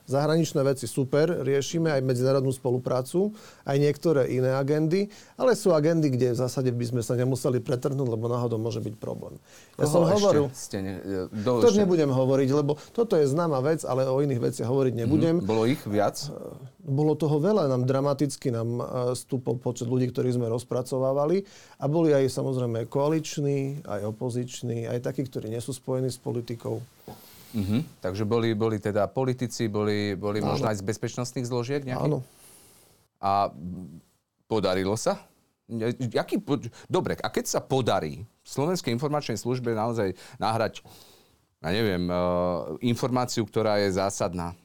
Zahraničné 0.09 0.65
veci 0.65 0.89
super, 0.89 1.45
riešime 1.45 1.93
aj 1.93 2.01
medzinárodnú 2.01 2.49
spoluprácu, 2.49 3.29
aj 3.61 3.77
niektoré 3.77 4.25
iné 4.33 4.57
agendy, 4.57 5.05
ale 5.37 5.53
sú 5.53 5.69
agendy, 5.69 6.09
kde 6.09 6.33
v 6.33 6.37
zásade 6.41 6.73
by 6.73 6.85
sme 6.89 7.01
sa 7.05 7.13
nemuseli 7.13 7.61
pretrhnúť, 7.61 8.09
lebo 8.09 8.25
náhodou 8.25 8.57
môže 8.57 8.81
byť 8.81 8.97
problém. 8.97 9.37
Ja 9.77 9.85
Koho 9.85 9.93
som 9.93 10.01
hovoril... 10.09 10.49
Ste 10.49 10.77
ne, 10.81 10.93
do 11.29 11.61
to 11.61 11.69
ešte? 11.69 11.85
nebudem 11.85 12.09
hovoriť, 12.09 12.49
lebo 12.57 12.81
toto 12.89 13.13
je 13.13 13.29
známa 13.29 13.61
vec, 13.61 13.85
ale 13.85 14.09
o 14.09 14.17
iných 14.17 14.41
veciach 14.41 14.65
hovoriť 14.65 14.93
nebudem. 14.97 15.45
Mm-hmm. 15.45 15.49
Bolo 15.53 15.69
ich 15.69 15.81
viac? 15.85 16.17
Bolo 16.81 17.13
toho 17.13 17.37
veľa, 17.37 17.69
nám 17.69 17.85
dramaticky 17.85 18.49
nám 18.49 18.81
e, 18.81 18.83
stúpol 19.13 19.61
počet 19.61 19.85
ľudí, 19.85 20.09
ktorých 20.09 20.41
sme 20.41 20.49
rozpracovávali 20.49 21.45
a 21.77 21.85
boli 21.85 22.17
aj 22.17 22.33
samozrejme 22.33 22.89
koaliční, 22.89 23.85
aj 23.85 24.09
opoziční, 24.09 24.89
aj 24.89 25.05
takí, 25.05 25.21
ktorí 25.29 25.53
nie 25.53 25.61
sú 25.61 25.69
spojení 25.69 26.09
s 26.09 26.17
politikou. 26.17 26.81
Uh-huh. 27.49 27.81
Takže 28.01 28.23
boli, 28.29 28.53
boli 28.53 28.77
teda 28.77 29.09
politici, 29.09 29.65
boli, 29.65 30.13
boli 30.13 30.37
možno 30.43 30.69
aj 30.69 30.81
z 30.81 30.85
bezpečnostných 30.85 31.49
zložiek 31.49 31.81
nejakých? 31.81 32.05
Áno. 32.05 32.21
A 33.19 33.49
podarilo 34.45 34.93
sa? 34.95 35.25
Jaký, 35.99 36.41
dobre, 36.89 37.13
a 37.21 37.29
keď 37.29 37.45
sa 37.45 37.61
podarí 37.61 38.25
Slovenskej 38.41 38.89
informačnej 38.89 39.37
službe 39.37 39.77
naozaj 39.77 40.17
nahrať, 40.41 40.81
ja 41.61 41.69
neviem, 41.69 42.09
uh, 42.09 42.73
informáciu, 42.81 43.45
ktorá 43.45 43.77
je 43.77 43.93
zásadná, 43.93 44.57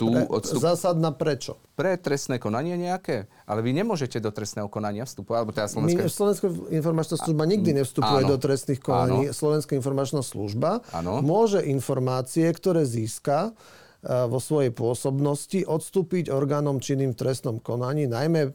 tu 0.00 0.08
Pre, 0.08 0.24
odstup... 0.32 0.64
Zásadná 0.64 1.12
prečo? 1.12 1.60
Pre 1.76 1.92
trestné 2.00 2.40
konanie 2.40 2.80
nejaké? 2.80 3.28
Ale 3.44 3.60
vy 3.60 3.76
nemôžete 3.76 4.16
do 4.16 4.32
trestného 4.32 4.72
konania 4.72 5.04
vstupovať? 5.04 5.36
Alebo 5.36 5.52
teda 5.52 5.68
Slovenská... 5.68 6.00
My, 6.00 6.08
Slovenská 6.08 6.46
informačná 6.72 7.16
služba 7.20 7.44
nikdy 7.44 7.70
nevstupuje 7.76 8.24
áno. 8.24 8.30
do 8.32 8.36
trestných 8.40 8.80
konaní. 8.80 9.28
Áno. 9.28 9.36
Slovenská 9.36 9.76
informačná 9.76 10.24
služba 10.24 10.80
áno. 10.96 11.20
môže 11.20 11.60
informácie, 11.60 12.48
ktoré 12.48 12.88
získa 12.88 13.52
e, 14.00 14.24
vo 14.24 14.40
svojej 14.40 14.72
pôsobnosti 14.72 15.60
odstúpiť 15.68 16.32
orgánom 16.32 16.80
činným 16.80 17.12
v 17.12 17.20
trestnom 17.20 17.60
konaní, 17.60 18.08
najmä 18.08 18.48
e, 18.48 18.50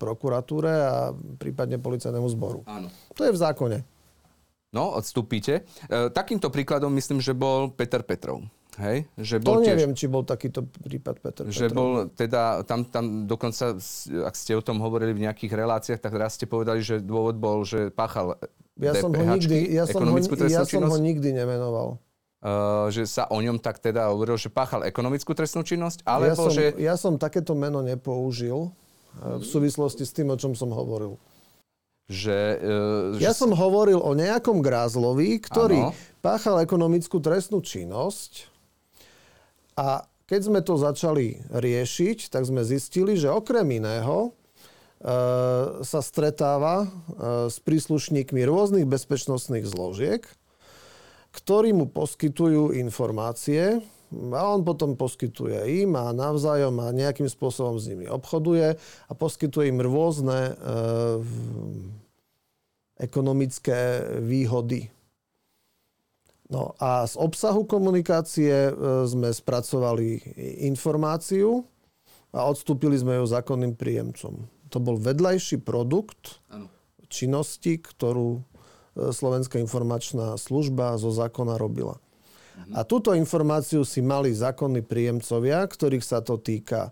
prokuratúre 0.00 0.72
a 0.72 1.12
prípadne 1.36 1.76
policajnému 1.76 2.28
zboru. 2.32 2.64
Áno. 2.64 2.88
To 3.20 3.28
je 3.28 3.36
v 3.36 3.38
zákone. 3.38 3.78
No, 4.72 4.96
odstúpite. 4.96 5.68
E, 5.90 6.08
takýmto 6.08 6.48
príkladom 6.48 6.94
myslím, 6.96 7.20
že 7.20 7.36
bol 7.36 7.68
Peter 7.68 8.00
Petrov. 8.00 8.40
Hej? 8.78 9.10
Že 9.18 9.36
bol 9.42 9.58
to 9.58 9.66
neviem, 9.66 9.92
či 9.98 10.06
bol 10.06 10.22
takýto 10.22 10.62
prípad 10.62 11.16
Peter 11.18 11.44
Že 11.50 11.66
Petrov. 11.66 11.74
bol 11.74 11.90
teda, 12.14 12.62
tam, 12.62 12.86
tam 12.86 13.26
dokonca, 13.26 13.74
ak 14.24 14.34
ste 14.38 14.54
o 14.54 14.62
tom 14.62 14.78
hovorili 14.78 15.16
v 15.16 15.26
nejakých 15.26 15.52
reláciách, 15.58 16.00
tak 16.00 16.14
raz 16.14 16.38
ste 16.38 16.46
povedali, 16.46 16.78
že 16.84 17.02
dôvod 17.02 17.34
bol, 17.34 17.66
že 17.66 17.90
páchal 17.90 18.38
ja 18.80 18.96
som 18.96 19.12
ho 19.12 19.24
nikdy, 19.36 19.58
ja 19.76 19.84
som 19.84 20.00
ho, 20.00 20.16
ja 20.48 20.64
som 20.64 20.84
ho 20.88 20.98
nikdy 20.98 21.36
nemenoval. 21.36 22.00
Uh, 22.40 22.88
že 22.88 23.04
sa 23.04 23.28
o 23.28 23.36
ňom 23.36 23.60
tak 23.60 23.84
teda 23.84 24.08
hovoril, 24.08 24.40
že 24.40 24.48
páchal 24.48 24.88
ekonomickú 24.88 25.36
trestnú 25.36 25.60
činnosť, 25.60 26.08
alebo 26.08 26.32
ja 26.32 26.34
som, 26.40 26.48
že... 26.48 26.64
Ja 26.80 26.94
som 26.96 27.20
takéto 27.20 27.52
meno 27.52 27.84
nepoužil 27.84 28.72
uh, 28.72 29.36
v 29.36 29.44
súvislosti 29.44 30.08
s 30.08 30.12
tým, 30.16 30.32
o 30.32 30.40
čom 30.40 30.56
som 30.56 30.72
hovoril. 30.72 31.20
Že, 32.08 32.40
uh, 32.64 33.20
ja 33.20 33.36
že... 33.36 33.44
som 33.44 33.52
hovoril 33.52 34.00
o 34.00 34.16
nejakom 34.16 34.64
grázlovi, 34.64 35.44
ktorý 35.44 35.92
ano. 35.92 35.96
páchal 36.24 36.64
ekonomickú 36.64 37.20
trestnú 37.20 37.60
činnosť 37.60 38.49
a 39.80 40.04
keď 40.28 40.40
sme 40.44 40.60
to 40.60 40.76
začali 40.76 41.40
riešiť, 41.48 42.28
tak 42.28 42.44
sme 42.44 42.60
zistili, 42.62 43.16
že 43.16 43.32
okrem 43.32 43.66
iného 43.80 44.28
e, 44.28 44.30
sa 45.80 46.00
stretáva 46.04 46.84
e, 46.84 46.88
s 47.48 47.56
príslušníkmi 47.64 48.44
rôznych 48.44 48.84
bezpečnostných 48.84 49.64
zložiek, 49.64 50.22
ktorí 51.32 51.72
mu 51.72 51.88
poskytujú 51.88 52.76
informácie 52.76 53.80
a 54.12 54.40
on 54.52 54.66
potom 54.66 54.98
poskytuje 54.98 55.86
im 55.86 55.96
a 55.96 56.12
navzájom 56.12 56.76
a 56.82 56.92
nejakým 56.92 57.30
spôsobom 57.30 57.78
s 57.80 57.88
nimi 57.88 58.04
obchoduje 58.10 58.76
a 58.78 59.12
poskytuje 59.16 59.72
im 59.72 59.80
rôzne 59.80 60.52
e, 60.52 60.52
ekonomické 63.00 64.04
výhody 64.20 64.92
No 66.50 66.74
a 66.82 67.06
z 67.06 67.14
obsahu 67.14 67.62
komunikácie 67.62 68.70
e, 68.70 68.72
sme 69.06 69.30
spracovali 69.30 70.18
informáciu 70.66 71.62
a 72.34 72.42
odstúpili 72.50 72.98
sme 72.98 73.22
ju 73.22 73.24
zákonným 73.30 73.78
príjemcom. 73.78 74.50
To 74.74 74.78
bol 74.82 74.98
vedľajší 74.98 75.62
produkt 75.62 76.42
ano. 76.50 76.66
činnosti, 77.06 77.78
ktorú 77.78 78.42
e, 78.98 79.14
Slovenská 79.14 79.62
informačná 79.62 80.34
služba 80.34 80.98
zo 80.98 81.14
zákona 81.14 81.54
robila. 81.54 82.02
Mhm. 82.66 82.74
A 82.74 82.82
túto 82.82 83.14
informáciu 83.14 83.86
si 83.86 84.02
mali 84.02 84.34
zákonní 84.34 84.82
príjemcovia, 84.82 85.62
ktorých 85.70 86.02
sa 86.02 86.18
to 86.18 86.34
týka, 86.34 86.90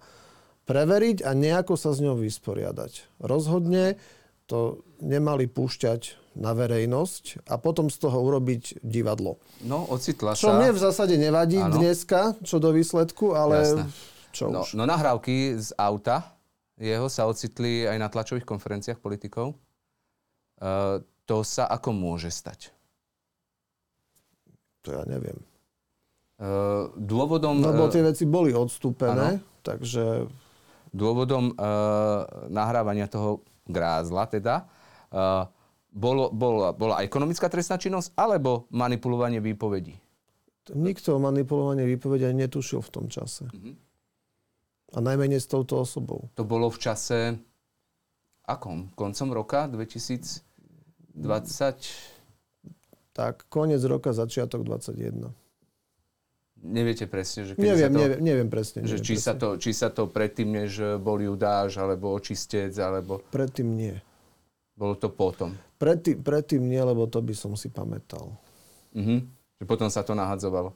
preveriť 0.70 1.26
a 1.26 1.34
nejako 1.34 1.74
sa 1.74 1.90
s 1.90 1.98
ňou 1.98 2.14
vysporiadať. 2.14 3.18
Rozhodne 3.18 3.98
to 4.46 4.86
nemali 5.02 5.50
púšťať 5.50 6.27
na 6.38 6.54
verejnosť 6.54 7.50
a 7.50 7.58
potom 7.58 7.90
z 7.90 7.98
toho 7.98 8.14
urobiť 8.22 8.78
divadlo. 8.86 9.42
No, 9.66 9.90
ocitla 9.90 10.38
čo 10.38 10.48
sa... 10.48 10.54
Čo 10.54 10.58
mne 10.62 10.70
v 10.70 10.80
zásade 10.80 11.14
nevadí 11.18 11.58
ano. 11.58 11.74
dneska, 11.74 12.38
čo 12.46 12.62
do 12.62 12.70
výsledku, 12.70 13.34
ale 13.34 13.66
Jasné. 13.66 13.84
čo 14.30 14.44
no, 14.46 14.62
už. 14.62 14.78
No 14.78 14.86
nahrávky 14.86 15.58
z 15.58 15.74
auta, 15.74 16.38
jeho 16.78 17.10
sa 17.10 17.26
ocitli 17.26 17.90
aj 17.90 17.98
na 17.98 18.06
tlačových 18.06 18.46
konferenciách 18.46 19.02
politikov. 19.02 19.58
Uh, 20.62 21.02
to 21.26 21.42
sa 21.42 21.66
ako 21.66 21.90
môže 21.90 22.30
stať? 22.30 22.70
To 24.86 24.94
ja 24.94 25.02
neviem. 25.10 25.42
Uh, 26.38 26.94
dôvodom... 26.94 27.58
Lebo 27.58 27.90
tie 27.90 28.06
veci 28.06 28.22
boli 28.22 28.54
odstúpené, 28.54 29.42
ano. 29.42 29.62
takže... 29.66 30.30
Dôvodom 30.88 31.52
uh, 31.52 32.48
nahrávania 32.48 33.04
toho 33.12 33.44
grázla 33.68 34.24
teda 34.24 34.64
uh, 35.12 35.44
bolo, 35.88 36.28
bol, 36.30 36.72
bola 36.76 37.00
ekonomická 37.00 37.48
trestná 37.48 37.80
činnosť 37.80 38.12
alebo 38.14 38.68
manipulovanie 38.70 39.40
výpovedí? 39.40 39.96
Nikto 40.68 41.16
o 41.16 41.18
manipulovaní 41.18 41.88
výpovedia 41.88 42.28
netušil 42.28 42.84
v 42.84 42.90
tom 42.92 43.08
čase. 43.08 43.48
Mm-hmm. 43.48 43.74
A 44.96 44.98
najmenej 45.00 45.40
s 45.40 45.48
touto 45.48 45.80
osobou. 45.80 46.28
To 46.36 46.44
bolo 46.44 46.68
v 46.68 46.78
čase 46.80 47.40
akom? 48.44 48.92
Koncom 48.92 49.32
roka 49.32 49.64
2020? 49.68 51.16
Tak, 53.16 53.48
koniec 53.48 53.80
roka, 53.84 54.12
začiatok 54.12 54.64
21. 54.64 55.32
Neviete 56.58 57.06
presne, 57.06 57.46
že 57.46 57.54
keď 57.54 57.64
neviem, 57.64 57.92
sa 57.92 57.94
to, 57.94 58.00
neviem, 58.02 58.20
neviem 58.20 58.48
presne. 58.50 58.78
Že 58.82 58.98
neviem 58.98 59.06
či, 59.06 59.14
presne. 59.14 59.24
Sa 59.24 59.34
to, 59.38 59.48
či 59.62 59.70
sa 59.70 59.88
to 59.94 60.02
predtým, 60.10 60.48
než 60.52 60.98
bol 60.98 61.22
Judáš, 61.22 61.78
alebo 61.78 62.12
očistec, 62.12 62.74
alebo... 62.76 63.22
Predtým 63.30 63.68
nie. 63.72 63.94
Bolo 64.74 64.98
to 64.98 65.08
potom? 65.10 65.54
Predtým, 65.78 66.26
predtým 66.26 66.62
nie, 66.66 66.82
lebo 66.82 67.06
to 67.06 67.22
by 67.22 67.34
som 67.34 67.54
si 67.54 67.70
pamätal. 67.70 68.34
Mhm. 68.94 69.30
Že 69.58 69.64
potom 69.66 69.88
sa 69.90 70.02
to 70.02 70.14
nahadzovalo. 70.14 70.74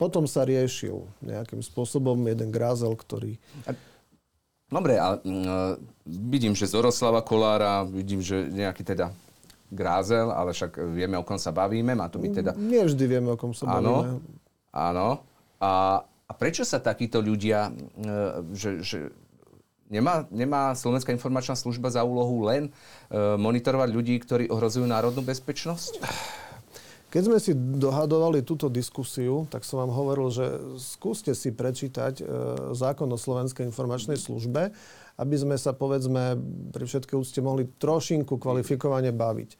Potom 0.00 0.26
sa 0.26 0.42
riešil 0.42 1.04
nejakým 1.22 1.62
spôsobom 1.62 2.16
jeden 2.26 2.50
grázel, 2.50 2.92
ktorý... 2.96 3.38
Dobre, 4.72 4.96
ale 4.96 5.20
uh, 5.20 5.76
vidím, 6.08 6.56
že 6.56 6.64
Zoroslava 6.64 7.20
Kolára, 7.20 7.84
vidím, 7.84 8.24
že 8.24 8.48
nejaký 8.48 8.88
teda 8.88 9.12
grázel, 9.68 10.32
ale 10.32 10.56
však 10.56 10.80
vieme, 10.96 11.20
o 11.20 11.24
kom 11.24 11.36
sa 11.36 11.52
bavíme, 11.52 11.92
má 11.92 12.08
to 12.08 12.16
byť 12.16 12.32
teda... 12.32 12.52
Nie 12.56 12.88
vždy 12.88 13.04
vieme, 13.04 13.28
o 13.32 13.36
kom 13.36 13.52
sa 13.52 13.68
áno, 13.68 14.00
bavíme. 14.00 14.20
Áno. 14.72 15.08
A, 15.60 16.00
a 16.08 16.32
prečo 16.32 16.64
sa 16.64 16.80
takíto 16.80 17.20
ľudia, 17.20 17.68
uh, 17.68 18.40
že, 18.56 18.80
že 18.80 19.12
nemá, 19.92 20.24
nemá 20.32 20.72
Slovenská 20.72 21.12
informačná 21.12 21.52
služba 21.52 21.92
za 21.92 22.00
úlohu 22.00 22.48
len 22.48 22.72
uh, 22.72 23.36
monitorovať 23.36 23.88
ľudí, 23.92 24.16
ktorí 24.24 24.48
ohrozujú 24.48 24.88
národnú 24.88 25.20
bezpečnosť? 25.20 26.00
Keď 27.12 27.22
sme 27.28 27.36
si 27.36 27.52
dohadovali 27.52 28.40
túto 28.40 28.72
diskusiu, 28.72 29.44
tak 29.52 29.68
som 29.68 29.84
vám 29.84 29.92
hovoril, 29.92 30.32
že 30.32 30.48
skúste 30.80 31.36
si 31.36 31.52
prečítať 31.52 32.14
e, 32.16 32.24
zákon 32.72 33.04
o 33.12 33.20
Slovenskej 33.20 33.68
informačnej 33.68 34.16
službe, 34.16 34.72
aby 35.20 35.36
sme 35.36 35.56
sa, 35.60 35.76
povedzme, 35.76 36.40
pri 36.72 36.84
všetkej 36.88 37.16
úcte 37.16 37.40
mohli 37.44 37.68
trošinku 37.68 38.40
kvalifikovane 38.40 39.12
baviť. 39.12 39.50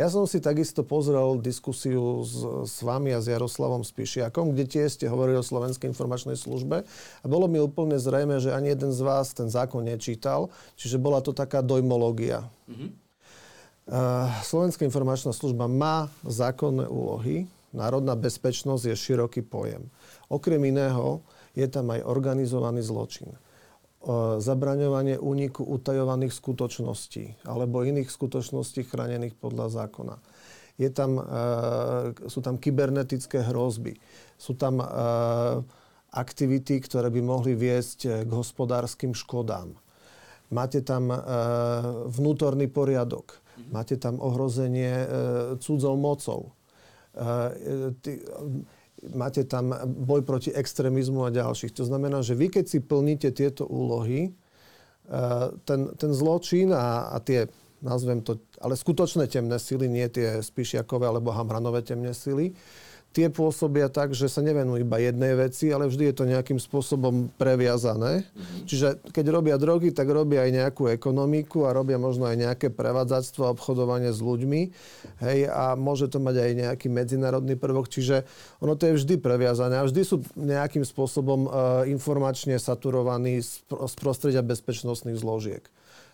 Ja 0.00 0.08
som 0.08 0.24
si 0.24 0.40
takisto 0.40 0.82
pozrel 0.82 1.38
diskusiu 1.44 2.24
s, 2.24 2.42
s 2.64 2.76
vami 2.80 3.12
a 3.12 3.20
s 3.20 3.28
Jaroslavom 3.28 3.84
Spišiakom, 3.84 4.56
kde 4.56 4.64
tie 4.64 4.84
ste 4.88 5.10
hovorili 5.10 5.36
o 5.36 5.44
Slovenskej 5.44 5.92
informačnej 5.92 6.34
službe 6.34 6.88
a 7.20 7.24
bolo 7.28 7.46
mi 7.46 7.60
úplne 7.60 8.00
zrejme, 8.00 8.40
že 8.40 8.56
ani 8.56 8.72
jeden 8.72 8.90
z 8.90 9.00
vás 9.04 9.36
ten 9.36 9.52
zákon 9.52 9.84
nečítal, 9.84 10.48
čiže 10.80 10.96
bola 10.96 11.20
to 11.20 11.36
taká 11.36 11.60
dojmológia. 11.60 12.48
Mm-hmm. 12.70 13.02
Slovenská 14.46 14.86
informačná 14.86 15.34
služba 15.34 15.66
má 15.66 16.06
zákonné 16.22 16.86
úlohy. 16.86 17.50
Národná 17.74 18.14
bezpečnosť 18.14 18.92
je 18.92 18.94
široký 18.94 19.42
pojem. 19.42 19.88
Okrem 20.30 20.60
iného 20.62 21.24
je 21.56 21.66
tam 21.66 21.90
aj 21.90 22.04
organizovaný 22.04 22.84
zločin. 22.84 23.32
Zabraňovanie 24.42 25.14
úniku 25.18 25.62
utajovaných 25.62 26.34
skutočností 26.34 27.46
alebo 27.46 27.86
iných 27.86 28.10
skutočností 28.10 28.86
chránených 28.86 29.38
podľa 29.38 29.70
zákona. 29.70 30.16
Je 30.80 30.90
tam, 30.90 31.20
sú 32.26 32.40
tam 32.42 32.58
kybernetické 32.58 33.46
hrozby. 33.46 33.94
Sú 34.34 34.58
tam 34.58 34.82
aktivity, 36.10 36.82
ktoré 36.82 37.14
by 37.14 37.20
mohli 37.22 37.54
viesť 37.54 38.26
k 38.26 38.30
hospodárskym 38.32 39.14
škodám. 39.14 39.78
Máte 40.50 40.82
tam 40.82 41.14
vnútorný 42.10 42.66
poriadok 42.66 43.42
Máte 43.70 43.96
tam 43.96 44.20
ohrozenie 44.20 44.94
e, 45.04 45.06
cudzou 45.60 45.96
mocou. 45.96 46.52
Máte 49.02 49.42
tam 49.42 49.74
boj 49.82 50.22
proti 50.22 50.54
extrémizmu 50.54 51.26
a 51.26 51.34
ďalších. 51.34 51.74
To 51.74 51.84
znamená, 51.86 52.22
že 52.22 52.38
vy 52.38 52.54
keď 52.54 52.64
si 52.70 52.78
plníte 52.78 53.34
tieto 53.34 53.66
úlohy, 53.66 54.30
e, 54.30 54.32
ten, 55.66 55.90
ten 55.98 56.10
zločin 56.14 56.70
a, 56.70 57.10
a 57.10 57.18
tie, 57.18 57.50
nazvem 57.82 58.22
to, 58.22 58.38
ale 58.62 58.78
skutočné 58.78 59.26
temné 59.26 59.58
sily, 59.58 59.90
nie 59.90 60.06
tie 60.06 60.38
Spišiakové 60.38 61.10
alebo 61.10 61.34
Hamranové 61.34 61.82
temné 61.82 62.14
sily, 62.14 62.54
tie 63.12 63.28
pôsobia 63.28 63.92
tak, 63.92 64.16
že 64.16 64.26
sa 64.26 64.40
nevenujú 64.40 64.82
iba 64.82 64.96
jednej 64.96 65.36
veci, 65.36 65.68
ale 65.68 65.86
vždy 65.86 66.10
je 66.10 66.14
to 66.16 66.24
nejakým 66.24 66.56
spôsobom 66.56 67.28
previazané. 67.36 68.24
Mm-hmm. 68.24 68.64
Čiže 68.64 68.88
keď 69.12 69.24
robia 69.28 69.56
drogy, 69.60 69.92
tak 69.92 70.08
robia 70.08 70.48
aj 70.48 70.50
nejakú 70.56 70.88
ekonomiku 70.88 71.68
a 71.68 71.76
robia 71.76 72.00
možno 72.00 72.24
aj 72.24 72.40
nejaké 72.40 72.72
prevádzactvo 72.72 73.44
a 73.44 73.52
obchodovanie 73.52 74.10
s 74.10 74.24
ľuďmi. 74.24 74.60
Hej, 75.20 75.38
a 75.52 75.76
môže 75.76 76.08
to 76.08 76.18
mať 76.18 76.40
aj 76.40 76.50
nejaký 76.56 76.88
medzinárodný 76.88 77.60
prvok. 77.60 77.92
Čiže 77.92 78.24
ono 78.64 78.74
to 78.74 78.88
je 78.88 78.96
vždy 78.96 79.14
previazané 79.20 79.78
a 79.78 79.86
vždy 79.86 80.02
sú 80.02 80.24
nejakým 80.34 80.82
spôsobom 80.82 81.46
uh, 81.46 81.52
informačne 81.84 82.56
saturovaní 82.56 83.44
z, 83.44 83.60
z 83.68 83.94
prostredia 84.00 84.40
bezpečnostných 84.40 85.20
zložiek. 85.20 85.62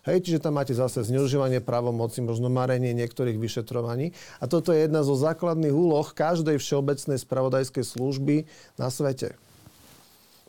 Hej, 0.09 0.25
čiže 0.25 0.41
tam 0.41 0.57
máte 0.57 0.73
zase 0.73 1.05
zneužívanie 1.05 1.61
právomoci, 1.61 2.25
možno 2.25 2.49
marenie 2.49 2.97
niektorých 2.97 3.37
vyšetrovaní. 3.37 4.17
A 4.41 4.49
toto 4.49 4.73
je 4.73 4.89
jedna 4.89 5.05
zo 5.05 5.13
základných 5.13 5.69
úloh 5.69 6.09
každej 6.09 6.57
všeobecnej 6.57 7.21
spravodajskej 7.21 7.85
služby 7.85 8.49
na 8.81 8.89
svete. 8.89 9.37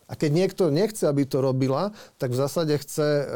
A 0.09 0.17
keď 0.17 0.31
niekto 0.33 0.65
nechce, 0.73 1.05
aby 1.05 1.29
to 1.29 1.45
robila, 1.45 1.93
tak 2.17 2.33
v 2.33 2.41
zásade 2.41 2.73
chce 2.81 3.29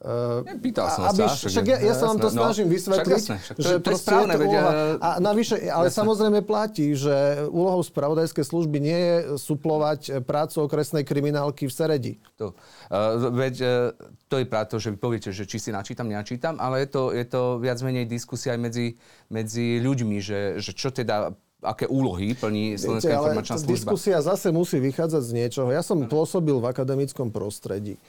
uh, 0.00 0.40
Uh, 0.40 0.48
Pýtal 0.64 0.88
som 0.88 1.12
aby, 1.12 1.28
sa. 1.28 1.36
Však, 1.36 1.50
však 1.52 1.66
ja, 1.68 1.76
ja 1.84 1.92
sa 1.92 2.08
vám 2.08 2.18
to 2.24 2.32
no, 2.32 2.40
snažím 2.40 2.72
vysvetliť. 2.72 3.20
Však 3.20 3.20
jasné, 3.20 3.36
však 3.36 3.56
to, 3.56 3.68
že 3.68 3.74
to 3.84 3.88
je 3.92 3.98
správne. 4.00 4.32
Je 4.32 4.48
úloha, 4.48 4.70
a 4.96 5.08
navyše, 5.20 5.54
ale 5.68 5.86
jasné. 5.92 5.98
samozrejme 6.00 6.40
platí, 6.40 6.96
že 6.96 7.44
úlohou 7.52 7.84
spravodajskej 7.84 8.44
služby 8.48 8.80
nie 8.80 8.96
je 8.96 9.16
suplovať 9.36 10.24
prácu 10.24 10.56
okresnej 10.64 11.04
kriminálky 11.04 11.68
v 11.68 11.72
Seredi. 11.76 12.12
To, 12.40 12.56
uh, 12.56 13.28
veď 13.28 13.54
uh, 13.60 13.92
to 14.32 14.40
je 14.40 14.48
práve 14.48 14.72
to, 14.72 14.80
že 14.80 14.88
vy 14.88 14.96
poviete, 14.96 15.36
že 15.36 15.44
či 15.44 15.60
si 15.60 15.68
načítam, 15.68 16.08
nenačítam, 16.08 16.56
ale 16.56 16.88
je 16.88 16.96
to, 16.96 17.02
je 17.12 17.24
to 17.28 17.60
viac 17.60 17.76
menej 17.84 18.08
diskusia 18.08 18.56
aj 18.56 18.60
medzi, 18.60 18.86
medzi 19.28 19.84
ľuďmi, 19.84 20.16
že, 20.24 20.64
že 20.64 20.72
čo 20.72 20.96
teda 20.96 21.36
aké 21.60 21.84
úlohy 21.84 22.32
plní 22.32 22.80
Slovenská 22.80 23.12
Viete, 23.12 23.20
informačná 23.20 23.56
služba. 23.60 23.92
Diskusia 23.92 24.18
zase 24.24 24.48
musí 24.48 24.80
vychádzať 24.80 25.22
z 25.28 25.32
niečoho. 25.36 25.68
Ja 25.68 25.84
som 25.84 26.00
pôsobil 26.08 26.56
v 26.56 26.66
akademickom 26.72 27.28
prostredí. 27.28 28.00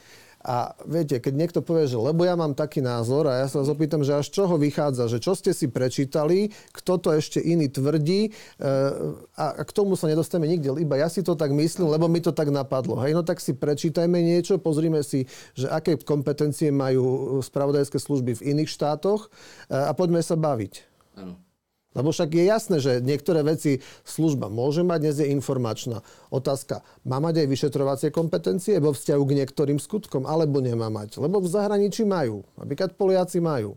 A 0.41 0.73
viete, 0.89 1.21
keď 1.21 1.33
niekto 1.37 1.59
povie, 1.61 1.85
že 1.85 2.01
lebo 2.01 2.25
ja 2.25 2.33
mám 2.33 2.57
taký 2.57 2.81
názor 2.81 3.29
a 3.29 3.45
ja 3.45 3.47
sa 3.47 3.61
vás 3.61 3.69
opýtam, 3.69 4.01
že 4.01 4.17
až 4.17 4.33
čoho 4.33 4.57
vychádza, 4.57 5.05
že 5.05 5.21
čo 5.21 5.37
ste 5.37 5.53
si 5.53 5.69
prečítali, 5.69 6.49
kto 6.73 6.97
to 6.97 7.13
ešte 7.13 7.37
iný 7.37 7.69
tvrdí 7.69 8.29
e, 8.29 8.29
a 9.37 9.61
k 9.61 9.71
tomu 9.71 9.93
sa 9.93 10.09
nedostaneme 10.09 10.49
nikde, 10.57 10.73
iba 10.81 10.97
ja 10.97 11.13
si 11.13 11.21
to 11.21 11.37
tak 11.37 11.53
myslím, 11.53 11.93
lebo 11.93 12.09
mi 12.09 12.25
to 12.25 12.33
tak 12.33 12.49
napadlo. 12.49 12.97
Hej, 13.05 13.13
no 13.13 13.21
tak 13.21 13.37
si 13.37 13.53
prečítajme 13.53 14.17
niečo, 14.17 14.57
pozrime 14.57 15.05
si, 15.05 15.29
že 15.53 15.69
aké 15.69 15.93
kompetencie 16.01 16.73
majú 16.73 17.37
spravodajské 17.45 18.01
služby 18.01 18.41
v 18.41 18.45
iných 18.57 18.69
štátoch 18.73 19.29
e, 19.69 19.77
a 19.77 19.93
poďme 19.93 20.25
sa 20.25 20.33
baviť. 20.33 20.73
Ano. 21.21 21.50
Lebo 21.91 22.15
však 22.15 22.31
je 22.31 22.43
jasné, 22.47 22.77
že 22.79 23.03
niektoré 23.03 23.43
veci 23.43 23.83
služba 24.07 24.47
môže 24.47 24.79
mať, 24.79 24.99
dnes 25.03 25.17
je 25.19 25.27
informačná. 25.27 25.99
Otázka, 26.31 26.87
má 27.03 27.19
mať 27.19 27.43
aj 27.43 27.47
vyšetrovacie 27.51 28.09
kompetencie 28.15 28.79
vo 28.79 28.95
vzťahu 28.95 29.23
k 29.27 29.35
niektorým 29.43 29.75
skutkom, 29.75 30.23
alebo 30.23 30.63
nemá 30.63 30.87
mať? 30.87 31.19
Lebo 31.19 31.43
v 31.43 31.51
zahraničí 31.51 32.07
majú. 32.07 32.47
Napríklad 32.55 32.95
Poliaci 32.95 33.43
majú. 33.43 33.75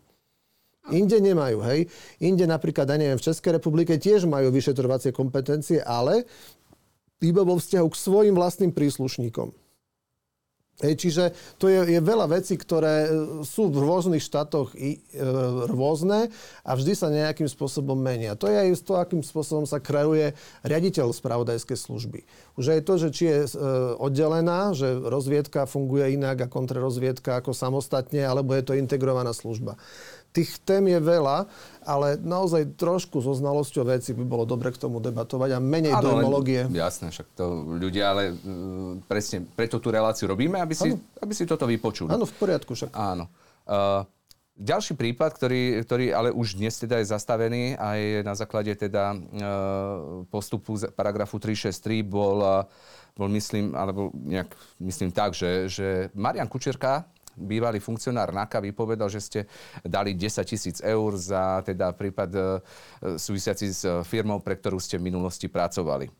Inde 0.92 1.16
nemajú, 1.16 1.64
hej. 1.64 1.88
Inde 2.20 2.44
napríklad, 2.44 2.84
ja 2.86 3.00
neviem, 3.00 3.16
v 3.16 3.26
Českej 3.26 3.56
republike 3.56 3.96
tiež 3.96 4.28
majú 4.28 4.52
vyšetrovacie 4.52 5.16
kompetencie, 5.16 5.80
ale 5.80 6.28
iba 7.24 7.40
vo 7.40 7.56
vzťahu 7.56 7.88
k 7.88 7.96
svojim 7.96 8.34
vlastným 8.36 8.70
príslušníkom. 8.70 9.63
Hej, 10.82 10.94
čiže 10.98 11.24
to 11.62 11.70
je, 11.70 11.86
je 11.86 12.00
veľa 12.02 12.34
vecí, 12.34 12.58
ktoré 12.58 13.06
e, 13.06 13.08
sú 13.46 13.70
v 13.70 13.78
rôznych 13.78 14.18
štátoch 14.18 14.74
i, 14.74 14.98
e, 15.14 15.22
rôzne 15.70 16.34
a 16.66 16.70
vždy 16.74 16.92
sa 16.98 17.14
nejakým 17.14 17.46
spôsobom 17.46 17.94
menia. 17.94 18.34
To 18.34 18.50
je 18.50 18.58
aj 18.58 18.82
to, 18.82 18.98
akým 18.98 19.22
spôsobom 19.22 19.70
sa 19.70 19.78
kreuje 19.78 20.34
riaditeľ 20.66 21.14
spravodajskej 21.14 21.78
služby. 21.78 22.26
Už 22.58 22.74
aj 22.74 22.80
to, 22.90 22.94
že 22.98 23.08
či 23.14 23.24
je 23.30 23.38
e, 23.46 23.50
oddelená, 24.02 24.74
že 24.74 24.98
rozviedka 24.98 25.70
funguje 25.70 26.18
inak 26.18 26.42
a 26.42 26.50
kontrarozviedka 26.50 27.38
ako 27.38 27.54
samostatne, 27.54 28.26
alebo 28.26 28.50
je 28.58 28.66
to 28.66 28.74
integrovaná 28.74 29.30
služba. 29.30 29.78
Tých 30.34 30.58
tém 30.66 30.82
je 30.90 30.98
veľa, 30.98 31.46
ale 31.86 32.18
naozaj 32.18 32.74
trošku 32.74 33.22
so 33.22 33.30
znalosťou 33.38 33.86
veci 33.86 34.10
by 34.10 34.26
bolo 34.26 34.42
dobre 34.42 34.74
k 34.74 34.82
tomu 34.82 34.98
debatovať 34.98 35.54
a 35.54 35.58
menej 35.62 35.94
ano, 35.94 36.10
dojmológie. 36.10 36.66
Jasné, 36.74 37.14
však 37.14 37.38
to 37.38 37.62
ľudia, 37.78 38.10
ale 38.10 38.34
uh, 38.34 38.98
presne 39.06 39.46
preto 39.46 39.78
tú 39.78 39.94
reláciu 39.94 40.26
robíme, 40.26 40.58
aby 40.58 40.74
si, 40.74 40.90
aby 41.22 41.32
si 41.32 41.46
toto 41.46 41.70
vypočuli. 41.70 42.10
Áno, 42.10 42.26
v 42.26 42.34
poriadku 42.34 42.74
však. 42.74 42.90
Áno. 42.90 43.30
Uh, 43.62 44.02
ďalší 44.58 44.98
prípad, 44.98 45.30
ktorý, 45.38 45.62
ktorý 45.86 46.06
ale 46.10 46.28
už 46.34 46.58
dnes 46.58 46.74
teda 46.82 46.98
je 46.98 47.14
zastavený 47.14 47.78
aj 47.78 48.00
na 48.26 48.34
základe 48.34 48.74
teda 48.74 49.14
uh, 49.14 50.26
postupu 50.34 50.74
paragrafu 50.98 51.38
363 51.38 52.02
bol, 52.02 52.42
uh, 52.42 52.66
bol 53.14 53.30
myslím, 53.30 53.78
alebo 53.78 54.10
nejak 54.18 54.50
myslím 54.82 55.14
tak, 55.14 55.38
že, 55.38 55.70
že 55.70 56.10
Marian 56.18 56.50
Kučerka, 56.50 57.06
bývalý 57.36 57.82
funkcionár 57.82 58.30
NAKA 58.32 58.62
vypovedal, 58.62 59.10
že 59.10 59.20
ste 59.20 59.40
dali 59.82 60.14
10 60.16 60.46
tisíc 60.46 60.78
eur 60.80 61.10
za 61.18 61.62
teda 61.66 61.92
prípad 61.92 62.30
e, 62.34 62.40
súvisiaci 63.18 63.66
s 63.70 63.82
firmou, 64.06 64.40
pre 64.40 64.56
ktorú 64.58 64.78
ste 64.78 64.98
v 64.98 65.10
minulosti 65.10 65.50
pracovali. 65.50 66.06
E, 66.08 66.12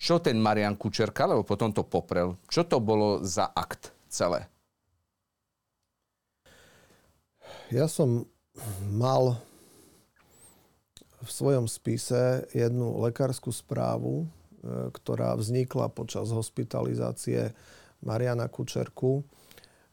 čo 0.00 0.16
ten 0.24 0.40
Marian 0.40 0.80
Kučerka, 0.80 1.28
lebo 1.28 1.44
potom 1.44 1.68
to 1.76 1.84
poprel, 1.84 2.40
čo 2.48 2.64
to 2.64 2.80
bolo 2.80 3.20
za 3.20 3.52
akt 3.52 3.92
celé? 4.08 4.48
Ja 7.70 7.86
som 7.86 8.26
mal 8.90 9.38
v 11.20 11.30
svojom 11.30 11.68
spise 11.68 12.48
jednu 12.56 12.96
lekárskú 13.04 13.52
správu, 13.52 14.24
e, 14.24 14.26
ktorá 14.96 15.36
vznikla 15.36 15.92
počas 15.92 16.32
hospitalizácie 16.32 17.52
Mariana 18.02 18.48
Kučerku 18.48 19.24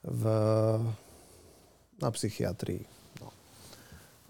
v, 0.03 0.23
na 1.99 2.09
psychiatrii. 2.11 2.83
No. 3.19 3.29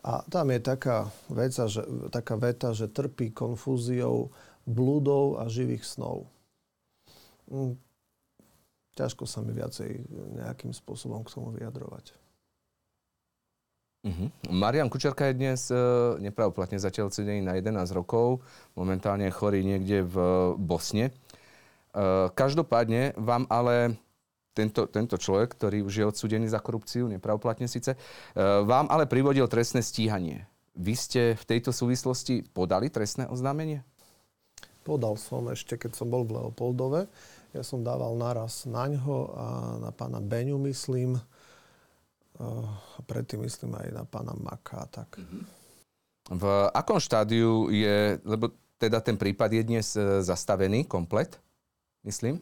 A 0.04 0.26
tam 0.26 0.50
je 0.50 0.60
taká, 0.60 1.12
veca, 1.30 1.70
že, 1.70 1.84
taká 2.10 2.36
veta, 2.40 2.74
že 2.74 2.90
trpí 2.90 3.30
konfúziou 3.32 4.34
blúdov 4.68 5.40
a 5.40 5.48
živých 5.48 5.86
snov. 5.86 6.28
Hm. 7.48 7.78
Ťažko 8.98 9.30
sa 9.30 9.46
mi 9.46 9.54
viacej 9.54 10.10
nejakým 10.42 10.74
spôsobom 10.74 11.22
k 11.22 11.32
tomu 11.38 11.54
vyjadrovať. 11.54 12.18
Uh-huh. 14.08 14.30
Marian 14.50 14.88
Kučerka 14.88 15.30
je 15.30 15.36
dnes 15.36 15.60
e, 15.68 15.78
nepravoplatne 16.24 16.80
zatiaľ 16.80 17.12
cedený 17.12 17.44
na 17.44 17.60
11 17.60 17.92
rokov. 17.92 18.40
Momentálne 18.74 19.28
chorý 19.34 19.68
niekde 19.68 20.06
v 20.06 20.16
Bosne. 20.56 21.12
Eh, 21.96 22.28
každopádne 22.36 23.16
vám 23.16 23.48
ale 23.48 23.96
tento, 24.52 24.90
tento 24.90 25.16
človek, 25.16 25.56
ktorý 25.56 25.88
už 25.88 25.94
je 25.98 26.06
odsudený 26.06 26.46
za 26.52 26.60
korupciu, 26.60 27.08
nepravoplatne 27.08 27.66
síce, 27.66 27.96
eh, 27.96 28.00
vám 28.68 28.92
ale 28.92 29.08
privodil 29.08 29.48
trestné 29.48 29.80
stíhanie. 29.80 30.44
Vy 30.78 30.94
ste 30.94 31.22
v 31.34 31.44
tejto 31.48 31.74
súvislosti 31.74 32.46
podali 32.54 32.92
trestné 32.94 33.26
oznámenie? 33.26 33.82
Podal 34.86 35.18
som 35.18 35.50
ešte, 35.50 35.74
keď 35.80 35.98
som 35.98 36.08
bol 36.08 36.22
v 36.22 36.38
Leopoldove. 36.38 37.10
Ja 37.56 37.64
som 37.66 37.82
dával 37.82 38.14
naraz 38.14 38.70
na 38.70 38.86
ňo 38.86 39.18
a 39.34 39.46
na 39.82 39.90
pána 39.90 40.22
Beňu, 40.22 40.60
myslím. 40.70 41.16
Eh, 41.16 42.68
a 42.68 43.00
predtým 43.08 43.42
myslím 43.48 43.80
aj 43.80 43.88
na 43.96 44.04
pána 44.04 44.36
Maka. 44.36 44.86
Tak. 44.92 45.18
V 46.28 46.44
akom 46.76 47.00
štádiu 47.00 47.72
je, 47.72 48.20
lebo 48.28 48.52
teda 48.78 49.00
ten 49.02 49.18
prípad 49.18 49.50
je 49.56 49.64
dnes 49.64 49.88
zastavený 50.22 50.86
komplet? 50.86 51.40
Myslím. 52.08 52.40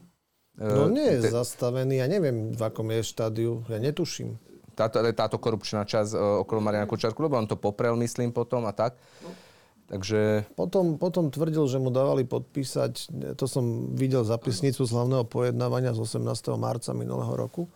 No 0.56 0.88
nie 0.88 1.20
je 1.20 1.28
Te... 1.28 1.30
zastavený, 1.36 2.00
ja 2.00 2.08
neviem, 2.08 2.56
v 2.56 2.62
akom 2.64 2.88
je 2.88 3.04
štádiu, 3.04 3.68
ja 3.68 3.76
netuším. 3.76 4.40
Táto, 4.76 5.04
táto 5.16 5.40
korupčná 5.40 5.88
časť 5.88 6.16
okolo 6.48 6.60
Mariana 6.64 6.88
Kočárku, 6.88 7.24
lebo 7.24 7.40
on 7.40 7.48
to 7.48 7.60
poprel, 7.60 7.96
myslím, 8.00 8.32
potom 8.32 8.64
a 8.68 8.72
tak. 8.76 8.96
Takže... 9.86 10.50
Potom, 10.58 10.98
potom 10.98 11.30
tvrdil, 11.30 11.62
že 11.70 11.78
mu 11.78 11.94
dávali 11.94 12.26
podpísať, 12.26 13.14
to 13.38 13.46
som 13.46 13.94
videl 13.94 14.26
zapisnicu 14.26 14.82
z 14.82 14.92
hlavného 14.92 15.30
pojednávania 15.30 15.94
z 15.94 16.02
18. 16.18 16.58
marca 16.58 16.92
minulého 16.98 17.36
roku, 17.38 17.70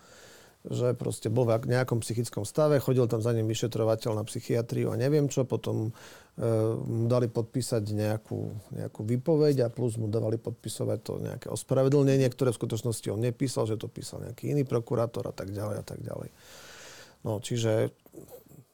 že 0.68 0.92
proste 0.92 1.32
bol 1.32 1.48
v 1.48 1.72
nejakom 1.72 2.04
psychickom 2.04 2.44
stave, 2.44 2.84
chodil 2.84 3.08
tam 3.08 3.24
za 3.24 3.32
ním 3.32 3.48
vyšetrovateľ 3.48 4.12
na 4.20 4.24
psychiatriu 4.28 4.92
a 4.92 5.00
neviem 5.00 5.32
čo, 5.32 5.48
potom 5.48 5.88
e, 5.88 5.92
mu 6.84 7.08
dali 7.08 7.32
podpísať 7.32 7.96
nejakú, 7.96 8.40
nejakú 8.76 9.02
výpoveď 9.08 9.64
a 9.64 9.72
plus 9.72 9.96
mu 9.96 10.12
dávali 10.12 10.36
podpisovať 10.36 11.00
to 11.00 11.14
nejaké 11.24 11.48
ospravedlnenie, 11.48 12.28
ktoré 12.28 12.52
v 12.52 12.60
skutočnosti 12.60 13.08
on 13.08 13.24
nepísal, 13.24 13.72
že 13.72 13.80
to 13.80 13.88
písal 13.88 14.20
nejaký 14.20 14.52
iný 14.52 14.68
prokurátor 14.68 15.32
a 15.32 15.34
tak 15.34 15.56
ďalej 15.56 15.76
a 15.80 15.86
tak 15.88 16.04
ďalej. 16.04 16.30
No, 17.24 17.40
čiže 17.40 17.96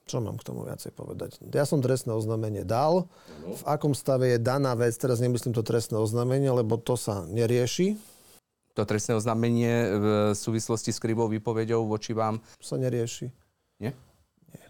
čo 0.09 0.21
mám 0.21 0.41
k 0.41 0.45
tomu 0.45 0.65
viacej 0.65 0.89
povedať? 0.93 1.37
Ja 1.53 1.65
som 1.65 1.81
trestné 1.81 2.13
oznámenie 2.13 2.61
dal. 2.61 3.09
V 3.45 3.63
akom 3.65 3.97
stave 3.97 4.37
je 4.37 4.39
daná 4.41 4.77
vec, 4.77 4.93
teraz 4.97 5.17
nemyslím 5.17 5.53
to 5.53 5.65
trestné 5.65 5.97
oznámenie, 5.97 6.49
lebo 6.49 6.77
to 6.77 6.93
sa 6.97 7.25
nerieši 7.25 8.14
to 8.75 8.83
trestné 8.83 9.15
oznámenie 9.15 9.73
v 9.95 10.05
súvislosti 10.35 10.91
s 10.91 10.99
krivou 10.99 11.31
výpovedou 11.31 11.87
voči 11.87 12.11
vám? 12.11 12.43
Sa 12.59 12.75
nerieši. 12.75 13.31
Nie? 13.79 13.95
Nie. 14.51 14.67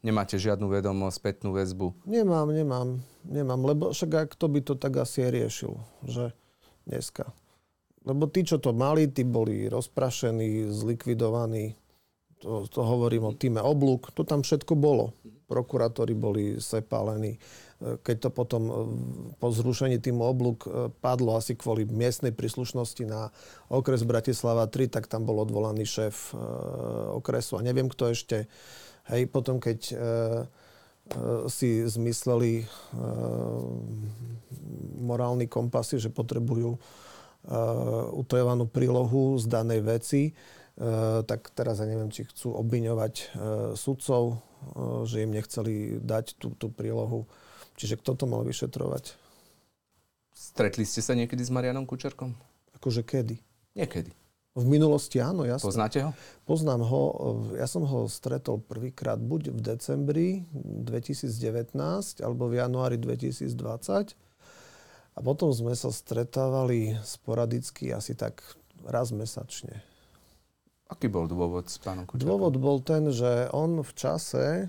Nemáte 0.00 0.40
žiadnu 0.40 0.64
vedomosť, 0.72 1.16
spätnú 1.20 1.52
väzbu? 1.52 1.92
Nemám, 2.08 2.48
nemám. 2.48 3.04
Nemám, 3.28 3.60
lebo 3.68 3.92
však 3.92 4.10
ak 4.16 4.30
to 4.40 4.48
by 4.48 4.60
to 4.64 4.74
tak 4.80 4.96
asi 4.96 5.28
riešil, 5.28 5.76
že 6.08 6.32
dneska. 6.88 7.28
Lebo 8.04 8.28
tí, 8.28 8.44
čo 8.44 8.60
to 8.60 8.72
mali, 8.72 9.08
tí 9.08 9.24
boli 9.24 9.68
rozprašení, 9.68 10.68
zlikvidovaní. 10.72 11.76
To, 12.44 12.68
to 12.68 12.80
hovorím 12.84 13.28
o 13.28 13.32
týme 13.32 13.60
oblúk. 13.64 14.12
To 14.12 14.28
tam 14.28 14.44
všetko 14.44 14.76
bolo. 14.76 15.16
Prokurátori 15.48 16.12
boli 16.12 16.60
sepálení 16.60 17.40
keď 17.82 18.28
to 18.28 18.30
potom 18.30 18.62
e, 18.70 18.72
po 19.36 19.48
zrušení 19.50 19.98
týmu 19.98 20.22
oblúk 20.24 20.58
e, 20.64 20.68
padlo 21.02 21.36
asi 21.36 21.58
kvôli 21.58 21.84
miestnej 21.84 22.30
príslušnosti 22.30 23.04
na 23.04 23.34
okres 23.68 24.06
Bratislava 24.06 24.70
3, 24.70 24.88
tak 24.88 25.10
tam 25.10 25.26
bol 25.26 25.42
odvolaný 25.42 25.84
šéf 25.84 26.32
e, 26.32 26.36
okresu 27.18 27.58
a 27.60 27.64
neviem 27.66 27.90
kto 27.90 28.14
ešte. 28.14 28.46
Hej, 29.04 29.28
potom 29.28 29.60
keď 29.60 29.92
si 31.52 31.84
zmysleli 31.84 32.64
morálny 34.96 35.44
kompasy, 35.44 36.00
že 36.00 36.08
potrebujú 36.08 36.80
utajovanú 38.16 38.64
prílohu 38.64 39.36
z 39.36 39.44
danej 39.44 39.84
veci, 39.84 40.32
tak 41.28 41.52
teraz 41.52 41.84
ja 41.84 41.86
neviem, 41.92 42.08
či 42.08 42.24
chcú 42.24 42.56
obviňovať 42.56 43.36
sudcov, 43.76 44.40
že 45.04 45.28
im 45.28 45.36
nechceli 45.36 46.00
dať 46.00 46.40
tú, 46.40 46.56
tú 46.56 46.72
prílohu 46.72 47.28
Čiže 47.74 47.98
kto 47.98 48.14
to 48.14 48.24
mal 48.30 48.46
vyšetrovať? 48.46 49.14
Stretli 50.34 50.86
ste 50.86 51.02
sa 51.02 51.14
niekedy 51.14 51.42
s 51.42 51.50
Marianom 51.50 51.86
Kučerkom? 51.86 52.34
Akože 52.78 53.02
kedy? 53.06 53.38
Niekedy. 53.74 54.10
V 54.54 54.62
minulosti 54.70 55.18
áno, 55.18 55.42
jasne. 55.42 55.66
Poznáte 55.66 55.98
ho? 56.06 56.10
Poznám 56.46 56.86
ho. 56.86 57.02
Ja 57.58 57.66
som 57.66 57.82
ho 57.82 58.06
stretol 58.06 58.62
prvýkrát 58.62 59.18
buď 59.18 59.50
v 59.50 59.58
decembri 59.58 60.28
2019 60.54 61.74
alebo 62.22 62.46
v 62.46 62.62
januári 62.62 62.94
2020. 62.94 63.50
A 65.14 65.18
potom 65.22 65.50
sme 65.50 65.74
sa 65.74 65.90
stretávali 65.90 66.94
sporadicky 67.02 67.90
asi 67.90 68.14
tak 68.14 68.46
raz 68.86 69.10
mesačne. 69.10 69.82
Aký 70.92 71.08
bol 71.08 71.24
dôvod 71.24 71.64
s 71.64 71.80
pánom 71.80 72.04
Kučerkom? 72.04 72.28
Dôvod 72.28 72.54
bol 72.60 72.78
ten, 72.84 73.08
že 73.08 73.48
on 73.56 73.80
v 73.80 73.92
čase, 73.96 74.68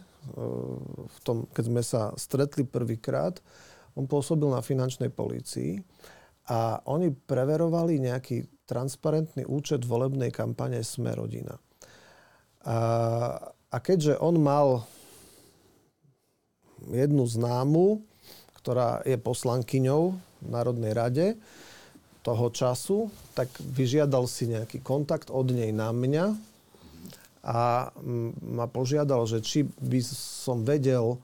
v 1.05 1.17
tom, 1.27 1.43
keď 1.51 1.63
sme 1.67 1.81
sa 1.83 2.01
stretli 2.15 2.63
prvýkrát, 2.63 3.43
on 3.99 4.07
pôsobil 4.07 4.47
na 4.47 4.63
finančnej 4.63 5.11
polícii 5.11 5.79
a 6.51 6.79
oni 6.87 7.11
preverovali 7.11 7.99
nejaký 7.99 8.67
transparentný 8.67 9.43
účet 9.45 9.83
volebnej 9.83 10.31
kampane 10.31 10.81
Sme 10.81 11.13
rodina. 11.13 11.59
A, 12.65 12.77
a 13.69 13.77
keďže 13.77 14.17
on 14.17 14.41
mal 14.41 14.87
jednu 16.89 17.27
známu, 17.27 18.01
ktorá 18.61 19.05
je 19.05 19.19
poslankyňou 19.19 20.03
v 20.15 20.47
Národnej 20.49 20.93
rade 20.95 21.27
toho 22.25 22.49
času, 22.49 23.13
tak 23.37 23.53
vyžiadal 23.61 24.25
si 24.25 24.49
nejaký 24.49 24.81
kontakt 24.81 25.29
od 25.29 25.53
nej 25.53 25.69
na 25.69 25.93
mňa, 25.93 26.33
a 27.45 27.93
ma 28.41 28.65
požiadal, 28.65 29.29
že 29.29 29.37
či 29.45 29.69
by 29.77 30.01
som 30.17 30.65
vedel 30.65 31.13
e, 31.13 31.17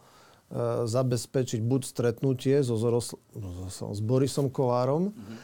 zabezpečiť 0.85 1.65
buď 1.65 1.81
stretnutie 1.81 2.61
so, 2.61 2.77
Zorosl- 2.77 3.17
so, 3.73 3.89
s 3.89 3.99
Borisom 4.05 4.53
Kolárom, 4.53 5.09
mm-hmm. 5.09 5.37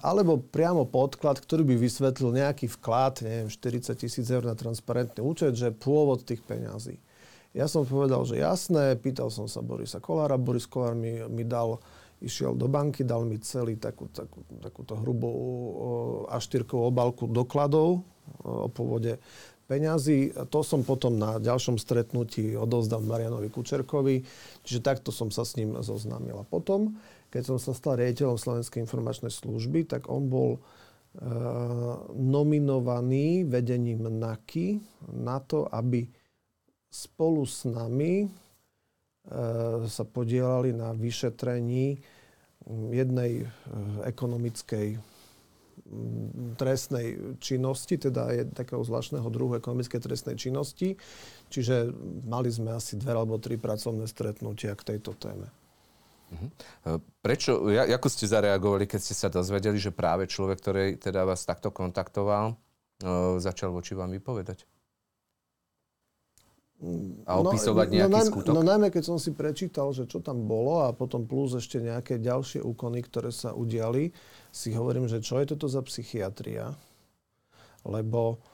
alebo 0.00 0.40
priamo 0.40 0.88
podklad, 0.88 1.36
ktorý 1.36 1.68
by 1.68 1.76
vysvetlil 1.76 2.32
nejaký 2.32 2.64
vklad, 2.80 3.28
neviem, 3.28 3.52
40 3.52 3.92
tisíc 3.92 4.26
eur 4.32 4.40
na 4.40 4.56
transparentný 4.56 5.20
účet, 5.20 5.52
že 5.52 5.68
pôvod 5.68 6.24
tých 6.24 6.40
peňazí. 6.40 6.96
Ja 7.52 7.68
som 7.68 7.84
povedal, 7.84 8.24
že 8.24 8.40
jasné, 8.40 8.96
pýtal 8.96 9.28
som 9.28 9.52
sa 9.52 9.60
Borisa 9.60 10.00
Kolára, 10.00 10.40
Boris 10.40 10.64
Kolár 10.64 10.96
mi, 10.96 11.20
mi 11.28 11.44
dal 11.44 11.76
išiel 12.20 12.56
do 12.56 12.66
banky, 12.66 13.04
dal 13.04 13.28
mi 13.28 13.36
celý 13.40 13.76
takú, 13.76 14.08
takú, 14.08 14.40
takúto 14.60 14.96
hrubú 14.96 15.30
aštyrkovú 16.32 16.82
obálku 16.88 17.24
dokladov 17.28 18.02
o 18.42 18.68
pôvode 18.72 19.20
peňazí. 19.66 20.32
To 20.48 20.62
som 20.62 20.86
potom 20.86 21.18
na 21.18 21.36
ďalšom 21.42 21.76
stretnutí 21.76 22.54
odozdal 22.54 23.02
Marianovi 23.02 23.50
Kučerkovi, 23.50 24.22
čiže 24.62 24.80
takto 24.80 25.10
som 25.10 25.28
sa 25.28 25.42
s 25.42 25.58
ním 25.58 25.76
zoznámil. 25.82 26.38
A 26.40 26.46
potom, 26.46 26.96
keď 27.28 27.54
som 27.54 27.58
sa 27.60 27.74
stal 27.74 27.98
riaditeľom 27.98 28.38
Slovenskej 28.38 28.80
informačnej 28.86 29.34
služby, 29.34 29.90
tak 29.90 30.06
on 30.06 30.30
bol 30.30 30.50
e, 30.56 30.60
nominovaný 32.14 33.44
vedením 33.44 34.06
NAKY 34.06 34.80
na 35.12 35.42
to, 35.42 35.66
aby 35.68 36.06
spolu 36.88 37.44
s 37.44 37.66
nami 37.66 38.30
sa 39.86 40.04
podielali 40.06 40.70
na 40.70 40.94
vyšetrení 40.94 41.98
jednej 42.90 43.32
e, 43.42 43.46
ekonomickej 44.06 44.98
trestnej 46.58 47.38
činnosti, 47.38 47.94
teda 47.94 48.34
je 48.34 48.42
takého 48.50 48.82
zvláštneho 48.82 49.28
druhu 49.30 49.54
ekonomickej 49.54 50.02
trestnej 50.02 50.34
činnosti. 50.34 50.98
Čiže 51.46 51.94
mali 52.26 52.50
sme 52.50 52.74
asi 52.74 52.98
dve 52.98 53.14
alebo 53.14 53.38
tri 53.38 53.54
pracovné 53.54 54.10
stretnutia 54.10 54.74
k 54.74 54.94
tejto 54.94 55.14
téme. 55.14 55.46
Mhm. 56.26 56.46
E, 56.50 56.98
prečo, 57.22 57.70
ako 57.70 58.08
ste 58.10 58.26
zareagovali, 58.26 58.90
keď 58.90 59.00
ste 59.00 59.14
sa 59.14 59.30
dozvedeli, 59.30 59.78
že 59.78 59.94
práve 59.94 60.26
človek, 60.26 60.58
ktorý 60.58 60.84
teda 60.98 61.22
vás 61.22 61.46
takto 61.46 61.70
kontaktoval, 61.70 62.50
e, 62.50 63.38
začal 63.38 63.70
voči 63.70 63.94
vám 63.94 64.10
vypovedať? 64.10 64.66
A 67.24 67.40
no, 67.40 67.48
opisovať 67.48 67.86
no, 67.88 67.94
nejaký 68.04 68.20
no, 68.20 68.28
skutok? 68.28 68.52
No 68.52 68.60
najmä, 68.60 68.92
keď 68.92 69.04
som 69.08 69.16
si 69.16 69.32
prečítal, 69.32 69.96
že 69.96 70.04
čo 70.04 70.20
tam 70.20 70.44
bolo 70.44 70.84
a 70.84 70.92
potom 70.92 71.24
plus 71.24 71.56
ešte 71.56 71.80
nejaké 71.80 72.20
ďalšie 72.20 72.60
úkony, 72.60 73.00
ktoré 73.00 73.32
sa 73.32 73.56
udiali, 73.56 74.12
si 74.52 74.76
hovorím, 74.76 75.08
že 75.08 75.24
čo 75.24 75.40
je 75.40 75.56
toto 75.56 75.72
za 75.72 75.80
psychiatria, 75.80 76.76
lebo 77.88 78.44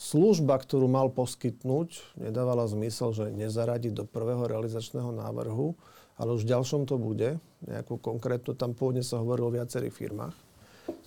služba, 0.00 0.56
ktorú 0.56 0.88
mal 0.88 1.12
poskytnúť, 1.12 2.16
nedávala 2.16 2.64
zmysel, 2.72 3.12
že 3.12 3.28
nezaradi 3.28 3.92
do 3.92 4.08
prvého 4.08 4.48
realizačného 4.48 5.12
návrhu, 5.12 5.76
ale 6.16 6.32
už 6.32 6.48
v 6.48 6.56
ďalšom 6.56 6.88
to 6.88 6.96
bude. 6.96 7.36
Nejakú 7.68 8.00
konkrétnu, 8.00 8.56
tam 8.56 8.72
pôvodne 8.72 9.04
sa 9.04 9.20
hovorilo 9.20 9.52
o 9.52 9.56
viacerých 9.60 9.92
firmách, 9.92 10.45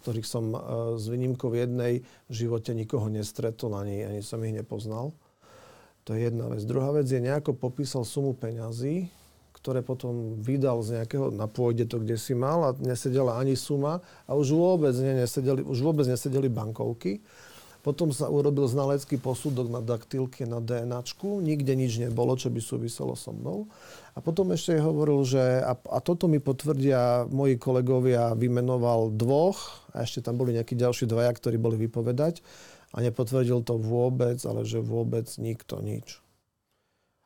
ktorých 0.09 0.25
som 0.25 0.45
e, 0.49 0.57
s 0.97 1.05
výnimkou 1.05 1.53
jednej 1.53 2.01
v 2.01 2.33
živote 2.33 2.73
nikoho 2.73 3.13
nestretol, 3.13 3.77
ani, 3.77 4.01
ani 4.01 4.25
som 4.25 4.41
ich 4.41 4.57
nepoznal. 4.57 5.13
To 6.09 6.17
je 6.17 6.25
jedna 6.25 6.49
vec. 6.49 6.65
Druhá 6.65 6.89
vec 6.89 7.05
je, 7.05 7.21
nejako 7.21 7.53
popísal 7.53 8.01
sumu 8.01 8.33
peňazí, 8.33 9.13
ktoré 9.53 9.85
potom 9.85 10.41
vydal 10.41 10.81
z 10.81 10.97
nejakého, 10.97 11.29
na 11.29 11.45
pôjde 11.45 11.85
to, 11.85 12.01
kde 12.01 12.17
si 12.17 12.33
mal 12.33 12.73
a 12.73 12.75
nesedela 12.81 13.37
ani 13.37 13.53
suma 13.53 14.01
a 14.25 14.33
už 14.33 14.49
vôbec, 14.49 14.97
ne, 14.97 15.21
nesedeli, 15.21 15.61
už 15.61 15.77
vôbec 15.85 16.09
nesedeli 16.09 16.49
bankovky. 16.49 17.21
Potom 17.79 18.11
sa 18.11 18.27
urobil 18.27 18.67
znalecký 18.67 19.15
posudok 19.23 19.71
na 19.71 19.79
daktilke, 19.79 20.43
na 20.43 20.59
DNAčku. 20.59 21.39
Nikde 21.39 21.79
nič 21.79 21.95
nebolo, 22.03 22.35
čo 22.35 22.51
by 22.51 22.59
súviselo 22.59 23.15
so 23.15 23.31
mnou. 23.31 23.71
A 24.13 24.19
potom 24.19 24.51
ešte 24.51 24.75
hovoril, 24.83 25.23
že 25.23 25.63
a, 25.63 25.79
a 25.79 25.97
toto 26.03 26.27
mi 26.27 26.43
potvrdia 26.43 27.23
moji 27.31 27.55
kolegovia, 27.55 28.35
vymenoval 28.35 29.15
dvoch 29.15 29.87
a 29.95 30.03
ešte 30.03 30.19
tam 30.19 30.35
boli 30.35 30.59
nejakí 30.59 30.75
ďalší 30.75 31.07
dvaja, 31.07 31.31
ktorí 31.31 31.55
boli 31.55 31.79
vypovedať 31.87 32.43
a 32.91 32.99
nepotvrdil 32.99 33.63
to 33.63 33.79
vôbec, 33.79 34.41
ale 34.43 34.67
že 34.67 34.83
vôbec 34.83 35.29
nikto 35.39 35.79
nič. 35.79 36.19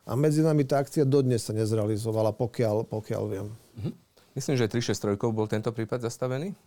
A 0.03 0.19
medzi 0.19 0.43
nami 0.43 0.67
tá 0.67 0.83
akcia 0.83 1.07
dodnes 1.07 1.47
sa 1.47 1.55
nezrealizovala, 1.55 2.35
pokiaľ, 2.35 2.85
pokiaľ 2.91 3.23
viem. 3.25 3.47
Mhm. 3.79 3.91
Myslím, 4.33 4.55
že 4.57 4.69
363 4.69 5.29
bol 5.29 5.45
tento 5.45 5.69
prípad 5.69 6.03
zastavený? 6.09 6.57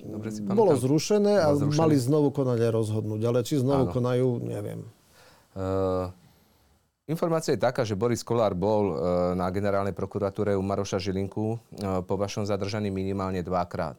Dobre 0.00 0.28
si 0.32 0.40
Bolo 0.40 0.72
zrušené 0.76 1.44
a 1.44 1.52
zrušené. 1.52 1.76
mali 1.76 1.96
znovu 2.00 2.32
konať 2.32 2.58
aj 2.64 2.72
rozhodnúť, 2.72 3.20
ale 3.24 3.38
či 3.44 3.60
znovu 3.60 3.88
Áno. 3.88 3.92
konajú, 3.92 4.28
neviem. 4.40 4.80
Uh, 5.52 6.08
informácia 7.10 7.52
je 7.52 7.60
taká, 7.60 7.84
že 7.84 7.98
Boris 7.98 8.24
Kolár 8.24 8.56
bol 8.56 8.94
uh, 8.94 8.98
na 9.36 9.50
generálnej 9.52 9.92
prokuratúre 9.92 10.56
u 10.56 10.62
Maroša 10.62 11.02
Žilinku 11.02 11.58
uh, 11.58 11.58
po 12.06 12.14
vašom 12.16 12.48
zadržaní 12.48 12.88
minimálne 12.88 13.44
dvakrát. 13.44 13.98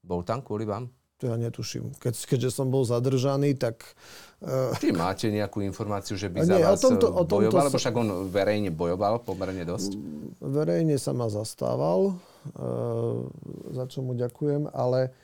Bol 0.00 0.24
tam 0.24 0.40
kvôli 0.40 0.64
vám? 0.64 0.88
To 1.22 1.30
ja 1.30 1.36
netuším. 1.38 1.94
Keď, 2.02 2.14
keďže 2.26 2.50
som 2.50 2.74
bol 2.74 2.82
zadržaný, 2.82 3.54
tak... 3.54 3.94
Uh... 4.42 4.74
Či 4.82 4.90
máte 4.90 5.30
nejakú 5.30 5.62
informáciu, 5.62 6.18
že 6.18 6.26
by 6.26 6.42
nie, 6.42 6.50
za 6.50 6.56
vás 6.58 6.82
o 6.82 6.90
tomto, 6.90 7.06
o 7.06 7.22
tomto 7.22 7.34
bojoval? 7.38 7.62
Sa... 7.62 7.68
Lebo 7.70 7.78
však 7.78 7.94
on 7.94 8.08
verejne 8.34 8.70
bojoval 8.74 9.22
pomerne 9.22 9.62
dosť. 9.62 9.94
Verejne 10.42 10.98
sa 10.98 11.14
ma 11.14 11.30
zastával, 11.30 12.18
uh, 12.58 13.30
za 13.72 13.84
čo 13.86 14.02
mu 14.02 14.18
ďakujem, 14.18 14.68
ale 14.74 15.14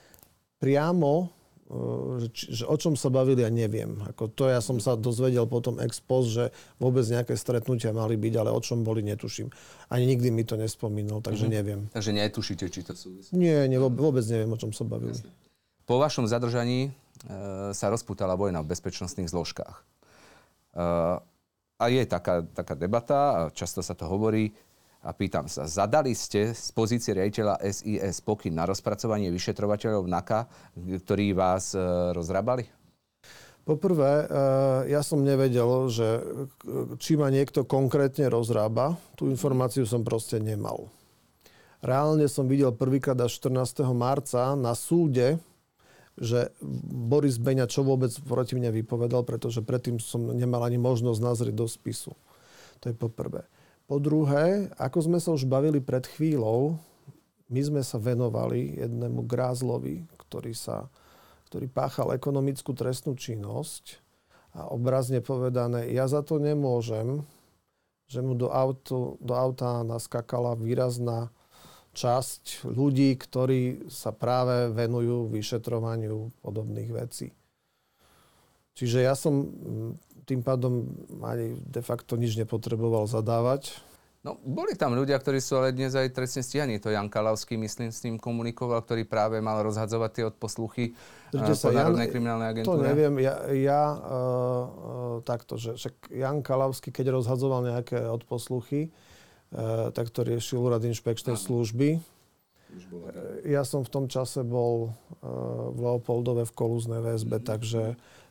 priamo, 0.61 1.33
uh, 1.73 2.21
že, 2.21 2.63
že 2.63 2.65
o 2.69 2.77
čom 2.77 2.95
sa 2.95 3.09
bavili, 3.09 3.41
ja 3.41 3.51
neviem. 3.51 3.97
Ako 4.13 4.29
to 4.29 4.53
ja 4.53 4.61
som 4.61 4.77
sa 4.79 4.95
dozvedel 4.95 5.49
potom 5.49 5.81
ex 5.81 5.99
post, 5.99 6.37
že 6.37 6.53
vôbec 6.77 7.03
nejaké 7.09 7.35
stretnutia 7.35 7.97
mali 7.97 8.21
byť, 8.21 8.35
ale 8.37 8.53
o 8.53 8.61
čom 8.61 8.85
boli, 8.85 9.01
netuším. 9.01 9.49
Ani 9.89 10.05
nikdy 10.05 10.29
mi 10.29 10.45
to 10.45 10.61
nespomínal, 10.61 11.25
takže 11.25 11.49
mm-hmm. 11.49 11.57
neviem. 11.57 11.81
Takže 11.91 12.13
netušíte, 12.13 12.69
či 12.69 12.85
to 12.85 12.93
súvisí? 12.93 13.33
Nie, 13.33 13.65
nie, 13.67 13.81
vôbec 13.81 14.23
neviem, 14.29 14.53
o 14.53 14.61
čom 14.61 14.71
sa 14.71 14.85
bavili. 14.85 15.17
Jasne. 15.17 15.33
Po 15.89 15.99
vašom 15.99 16.31
zadržaní 16.31 16.87
e, 16.87 16.91
sa 17.75 17.91
rozputala 17.91 18.39
vojna 18.39 18.63
v 18.63 18.71
bezpečnostných 18.71 19.27
zložkách. 19.27 19.75
E, 19.75 19.85
a 21.81 21.85
je 21.89 22.05
taká, 22.07 22.47
taká 22.47 22.79
debata, 22.79 23.19
a 23.19 23.39
často 23.51 23.83
sa 23.83 23.99
to 23.99 24.07
hovorí, 24.07 24.55
a 25.01 25.11
pýtam 25.17 25.49
sa, 25.49 25.65
zadali 25.65 26.13
ste 26.13 26.53
z 26.53 26.69
pozície 26.77 27.17
riaditeľa 27.17 27.65
SIS 27.65 28.21
pokyn 28.21 28.53
na 28.53 28.69
rozpracovanie 28.69 29.33
vyšetrovateľov 29.33 30.05
NAKA, 30.05 30.41
ktorí 30.77 31.33
vás 31.33 31.73
e, 31.73 31.81
rozrábali? 32.13 32.69
Poprvé, 33.61 34.27
ja 34.89 35.05
som 35.05 35.21
nevedel, 35.21 35.69
že 35.93 36.25
či 36.97 37.15
ma 37.15 37.29
niekto 37.29 37.63
konkrétne 37.69 38.27
rozrába. 38.27 38.97
Tú 39.15 39.29
informáciu 39.29 39.85
som 39.85 40.01
proste 40.03 40.41
nemal. 40.41 40.91
Reálne 41.79 42.27
som 42.27 42.49
videl 42.49 42.75
prvýkrát 42.75 43.15
až 43.21 43.39
14. 43.39 43.85
marca 43.95 44.57
na 44.57 44.75
súde, 44.75 45.39
že 46.19 46.53
Boris 46.91 47.41
Beňa 47.41 47.71
čo 47.71 47.87
vôbec 47.87 48.11
proti 48.27 48.59
mne 48.59 48.75
vypovedal, 48.75 49.25
pretože 49.25 49.65
predtým 49.65 49.97
som 50.03 50.35
nemal 50.35 50.67
ani 50.67 50.77
možnosť 50.77 51.21
nazrieť 51.21 51.55
do 51.57 51.65
spisu. 51.71 52.13
To 52.83 52.91
je 52.91 52.95
po 52.97 53.07
prvé. 53.07 53.47
Po 53.91 53.99
druhé, 53.99 54.71
ako 54.79 54.99
sme 55.03 55.19
sa 55.19 55.35
už 55.35 55.51
bavili 55.51 55.83
pred 55.83 56.07
chvíľou, 56.07 56.79
my 57.51 57.59
sme 57.59 57.83
sa 57.83 57.99
venovali 57.99 58.79
jednému 58.79 59.27
grázlovi, 59.27 60.07
ktorý, 60.15 60.55
sa, 60.55 60.87
ktorý 61.51 61.67
páchal 61.67 62.15
ekonomickú 62.15 62.71
trestnú 62.71 63.19
činnosť 63.19 63.99
a 64.55 64.71
obrazne 64.71 65.19
povedané, 65.19 65.91
ja 65.91 66.07
za 66.07 66.23
to 66.23 66.39
nemôžem, 66.39 67.27
že 68.07 68.23
mu 68.23 68.39
do, 68.39 68.55
auto, 68.55 69.19
do 69.19 69.35
auta 69.35 69.83
naskakala 69.83 70.55
výrazná 70.55 71.35
časť 71.91 72.71
ľudí, 72.71 73.19
ktorí 73.19 73.91
sa 73.91 74.15
práve 74.15 74.71
venujú 74.71 75.35
vyšetrovaniu 75.35 76.31
podobných 76.47 76.91
vecí. 76.95 77.35
Čiže 78.79 79.03
ja 79.03 79.19
som 79.19 79.51
tým 80.27 80.41
pádom 80.41 80.89
ani 81.23 81.57
de 81.61 81.83
facto 81.85 82.17
nič 82.17 82.37
nepotreboval 82.37 83.07
zadávať. 83.07 83.77
No, 84.21 84.37
boli 84.45 84.77
tam 84.77 84.93
ľudia, 84.93 85.17
ktorí 85.17 85.41
sú 85.41 85.57
ale 85.57 85.73
dnes 85.73 85.97
aj 85.97 86.13
trestne 86.13 86.45
stíhaní. 86.45 86.77
To 86.85 86.93
Jan 86.93 87.09
Kalavský, 87.09 87.57
myslím, 87.57 87.89
s 87.89 88.05
tým 88.05 88.21
komunikoval, 88.21 88.85
ktorý 88.85 89.09
práve 89.09 89.41
mal 89.41 89.65
rozhadzovať 89.65 90.11
tie 90.13 90.25
odposluchy 90.29 90.85
Držte 91.33 91.57
po 91.57 91.57
sa, 91.57 91.69
Národnej 91.73 92.05
Jan, 92.05 92.13
kriminálnej 92.13 92.49
agentúre. 92.53 92.85
To 92.85 92.85
neviem. 92.85 93.17
Ja, 93.25 93.49
ja 93.49 93.83
uh, 93.97 94.05
uh, 94.05 95.17
takto, 95.25 95.57
že 95.57 95.73
však 95.73 96.13
Jan 96.13 96.45
Kalavský, 96.45 96.93
keď 96.93 97.17
rozhadzoval 97.17 97.65
nejaké 97.73 97.97
odposluchy, 97.97 98.93
Eh, 99.51 99.91
tak 99.91 100.15
to 100.15 100.23
riešil 100.23 100.63
úrad 100.63 100.79
inšpekčnej 100.87 101.35
služby. 101.35 101.99
Ja 103.43 103.67
som 103.67 103.83
v 103.83 103.91
tom 103.91 104.07
čase 104.07 104.47
bol 104.47 104.95
eh, 104.95 105.27
v 105.75 105.79
Leopoldove 105.83 106.47
v 106.47 106.55
kolúznej 106.55 107.03
väzbe, 107.03 107.43
mm-hmm. 107.43 107.51
takže 107.51 107.83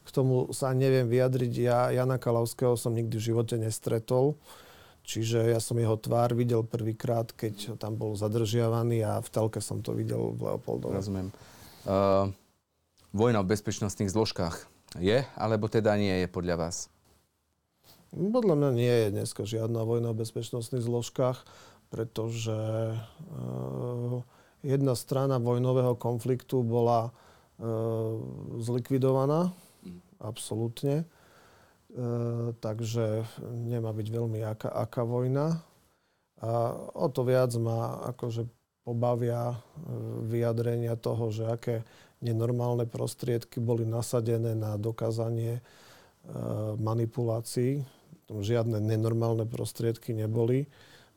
k 0.04 0.10
tomu 0.10 0.50
sa 0.56 0.74
neviem 0.74 1.06
vyjadriť. 1.06 1.54
Ja 1.60 1.94
Jana 1.94 2.18
Kalavského 2.18 2.74
som 2.80 2.96
nikdy 2.96 3.20
v 3.20 3.28
živote 3.34 3.56
nestretol, 3.60 4.40
čiže 5.06 5.50
ja 5.50 5.62
som 5.62 5.78
jeho 5.78 5.98
tvár 5.98 6.34
videl 6.34 6.66
prvýkrát, 6.66 7.30
keď 7.34 7.78
tam 7.78 7.98
bol 7.98 8.14
zadržiavaný 8.18 9.06
a 9.06 9.22
v 9.22 9.30
telke 9.30 9.62
som 9.62 9.82
to 9.82 9.94
videl 9.94 10.34
v 10.34 10.50
Leopoldove. 10.50 10.98
Rozumiem. 10.98 11.30
Uh, 11.88 12.30
vojna 13.16 13.42
v 13.42 13.54
bezpečnostných 13.54 14.12
zložkách 14.14 14.70
je, 14.98 15.26
alebo 15.38 15.70
teda 15.70 15.94
nie 15.98 16.26
je 16.26 16.28
podľa 16.30 16.56
vás? 16.58 16.78
Podľa 18.10 18.58
mňa 18.58 18.70
nie 18.74 18.96
je 19.06 19.08
dneska 19.14 19.46
žiadna 19.46 19.86
vojna 19.86 20.18
v 20.18 20.26
bezpečnostných 20.26 20.82
zložkách, 20.82 21.46
pretože 21.94 22.58
uh, 22.98 24.26
jedna 24.66 24.94
strana 24.98 25.38
vojnového 25.38 25.94
konfliktu 25.94 26.66
bola 26.66 27.10
uh, 27.10 28.18
zlikvidovaná, 28.62 29.54
absolútne. 30.22 31.08
Uh, 31.90 32.54
takže 32.62 33.26
nemá 33.42 33.90
byť 33.90 34.08
veľmi 34.14 34.40
aká, 34.46 34.70
aká 34.70 35.02
vojna. 35.02 35.64
A 36.40 36.72
o 36.96 37.08
to 37.12 37.28
viac 37.28 37.52
ma 37.60 38.00
akože 38.16 38.48
pobavia 38.88 39.60
vyjadrenia 40.26 40.96
toho, 40.96 41.30
že 41.30 41.44
aké 41.46 41.84
nenormálne 42.26 42.90
prostriedky 42.90 43.62
boli 43.62 43.88
nasadené 43.88 44.56
na 44.56 44.76
dokázanie 44.76 45.60
e, 45.60 45.62
manipulácií. 46.80 47.84
Žiadne 48.30 48.82
nenormálne 48.82 49.48
prostriedky 49.48 50.18
neboli 50.18 50.66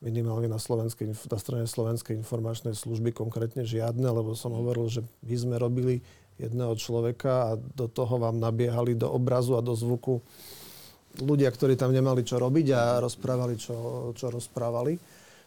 minimálne 0.03 0.51
na, 0.51 0.59
na 0.59 1.39
strane 1.39 1.65
Slovenskej 1.65 2.19
informačnej 2.19 2.75
služby 2.75 3.15
konkrétne 3.15 3.63
žiadne, 3.63 4.05
lebo 4.05 4.35
som 4.35 4.51
hovoril, 4.51 4.91
že 4.91 5.01
my 5.23 5.35
sme 5.39 5.57
robili 5.63 6.03
jedného 6.43 6.75
človeka 6.75 7.55
a 7.55 7.59
do 7.59 7.87
toho 7.87 8.19
vám 8.19 8.43
nabiehali 8.43 8.99
do 8.99 9.07
obrazu 9.07 9.55
a 9.55 9.63
do 9.63 9.73
zvuku 9.79 10.19
ľudia, 11.23 11.53
ktorí 11.53 11.77
tam 11.77 11.93
nemali 11.93 12.25
čo 12.25 12.41
robiť 12.41 12.67
a 12.73 12.83
rozprávali, 13.05 13.55
čo, 13.61 14.11
čo 14.17 14.33
rozprávali. 14.33 14.99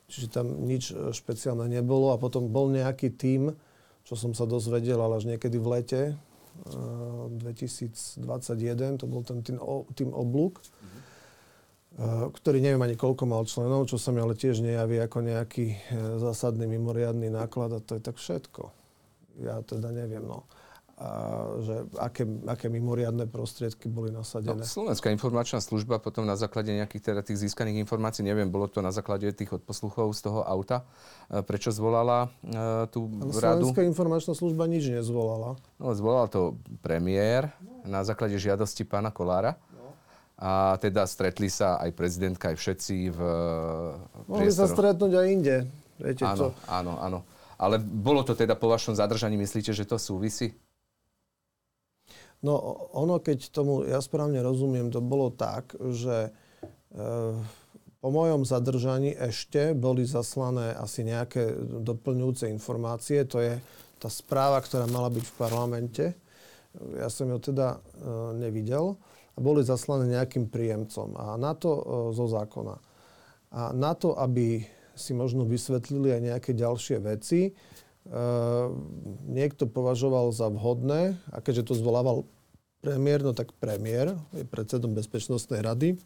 Čiže 0.06 0.28
tam 0.30 0.46
nič 0.70 0.94
špeciálne 0.94 1.66
nebolo. 1.66 2.14
A 2.14 2.22
potom 2.22 2.48
bol 2.48 2.70
nejaký 2.70 3.10
tím, 3.18 3.52
čo 4.06 4.14
som 4.14 4.38
sa 4.38 4.46
dozvedel, 4.46 5.02
ale 5.02 5.18
až 5.18 5.26
niekedy 5.26 5.58
v 5.58 5.68
lete 5.82 6.02
2021, 6.64 8.22
eh, 8.22 9.02
to 9.02 9.06
bol 9.10 9.26
ten 9.26 9.42
tým, 9.42 9.58
tým 9.98 10.14
oblúk. 10.14 10.62
Mm-hmm 10.62 10.96
ktorý 12.36 12.60
neviem 12.60 12.84
ani 12.84 13.00
koľko 13.00 13.24
mal 13.24 13.48
členov, 13.48 13.88
čo 13.88 13.96
sa 13.96 14.12
mi 14.12 14.20
ale 14.20 14.36
tiež 14.36 14.60
nejaví 14.60 15.00
ako 15.00 15.24
nejaký 15.24 15.96
zásadný 16.20 16.68
mimoriadný 16.68 17.32
náklad 17.32 17.72
a 17.72 17.80
to 17.80 17.96
je 17.96 18.02
tak 18.04 18.20
všetko. 18.20 18.68
Ja 19.40 19.64
teda 19.64 19.96
neviem, 19.96 20.24
no. 20.28 20.44
A 20.96 21.08
že 21.60 21.92
aké, 22.00 22.24
aké 22.48 22.72
mimoriadne 22.72 23.28
prostriedky 23.28 23.92
boli 23.92 24.16
nasadené. 24.16 24.64
No, 24.64 24.68
Slovenská 24.68 25.12
informačná 25.12 25.60
služba 25.60 26.00
potom 26.00 26.24
na 26.24 26.40
základe 26.40 26.72
nejakých 26.72 27.12
teda 27.12 27.20
tých 27.20 27.44
získaných 27.44 27.84
informácií, 27.84 28.24
neviem, 28.24 28.48
bolo 28.48 28.72
to 28.72 28.80
na 28.80 28.96
základe 28.96 29.28
tých 29.36 29.60
odposluchov 29.60 30.16
z 30.16 30.24
toho 30.24 30.48
auta, 30.48 30.88
eh, 31.28 31.44
prečo 31.44 31.76
zvolala 31.76 32.32
uh, 32.48 32.88
tú 32.88 33.12
ale 33.12 33.28
radu? 33.44 33.68
Slovenská 33.68 33.84
informačná 33.84 34.40
služba 34.40 34.72
nič 34.72 34.88
nezvolala. 34.88 35.60
No, 35.84 35.92
zvolal 35.92 36.32
to 36.32 36.56
premiér 36.80 37.52
na 37.84 38.08
základe 38.08 38.40
žiadosti 38.40 38.88
pána 38.88 39.12
Kolára. 39.12 39.60
A 40.36 40.76
teda 40.84 41.08
stretli 41.08 41.48
sa 41.48 41.80
aj 41.80 41.96
prezidentka, 41.96 42.52
aj 42.52 42.60
všetci 42.60 42.96
v 43.08 43.20
Mohli 44.28 44.52
sa 44.52 44.68
stretnúť 44.68 45.12
aj 45.16 45.28
inde. 45.32 45.56
Viete 45.96 46.28
áno, 46.28 46.52
čo? 46.52 46.60
áno, 46.68 47.00
áno. 47.00 47.20
Ale 47.56 47.80
bolo 47.80 48.20
to 48.20 48.36
teda 48.36 48.52
po 48.60 48.68
vašom 48.68 49.00
zadržaní, 49.00 49.40
myslíte, 49.40 49.72
že 49.72 49.88
to 49.88 49.96
súvisí? 49.96 50.52
No 52.46 52.54
ono, 52.94 53.18
keď 53.18 53.50
tomu 53.50 53.90
ja 53.90 53.98
správne 54.06 54.38
rozumiem, 54.46 54.94
to 54.94 55.02
bolo 55.02 55.34
tak, 55.34 55.74
že 55.90 56.30
e, 56.30 57.02
po 58.06 58.14
mojom 58.14 58.46
zadržaní 58.46 59.18
ešte 59.18 59.74
boli 59.74 60.06
zaslané 60.06 60.78
asi 60.78 61.02
nejaké 61.02 61.58
doplňujúce 61.82 62.46
informácie. 62.54 63.26
To 63.34 63.42
je 63.42 63.58
tá 63.98 64.14
správa, 64.14 64.62
ktorá 64.62 64.86
mala 64.86 65.10
byť 65.10 65.26
v 65.26 65.38
parlamente. 65.42 66.06
Ja 67.02 67.10
som 67.10 67.34
ju 67.34 67.42
teda 67.42 67.82
e, 67.82 68.06
nevidel 68.38 68.94
a 69.34 69.38
boli 69.42 69.66
zaslané 69.66 70.14
nejakým 70.14 70.54
príjemcom. 70.54 71.18
A 71.18 71.34
na 71.42 71.58
to 71.58 71.72
e, 71.74 71.82
zo 72.14 72.30
zákona. 72.30 72.78
A 73.58 73.74
na 73.74 73.98
to, 73.98 74.14
aby 74.22 74.62
si 74.94 75.18
možno 75.18 75.42
vysvetlili 75.50 76.14
aj 76.14 76.22
nejaké 76.22 76.52
ďalšie 76.54 77.02
veci, 77.02 77.50
e, 77.50 77.52
niekto 79.26 79.66
považoval 79.66 80.30
za 80.30 80.46
vhodné, 80.54 81.18
a 81.34 81.42
keďže 81.42 81.74
to 81.74 81.80
zvolával 81.82 82.30
premiér, 82.86 83.26
no 83.26 83.34
tak 83.34 83.50
premiér 83.58 84.14
je 84.38 84.46
predsedom 84.46 84.94
Bezpečnostnej 84.94 85.66
rady, 85.66 85.98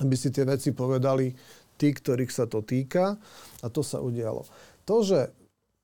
aby 0.00 0.16
si 0.16 0.32
tie 0.32 0.48
veci 0.48 0.72
povedali 0.72 1.36
tí, 1.76 1.92
ktorých 1.92 2.32
sa 2.32 2.48
to 2.48 2.64
týka. 2.64 3.20
A 3.60 3.66
to 3.68 3.84
sa 3.84 4.00
udialo. 4.00 4.48
To, 4.88 5.04
že 5.04 5.28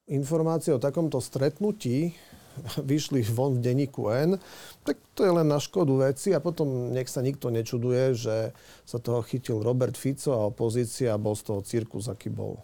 informácie 0.08 0.72
o 0.72 0.80
takomto 0.80 1.20
stretnutí 1.20 2.16
vyšli 2.90 3.20
von 3.28 3.60
v 3.60 3.64
denníku 3.68 4.08
N, 4.08 4.40
tak 4.80 4.96
to 5.12 5.28
je 5.28 5.32
len 5.36 5.44
na 5.44 5.60
škodu 5.60 6.08
veci 6.08 6.32
a 6.32 6.40
potom 6.40 6.96
nech 6.96 7.12
sa 7.12 7.20
nikto 7.20 7.52
nečuduje, 7.52 8.16
že 8.16 8.56
sa 8.88 8.96
toho 8.96 9.20
chytil 9.20 9.60
Robert 9.60 10.00
Fico 10.00 10.32
a 10.32 10.48
opozícia 10.48 11.12
a 11.12 11.20
bol 11.20 11.36
z 11.36 11.52
toho 11.52 11.60
cirkus, 11.60 12.08
aký 12.08 12.32
bol. 12.32 12.56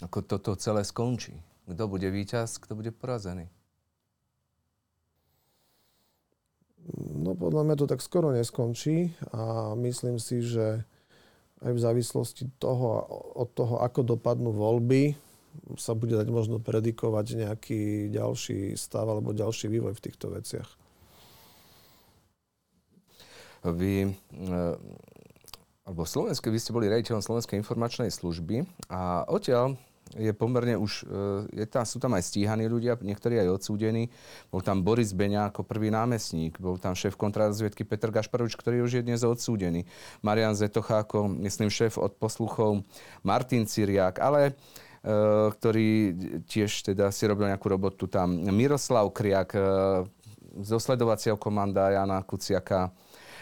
Ako 0.00 0.24
toto 0.24 0.56
celé 0.56 0.80
skončí? 0.88 1.36
Kto 1.68 1.84
bude 1.84 2.08
víťaz, 2.08 2.56
kto 2.56 2.72
bude 2.72 2.88
porazený? 2.90 3.52
No 6.96 7.36
podľa 7.36 7.62
mňa 7.68 7.76
to 7.76 7.86
tak 7.86 8.00
skoro 8.00 8.32
neskončí 8.32 9.12
a 9.30 9.76
myslím 9.78 10.16
si, 10.16 10.40
že 10.40 10.82
aj 11.60 11.72
v 11.76 11.80
závislosti 11.80 12.44
toho, 12.56 13.04
od 13.36 13.48
toho, 13.52 13.84
ako 13.84 14.16
dopadnú 14.16 14.50
voľby, 14.56 15.12
sa 15.76 15.92
bude 15.98 16.14
dať 16.14 16.28
možno 16.30 16.62
predikovať 16.62 17.26
nejaký 17.36 18.08
ďalší 18.08 18.78
stav 18.78 19.06
alebo 19.06 19.36
ďalší 19.36 19.66
vývoj 19.66 19.98
v 19.98 20.04
týchto 20.08 20.30
veciach. 20.30 20.70
Vy, 23.60 24.08
e, 24.08 24.56
alebo 25.84 26.02
Slovenské, 26.08 26.48
vy 26.48 26.58
ste 26.62 26.72
boli 26.72 26.88
rejiteľom 26.88 27.20
Slovenskej 27.20 27.60
informačnej 27.60 28.08
služby 28.08 28.64
a 28.88 29.28
odtiaľ 29.28 29.76
je 30.16 30.32
pomerne 30.34 30.74
už, 30.78 31.06
e, 31.06 31.62
je 31.62 31.66
tam, 31.70 31.84
sú 31.86 32.02
tam 32.02 32.16
aj 32.18 32.26
stíhaní 32.26 32.66
ľudia, 32.66 32.98
niektorí 32.98 33.38
aj 33.38 33.62
odsúdení. 33.62 34.10
Bol 34.50 34.62
tam 34.62 34.82
Boris 34.82 35.14
Beňa 35.14 35.54
ako 35.54 35.62
prvý 35.62 35.92
námestník, 35.94 36.58
bol 36.58 36.78
tam 36.78 36.98
šéf 36.98 37.14
kontrarozviedky 37.14 37.86
Petr 37.86 38.10
Gašparovič, 38.10 38.58
ktorý 38.58 38.82
už 38.82 39.00
je 39.00 39.06
dnes 39.06 39.22
odsúdený. 39.22 39.86
Marian 40.22 40.58
Zetocha 40.58 41.06
ako, 41.06 41.30
myslím, 41.42 41.70
šéf 41.70 41.98
od 41.98 42.16
posluchov 42.18 42.82
Martin 43.22 43.66
Ciriak, 43.66 44.18
ale 44.18 44.58
Eh, 45.00 45.48
ktorý 45.56 46.12
tiež 46.44 46.92
teda 46.92 47.08
si 47.08 47.24
robil 47.24 47.48
nejakú 47.48 47.72
robotu 47.72 48.04
tam. 48.04 48.36
Miroslav 48.52 49.08
Kriak 49.16 49.56
eh, 49.56 49.64
zo 50.60 50.76
sledovacieho 50.76 51.40
komanda 51.40 51.88
Jana 51.88 52.20
Kuciaka 52.20 52.92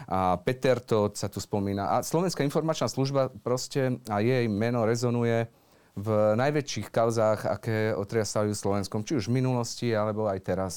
a 0.07 0.39
Peter 0.39 0.79
to 0.79 1.11
sa 1.19 1.27
tu 1.27 1.43
spomína. 1.43 1.99
A 1.99 2.07
Slovenská 2.07 2.47
informačná 2.47 2.87
služba 2.87 3.35
proste 3.43 3.99
a 4.07 4.23
jej 4.23 4.47
meno 4.47 4.87
rezonuje 4.87 5.51
v 5.99 6.39
najväčších 6.39 6.89
kauzách, 6.95 7.45
aké 7.51 7.93
otriasajú 7.99 8.55
Slovenskom, 8.55 9.03
či 9.03 9.19
už 9.19 9.27
v 9.27 9.43
minulosti, 9.43 9.91
alebo 9.91 10.31
aj 10.31 10.41
teraz. 10.47 10.75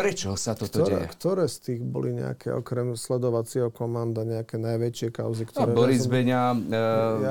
Prečo 0.00 0.32
sa 0.32 0.56
toto 0.56 0.80
ktoré, 0.80 1.04
deje? 1.04 1.06
Ktoré 1.12 1.44
z 1.44 1.56
tých 1.60 1.80
boli 1.84 2.16
nejaké, 2.16 2.56
okrem 2.56 2.96
sledovacieho 2.96 3.68
komanda, 3.68 4.24
nejaké 4.24 4.56
najväčšie 4.56 5.12
kauzy? 5.12 5.44
Ktoré 5.44 5.68
no, 5.68 5.76
Boris 5.76 6.08
som... 6.08 6.12
Beňa, 6.16 6.42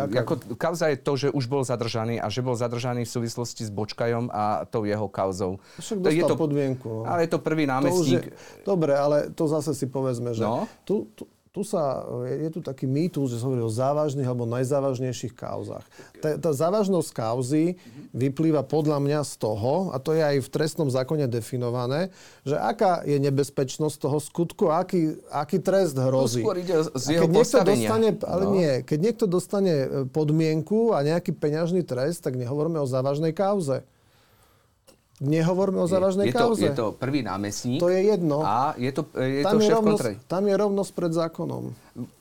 e, 0.05 0.17
ako, 0.21 0.33
kauza 0.53 0.93
je 0.93 0.97
to, 1.01 1.13
že 1.17 1.27
už 1.33 1.49
bol 1.49 1.65
zadržaný 1.65 2.21
a 2.21 2.29
že 2.29 2.45
bol 2.45 2.53
zadržaný 2.53 3.09
v 3.09 3.11
súvislosti 3.11 3.65
s 3.65 3.73
Bočkajom 3.73 4.29
a 4.29 4.69
tou 4.69 4.85
jeho 4.85 5.09
kauzou. 5.09 5.57
Však 5.81 5.97
dostal 5.97 6.13
je 6.13 6.23
to, 6.29 6.35
podmienku. 6.37 6.89
No. 7.01 7.09
Ale 7.09 7.25
je 7.25 7.29
to 7.33 7.39
prvý 7.41 7.65
námestník. 7.65 8.29
To 8.29 8.37
je, 8.37 8.65
dobre, 8.69 8.93
ale 8.93 9.33
to 9.33 9.49
zase 9.49 9.73
si 9.73 9.89
povedzme, 9.89 10.37
že 10.37 10.45
no? 10.45 10.69
tu, 10.85 11.09
tu, 11.17 11.25
tu 11.49 11.65
sa, 11.65 12.05
je 12.29 12.49
tu 12.53 12.61
taký 12.61 12.85
mýtus, 12.85 13.33
že 13.33 13.41
sa 13.41 13.49
hovorí 13.49 13.65
o 13.65 13.73
závažných 13.73 14.27
alebo 14.29 14.45
najzávažnejších 14.45 15.33
kauzách. 15.33 15.81
Tá, 16.21 16.37
tá 16.37 16.51
závažnosť 16.53 17.09
kauzy 17.09 17.81
vyplýva 18.13 18.61
podľa 18.61 19.01
mňa 19.01 19.19
z 19.25 19.33
toho, 19.41 19.89
a 19.89 19.97
to 19.97 20.13
je 20.13 20.21
aj 20.21 20.37
v 20.45 20.49
trestnom 20.49 20.89
zákone 20.93 21.25
definované, 21.25 22.13
že 22.45 22.53
aká 22.53 23.01
je 23.01 23.17
nebezpečnosť 23.17 23.95
toho 23.97 24.17
skutku 24.21 24.69
a 24.69 24.85
aký, 24.85 25.17
aký 25.33 25.57
trest 25.57 25.97
hrozí. 25.97 26.45
skôr 26.45 26.61
ide 26.61 26.85
z 26.85 27.17
jeho 27.17 27.25
keď 27.25 27.33
dostane, 27.33 28.09
Ale 28.29 28.43
no. 28.45 28.53
nie, 28.53 28.71
keď 28.85 28.99
niekto 29.01 29.25
dostane 29.25 30.05
podmienku 30.13 30.93
a 30.93 31.01
nejaký 31.01 31.33
peňažný 31.33 31.81
trest, 31.81 32.21
tak 32.21 32.37
nehovoríme 32.37 32.77
o 32.77 32.85
závažnej 32.85 33.33
kauze. 33.33 33.81
Nehovorme 35.19 35.83
o 35.83 35.87
závažnej 35.87 36.31
je, 36.31 36.33
je 36.33 36.39
kauze. 36.39 36.63
To, 36.63 36.67
je 36.71 36.79
to 36.79 36.87
prvý 36.95 37.19
námestník. 37.27 37.83
To 37.83 37.91
je 37.91 38.07
jedno. 38.07 38.39
A 38.39 38.71
je 38.79 38.91
to, 38.95 39.03
je 39.19 39.43
tam 39.43 39.59
to 39.59 39.67
šéf 39.67 39.79
kontrej. 39.83 40.15
Tam 40.31 40.47
je 40.47 40.55
rovnosť 40.55 40.91
pred 40.95 41.11
zákonom. 41.11 41.63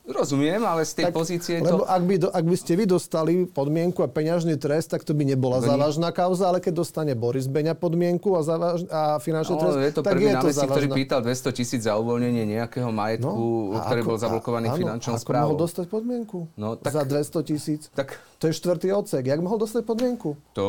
Rozumiem, 0.08 0.58
ale 0.66 0.82
z 0.82 0.98
tej 0.98 1.04
tak, 1.06 1.14
pozície 1.14 1.62
lebo 1.62 1.84
to... 1.84 1.86
ak 1.86 2.02
by, 2.02 2.14
do, 2.18 2.28
ak 2.32 2.42
by 2.42 2.56
ste 2.58 2.72
vy 2.74 2.90
dostali 2.90 3.46
podmienku 3.46 4.02
a 4.02 4.08
peňažný 4.10 4.58
trest, 4.58 4.90
tak 4.90 5.06
to 5.06 5.14
by 5.14 5.22
nebola 5.22 5.62
Vy... 5.62 5.70
závažná 5.70 6.10
kauza, 6.10 6.50
ale 6.50 6.58
keď 6.58 6.80
dostane 6.80 7.12
Boris 7.14 7.46
Beňa 7.46 7.78
podmienku 7.78 8.34
a, 8.34 8.40
závaž, 8.42 8.88
a 8.90 9.22
finančný 9.22 9.54
no, 9.54 9.62
trest, 9.62 9.76
je 9.78 9.92
to 9.94 10.02
tak 10.02 10.18
prvý 10.18 10.32
je 10.32 10.34
to 10.34 10.48
závažná. 10.50 10.74
ktorý 10.74 10.86
pýtal 10.96 11.20
200 11.22 11.58
tisíc 11.60 11.80
za 11.86 11.94
uvoľnenie 12.00 12.44
nejakého 12.50 12.90
majetku, 12.90 13.44
no, 13.76 13.78
ktorý 13.84 14.00
ako, 14.02 14.08
bol 14.10 14.18
zablokovaný 14.18 14.68
áno, 14.72 14.78
finančnou 14.80 15.14
ako 15.14 15.22
správou. 15.22 15.44
mohol 15.54 15.58
dostať 15.60 15.86
podmienku? 15.86 16.38
No, 16.56 16.68
tak, 16.74 16.92
za 16.98 17.04
200 17.04 17.50
tisíc? 17.52 17.82
Tak, 17.94 18.18
to 18.42 18.50
je 18.50 18.52
štvrtý 18.58 18.88
odsek. 18.96 19.22
Jak 19.22 19.38
mohol 19.44 19.60
dostať 19.60 19.86
podmienku? 19.86 20.34
To 20.58 20.64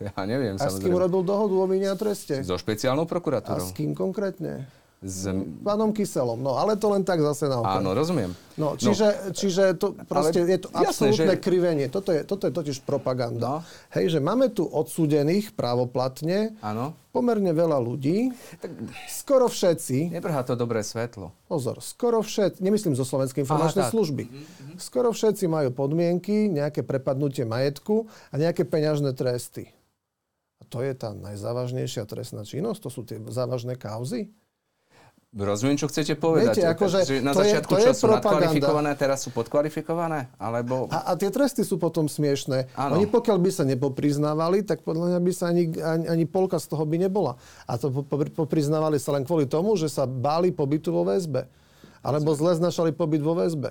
ja 0.08 0.22
neviem. 0.24 0.56
A 0.56 0.66
samozrejme. 0.66 0.80
s 0.80 0.84
kým 0.88 0.96
robil 0.96 1.22
dohodu 1.22 1.54
o 1.54 1.66
vine 1.68 1.88
a 1.92 1.96
treste? 1.96 2.40
So 2.40 2.56
špeciálnou 2.56 3.04
prokuratúrou. 3.04 3.60
A 3.60 3.68
s 3.68 3.76
kým 3.76 3.92
konkrétne? 3.92 4.64
S 5.00 5.24
pánom 5.64 5.96
Kyselom. 5.96 6.36
No, 6.44 6.60
ale 6.60 6.76
to 6.76 6.92
len 6.92 7.00
tak 7.00 7.24
zase 7.24 7.48
na 7.48 7.64
oko. 7.64 7.72
Áno, 7.72 7.96
rozumiem. 7.96 8.36
No, 8.60 8.76
čiže, 8.76 9.08
no, 9.08 9.32
čiže 9.32 9.62
to 9.80 9.96
proste 10.04 10.44
je 10.44 10.60
to 10.60 10.68
absolútne 10.76 11.40
že... 11.40 11.40
krivenie. 11.40 11.88
Toto 11.88 12.12
je, 12.12 12.20
toto 12.20 12.44
je 12.44 12.52
totiž 12.52 12.84
propaganda. 12.84 13.64
No. 13.64 13.96
Hej, 13.96 14.12
že 14.12 14.18
máme 14.20 14.52
tu 14.52 14.68
odsúdených 14.68 15.56
právoplatne 15.56 16.52
Áno. 16.60 16.92
pomerne 17.16 17.48
veľa 17.48 17.80
ľudí. 17.80 18.28
Tak... 18.60 18.68
Skoro 19.08 19.48
všetci. 19.48 20.12
Nebrhá 20.12 20.44
to 20.44 20.52
dobré 20.52 20.84
svetlo. 20.84 21.32
Pozor, 21.48 21.80
skoro 21.80 22.20
všetci, 22.20 22.60
nemyslím 22.60 22.92
zo 22.92 23.08
Slovenskej 23.08 23.48
informačnej 23.48 23.88
Aha, 23.88 23.92
služby. 23.96 24.28
Mm-hmm. 24.28 24.76
Skoro 24.76 25.16
všetci 25.16 25.48
majú 25.48 25.72
podmienky, 25.72 26.52
nejaké 26.52 26.84
prepadnutie 26.84 27.48
majetku 27.48 28.04
a 28.28 28.36
nejaké 28.36 28.68
peňažné 28.68 29.16
tresty. 29.16 29.72
A 30.60 30.68
to 30.68 30.84
je 30.84 30.92
tá 30.92 31.16
najzávažnejšia 31.16 32.04
trestná 32.04 32.44
činnosť, 32.44 32.80
to 32.84 32.90
sú 32.92 33.00
tie 33.02 33.16
závažné 33.26 33.80
kauzy. 33.80 34.28
Rozumiem, 35.30 35.78
čo 35.78 35.86
chcete 35.86 36.18
povedať. 36.18 36.58
Viete, 36.58 36.66
akože 36.66 36.98
že 37.06 37.22
na 37.22 37.30
to 37.30 37.46
je- 37.46 37.54
začiatku 37.54 37.70
to 37.70 37.78
je 37.78 37.86
čo 37.86 37.94
sú 37.94 38.10
propaganda. 38.10 38.50
nadkvalifikované, 38.50 38.90
teraz 38.98 39.18
sú 39.22 39.30
podkvalifikované? 39.30 40.26
Alebo... 40.42 40.90
A, 40.90 41.06
a 41.06 41.12
tie 41.14 41.30
tresty 41.30 41.62
sú 41.62 41.78
potom 41.78 42.10
smiešné. 42.10 42.74
Áno. 42.74 42.98
Oni 42.98 43.06
pokiaľ 43.06 43.38
by 43.38 43.50
sa 43.54 43.62
nepopriznávali, 43.62 44.66
tak 44.66 44.82
podľa 44.82 45.14
mňa 45.14 45.20
by 45.22 45.30
sa 45.30 45.54
ani, 45.54 45.70
ani, 45.78 46.04
ani 46.10 46.24
polka 46.26 46.58
z 46.58 46.74
toho 46.74 46.82
by 46.82 46.98
nebola. 46.98 47.38
A 47.62 47.78
to 47.78 47.94
po- 47.94 48.02
po- 48.02 48.26
popriznávali 48.42 48.98
sa 48.98 49.14
len 49.14 49.22
kvôli 49.22 49.46
tomu, 49.46 49.78
že 49.78 49.86
sa 49.86 50.02
báli 50.02 50.50
pobytu 50.50 50.90
vo 50.90 51.06
väzbe. 51.06 51.46
Alebo 52.02 52.34
zle 52.34 52.58
znašali 52.58 52.90
pobyt 52.90 53.22
vo 53.22 53.38
väzbe. 53.38 53.70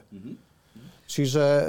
Čiže 1.09 1.41
e, 1.41 1.63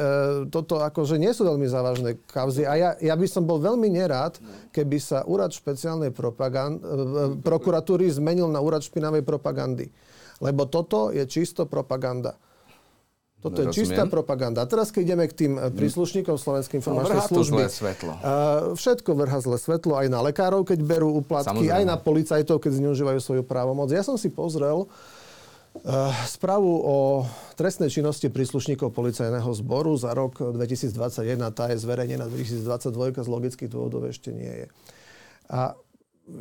toto 0.53 0.85
akože 0.85 1.17
nie 1.17 1.33
sú 1.33 1.49
veľmi 1.49 1.65
závažné 1.65 2.21
kauzy. 2.29 2.69
A 2.69 2.77
ja, 2.77 2.91
ja 3.01 3.17
by 3.17 3.25
som 3.25 3.49
bol 3.49 3.57
veľmi 3.57 3.89
nerád, 3.89 4.37
keby 4.69 5.01
sa 5.01 5.25
úrad 5.25 5.49
špeciálnej 5.49 6.13
propagan- 6.13 6.77
e, 6.77 6.85
e, 6.85 6.95
prokuratúry 7.41 8.13
zmenil 8.13 8.53
na 8.53 8.61
úrad 8.61 8.85
špinavej 8.85 9.25
propagandy. 9.25 9.89
Lebo 10.45 10.69
toto 10.69 11.09
je 11.09 11.25
čisto 11.25 11.65
propaganda. 11.65 12.37
Toto 13.41 13.65
je 13.65 13.73
Rozumiem. 13.73 13.89
čistá 13.89 14.05
propaganda. 14.05 14.61
A 14.61 14.69
teraz, 14.69 14.93
keď 14.93 15.03
ideme 15.17 15.25
k 15.25 15.33
tým 15.33 15.53
e, 15.57 15.73
príslušníkom 15.73 16.37
Slovenskej 16.37 16.77
informačnej 16.85 17.17
vrhá 17.17 17.25
to 17.25 17.41
služby. 17.41 17.65
zlé 17.65 17.69
svetlo. 17.73 18.13
e, 18.13 18.21
všetko 18.77 19.11
vrha 19.17 19.39
zlé 19.41 19.57
svetlo 19.57 19.97
aj 19.97 20.07
na 20.13 20.21
lekárov, 20.21 20.69
keď 20.69 20.85
berú 20.85 21.25
Samozrejme. 21.25 21.73
aj 21.81 21.85
na 21.89 21.97
policajtov, 21.97 22.61
keď 22.61 22.77
zneužívajú 22.77 23.19
svoju 23.25 23.43
právomoc. 23.49 23.89
Ja 23.89 24.05
som 24.05 24.21
si 24.21 24.29
pozrel 24.29 24.85
Uh, 24.85 25.20
správu 26.27 26.73
o 26.83 26.97
trestnej 27.55 27.89
činnosti 27.89 28.27
príslušníkov 28.27 28.91
policajného 28.91 29.51
zboru 29.55 29.95
za 29.95 30.13
rok 30.13 30.43
2021. 30.43 31.39
Tá 31.55 31.71
je 31.71 31.79
zverejnená 31.79 32.27
2022, 32.27 33.23
z 33.23 33.29
logických 33.31 33.71
dôvodov 33.71 34.11
ešte 34.11 34.35
nie 34.35 34.51
je. 34.51 34.67
A 35.51 35.79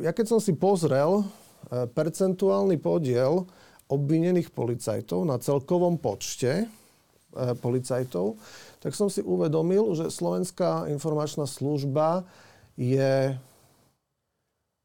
ja 0.02 0.10
keď 0.14 0.36
som 0.36 0.40
si 0.42 0.54
pozrel 0.54 1.22
eh, 1.22 1.86
percentuálny 1.90 2.78
podiel 2.78 3.46
obvinených 3.90 4.54
policajtov 4.54 5.26
na 5.26 5.38
celkovom 5.38 5.98
počte 5.98 6.66
eh, 6.66 7.54
policajtov, 7.58 8.38
tak 8.82 8.94
som 8.94 9.10
si 9.10 9.22
uvedomil, 9.22 9.94
že 9.94 10.14
Slovenská 10.14 10.90
informačná 10.90 11.46
služba 11.46 12.26
je 12.74 13.34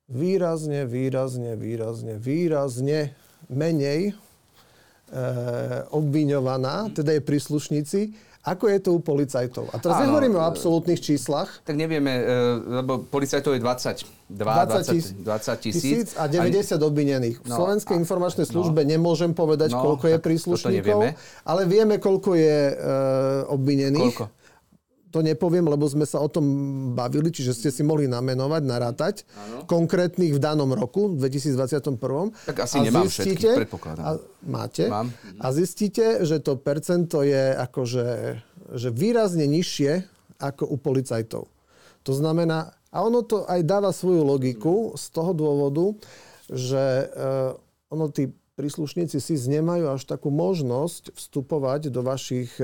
výrazne, 0.06 0.86
výrazne, 0.86 1.58
výrazne, 1.58 2.14
výrazne 2.22 3.00
menej 3.50 4.18
obviňovaná, 5.90 6.90
teda 6.92 7.12
je 7.12 7.22
príslušníci, 7.22 8.00
ako 8.44 8.70
je 8.70 8.78
to 8.78 8.94
u 8.94 9.02
policajtov. 9.02 9.74
A 9.74 9.82
teraz 9.82 9.98
Áno. 9.98 10.04
nehovoríme 10.06 10.38
o 10.38 10.46
absolútnych 10.46 11.02
číslach. 11.02 11.50
Tak 11.66 11.74
nevieme, 11.74 12.14
e, 12.14 12.24
lebo 12.78 13.02
policajtov 13.02 13.58
je 13.58 13.60
22, 13.60 14.06
20, 14.30 15.18
20 15.18 15.58
tisíc. 15.58 16.14
a 16.14 16.30
90 16.30 16.78
obvinených. 16.78 17.42
V 17.42 17.50
No, 17.50 17.58
Slovenskej 17.58 17.98
a- 17.98 18.00
informačnej 18.00 18.46
no. 18.46 18.52
službe 18.54 18.86
nemôžem 18.86 19.34
povedať, 19.34 19.74
No, 19.74 19.82
koľko 19.82 20.06
je 20.08 20.18
príslušníkov, 20.22 21.00
ale 21.42 21.62
vieme, 21.66 21.98
koľko 21.98 22.38
je 22.38 22.58
e, 22.70 22.76
obvinených. 23.50 24.14
Koľko? 24.16 24.45
To 25.16 25.24
nepoviem, 25.24 25.64
lebo 25.64 25.88
sme 25.88 26.04
sa 26.04 26.20
o 26.20 26.28
tom 26.28 26.44
bavili, 26.92 27.32
čiže 27.32 27.56
ste 27.56 27.70
si 27.72 27.88
mohli 27.88 28.04
namenovať, 28.12 28.62
narátať 28.68 29.16
konkrétnych 29.64 30.36
v 30.36 30.40
danom 30.44 30.76
roku, 30.76 31.16
v 31.16 31.24
2021. 31.24 31.96
Tak 32.52 32.58
asi 32.68 32.84
nemám 32.84 33.08
všetkých, 33.08 33.64
predpokladám. 33.64 34.04
A, 34.04 34.10
máte. 34.44 34.92
Mám. 34.92 35.16
A 35.40 35.48
zistíte, 35.56 36.28
že 36.28 36.44
to 36.44 36.60
percento 36.60 37.24
je 37.24 37.56
akože 37.56 38.06
že 38.74 38.90
výrazne 38.90 39.46
nižšie 39.46 40.04
ako 40.42 40.66
u 40.66 40.76
policajtov. 40.82 41.46
To 42.06 42.12
znamená, 42.14 42.74
a 42.90 42.98
ono 43.06 43.22
to 43.22 43.46
aj 43.46 43.62
dáva 43.66 43.94
svoju 43.94 44.26
logiku 44.26 44.94
z 44.98 45.06
toho 45.14 45.32
dôvodu, 45.38 45.94
že 46.50 47.10
uh, 47.10 47.58
ono 47.94 48.10
tí 48.10 48.30
príslušníci 48.56 49.20
si 49.20 49.36
nemajú 49.36 49.92
až 49.92 50.08
takú 50.08 50.32
možnosť 50.32 51.12
vstupovať 51.12 51.92
do 51.92 52.02
vašich 52.02 52.56
e, 52.58 52.64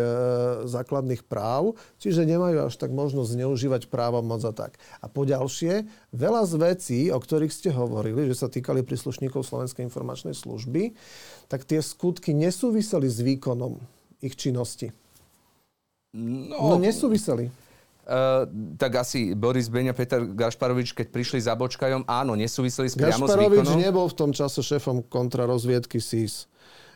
základných 0.65 1.27
práv, 1.27 1.76
čiže 1.99 2.23
nemajú 2.23 2.72
až 2.72 2.80
tak 2.80 2.95
možnosť 2.95 3.35
zneužívať 3.35 3.91
právomoc 3.91 4.39
a 4.47 4.55
tak. 4.55 4.80
A 5.03 5.11
poďalšie, 5.11 5.85
veľa 6.15 6.47
z 6.47 6.53
vecí, 6.55 6.99
o 7.11 7.19
ktorých 7.19 7.51
ste 7.51 7.76
hovorili, 7.76 8.31
že 8.31 8.39
sa 8.39 8.47
týkali 8.47 8.88
príslušníkov 8.88 9.43
Slovenskej 9.43 9.84
informačnej 9.84 10.34
služby, 10.34 10.95
tak 11.51 11.68
tie 11.68 11.84
skutky 11.84 12.31
nesúviseli 12.31 13.11
s 13.11 13.19
výkonom 13.19 13.84
ich 14.23 14.39
činnosti. 14.39 14.95
No, 16.15 16.76
No, 16.76 16.80
nesúviseli. 16.80 17.51
Uh, 18.02 18.44
tak 18.76 18.98
asi 18.98 19.32
Boris 19.32 19.68
Beňa, 19.68 19.94
Peter 19.94 20.19
Gašparovič, 20.19 20.91
keď 20.91 21.07
prišli 21.07 21.40
za 21.40 21.53
Bočkajom, 21.53 22.03
áno, 22.03 22.34
nesúviseli 22.34 22.86
s 22.86 22.95
priamo 22.95 23.23
s 23.23 23.30
Gašparovič 23.30 23.61
výkonom. 23.61 23.78
nebol 23.80 24.06
v 24.06 24.15
tom 24.15 24.32
čase 24.32 24.60
šéfom 24.60 25.06
kontrarozviedky 25.06 25.98
SIS. 25.98 26.49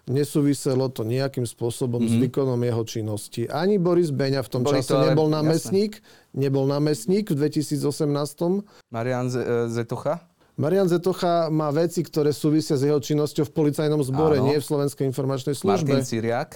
Nesúviselo 0.06 0.86
to 0.88 1.02
nejakým 1.02 1.44
spôsobom 1.44 1.98
mm-hmm. 2.00 2.14
s 2.14 2.24
výkonom 2.24 2.60
jeho 2.60 2.84
činnosti. 2.84 3.42
Ani 3.48 3.78
Boris 3.78 4.10
Beňa 4.10 4.42
v 4.42 4.50
tom 4.50 4.62
Mhm. 4.62 4.68
Boli 4.68 4.78
čase 4.80 4.88
to 4.88 4.96
ale- 4.96 5.06
nebol 5.08 5.28
jasné. 5.28 5.38
námestník. 5.40 5.92
Nebol 6.32 6.66
námestník 6.68 7.26
v 7.28 7.36
2018. 7.40 8.62
Marian 8.88 9.26
Z- 9.28 9.40
e, 9.40 9.46
Zetocha? 9.68 10.22
Marian 10.56 10.86
Zetocha 10.86 11.50
má 11.50 11.68
veci, 11.70 12.00
ktoré 12.00 12.32
súvisia 12.32 12.74
s 12.74 12.84
jeho 12.84 12.98
činnosťou 12.98 13.44
v 13.44 13.52
policajnom 13.52 14.00
zbore, 14.02 14.38
Áno. 14.38 14.48
nie 14.48 14.56
v 14.56 14.64
Slovenskej 14.64 15.04
informačnej 15.06 15.52
službe. 15.54 15.90
Martin 15.92 16.02
Ciriak? 16.02 16.56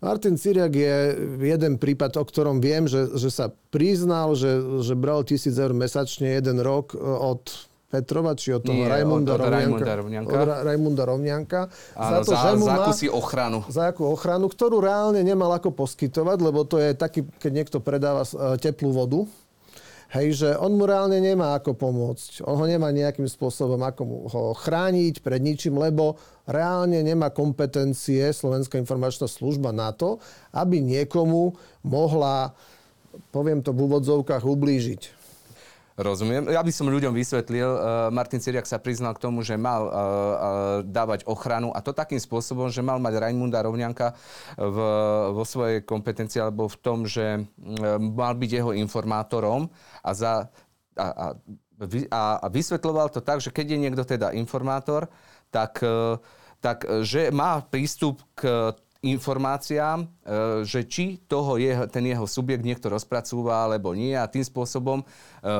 Martin 0.00 0.34
Ciriak 0.34 0.72
je 0.72 0.96
jeden 1.38 1.76
prípad, 1.76 2.16
o 2.16 2.24
ktorom 2.24 2.58
viem, 2.58 2.84
že, 2.84 3.12
že 3.14 3.28
sa 3.28 3.46
priznal, 3.68 4.32
že, 4.32 4.48
že 4.80 4.92
bral 4.94 5.20
tisíc 5.22 5.52
eur 5.54 5.70
mesačne 5.70 6.34
jeden 6.34 6.56
rok 6.58 6.92
e, 6.92 6.98
od 6.98 7.44
Petrova, 7.86 8.32
či 8.32 8.54
od 8.54 8.62
toho 8.62 8.76
Nie, 8.76 8.86
Rajmunda, 8.86 9.34
od- 9.34 9.42
od. 9.42 9.50
Áno, 11.92 12.22
za, 12.22 12.24
to, 12.24 12.32
že 12.32 12.48
mu 12.54 12.64
za 12.64 12.70
má- 12.70 12.78
akúsi 12.80 13.06
ochranu. 13.06 13.58
za 13.66 13.82
akú 13.90 14.06
ochranu, 14.06 14.46
ktorú 14.46 14.78
reálne 14.78 15.20
nemal 15.20 15.50
ako 15.50 15.74
poskytovať, 15.74 16.38
lebo 16.40 16.62
to 16.62 16.78
je 16.78 16.94
taký, 16.94 17.20
keď 17.36 17.50
niekto 17.52 17.78
predáva 17.78 18.22
e, 18.22 18.30
teplú 18.56 18.94
vodu, 18.94 19.26
Hej, 20.10 20.42
že 20.42 20.48
on 20.58 20.74
mu 20.74 20.90
reálne 20.90 21.22
nemá 21.22 21.54
ako 21.54 21.78
pomôcť. 21.78 22.42
On 22.42 22.58
ho 22.58 22.66
nemá 22.66 22.90
nejakým 22.90 23.30
spôsobom 23.30 23.78
ako 23.78 24.02
mu 24.02 24.16
ho 24.26 24.50
chrániť 24.58 25.22
pred 25.22 25.38
ničím, 25.38 25.78
lebo 25.78 26.18
reálne 26.50 26.98
nemá 26.98 27.30
kompetencie 27.30 28.26
Slovenská 28.34 28.74
informačná 28.74 29.30
služba 29.30 29.70
na 29.70 29.94
to, 29.94 30.18
aby 30.50 30.82
niekomu 30.82 31.54
mohla, 31.86 32.50
poviem 33.30 33.62
to 33.62 33.70
v 33.70 33.86
úvodzovkách, 33.86 34.42
ublížiť. 34.42 35.19
Rozumiem. 36.00 36.48
Ja 36.48 36.64
by 36.64 36.72
som 36.72 36.88
ľuďom 36.88 37.12
vysvetlil, 37.12 37.68
uh, 37.68 38.08
Martin 38.08 38.40
Ciriak 38.40 38.64
sa 38.64 38.80
priznal 38.80 39.12
k 39.12 39.20
tomu, 39.20 39.44
že 39.44 39.60
mal 39.60 39.84
uh, 39.84 39.92
uh, 39.92 39.98
dávať 40.80 41.28
ochranu 41.28 41.76
a 41.76 41.84
to 41.84 41.92
takým 41.92 42.16
spôsobom, 42.16 42.72
že 42.72 42.80
mal 42.80 42.96
mať 42.96 43.20
Raimunda 43.20 43.60
Rovňanka 43.60 44.16
v, 44.56 44.78
vo 45.36 45.44
svojej 45.44 45.84
kompetencii 45.84 46.40
alebo 46.40 46.72
v 46.72 46.76
tom, 46.80 47.04
že 47.04 47.44
mal 48.00 48.32
byť 48.32 48.50
jeho 48.50 48.72
informátorom 48.72 49.68
a, 50.00 50.10
za, 50.16 50.48
a, 50.96 51.04
a, 51.04 51.26
a, 52.08 52.46
vysvetloval 52.48 53.12
to 53.12 53.20
tak, 53.20 53.44
že 53.44 53.52
keď 53.52 53.76
je 53.76 53.82
niekto 53.84 54.04
teda 54.08 54.32
informátor, 54.32 55.04
tak, 55.52 55.84
tak 56.64 56.78
že 57.04 57.28
má 57.28 57.60
prístup 57.60 58.24
k 58.32 58.72
informáciám, 59.00 60.04
e, 60.04 60.06
že 60.68 60.84
či 60.84 61.24
toho 61.24 61.56
je, 61.56 61.72
ten 61.88 62.04
jeho 62.04 62.28
subjekt 62.28 62.60
niekto 62.60 62.92
rozpracúva 62.92 63.64
alebo 63.64 63.96
nie 63.96 64.12
a 64.12 64.28
tým 64.28 64.44
spôsobom 64.44 65.00
e, 65.00 65.04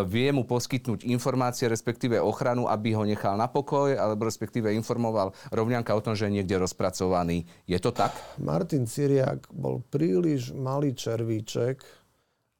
vie 0.04 0.28
mu 0.28 0.44
poskytnúť 0.44 1.08
informácie, 1.08 1.64
respektíve 1.64 2.20
ochranu, 2.20 2.68
aby 2.68 2.92
ho 2.92 3.08
nechal 3.08 3.40
na 3.40 3.48
pokoj, 3.48 3.96
alebo 3.96 4.28
respektíve 4.28 4.76
informoval 4.76 5.32
rovňanka 5.48 5.96
o 5.96 6.04
tom, 6.04 6.12
že 6.12 6.28
je 6.28 6.36
niekde 6.40 6.60
rozpracovaný. 6.60 7.48
Je 7.64 7.80
to 7.80 7.96
tak? 7.96 8.12
Martin 8.36 8.84
Ciriak 8.84 9.48
bol 9.48 9.80
príliš 9.88 10.52
malý 10.52 10.92
červíček 10.92 11.80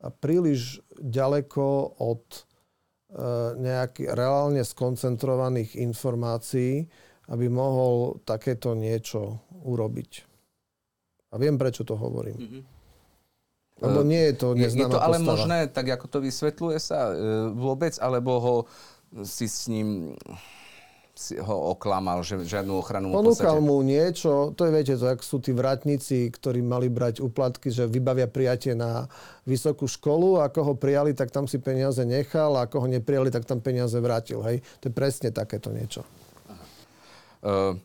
a 0.01 0.09
príliš 0.09 0.81
ďaleko 0.97 2.01
od 2.01 2.25
e, 2.33 2.41
nejakých 3.61 4.17
reálne 4.17 4.65
skoncentrovaných 4.65 5.77
informácií, 5.77 6.89
aby 7.29 7.47
mohol 7.53 8.17
takéto 8.25 8.73
niečo 8.73 9.45
urobiť. 9.61 10.30
A 11.31 11.35
viem, 11.39 11.55
prečo 11.55 11.87
to 11.87 11.95
hovorím. 11.95 12.39
Mm-hmm. 12.39 12.63
Lebo 13.81 14.01
nie 14.05 14.23
je 14.29 14.35
to 14.37 14.47
Je, 14.53 14.61
je 14.61 14.63
neznáma 14.69 14.93
to 14.93 14.99
ale 15.01 15.17
postava. 15.17 15.31
možné, 15.33 15.59
tak 15.73 15.87
ako 15.89 16.07
to 16.11 16.19
vysvetľuje 16.21 16.79
sa 16.83 16.99
e, 17.11 17.15
vôbec, 17.57 17.97
alebo 17.97 18.31
ho 18.37 18.55
si 19.25 19.49
s 19.49 19.67
ním 19.67 20.15
si 21.21 21.37
ho 21.37 21.77
oklamal, 21.77 22.25
že 22.25 22.41
žiadnu 22.41 22.81
ochranu 22.81 23.13
Ponúkal 23.13 23.61
mu 23.61 23.85
niečo, 23.85 24.57
to 24.57 24.65
je, 24.65 24.71
viete, 24.73 24.97
to 24.97 25.05
jak 25.05 25.21
sú 25.21 25.37
tí 25.37 25.53
vratníci, 25.53 26.33
ktorí 26.33 26.65
mali 26.65 26.89
brať 26.89 27.21
úplatky, 27.21 27.69
že 27.69 27.85
vybavia 27.85 28.25
prijatie 28.25 28.73
na 28.73 29.05
vysokú 29.45 29.85
školu, 29.85 30.41
ako 30.41 30.73
ho 30.73 30.73
prijali, 30.81 31.13
tak 31.13 31.29
tam 31.29 31.45
si 31.45 31.61
peniaze 31.61 32.01
nechal, 32.09 32.57
a 32.57 32.65
ako 32.65 32.87
ho 32.87 32.89
neprijali, 32.89 33.29
tak 33.29 33.45
tam 33.45 33.61
peniaze 33.61 34.01
vrátil. 34.01 34.41
Hej? 34.41 34.65
To 34.81 34.89
je 34.89 34.93
presne 34.97 35.29
takéto 35.29 35.69
niečo. 35.69 36.09
Uh, 37.45 37.77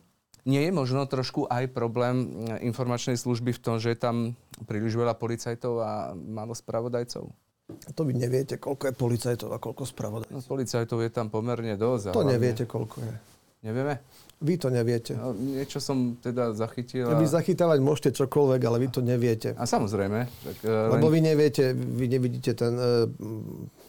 nie 0.46 0.62
je 0.62 0.70
možno 0.70 1.04
trošku 1.04 1.44
aj 1.44 1.68
problém 1.68 2.30
informačnej 2.60 3.14
služby 3.14 3.50
v 3.50 3.60
tom, 3.60 3.76
že 3.76 3.90
je 3.90 3.98
tam 3.98 4.16
príliš 4.62 4.94
veľa 4.94 5.12
policajtov 5.12 5.74
a 5.76 5.90
málo 6.14 6.52
spravodajcov? 6.52 7.26
To 7.66 8.00
vy 8.00 8.14
neviete, 8.14 8.56
koľko 8.56 8.84
je 8.84 8.94
policajtov 8.94 9.48
a 9.50 9.58
koľko 9.58 9.82
No, 9.82 9.88
spravodajcov. 9.88 10.46
policajtov 10.46 10.98
je 11.00 11.10
tam 11.10 11.26
pomerne 11.26 11.74
dosť. 11.74 12.04
To 12.08 12.22
hlavne- 12.22 12.32
neviete, 12.32 12.62
koľko 12.62 12.96
je. 13.00 13.14
Nevieme? 13.58 13.98
Vy 14.38 14.54
to 14.54 14.68
neviete. 14.68 15.12
No, 15.12 15.32
niečo 15.32 15.80
som 15.80 16.14
teda 16.14 16.52
zachytil. 16.52 17.08
A, 17.08 17.16
Vy 17.16 17.26
zachytávať 17.26 17.80
môžete 17.80 18.10
čokoľvek, 18.14 18.60
ale 18.62 18.76
vy 18.78 18.88
to 18.88 19.00
neviete. 19.02 19.50
a 19.52 19.64
samozrejme. 19.64 20.28
Tak, 20.28 20.56
e, 20.60 20.70
Lebo 20.92 21.02
len, 21.02 21.10
vy 21.10 21.20
neviete, 21.24 21.64
vy 21.72 22.06
nevidíte 22.06 22.52
ten, 22.52 22.70
e, 22.72 23.10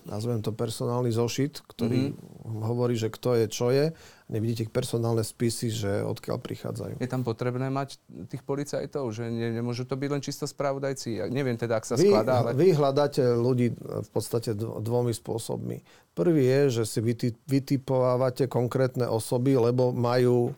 nazvem 0.05 0.39
to 0.39 0.49
personálny 0.51 1.11
zošit, 1.11 1.61
ktorý 1.67 2.09
Mhm. 2.09 2.63
hovorí, 2.63 2.95
že 2.95 3.07
kto 3.07 3.35
je, 3.35 3.45
čo 3.45 3.69
je. 3.69 3.91
Nevidíte 4.27 4.67
personálne 4.67 5.23
spisy, 5.23 5.71
že 5.71 5.91
odkiaľ 6.03 6.43
prichádzajú. 6.43 6.99
je 6.99 7.07
tam 7.07 7.23
potrebné 7.23 7.71
mať 7.71 7.95
tých 8.27 8.43
policajtov, 8.43 9.15
že 9.15 9.23
ne, 9.31 9.55
nemôžu 9.55 9.87
to 9.87 9.95
byť 9.95 10.09
len 10.11 10.19
čisto 10.19 10.43
spravodajci. 10.43 11.23
Ja 11.23 11.25
neviem 11.31 11.55
teda, 11.55 11.79
ak 11.79 11.87
sa 11.87 11.95
Vy, 11.95 12.11
skladá, 12.11 12.43
ale... 12.43 12.51
vy 12.51 12.75
hľadáte 12.75 13.23
ľudí 13.23 13.71
v 13.79 14.09
podstate 14.11 14.51
dv- 14.51 14.83
dvomi 14.83 15.15
spôsobmi. 15.15 15.79
Prvý 16.11 16.43
je, 16.43 16.83
že 16.83 16.83
si 16.83 16.99
vytipovávate 17.47 18.51
konkrétne 18.51 19.07
osoby, 19.07 19.55
lebo 19.55 19.95
majú 19.95 20.51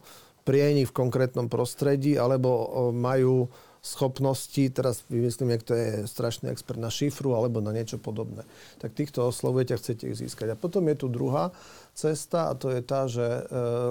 prienik 0.50 0.90
v 0.90 0.98
konkrétnom 1.06 1.46
prostredí, 1.46 2.18
alebo 2.18 2.50
o, 2.50 2.66
majú 2.90 3.54
schopnosti, 3.80 4.60
teraz 4.76 5.08
vymyslím, 5.08 5.56
jak 5.56 5.64
to 5.64 5.74
je 5.78 5.90
strašný 6.04 6.52
expert 6.52 6.82
na 6.82 6.92
šifru 6.92 7.32
alebo 7.32 7.64
na 7.64 7.72
niečo 7.72 7.96
podobné. 7.96 8.44
Tak 8.82 8.92
týchto 8.92 9.24
oslovujete 9.24 9.72
a 9.76 9.80
chcete 9.80 10.04
ich 10.12 10.20
získať. 10.20 10.52
A 10.52 10.60
potom 10.60 10.84
je 10.92 11.00
tu 11.00 11.08
druhá 11.08 11.56
cesta 12.00 12.48
a 12.48 12.56
to 12.56 12.72
je 12.72 12.80
tá, 12.80 13.12
že 13.12 13.22
e, 13.24 13.42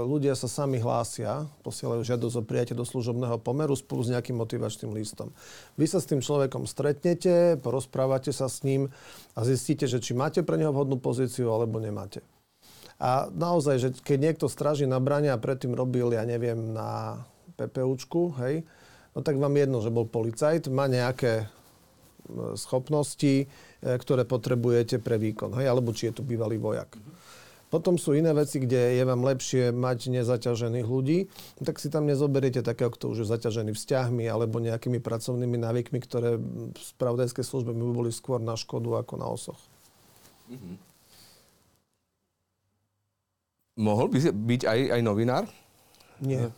ľudia 0.08 0.32
sa 0.32 0.48
sami 0.48 0.80
hlásia, 0.80 1.44
posielajú 1.60 2.00
žiadosť 2.00 2.36
o 2.40 2.46
prijatie 2.48 2.72
do 2.72 2.88
služobného 2.88 3.36
pomeru 3.44 3.76
spolu 3.76 4.00
s 4.00 4.12
nejakým 4.16 4.40
motivačným 4.40 4.96
listom. 4.96 5.28
Vy 5.76 5.84
sa 5.84 6.00
s 6.00 6.08
tým 6.08 6.24
človekom 6.24 6.64
stretnete, 6.64 7.60
porozprávate 7.60 8.32
sa 8.32 8.48
s 8.48 8.64
ním 8.64 8.88
a 9.36 9.44
zistíte, 9.44 9.84
že 9.84 10.00
či 10.00 10.16
máte 10.16 10.40
pre 10.40 10.56
neho 10.56 10.72
vhodnú 10.72 10.96
pozíciu 10.96 11.52
alebo 11.52 11.76
nemáte. 11.76 12.24
A 12.98 13.30
naozaj, 13.30 13.76
že 13.78 13.88
keď 13.94 14.18
niekto 14.18 14.46
stráži 14.50 14.88
na 14.88 14.98
brane 14.98 15.30
a 15.30 15.38
predtým 15.38 15.76
robil, 15.76 16.10
ja 16.16 16.26
neviem, 16.26 16.74
na 16.74 17.22
PPUčku, 17.54 18.34
hej, 18.42 18.66
no 19.14 19.22
tak 19.22 19.38
vám 19.38 19.54
jedno, 19.54 19.78
že 19.84 19.94
bol 19.94 20.08
policajt, 20.08 20.66
má 20.72 20.90
nejaké 20.90 21.44
e, 21.44 21.46
schopnosti, 22.58 23.44
e, 23.44 23.46
ktoré 23.82 24.26
potrebujete 24.26 24.98
pre 24.98 25.14
výkon, 25.14 25.54
hej, 25.62 25.70
alebo 25.70 25.94
či 25.94 26.10
je 26.10 26.18
tu 26.18 26.22
bývalý 26.26 26.58
vojak. 26.58 26.98
Potom 27.68 28.00
sú 28.00 28.16
iné 28.16 28.32
veci, 28.32 28.56
kde 28.58 28.96
je 28.96 29.04
vám 29.04 29.20
lepšie 29.20 29.76
mať 29.76 30.08
nezaťažených 30.08 30.88
ľudí, 30.88 31.28
tak 31.60 31.76
si 31.76 31.92
tam 31.92 32.08
nezoberiete 32.08 32.64
takého, 32.64 32.88
kto 32.88 33.12
už 33.12 33.24
je 33.24 33.26
zaťažený 33.28 33.76
vzťahmi 33.76 34.24
alebo 34.24 34.56
nejakými 34.56 35.04
pracovnými 35.04 35.60
návykmi, 35.60 36.00
ktoré 36.00 36.40
v 36.40 36.80
spravodajskej 36.96 37.44
službe 37.44 37.76
by 37.76 37.84
boli 37.92 38.08
skôr 38.08 38.40
na 38.40 38.56
škodu 38.56 39.04
ako 39.04 39.14
na 39.20 39.28
osoch. 39.28 39.60
Mohol 43.78 44.06
by 44.10 44.18
byť 44.32 44.62
aj, 44.66 44.80
aj 44.98 45.00
novinár? 45.04 45.44
Nie. 46.18 46.50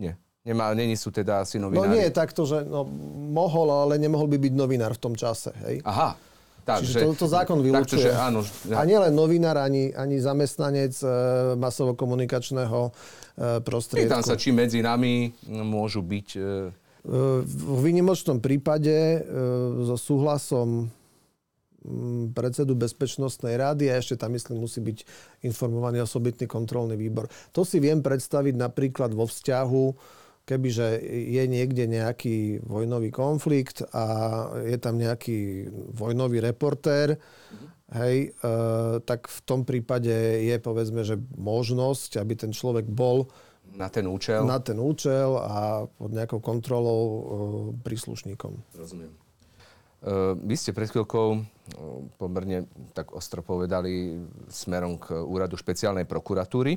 Nie. 0.00 0.16
Nemá, 0.44 0.72
není 0.76 0.96
sú 0.96 1.08
teda 1.08 1.40
asi 1.40 1.56
No 1.56 1.68
novinári. 1.68 1.90
nie 1.96 2.04
je 2.08 2.12
takto, 2.12 2.44
že 2.44 2.64
no, 2.64 2.84
mohol, 3.32 3.68
ale 3.68 3.96
nemohol 3.96 4.28
by 4.28 4.36
byť 4.36 4.52
novinár 4.52 4.92
v 4.96 5.00
tom 5.00 5.14
čase. 5.16 5.52
Hej? 5.64 5.80
Aha. 5.84 6.16
Čiže 6.64 6.96
Takže, 6.96 6.98
to, 7.04 7.12
to 7.12 7.26
zákon 7.28 7.60
Takže 7.60 7.68
vylúčuje. 7.68 8.10
áno. 8.10 8.40
A 8.72 8.82
nielen 8.88 9.12
novinár, 9.12 9.60
ani, 9.60 9.92
ani 9.92 10.16
zamestnanec 10.16 10.96
e, 11.04 11.06
masovo-komunikačného 11.60 12.80
e, 12.88 12.90
prostriedku. 13.60 14.08
Pýtam 14.08 14.24
sa, 14.24 14.34
či 14.40 14.50
medzi 14.50 14.80
nami 14.80 15.28
môžu 15.48 16.00
byť... 16.00 16.28
E, 16.40 16.84
E, 17.04 17.44
V 17.44 17.78
výnimočnom 17.84 18.40
prípade 18.40 18.88
e, 18.90 19.18
so 19.84 19.96
súhlasom 20.00 20.88
predsedu 22.32 22.72
Bezpečnostnej 22.72 23.60
rady 23.60 23.92
a 23.92 24.00
ešte 24.00 24.16
tam, 24.16 24.32
myslím, 24.32 24.64
musí 24.64 24.80
byť 24.80 25.04
informovaný 25.44 26.00
osobitný 26.00 26.48
kontrolný 26.48 26.96
výbor. 26.96 27.28
To 27.52 27.60
si 27.60 27.76
viem 27.76 28.00
predstaviť 28.00 28.56
napríklad 28.56 29.12
vo 29.12 29.28
vzťahu, 29.28 29.84
kebyže 30.44 31.00
je 31.08 31.44
niekde 31.48 31.88
nejaký 31.88 32.60
vojnový 32.64 33.08
konflikt 33.08 33.80
a 33.96 34.04
je 34.60 34.76
tam 34.76 35.00
nejaký 35.00 35.68
vojnový 35.96 36.44
reportér, 36.44 37.16
hej, 37.92 38.16
e, 38.28 38.50
tak 39.02 39.28
v 39.28 39.40
tom 39.48 39.64
prípade 39.64 40.12
je 40.44 40.56
povedzme, 40.60 41.00
že 41.04 41.16
možnosť, 41.36 42.20
aby 42.20 42.36
ten 42.36 42.52
človek 42.52 42.84
bol 42.84 43.32
na 43.74 43.88
ten 43.88 44.06
účel. 44.06 44.44
na 44.44 44.60
ten 44.60 44.78
účel 44.78 45.40
a 45.40 45.88
pod 45.88 46.10
nejakou 46.12 46.38
kontrolou 46.38 47.02
e, 47.02 47.18
príslušníkom. 47.82 48.52
Rozumiem. 48.76 49.24
Uh, 50.04 50.36
vy 50.36 50.52
ste 50.52 50.76
pred 50.76 50.84
chvíľkou 50.92 51.28
uh, 51.32 51.42
pomerne 52.20 52.68
tak 52.92 53.16
ostro 53.16 53.40
povedali 53.40 54.20
smerom 54.52 55.00
k 55.00 55.16
úradu 55.16 55.56
špeciálnej 55.56 56.04
prokuratúry, 56.04 56.76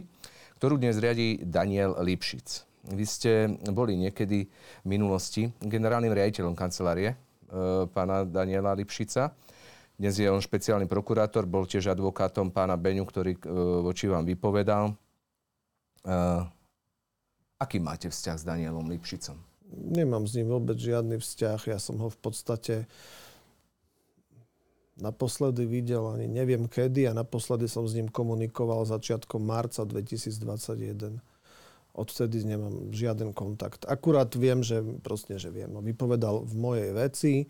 ktorú 0.55 0.79
dnes 0.79 0.95
riadi 0.95 1.43
Daniel 1.43 1.99
Lipšic. 1.99 2.76
Vy 2.87 3.05
ste 3.05 3.31
boli 3.67 3.99
niekedy 3.99 4.47
v 4.83 4.87
minulosti 4.87 5.51
generálnym 5.59 6.15
riaditeľom 6.15 6.55
kancelárie 6.55 7.13
uh, 7.13 7.83
pána 7.91 8.23
Daniela 8.23 8.71
Lipšica. 8.71 9.35
Dnes 9.97 10.15
je 10.15 10.29
on 10.29 10.39
špeciálny 10.39 10.85
prokurátor, 10.85 11.49
bol 11.49 11.67
tiež 11.67 11.91
advokátom 11.91 12.53
pána 12.53 12.79
Beňu, 12.79 13.03
ktorý 13.03 13.35
uh, 13.43 13.83
voči 13.83 14.07
vám 14.07 14.23
vypovedal. 14.23 14.95
Uh, 16.07 16.47
aký 17.59 17.83
máte 17.83 18.07
vzťah 18.07 18.35
s 18.39 18.47
Danielom 18.47 18.87
Lipšicom? 18.87 19.35
Nemám 19.67 20.23
s 20.23 20.39
ním 20.39 20.47
vôbec 20.47 20.79
žiadny 20.79 21.19
vzťah. 21.19 21.59
Ja 21.67 21.79
som 21.83 21.99
ho 21.99 22.07
v 22.07 22.19
podstate 22.23 22.87
naposledy 24.95 25.67
videl, 25.67 26.07
ani 26.07 26.31
neviem 26.31 26.71
kedy, 26.71 27.11
a 27.11 27.13
naposledy 27.13 27.67
som 27.67 27.83
s 27.83 27.99
ním 27.99 28.07
komunikoval 28.07 28.87
začiatkom 28.87 29.43
marca 29.43 29.83
2021. 29.83 31.19
Odvtedy 31.97 32.45
nemám 32.45 32.93
žiaden 32.93 33.33
kontakt. 33.33 33.89
Akurát 33.89 34.29
viem, 34.37 34.61
že 34.61 34.85
proste, 35.01 35.41
že 35.41 35.49
viem. 35.49 35.73
No, 35.73 35.81
vypovedal 35.81 36.45
v 36.45 36.53
mojej 36.53 36.91
veci, 36.93 37.33
e, 37.41 37.45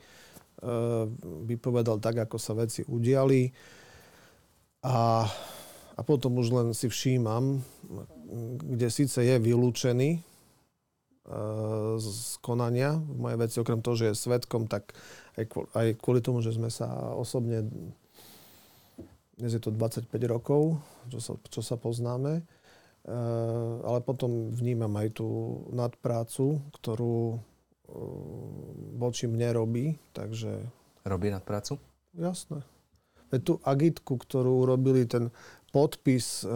vypovedal 1.44 2.00
tak, 2.00 2.24
ako 2.24 2.40
sa 2.40 2.56
veci 2.56 2.88
udiali 2.88 3.52
a, 4.88 5.28
a 6.00 6.02
potom 6.08 6.40
už 6.40 6.48
len 6.56 6.68
si 6.72 6.88
všímam, 6.88 7.60
kde 8.64 8.88
síce 8.88 9.20
je 9.20 9.36
vylúčený 9.36 10.10
e, 10.16 10.22
z 12.00 12.40
konania 12.40 12.96
v 12.96 13.18
mojej 13.20 13.40
veci, 13.44 13.56
okrem 13.60 13.84
toho, 13.84 14.00
že 14.00 14.16
je 14.16 14.22
svetkom, 14.24 14.72
tak 14.72 14.96
aj 15.76 16.00
kvôli, 16.00 16.24
tomu, 16.24 16.40
že 16.40 16.56
sme 16.56 16.72
sa 16.72 16.88
osobne, 17.20 17.68
dnes 19.36 19.52
je 19.52 19.62
to 19.62 19.76
25 19.76 20.08
rokov, 20.26 20.80
čo 21.12 21.20
sa, 21.20 21.34
čo 21.52 21.62
sa 21.62 21.76
poznáme, 21.76 22.48
ale 23.88 24.00
potom 24.04 24.52
vnímam 24.52 24.92
aj 25.00 25.24
tú 25.24 25.28
nadprácu, 25.72 26.60
ktorú 26.76 27.36
e, 27.36 27.38
voči 29.00 29.32
mne 29.32 29.56
robí, 29.56 29.96
takže 30.12 30.68
Robí 31.08 31.32
nad 31.32 31.40
prácu? 31.40 31.80
Jasné. 32.12 32.60
Veď 33.32 33.42
tú 33.44 33.54
agitku, 33.64 34.20
ktorú 34.20 34.68
urobili 34.68 35.08
ten 35.08 35.32
podpis 35.72 36.44
e, 36.44 36.52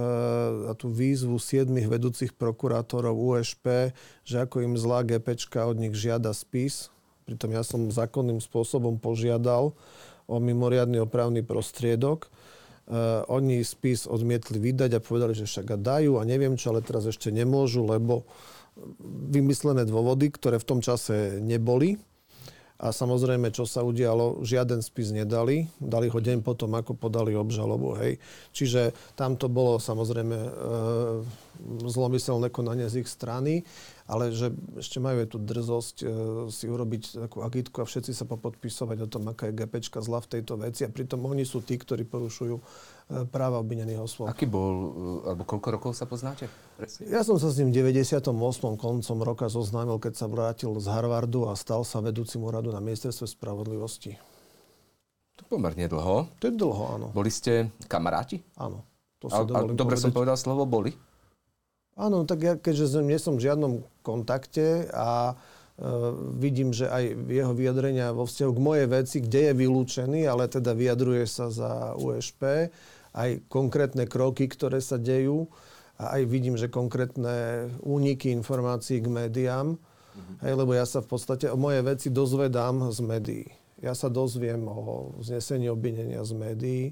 a 0.67 0.75
tú 0.75 0.91
výzvu 0.91 1.39
siedmých 1.39 1.87
vedúcich 1.87 2.35
prokurátorov 2.35 3.15
USP, 3.15 3.95
že 4.27 4.43
ako 4.43 4.63
im 4.63 4.75
zlá 4.75 5.07
GPčka 5.07 5.67
od 5.67 5.79
nich 5.79 5.95
žiada 5.95 6.35
spis. 6.35 6.91
Pritom 7.27 7.51
ja 7.55 7.63
som 7.63 7.91
zákonným 7.91 8.43
spôsobom 8.43 8.99
požiadal 8.99 9.71
o 10.27 10.35
mimoriadný 10.39 11.03
opravný 11.03 11.43
prostriedok. 11.43 12.27
E, 12.91 13.23
oni 13.31 13.63
spis 13.63 14.03
odmietli 14.03 14.59
vydať 14.59 14.99
a 14.99 15.03
povedali, 15.03 15.31
že 15.31 15.47
však 15.47 15.79
dajú 15.79 16.19
a 16.19 16.27
neviem 16.27 16.59
čo, 16.59 16.75
ale 16.75 16.83
teraz 16.83 17.07
ešte 17.07 17.31
nemôžu, 17.31 17.87
lebo 17.87 18.27
vymyslené 19.31 19.87
dôvody, 19.87 20.27
ktoré 20.31 20.59
v 20.59 20.67
tom 20.67 20.79
čase 20.83 21.39
neboli. 21.39 21.95
A 22.81 22.89
samozrejme, 22.89 23.53
čo 23.53 23.69
sa 23.69 23.85
udialo, 23.85 24.41
žiaden 24.41 24.81
spis 24.81 25.13
nedali. 25.13 25.69
Dali 25.77 26.09
ho 26.09 26.17
deň 26.17 26.41
potom, 26.41 26.73
ako 26.73 26.97
podali 26.97 27.37
obžalobu. 27.37 27.93
Hej. 28.01 28.17
Čiže 28.57 28.97
tam 29.13 29.37
to 29.37 29.45
bolo 29.45 29.77
samozrejme 29.77 30.33
e, 30.33 30.49
zlomyselné 31.85 32.49
konanie 32.49 32.89
z 32.89 33.05
ich 33.05 33.09
strany, 33.09 33.61
ale 34.09 34.33
že 34.33 34.49
ešte 34.81 34.97
majú 34.97 35.21
aj 35.21 35.29
tú 35.29 35.37
drzosť 35.37 35.95
e, 36.01 36.05
si 36.49 36.65
urobiť 36.65 37.29
takú 37.29 37.45
agitku 37.45 37.85
a 37.85 37.85
všetci 37.85 38.17
sa 38.17 38.25
popodpisovať 38.25 38.97
o 39.05 39.07
tom, 39.07 39.29
aká 39.29 39.53
je 39.53 39.61
GPčka 39.61 40.01
zla 40.01 40.17
v 40.25 40.41
tejto 40.41 40.57
veci. 40.57 40.81
A 40.81 40.89
pritom 40.89 41.21
oni 41.21 41.45
sú 41.45 41.61
tí, 41.61 41.77
ktorí 41.77 42.09
porušujú 42.09 42.57
práva 43.27 43.59
obvinených 43.59 43.99
osôb. 43.99 44.27
Aký 44.31 44.47
bol, 44.47 44.71
uh, 44.71 44.89
alebo 45.33 45.43
koľko 45.43 45.67
rokov 45.71 45.91
sa 45.93 46.07
poznáte? 46.07 46.47
Presne. 46.79 47.11
Ja 47.11 47.21
som 47.21 47.35
sa 47.35 47.51
s 47.51 47.59
ním 47.59 47.69
v 47.69 47.91
98. 47.91 48.23
koncom 48.75 49.17
roka 49.19 49.51
zoznámil, 49.51 49.99
keď 49.99 50.13
sa 50.15 50.27
vrátil 50.31 50.71
z 50.79 50.87
Harvardu 50.87 51.51
a 51.51 51.53
stal 51.53 51.83
sa 51.83 51.99
vedúcim 51.99 52.39
úradu 52.39 52.71
na 52.71 52.79
ministerstve 52.79 53.27
spravodlivosti. 53.27 54.15
To 55.39 55.43
pomerne 55.47 55.85
dlho. 55.85 56.29
To 56.39 56.43
je 56.47 56.53
dlho, 56.53 56.83
áno. 56.95 57.07
Boli 57.11 57.29
ste 57.29 57.67
kamaráti? 57.85 58.39
Áno. 58.55 58.85
To 59.19 59.29
A, 59.29 59.31
si 59.31 59.39
a 59.39 59.45
dovolím 59.45 59.77
dobre 59.77 59.95
som 59.99 60.09
povedať. 60.09 60.17
povedal 60.17 60.37
slovo 60.37 60.63
boli? 60.65 60.91
Áno, 61.99 62.23
tak 62.23 62.39
ja, 62.41 62.53
keďže 62.55 62.97
som- 62.97 63.05
nie 63.05 63.19
som 63.19 63.35
v 63.37 63.45
žiadnom 63.45 63.83
kontakte 64.01 64.89
a 64.95 65.35
vidím, 66.37 66.69
že 66.69 66.85
aj 66.85 67.03
jeho 67.25 67.53
vyjadrenia 67.57 68.13
vo 68.13 68.29
vzťahu 68.29 68.51
k 68.53 68.61
mojej 68.61 68.87
veci, 68.87 69.17
kde 69.17 69.49
je 69.49 69.53
vylúčený, 69.57 70.21
ale 70.29 70.45
teda 70.45 70.77
vyjadruje 70.77 71.25
sa 71.25 71.49
za 71.49 71.97
USP, 71.97 72.69
aj 73.11 73.43
konkrétne 73.51 74.07
kroky, 74.07 74.47
ktoré 74.47 74.79
sa 74.79 74.95
dejú 74.95 75.51
a 75.99 76.17
aj 76.17 76.21
vidím, 76.25 76.55
že 76.57 76.71
konkrétne 76.71 77.67
úniky 77.83 78.31
informácií 78.33 79.03
k 79.03 79.11
médiám, 79.11 79.75
mm-hmm. 79.75 80.35
hej, 80.41 80.53
lebo 80.55 80.71
ja 80.73 80.87
sa 80.87 81.03
v 81.03 81.11
podstate 81.11 81.51
o 81.51 81.59
moje 81.59 81.83
veci 81.83 82.07
dozvedám 82.09 82.89
z 82.89 82.99
médií. 83.03 83.45
Ja 83.81 83.97
sa 83.97 84.09
dozviem 84.09 84.65
o 84.69 85.13
znesení 85.21 85.69
obvinenia 85.69 86.21
z 86.21 86.33
médií, 86.37 86.83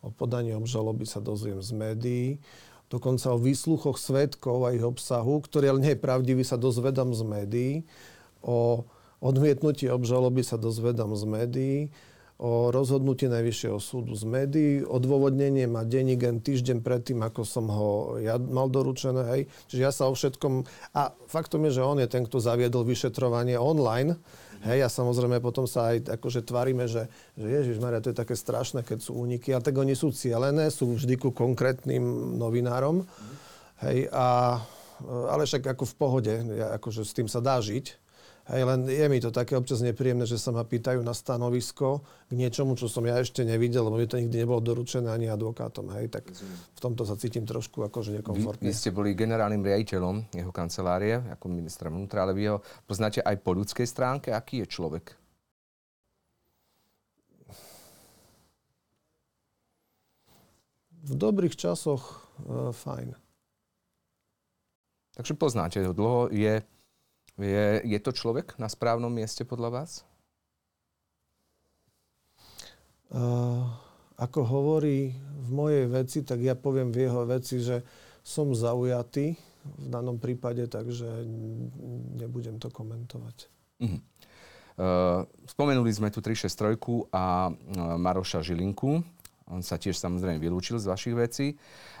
o 0.00 0.08
podaní 0.08 0.56
obžaloby 0.56 1.04
sa 1.04 1.20
dozviem 1.20 1.60
z 1.60 1.70
médií, 1.74 2.26
dokonca 2.88 3.36
o 3.36 3.38
výsluchoch 3.38 4.00
svetkov 4.00 4.64
a 4.64 4.72
ich 4.72 4.84
obsahu, 4.84 5.44
ktorý 5.44 5.76
ale 5.76 5.82
nie 5.84 5.92
je 5.94 6.00
pravdivý, 6.00 6.42
sa 6.42 6.56
dozvedám 6.56 7.12
z 7.12 7.22
médií, 7.24 7.72
o 8.40 8.88
odmietnutí 9.20 9.90
obžaloby 9.92 10.40
sa 10.40 10.56
dozvedám 10.56 11.12
z 11.18 11.24
médií, 11.28 11.78
o 12.38 12.70
rozhodnutie 12.70 13.26
Najvyššieho 13.26 13.82
súdu 13.82 14.14
z 14.14 14.22
médií. 14.22 14.72
Odôvodnenie 14.86 15.66
má 15.66 15.82
denigen 15.82 16.38
týždeň 16.38 16.86
predtým, 16.86 17.18
ako 17.26 17.42
som 17.42 17.66
ho 17.66 18.14
ja 18.22 18.38
mal 18.38 18.70
doručené. 18.70 19.26
Hej. 19.34 19.42
Čiže 19.66 19.82
ja 19.82 19.90
sa 19.90 20.06
o 20.06 20.14
všetkom... 20.14 20.62
A 20.94 21.10
faktom 21.26 21.66
je, 21.66 21.82
že 21.82 21.82
on 21.82 21.98
je 21.98 22.06
ten, 22.06 22.22
kto 22.22 22.38
zaviedol 22.38 22.86
vyšetrovanie 22.86 23.58
online. 23.58 24.14
Hej, 24.62 24.86
a 24.86 24.88
samozrejme 24.90 25.38
potom 25.42 25.66
sa 25.70 25.94
aj 25.94 26.18
akože 26.18 26.42
tvárime, 26.42 26.86
že, 26.90 27.06
že 27.38 27.46
Ježiš 27.46 27.78
Maria, 27.78 28.02
to 28.02 28.10
je 28.10 28.18
také 28.22 28.34
strašné, 28.34 28.82
keď 28.82 28.98
sú 29.02 29.18
úniky. 29.18 29.54
A 29.54 29.62
tak 29.62 29.74
oni 29.74 29.98
sú 29.98 30.14
cielené, 30.14 30.70
sú 30.70 30.94
vždy 30.94 31.14
ku 31.18 31.30
konkrétnym 31.34 32.38
novinárom. 32.38 33.06
Hej, 33.82 34.10
a, 34.14 34.58
ale 35.30 35.42
však 35.46 35.74
ako 35.74 35.84
v 35.90 35.94
pohode, 35.94 36.34
ja, 36.54 36.74
akože 36.78 37.02
s 37.02 37.14
tým 37.14 37.26
sa 37.30 37.38
dá 37.42 37.58
žiť. 37.62 38.07
Hej, 38.48 38.64
len 38.64 38.88
je 38.88 39.06
mi 39.12 39.20
to 39.20 39.28
také 39.28 39.60
občas 39.60 39.84
nepríjemné, 39.84 40.24
že 40.24 40.40
sa 40.40 40.56
ma 40.56 40.64
pýtajú 40.64 41.04
na 41.04 41.12
stanovisko 41.12 42.00
k 42.00 42.32
niečomu, 42.32 42.80
čo 42.80 42.88
som 42.88 43.04
ja 43.04 43.20
ešte 43.20 43.44
nevidel, 43.44 43.84
lebo 43.84 44.00
mi 44.00 44.08
to 44.08 44.16
nikdy 44.16 44.40
nebolo 44.40 44.64
doručené 44.64 45.12
ani 45.12 45.28
advokátom. 45.28 45.92
Hej, 45.92 46.08
tak 46.08 46.32
v 46.32 46.80
tomto 46.80 47.04
sa 47.04 47.20
cítim 47.20 47.44
trošku 47.44 47.84
akože 47.84 48.16
nekomfortne. 48.16 48.64
Vy, 48.64 48.72
vy 48.72 48.80
ste 48.80 48.88
boli 48.88 49.12
generálnym 49.12 49.60
riaditeľom 49.60 50.32
jeho 50.32 50.48
kancelárie, 50.48 51.20
ako 51.28 51.44
ministra 51.52 51.92
vnútra, 51.92 52.24
ale 52.24 52.32
vy 52.32 52.56
ho 52.56 52.64
poznáte 52.88 53.20
aj 53.20 53.36
po 53.44 53.52
ľudskej 53.52 53.84
stránke. 53.84 54.32
Aký 54.32 54.64
je 54.64 54.72
človek? 54.72 55.12
V 61.04 61.12
dobrých 61.12 61.52
časoch 61.52 62.32
uh, 62.48 62.72
fajn. 62.72 63.12
Takže 65.20 65.36
poznáte 65.36 65.84
ho 65.84 65.92
dlho. 65.92 66.32
Je 66.32 66.64
je, 67.38 67.66
je 67.86 67.98
to 68.02 68.10
človek 68.10 68.58
na 68.58 68.66
správnom 68.66 69.10
mieste 69.10 69.46
podľa 69.46 69.70
vás? 69.82 69.90
Uh, 73.08 73.64
ako 74.18 74.44
hovorí 74.44 75.16
v 75.16 75.48
mojej 75.48 75.86
veci, 75.88 76.18
tak 76.26 76.44
ja 76.44 76.58
poviem 76.58 76.92
v 76.92 77.08
jeho 77.08 77.24
veci, 77.24 77.62
že 77.62 77.86
som 78.20 78.52
zaujatý 78.52 79.38
v 79.64 79.86
danom 79.88 80.20
prípade, 80.20 80.66
takže 80.68 81.24
nebudem 82.20 82.60
to 82.60 82.68
komentovať. 82.68 83.36
Uh-huh. 83.80 84.00
Uh, 84.78 85.26
spomenuli 85.48 85.90
sme 85.90 86.12
tu 86.12 86.20
363 86.20 87.10
a 87.10 87.48
uh, 87.48 87.54
Maroša 87.98 88.44
Žilinku. 88.44 89.00
On 89.48 89.64
sa 89.64 89.80
tiež 89.80 89.96
samozrejme 89.96 90.36
vylúčil 90.36 90.76
z 90.76 90.86
vašich 90.92 91.16
vecí, 91.16 91.46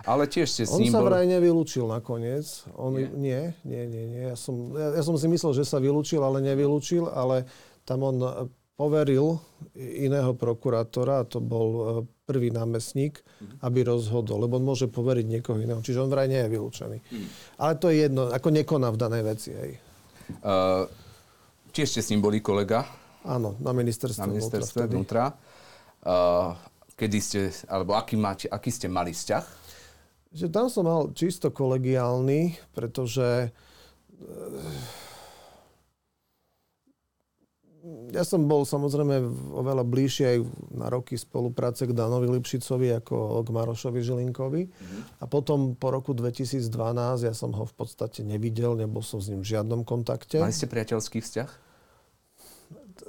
ale 0.04 0.28
tiež 0.28 0.46
ste 0.48 0.62
s 0.68 0.72
on 0.76 0.84
ním... 0.84 0.92
On 0.92 1.00
sa 1.00 1.02
vraj 1.04 1.24
nevylúčil 1.24 1.88
nakoniec. 1.88 2.44
On, 2.76 2.92
nie? 2.92 3.08
nie, 3.16 3.56
nie, 3.64 3.82
nie. 3.88 4.04
nie. 4.04 4.22
Ja, 4.32 4.36
som, 4.36 4.76
ja, 4.76 4.92
ja 4.92 5.02
som 5.02 5.16
si 5.16 5.26
myslel, 5.32 5.56
že 5.56 5.64
sa 5.64 5.80
vylúčil, 5.80 6.20
ale 6.20 6.44
nevylúčil, 6.44 7.08
ale 7.08 7.48
tam 7.88 8.04
on 8.04 8.16
e, 8.20 8.28
poveril 8.76 9.40
iného 9.80 10.36
prokurátora, 10.36 11.24
a 11.24 11.28
to 11.28 11.40
bol 11.40 11.68
e, 11.72 11.82
prvý 12.28 12.52
námestník, 12.52 13.24
mm. 13.24 13.64
aby 13.64 13.88
rozhodol, 13.88 14.44
lebo 14.44 14.60
on 14.60 14.68
môže 14.68 14.84
poveriť 14.92 15.26
niekoho 15.26 15.56
iného. 15.56 15.80
Čiže 15.80 16.04
on 16.04 16.12
vraj 16.12 16.28
nie 16.28 16.44
je 16.44 16.52
vylúčený. 16.52 16.98
Mm. 17.00 17.26
Ale 17.56 17.72
to 17.80 17.88
je 17.88 17.96
jedno, 18.04 18.28
ako 18.28 18.48
nekoná 18.52 18.92
v 18.92 19.00
danej 19.00 19.22
veci. 19.24 19.50
Hej. 19.56 19.72
Uh, 20.44 20.84
tiež 21.72 21.96
ste 21.96 22.04
s 22.04 22.12
ním 22.12 22.20
boli 22.20 22.44
kolega? 22.44 22.84
Áno, 23.24 23.56
na 23.64 23.72
ministerstve, 23.72 24.20
na 24.20 24.28
ministerstve 24.36 24.84
vnútra. 24.84 25.32
vnútra. 25.32 25.56
Uh, 26.04 26.67
kedy 26.98 27.18
ste, 27.22 27.40
alebo 27.70 27.94
aký, 27.94 28.18
máte, 28.18 28.50
aký 28.50 28.74
ste 28.74 28.90
mali 28.90 29.14
vzťah? 29.14 29.44
Že 30.34 30.46
tam 30.50 30.66
som 30.66 30.84
mal 30.84 31.08
čisto 31.14 31.54
kolegiálny, 31.54 32.58
pretože 32.74 33.48
eh, 33.48 35.06
ja 38.12 38.26
som 38.26 38.44
bol 38.44 38.66
samozrejme 38.66 39.22
oveľa 39.54 39.84
bližšie 39.86 40.24
aj 40.26 40.38
na 40.74 40.86
roky 40.90 41.14
spolupráce 41.14 41.86
k 41.88 41.94
Danovi 41.96 42.28
Lipšicovi 42.28 42.98
ako 43.00 43.46
k 43.46 43.48
Marošovi 43.54 44.00
Žilinkovi. 44.02 44.62
Mm-hmm. 44.66 45.00
A 45.22 45.24
potom 45.30 45.78
po 45.78 45.94
roku 45.94 46.12
2012 46.12 46.68
ja 47.24 47.32
som 47.32 47.54
ho 47.54 47.64
v 47.64 47.74
podstate 47.78 48.26
nevidel, 48.26 48.76
nebol 48.76 49.00
som 49.00 49.22
s 49.22 49.30
ním 49.30 49.40
v 49.40 49.56
žiadnom 49.56 49.86
kontakte. 49.86 50.42
Mali 50.42 50.52
ste 50.52 50.68
priateľský 50.68 51.22
vzťah? 51.22 51.50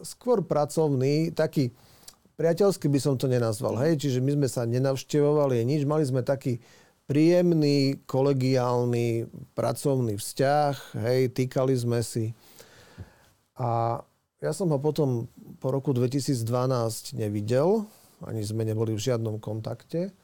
Skôr 0.05 0.45
pracovný, 0.45 1.33
taký 1.33 1.73
priateľsky 2.39 2.87
by 2.87 2.99
som 3.03 3.19
to 3.19 3.27
nenazval. 3.27 3.75
Hej? 3.83 3.99
Čiže 3.99 4.23
my 4.23 4.39
sme 4.39 4.47
sa 4.47 4.63
nenavštevovali 4.63 5.59
nič. 5.67 5.83
Mali 5.83 6.07
sme 6.07 6.23
taký 6.23 6.63
príjemný, 7.03 7.99
kolegiálny, 8.07 9.27
pracovný 9.51 10.15
vzťah. 10.15 10.73
Hej? 11.03 11.35
Týkali 11.35 11.75
sme 11.75 11.99
si. 11.99 12.31
A 13.59 13.99
ja 14.39 14.51
som 14.55 14.71
ho 14.71 14.79
potom 14.79 15.27
po 15.59 15.75
roku 15.75 15.91
2012 15.91 17.19
nevidel. 17.19 17.83
Ani 18.23 18.39
sme 18.47 18.63
neboli 18.63 18.95
v 18.95 19.03
žiadnom 19.03 19.43
kontakte. 19.43 20.15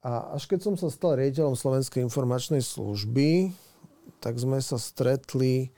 A 0.00 0.32
až 0.32 0.48
keď 0.48 0.64
som 0.64 0.74
sa 0.80 0.88
stal 0.88 1.20
riaditeľom 1.20 1.52
Slovenskej 1.52 2.00
informačnej 2.00 2.64
služby, 2.64 3.52
tak 4.24 4.40
sme 4.40 4.56
sa 4.64 4.80
stretli 4.80 5.68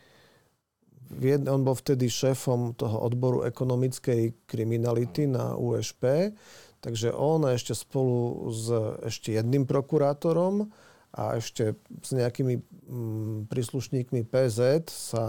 on 1.49 1.61
bol 1.63 1.77
vtedy 1.77 2.09
šéfom 2.09 2.73
toho 2.77 3.05
odboru 3.05 3.45
ekonomickej 3.45 4.49
kriminality 4.49 5.29
na 5.29 5.55
USP, 5.55 6.33
takže 6.81 7.13
on 7.13 7.45
ešte 7.47 7.77
spolu 7.77 8.49
s 8.49 8.67
ešte 9.05 9.37
jedným 9.37 9.69
prokurátorom 9.69 10.73
a 11.13 11.37
ešte 11.37 11.77
s 12.01 12.11
nejakými 12.17 12.57
mm, 12.59 13.53
príslušníkmi 13.53 14.25
PZ 14.25 14.89
sa 14.89 15.25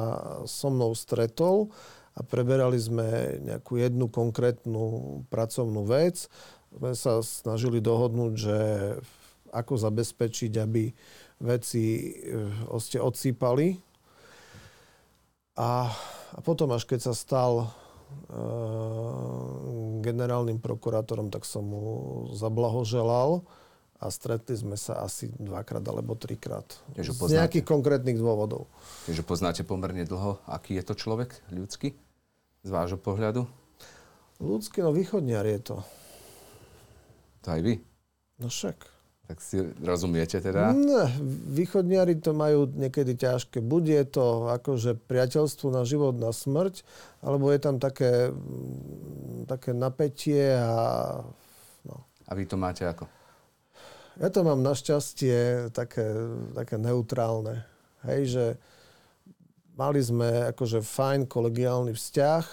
so 0.48 0.72
mnou 0.72 0.96
stretol 0.96 1.76
a 2.16 2.24
preberali 2.24 2.80
sme 2.80 3.42
nejakú 3.44 3.82
jednu 3.82 4.08
konkrétnu 4.08 4.84
pracovnú 5.28 5.84
vec. 5.84 6.32
Sme 6.72 6.96
sa 6.96 7.20
snažili 7.20 7.84
dohodnúť, 7.84 8.34
že 8.34 8.60
ako 9.54 9.78
zabezpečiť, 9.78 10.54
aby 10.58 10.90
veci 11.44 12.16
eh, 12.16 13.00
odsýpali 13.04 13.93
a, 15.54 15.94
a 16.34 16.40
potom, 16.42 16.74
až 16.74 16.90
keď 16.90 17.12
sa 17.12 17.14
stal 17.14 17.52
e, 17.62 17.68
generálnym 20.02 20.58
prokurátorom, 20.58 21.30
tak 21.30 21.46
som 21.46 21.62
mu 21.62 21.84
zablahoželal 22.34 23.46
a 24.04 24.06
stretli 24.12 24.58
sme 24.58 24.76
sa 24.76 25.00
asi 25.06 25.32
dvakrát 25.40 25.86
alebo 25.88 26.18
trikrát. 26.20 26.68
Z 26.98 27.40
nejakých 27.40 27.64
konkrétnych 27.64 28.20
dôvodov. 28.20 28.68
Takže 29.08 29.24
poznáte 29.24 29.62
pomerne 29.64 30.04
dlho, 30.04 30.44
aký 30.50 30.76
je 30.76 30.84
to 30.84 30.94
človek 30.98 31.32
ľudský 31.54 31.96
z 32.64 32.70
vášho 32.70 33.00
pohľadu? 33.00 33.48
Ľudský, 34.44 34.84
no 34.84 34.92
východniar 34.92 35.48
je 35.48 35.60
to. 35.62 35.78
To 37.46 37.48
aj 37.54 37.62
vy? 37.64 37.74
No 38.42 38.52
však. 38.52 38.93
Tak 39.24 39.40
si 39.40 39.64
rozumiete 39.80 40.44
teda? 40.44 40.76
No, 40.76 41.08
východniari 41.48 42.20
to 42.20 42.36
majú 42.36 42.68
niekedy 42.68 43.16
ťažké. 43.16 43.64
Buď 43.64 43.84
je 43.88 44.04
to 44.20 44.26
akože 44.52 45.00
priateľstvo 45.08 45.72
na 45.72 45.88
život, 45.88 46.12
na 46.20 46.36
smrť, 46.36 46.84
alebo 47.24 47.48
je 47.48 47.60
tam 47.64 47.80
také, 47.80 48.36
mm, 48.36 49.48
také 49.48 49.72
napätie 49.72 50.52
a... 50.60 51.24
No. 51.88 52.04
A 52.28 52.32
vy 52.36 52.44
to 52.44 52.60
máte 52.60 52.84
ako? 52.84 53.08
Ja 54.20 54.28
to 54.30 54.44
mám 54.44 54.60
našťastie 54.62 55.72
také, 55.72 56.04
také 56.54 56.76
neutrálne. 56.78 57.64
Hej, 58.04 58.22
že 58.28 58.46
mali 59.80 60.04
sme 60.04 60.52
akože 60.54 60.84
fajn 60.84 61.32
kolegiálny 61.32 61.96
vzťah 61.96 62.46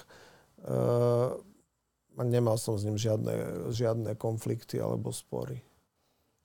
a 2.21 2.23
nemal 2.25 2.57
som 2.61 2.77
s 2.77 2.85
ním 2.85 3.01
žiadne, 3.01 3.69
žiadne 3.73 4.13
konflikty 4.17 4.77
alebo 4.77 5.09
spory. 5.13 5.61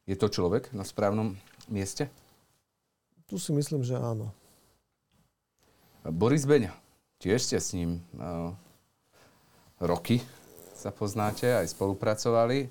Je 0.06 0.14
to 0.14 0.30
človek 0.30 0.70
na 0.70 0.86
správnom 0.86 1.34
mieste? 1.66 2.14
Tu 3.26 3.42
si 3.42 3.50
myslím, 3.50 3.82
že 3.82 3.98
áno. 3.98 4.30
Boris 6.06 6.46
Beňa. 6.46 6.78
Tiež 7.18 7.42
ste 7.42 7.58
s 7.58 7.74
ním 7.74 8.06
uh, 8.22 8.54
roky 9.82 10.22
sa 10.78 10.94
poznáte, 10.94 11.50
aj 11.50 11.74
spolupracovali 11.74 12.70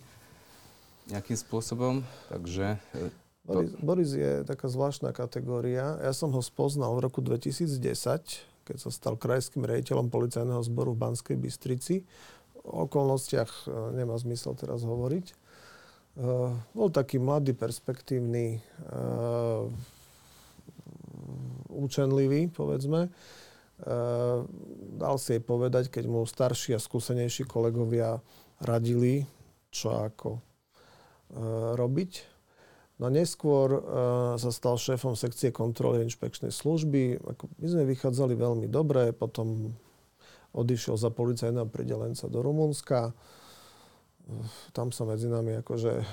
nejakým 1.10 1.34
spôsobom, 1.36 2.06
takže... 2.30 2.78
E, 2.94 3.10
Boris, 3.44 3.72
Boris 3.76 4.10
je 4.14 4.46
taká 4.46 4.70
zvláštna 4.70 5.12
kategória. 5.12 5.98
Ja 6.00 6.14
som 6.16 6.32
ho 6.32 6.40
spoznal 6.40 6.94
v 6.96 7.04
roku 7.10 7.20
2010, 7.20 7.76
keď 8.64 8.76
sa 8.78 8.88
stal 8.88 9.18
krajským 9.20 9.66
rejiteľom 9.66 10.08
policajného 10.08 10.62
zboru 10.64 10.96
v 10.96 11.02
Banskej 11.02 11.36
Bystrici. 11.36 12.08
O 12.64 12.88
okolnostiach 12.88 13.68
e, 13.68 14.00
nemá 14.00 14.16
zmysel 14.16 14.56
teraz 14.56 14.86
hovoriť. 14.86 15.43
E, 16.14 16.26
bol 16.74 16.88
taký 16.90 17.18
mladý, 17.18 17.54
perspektívny, 17.54 18.62
účenlivý, 21.74 22.46
povedzme. 22.54 23.10
Dal 24.94 25.14
si 25.18 25.34
jej 25.34 25.42
povedať, 25.42 25.90
keď 25.90 26.04
mu 26.06 26.22
starší 26.22 26.78
a 26.78 26.80
skúsenejší 26.80 27.50
kolegovia 27.50 28.22
radili, 28.62 29.26
čo 29.74 29.90
ako 29.98 30.38
robiť 31.74 32.34
No 32.94 33.10
neskôr 33.10 33.68
uh, 33.74 33.80
sa 34.38 34.50
stal 34.54 34.78
šéfom 34.78 35.18
sekcie 35.18 35.50
kontroly 35.50 36.06
inšpekčnej 36.06 36.54
služby. 36.54 37.18
Ako, 37.26 37.50
my 37.58 37.66
sme 37.66 37.84
vychádzali 37.90 38.38
veľmi 38.38 38.70
dobre, 38.70 39.10
potom 39.10 39.74
odišiel 40.54 40.94
za 40.94 41.10
policajného 41.10 41.66
pridelenca 41.66 42.30
do 42.30 42.38
Rumunska. 42.38 43.10
Tam 44.72 44.88
sa 44.88 45.04
medzi 45.04 45.28
nami 45.28 45.60
akože 45.60 45.92
uh, 46.00 46.06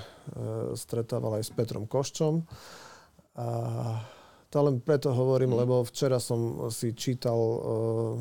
stretával 0.76 1.40
aj 1.40 1.48
s 1.48 1.50
Petrom 1.56 1.88
Koščom. 1.88 2.44
A 3.40 3.46
to 4.52 4.56
len 4.60 4.84
preto 4.84 5.16
hovorím, 5.16 5.56
mm. 5.56 5.58
lebo 5.64 5.80
včera 5.88 6.20
som 6.20 6.68
si 6.68 6.92
čítal 6.92 7.40
uh, 7.40 8.20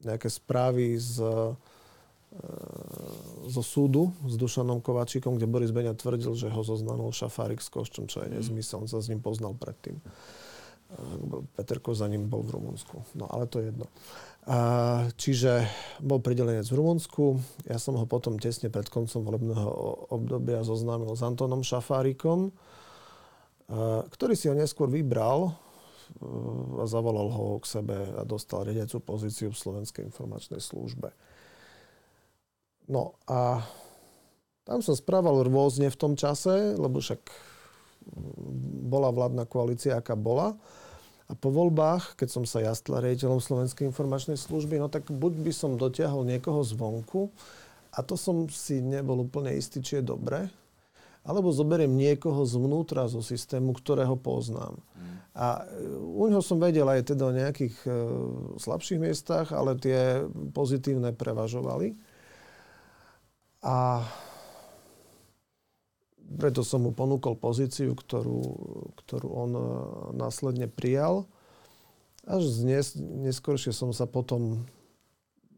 nejaké 0.00 0.32
správy 0.32 0.96
z 0.96 1.20
uh, 1.20 1.52
zo 3.50 3.62
súdu 3.66 4.14
s 4.22 4.38
Dušanom 4.38 4.78
Kovačíkom, 4.78 5.34
kde 5.34 5.50
Boris 5.50 5.74
Beňa 5.74 5.98
tvrdil, 5.98 6.30
že 6.38 6.46
ho 6.46 6.62
zoznanul 6.62 7.10
Šafárik 7.10 7.58
s 7.58 7.66
Koščom, 7.66 8.06
čo 8.06 8.22
je 8.22 8.30
mhm. 8.30 8.34
nezmysel. 8.38 8.86
On 8.86 8.90
sa 8.90 9.02
s 9.02 9.10
ním 9.10 9.18
poznal 9.18 9.58
predtým. 9.58 9.98
Peterko 11.54 11.94
za 11.94 12.10
ním 12.10 12.26
bol 12.26 12.42
v 12.42 12.58
Rumunsku. 12.58 13.02
No 13.14 13.30
ale 13.30 13.46
to 13.46 13.62
je 13.62 13.70
jedno. 13.70 13.86
A, 14.48 14.58
čiže 15.20 15.68
bol 16.00 16.24
pridelenec 16.24 16.64
v 16.72 16.78
Rumunsku. 16.80 17.36
Ja 17.68 17.76
som 17.76 18.00
ho 18.00 18.08
potom 18.08 18.40
tesne 18.40 18.72
pred 18.72 18.88
koncom 18.88 19.20
volebného 19.20 19.68
obdobia 20.08 20.64
zoznámil 20.64 21.12
s 21.12 21.20
Antonom 21.20 21.60
Šafárikom, 21.60 22.48
ktorý 24.10 24.34
si 24.34 24.48
ho 24.48 24.56
neskôr 24.56 24.88
vybral 24.88 25.54
a 26.80 26.84
zavolal 26.90 27.30
ho 27.30 27.62
k 27.62 27.70
sebe 27.78 27.94
a 28.18 28.26
dostal 28.26 28.66
riadiacu 28.66 28.98
pozíciu 28.98 29.54
v 29.54 29.60
Slovenskej 29.60 30.10
informačnej 30.10 30.58
službe. 30.58 31.14
No 32.90 33.14
a 33.30 33.62
tam 34.66 34.82
sa 34.82 34.98
správal 34.98 35.46
rôzne 35.46 35.86
v 35.86 36.00
tom 36.00 36.18
čase, 36.18 36.74
lebo 36.74 36.98
však 36.98 37.22
bola 38.90 39.14
vládna 39.14 39.46
koalícia, 39.46 39.94
aká 39.94 40.18
bola. 40.18 40.58
A 41.30 41.38
po 41.38 41.54
voľbách, 41.54 42.18
keď 42.18 42.28
som 42.28 42.42
sa 42.42 42.58
ja 42.58 42.74
stal 42.74 42.98
riaditeľom 42.98 43.38
Slovenskej 43.38 43.86
informačnej 43.86 44.34
služby, 44.34 44.82
no 44.82 44.90
tak 44.90 45.06
buď 45.06 45.38
by 45.38 45.52
som 45.54 45.78
dotiahol 45.78 46.26
niekoho 46.26 46.66
zvonku, 46.66 47.30
a 47.94 48.02
to 48.02 48.18
som 48.18 48.50
si 48.50 48.82
nebol 48.82 49.22
úplne 49.22 49.54
istý, 49.54 49.78
či 49.78 50.02
je 50.02 50.10
dobre, 50.10 50.50
alebo 51.22 51.54
zoberiem 51.54 51.90
niekoho 51.90 52.42
zvnútra 52.42 53.06
zo 53.06 53.22
systému, 53.22 53.78
ktorého 53.78 54.18
poznám. 54.18 54.78
A 55.36 55.62
u 55.94 56.26
neho 56.26 56.42
som 56.42 56.58
vedel 56.58 56.86
aj 56.90 57.14
teda 57.14 57.30
o 57.30 57.36
nejakých 57.36 57.76
e, 57.86 57.90
slabších 58.58 58.98
miestach, 58.98 59.54
ale 59.54 59.78
tie 59.78 60.26
pozitívne 60.50 61.14
prevažovali. 61.14 61.94
A 63.62 64.02
preto 66.30 66.62
som 66.62 66.86
mu 66.86 66.94
ponúkol 66.94 67.34
pozíciu, 67.34 67.98
ktorú, 67.98 68.38
ktorú 69.02 69.28
on 69.34 69.50
e, 69.50 69.64
následne 70.14 70.70
prijal. 70.70 71.26
Až 72.22 72.62
dnes, 72.62 72.94
neskôršie 72.98 73.74
som 73.74 73.90
sa 73.90 74.06
potom 74.06 74.68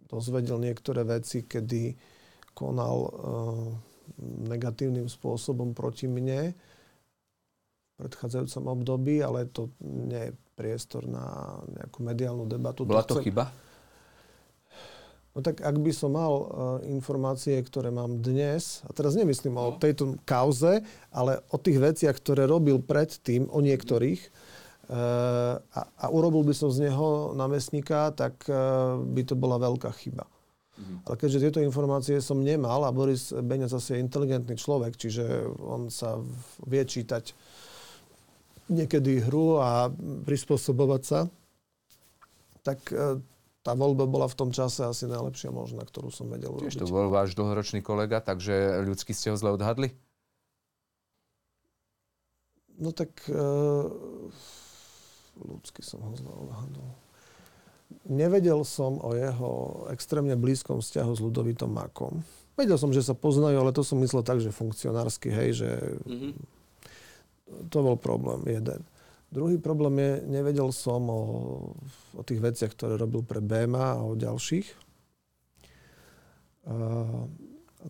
dozvedel 0.09 0.61
niektoré 0.61 1.05
veci, 1.09 1.43
kedy 1.43 1.97
konal 2.53 2.97
uh, 3.09 3.69
negatívnym 4.21 5.09
spôsobom 5.09 5.73
proti 5.73 6.05
mne 6.05 6.53
v 6.53 7.93
predchádzajúcom 7.97 8.65
období, 8.77 9.25
ale 9.25 9.49
to 9.49 9.73
nie 9.81 10.31
je 10.31 10.37
priestor 10.53 11.09
na 11.09 11.57
nejakú 11.81 12.05
mediálnu 12.05 12.45
debatu. 12.45 12.85
Bola 12.85 13.09
to, 13.09 13.17
to 13.17 13.25
chcem... 13.25 13.33
chyba? 13.33 13.49
No 15.33 15.41
tak 15.41 15.65
ak 15.65 15.77
by 15.81 15.93
som 15.97 16.13
mal 16.13 16.33
uh, 16.33 16.45
informácie, 16.85 17.57
ktoré 17.65 17.89
mám 17.89 18.21
dnes, 18.21 18.85
a 18.85 18.93
teraz 18.93 19.17
nemyslím 19.17 19.57
no. 19.57 19.73
o 19.73 19.81
tejto 19.81 20.21
kauze, 20.29 20.85
ale 21.09 21.41
o 21.49 21.57
tých 21.57 21.81
veciach, 21.81 22.21
ktoré 22.21 22.45
robil 22.45 22.77
predtým, 22.85 23.49
o 23.49 23.65
niektorých, 23.65 24.21
uh, 24.93 25.57
a, 25.57 25.81
a 25.89 26.07
urobil 26.13 26.45
by 26.45 26.53
som 26.53 26.69
z 26.69 26.85
neho 26.85 27.33
námestníka, 27.33 28.13
tak 28.13 28.45
uh, 28.53 29.01
by 29.01 29.25
to 29.25 29.33
bola 29.33 29.57
veľká 29.57 29.89
chyba. 29.97 30.29
Mhm. 30.77 31.09
Ale 31.09 31.15
keďže 31.17 31.43
tieto 31.49 31.61
informácie 31.65 32.21
som 32.21 32.41
nemal 32.45 32.85
a 32.85 32.93
Boris 32.93 33.33
Beňa 33.33 33.73
zase 33.73 33.97
je 33.97 34.05
inteligentný 34.05 34.57
človek, 34.61 35.01
čiže 35.01 35.49
on 35.65 35.89
sa 35.89 36.21
vie 36.69 36.85
čítať 36.85 37.33
niekedy 38.69 39.25
hru 39.25 39.61
a 39.61 39.89
prispôsobovať 40.25 41.03
sa, 41.05 41.21
tak 42.65 42.79
tá 43.63 43.79
voľba 43.79 44.11
bola 44.11 44.27
v 44.27 44.39
tom 44.39 44.51
čase 44.51 44.83
asi 44.83 45.07
najlepšia 45.07 45.55
možná, 45.55 45.87
ktorú 45.87 46.11
som 46.11 46.27
vedel 46.27 46.51
urobiť. 46.51 46.75
Tiež 46.75 46.83
to 46.83 46.91
bol 46.91 47.07
váš 47.07 47.39
dlhoročný 47.39 47.79
kolega, 47.79 48.19
takže 48.19 48.83
ľudsky 48.83 49.15
ste 49.15 49.31
ho 49.31 49.37
zle 49.39 49.55
odhadli? 49.55 49.95
No 52.83 52.91
tak 52.91 53.15
uh, 53.31 53.87
ľudsky 55.39 55.87
som 55.87 56.03
ho 56.03 56.13
zle 56.19 56.33
odhadol. 56.35 56.91
Nevedel 58.11 58.67
som 58.67 58.99
o 58.99 59.15
jeho 59.15 59.87
extrémne 59.95 60.35
blízkom 60.35 60.83
vzťahu 60.83 61.13
s 61.15 61.21
Ludovitom 61.23 61.71
Makom. 61.71 62.27
Vedel 62.59 62.77
som, 62.77 62.91
že 62.91 63.05
sa 63.05 63.15
poznajú, 63.15 63.63
ale 63.63 63.71
to 63.71 63.87
som 63.87 64.03
myslel 64.03 64.27
tak, 64.27 64.43
že 64.43 64.51
funkcionársky, 64.51 65.31
hej, 65.31 65.65
že 65.65 65.71
mm-hmm. 66.03 66.33
to 67.71 67.79
bol 67.79 67.95
problém 67.95 68.43
jeden. 68.49 68.81
Druhý 69.33 69.57
problém 69.57 69.97
je, 69.97 70.13
nevedel 70.29 70.69
som 70.77 71.09
o, 71.09 71.23
o 72.13 72.23
tých 72.23 72.45
veciach, 72.45 72.77
ktoré 72.77 73.01
robil 73.01 73.25
pre 73.25 73.41
BMA 73.41 73.97
a 73.97 74.05
o 74.05 74.13
ďalších. 74.13 74.69
A, 76.69 76.77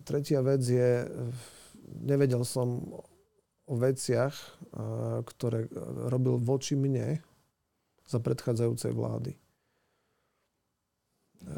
tretia 0.07 0.39
vec 0.39 0.63
je, 0.63 1.03
nevedel 1.99 2.47
som 2.47 2.79
o 3.67 3.75
veciach, 3.75 4.35
ktoré 5.27 5.67
robil 6.07 6.39
voči 6.39 6.79
mne 6.79 7.19
za 8.07 8.19
predchádzajúcej 8.19 8.91
vlády. 8.91 9.35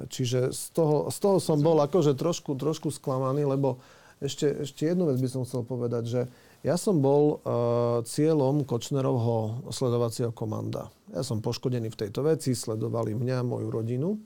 Čiže 0.09 0.49
z 0.49 0.65
toho, 0.73 1.13
z 1.13 1.17
toho 1.21 1.37
som 1.37 1.61
bol 1.61 1.77
akože 1.77 2.17
trošku, 2.17 2.57
trošku 2.57 2.89
sklamaný, 2.89 3.45
lebo 3.45 3.81
ešte, 4.17 4.65
ešte 4.65 4.89
jednu 4.89 5.11
vec 5.11 5.21
by 5.21 5.29
som 5.29 5.45
chcel 5.45 5.61
povedať, 5.61 6.03
že 6.09 6.21
ja 6.65 6.81
som 6.81 6.97
bol 6.97 7.45
uh, 7.45 8.01
cieľom 8.01 8.65
Kočnerovho 8.65 9.69
sledovacieho 9.69 10.33
komanda. 10.33 10.89
Ja 11.13 11.21
som 11.21 11.37
poškodený 11.37 11.93
v 11.93 11.99
tejto 12.01 12.25
veci, 12.25 12.57
sledovali 12.57 13.13
mňa, 13.13 13.45
moju 13.45 13.69
rodinu. 13.69 14.17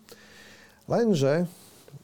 Lenže 0.88 1.44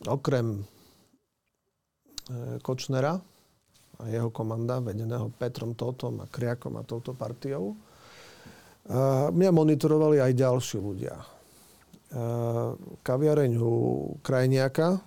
okrem 0.03 0.60
uh, 0.60 2.60
Kočnera 2.60 3.16
a 3.95 4.03
jeho 4.12 4.28
komanda, 4.28 4.84
vedeného 4.84 5.32
Petrom 5.40 5.72
Totom 5.72 6.20
a 6.20 6.28
Kriakom 6.28 6.76
a 6.76 6.84
touto 6.84 7.16
partiou, 7.16 7.72
uh, 7.72 9.32
mňa 9.32 9.49
monitorovali 9.56 10.20
aj 10.20 10.36
ďalší 10.36 10.84
ľudia. 10.84 11.16
Uh, 12.12 12.76
kaviareň 13.07 13.56
Krajniaka, 14.20 14.99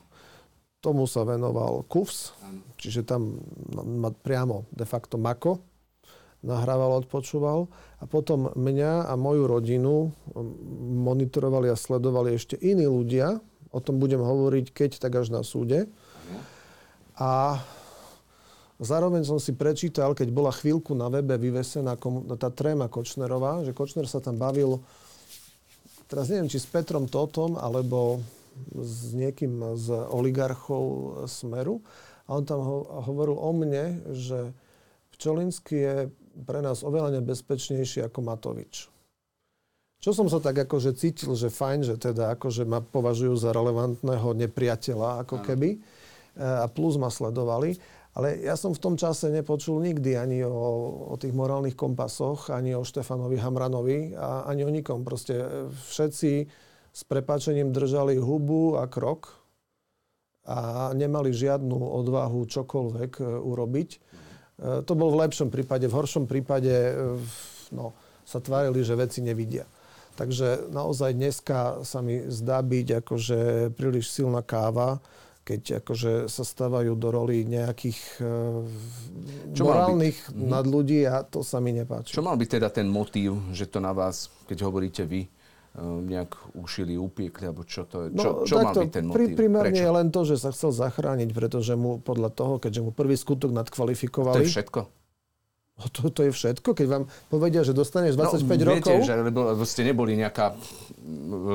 tomu 0.79 1.11
sa 1.11 1.27
venoval 1.27 1.83
KUFS, 1.91 2.39
čiže 2.79 3.03
tam 3.03 3.43
ma 3.75 4.15
priamo 4.15 4.71
de 4.71 4.87
facto 4.87 5.19
Mako 5.19 5.59
nahrával, 6.43 7.03
odpočúval. 7.03 7.67
A 7.99 8.05
potom 8.07 8.55
mňa 8.55 9.11
a 9.11 9.15
moju 9.19 9.51
rodinu 9.51 10.15
monitorovali 11.03 11.67
a 11.67 11.77
sledovali 11.79 12.39
ešte 12.39 12.55
iní 12.63 12.87
ľudia. 12.87 13.43
O 13.75 13.83
tom 13.83 13.99
budem 13.99 14.23
hovoriť, 14.23 14.71
keď 14.71 14.91
tak 15.03 15.19
až 15.19 15.35
na 15.35 15.43
súde. 15.43 15.91
A 17.19 17.59
zároveň 18.79 19.27
som 19.27 19.43
si 19.43 19.51
prečítal, 19.51 20.15
keď 20.15 20.31
bola 20.31 20.55
chvíľku 20.55 20.95
na 20.95 21.11
webe 21.11 21.35
vyvesená 21.35 21.99
tá 22.39 22.49
tréma 22.55 22.87
Kočnerová, 22.87 23.67
že 23.67 23.75
Kočner 23.75 24.07
sa 24.07 24.23
tam 24.23 24.39
bavil, 24.39 24.79
teraz 26.07 26.31
neviem, 26.31 26.47
či 26.47 26.63
s 26.63 26.71
Petrom 26.71 27.11
Totom, 27.11 27.59
alebo 27.59 28.23
s 28.77 29.15
niekým 29.15 29.77
z 29.79 29.93
oligarchov 30.09 30.85
Smeru 31.27 31.83
a 32.29 32.37
on 32.37 32.45
tam 32.45 32.61
ho, 32.61 32.77
hovoril 33.09 33.37
o 33.37 33.51
mne, 33.57 34.05
že 34.13 34.53
Pčolinsky 35.17 35.77
je 35.77 35.97
pre 36.47 36.63
nás 36.63 36.87
oveľa 36.87 37.19
nebezpečnejší 37.19 38.07
ako 38.07 38.19
Matovič. 38.23 38.87
Čo 39.99 40.15
som 40.15 40.31
sa 40.31 40.39
tak 40.39 40.63
akože 40.63 40.95
cítil, 40.95 41.35
že 41.35 41.51
fajn, 41.51 41.83
že 41.83 41.97
teda 41.99 42.39
akože 42.39 42.63
ma 42.63 42.79
považujú 42.79 43.35
za 43.35 43.51
relevantného 43.51 44.31
nepriateľa 44.47 45.27
ako 45.27 45.43
keby. 45.43 45.75
E, 45.75 45.79
a 46.39 46.71
plus 46.71 46.95
ma 46.95 47.11
sledovali. 47.11 47.75
Ale 48.15 48.39
ja 48.39 48.55
som 48.55 48.71
v 48.71 48.83
tom 48.83 48.95
čase 48.95 49.27
nepočul 49.31 49.83
nikdy 49.83 50.15
ani 50.15 50.47
o, 50.47 50.55
o 51.11 51.15
tých 51.19 51.35
morálnych 51.35 51.75
kompasoch, 51.75 52.51
ani 52.55 52.79
o 52.79 52.87
Štefanovi 52.87 53.43
Hamranovi 53.43 54.15
a 54.15 54.47
ani 54.47 54.63
o 54.63 54.71
nikom. 54.71 55.03
Proste 55.03 55.67
všetci 55.91 56.31
s 56.93 57.03
prepáčením 57.07 57.71
držali 57.71 58.19
hubu 58.19 58.77
a 58.81 58.87
krok 58.91 59.39
a 60.49 60.91
nemali 60.97 61.31
žiadnu 61.31 61.77
odvahu 61.77 62.49
čokoľvek 62.49 63.13
e, 63.21 63.25
urobiť. 63.25 63.89
E, 63.93 63.99
to 64.83 64.93
bol 64.97 65.13
v 65.13 65.29
lepšom 65.29 65.53
prípade. 65.53 65.85
V 65.85 65.97
horšom 65.97 66.25
prípade 66.25 66.73
e, 66.73 66.93
no, 67.77 67.93
sa 68.25 68.41
tvárili, 68.41 68.81
že 68.81 68.97
veci 68.97 69.21
nevidia. 69.21 69.69
Takže 70.17 70.73
naozaj 70.73 71.15
dneska 71.15 71.85
sa 71.85 72.01
mi 72.01 72.27
zdá 72.27 72.65
byť 72.65 73.05
akože 73.05 73.41
príliš 73.77 74.11
silná 74.11 74.41
káva 74.43 74.99
keď 75.49 75.81
akože 75.81 76.13
sa 76.29 76.45
stávajú 76.45 76.93
do 76.93 77.09
roli 77.09 77.41
nejakých 77.49 78.21
uh, 78.21 78.61
Čo 79.57 79.65
morálnych 79.65 80.29
mhm. 80.29 80.45
nadľudí 80.45 81.09
a 81.09 81.25
to 81.25 81.41
sa 81.41 81.57
mi 81.57 81.73
nepáči. 81.73 82.13
Čo 82.13 82.21
mal 82.21 82.37
byť 82.37 82.61
teda 82.61 82.69
ten 82.69 82.85
motív, 82.85 83.41
že 83.57 83.65
to 83.65 83.81
na 83.81 83.97
vás, 83.97 84.29
keď 84.45 84.69
hovoríte 84.69 85.09
vy, 85.09 85.25
nejak 85.79 86.57
ušili, 86.59 86.99
upiekli, 86.99 87.51
alebo 87.51 87.63
čo 87.63 87.87
to 87.87 88.09
je? 88.09 88.17
Čo, 88.17 88.31
no, 88.43 88.49
čo 88.49 88.55
mal 88.59 88.75
byť 88.75 88.91
ten 88.91 89.05
motív? 89.07 89.17
Pri, 89.17 89.25
primárne 89.37 89.79
je 89.79 89.93
len 89.93 90.09
to, 90.11 90.27
že 90.27 90.41
sa 90.41 90.51
chcel 90.51 90.75
zachrániť, 90.75 91.31
pretože 91.31 91.79
mu 91.79 92.03
podľa 92.03 92.31
toho, 92.35 92.59
keďže 92.59 92.81
mu 92.83 92.91
prvý 92.91 93.15
skutok 93.15 93.55
nadkvalifikovali... 93.55 94.43
To 94.43 94.47
je 94.47 94.55
všetko? 94.55 94.81
No 95.79 95.85
to, 95.95 96.11
to 96.11 96.27
je 96.27 96.33
všetko? 96.35 96.75
Keď 96.75 96.87
vám 96.91 97.05
povedia, 97.31 97.63
že 97.63 97.71
dostaneš 97.71 98.19
25 98.19 98.43
no, 98.43 98.75
viete, 98.75 98.91
rokov... 98.91 99.07
že 99.07 99.15
lebo 99.15 99.63
ste 99.63 99.87
neboli 99.87 100.19
nejaká, 100.19 100.59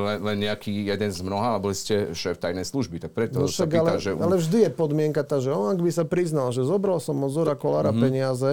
len, 0.08 0.20
len 0.24 0.38
nejaký 0.48 0.72
jeden 0.88 1.12
z 1.12 1.20
mnoha, 1.28 1.56
ale 1.56 1.60
boli 1.60 1.76
ste 1.76 2.16
šéf 2.16 2.40
tajnej 2.40 2.64
služby, 2.64 3.04
tak 3.04 3.12
preto 3.12 3.44
no, 3.44 3.52
sa 3.52 3.68
pýta, 3.68 4.00
ale, 4.00 4.00
že... 4.00 4.16
Ale 4.16 4.40
vždy 4.40 4.58
je 4.64 4.72
podmienka 4.72 5.28
tá, 5.28 5.44
že 5.44 5.52
on 5.52 5.76
ak 5.76 5.84
by 5.84 5.92
sa 5.92 6.08
priznal, 6.08 6.56
že 6.56 6.64
zobral 6.64 7.04
som 7.04 7.20
od 7.20 7.36
Zora 7.36 7.60
Kolára 7.60 7.92
mm-hmm. 7.92 8.00
peniaze 8.00 8.52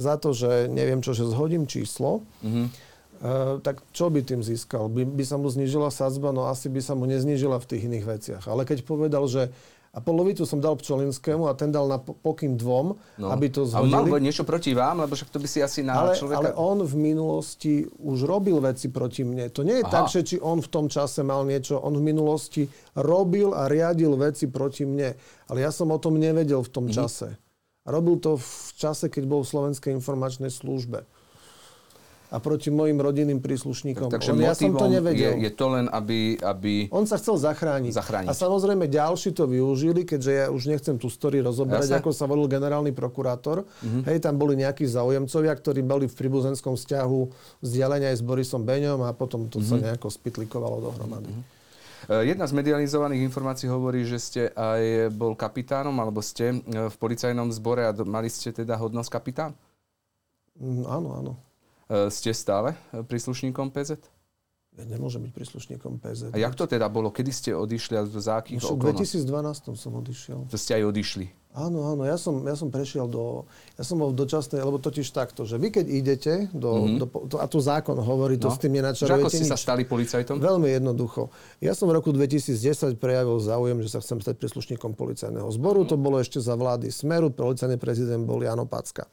za 0.00 0.16
to, 0.16 0.32
že 0.32 0.72
neviem 0.72 1.04
čo, 1.04 1.12
že 1.12 1.28
zhodím 1.28 1.68
číslo, 1.68 2.24
mm-hmm. 2.40 2.66
Uh, 3.22 3.62
tak 3.62 3.78
čo 3.94 4.10
by 4.10 4.26
tým 4.26 4.42
získal? 4.42 4.90
By, 4.90 5.06
by 5.06 5.22
sa 5.22 5.38
mu 5.38 5.46
znížila 5.46 5.94
sadzba? 5.94 6.34
No 6.34 6.50
asi 6.50 6.66
by 6.66 6.82
sa 6.82 6.98
mu 6.98 7.06
neznížila 7.06 7.62
v 7.62 7.68
tých 7.70 7.86
iných 7.86 8.06
veciach. 8.06 8.44
Ale 8.50 8.66
keď 8.66 8.82
povedal, 8.82 9.22
že 9.30 9.54
a 9.92 10.00
polovicu 10.00 10.48
som 10.48 10.56
dal 10.56 10.72
Pčolinskému 10.80 11.44
a 11.44 11.52
ten 11.52 11.68
dal 11.68 11.84
na 11.84 12.00
pokyn 12.00 12.56
dvom, 12.56 12.96
no. 12.96 13.26
aby 13.28 13.52
to 13.52 13.68
zhodili. 13.68 13.92
A 13.92 14.08
mal 14.08 14.24
niečo 14.24 14.40
proti 14.40 14.72
vám, 14.72 15.04
lebo 15.04 15.12
však 15.12 15.28
to 15.28 15.36
by 15.36 15.44
si 15.44 15.60
asi 15.60 15.84
na 15.84 16.00
ale, 16.00 16.16
človeka... 16.16 16.40
Ale 16.40 16.50
on 16.56 16.80
v 16.80 16.94
minulosti 16.96 17.84
už 18.00 18.24
robil 18.24 18.56
veci 18.56 18.88
proti 18.88 19.20
mne. 19.20 19.52
To 19.52 19.60
nie 19.60 19.84
je 19.84 19.84
Aha. 19.84 19.92
tak, 19.92 20.08
že 20.08 20.24
či 20.24 20.36
on 20.40 20.64
v 20.64 20.68
tom 20.72 20.88
čase 20.88 21.20
mal 21.20 21.44
niečo. 21.44 21.76
On 21.76 21.92
v 21.92 22.00
minulosti 22.00 22.72
robil 22.96 23.52
a 23.52 23.68
riadil 23.68 24.16
veci 24.16 24.48
proti 24.48 24.88
mne. 24.88 25.12
Ale 25.52 25.60
ja 25.60 25.68
som 25.68 25.92
o 25.92 26.00
tom 26.00 26.16
nevedel 26.16 26.64
v 26.64 26.72
tom 26.72 26.88
mhm. 26.88 26.94
čase. 26.96 27.28
Robil 27.84 28.16
to 28.16 28.40
v 28.40 28.72
čase, 28.80 29.12
keď 29.12 29.28
bol 29.28 29.44
v 29.44 29.52
Slovenskej 29.52 29.92
informačnej 29.92 30.48
službe 30.48 31.04
a 32.32 32.40
proti 32.40 32.72
mojim 32.72 32.96
rodinným 32.96 33.44
príslušníkom. 33.44 34.08
Takže 34.08 34.32
On, 34.32 34.40
ja 34.40 34.56
som 34.56 34.72
to 34.72 34.88
nevedel. 34.88 35.36
Je, 35.36 35.44
je 35.46 35.52
to 35.52 35.66
len, 35.68 35.84
aby, 35.92 36.40
aby... 36.40 36.88
On 36.88 37.04
sa 37.04 37.20
chcel 37.20 37.36
zachrániť. 37.36 37.92
zachrániť. 37.92 38.28
A 38.28 38.32
samozrejme 38.32 38.88
ďalší 38.88 39.36
to 39.36 39.44
využili, 39.44 40.08
keďže 40.08 40.32
ja 40.32 40.46
už 40.48 40.72
nechcem 40.72 40.96
tú 40.96 41.12
story 41.12 41.44
rozoberať, 41.44 41.92
Jasne. 41.92 42.00
ako 42.00 42.10
sa 42.16 42.24
volil 42.24 42.48
generálny 42.48 42.96
prokurátor. 42.96 43.68
Mm-hmm. 43.84 44.02
Hej, 44.08 44.18
tam 44.24 44.40
boli 44.40 44.56
nejakí 44.56 44.88
záujemcovia, 44.88 45.52
ktorí 45.52 45.84
boli 45.84 46.08
v 46.08 46.14
príbuzenskom 46.16 46.72
vzťahu 46.80 47.20
vzdialenia 47.60 48.16
aj 48.16 48.16
s 48.16 48.24
Borisom 48.24 48.64
Beňom 48.64 49.04
a 49.04 49.12
potom 49.12 49.52
to 49.52 49.60
mm-hmm. 49.60 49.68
sa 49.68 49.76
mhm. 49.76 49.82
nejako 49.92 50.08
spitlikovalo 50.08 50.80
dohromady. 50.80 51.28
Mm-hmm. 51.28 51.60
Jedna 52.02 52.50
z 52.50 52.52
medializovaných 52.58 53.22
informácií 53.22 53.70
hovorí, 53.70 54.02
že 54.02 54.18
ste 54.18 54.42
aj 54.58 55.14
bol 55.14 55.38
kapitánom, 55.38 55.94
alebo 56.02 56.18
ste 56.18 56.50
e, 56.50 56.90
v 56.90 56.96
policajnom 56.98 57.46
zbore 57.54 57.86
a 57.86 57.94
mali 58.02 58.26
ste 58.26 58.50
teda 58.50 58.74
hodnosť 58.74 59.06
kapitán? 59.06 59.54
Mm, 60.58 60.82
áno, 60.90 61.08
áno. 61.14 61.32
E, 61.92 62.08
ste 62.08 62.32
stále 62.32 62.72
príslušníkom 62.88 63.68
PZ? 63.68 64.00
Ja 64.72 64.88
nemôžem 64.88 65.28
byť 65.28 65.32
príslušníkom 65.36 66.00
PZ. 66.00 66.32
A 66.32 66.40
jak 66.40 66.56
to 66.56 66.64
teda 66.64 66.88
bolo? 66.88 67.12
Kedy 67.12 67.28
ste 67.28 67.50
odišli 67.52 67.92
a 68.00 68.08
za 68.08 68.40
akých 68.40 68.64
no, 68.64 68.80
V 68.80 68.96
2012 68.96 69.76
som 69.76 69.92
odišiel. 70.00 70.48
To 70.48 70.56
ste 70.56 70.80
aj 70.80 70.88
odišli? 70.88 71.28
Áno, 71.52 71.84
áno, 71.84 72.08
ja 72.08 72.16
som, 72.16 72.40
ja 72.48 72.56
som 72.56 72.72
prešiel 72.72 73.04
do, 73.04 73.44
ja 73.76 73.84
som 73.84 74.00
bol 74.00 74.08
v 74.08 74.24
dočasnej, 74.24 74.64
lebo 74.64 74.80
totiž 74.80 75.04
takto, 75.12 75.44
že 75.44 75.60
vy 75.60 75.68
keď 75.68 75.84
idete 75.84 76.32
do, 76.48 76.96
mm-hmm. 76.96 76.96
do 76.96 77.06
to, 77.28 77.36
a 77.36 77.44
tu 77.44 77.60
zákon 77.60 77.92
hovorí, 77.92 78.40
to 78.40 78.48
no. 78.48 78.56
s 78.56 78.56
tým 78.56 78.72
nenačarujete 78.80 79.20
Ako 79.20 79.28
ste 79.28 79.44
nič. 79.44 79.52
sa 79.52 79.60
stali 79.60 79.84
policajtom? 79.84 80.40
Veľmi 80.40 80.72
jednoducho. 80.72 81.28
Ja 81.60 81.76
som 81.76 81.92
v 81.92 82.00
roku 82.00 82.08
2010 82.08 82.96
prejavil 82.96 83.36
záujem, 83.36 83.84
že 83.84 83.92
sa 83.92 84.00
chcem 84.00 84.24
stať 84.24 84.40
príslušníkom 84.40 84.96
policajného 84.96 85.52
zboru, 85.52 85.84
mm-hmm. 85.84 85.92
to 85.92 85.96
bolo 86.00 86.16
ešte 86.24 86.40
za 86.40 86.56
vlády 86.56 86.88
Smeru, 86.88 87.28
policajný 87.28 87.76
prezident 87.76 88.24
bol 88.24 88.40
Jano 88.40 88.64
Packa. 88.64 89.04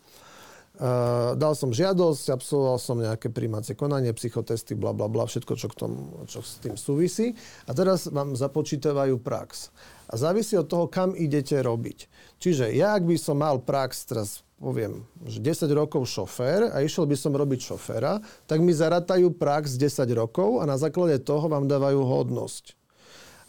Uh, 0.80 1.36
dal 1.36 1.60
som 1.60 1.76
žiadosť, 1.76 2.32
absolvoval 2.32 2.80
som 2.80 3.04
nejaké 3.04 3.28
príjmacie 3.28 3.76
konanie, 3.76 4.16
psychotesty, 4.16 4.80
bla 4.80 4.96
bla 4.96 5.12
bla, 5.12 5.28
všetko, 5.28 5.60
čo, 5.60 5.68
k 5.68 5.76
tomu, 5.76 6.24
čo 6.24 6.40
s 6.40 6.64
tým 6.64 6.80
súvisí. 6.80 7.36
A 7.68 7.76
teraz 7.76 8.08
vám 8.08 8.40
započítavajú 8.40 9.20
prax. 9.20 9.76
A 10.08 10.16
závisí 10.16 10.56
od 10.56 10.72
toho, 10.72 10.88
kam 10.88 11.12
idete 11.20 11.60
robiť. 11.60 12.08
Čiže 12.40 12.72
ja, 12.72 12.96
ak 12.96 13.04
by 13.04 13.20
som 13.20 13.44
mal 13.44 13.60
prax, 13.60 14.08
teraz 14.08 14.48
poviem, 14.56 15.04
že 15.28 15.44
10 15.44 15.68
rokov 15.76 16.08
šofér 16.08 16.72
a 16.72 16.80
išiel 16.80 17.04
by 17.04 17.16
som 17.20 17.36
robiť 17.36 17.60
šoféra, 17.60 18.24
tak 18.48 18.64
mi 18.64 18.72
zaratajú 18.72 19.36
prax 19.36 19.76
10 19.76 20.08
rokov 20.16 20.64
a 20.64 20.68
na 20.68 20.80
základe 20.80 21.20
toho 21.28 21.52
vám 21.52 21.68
dávajú 21.68 22.08
hodnosť. 22.08 22.79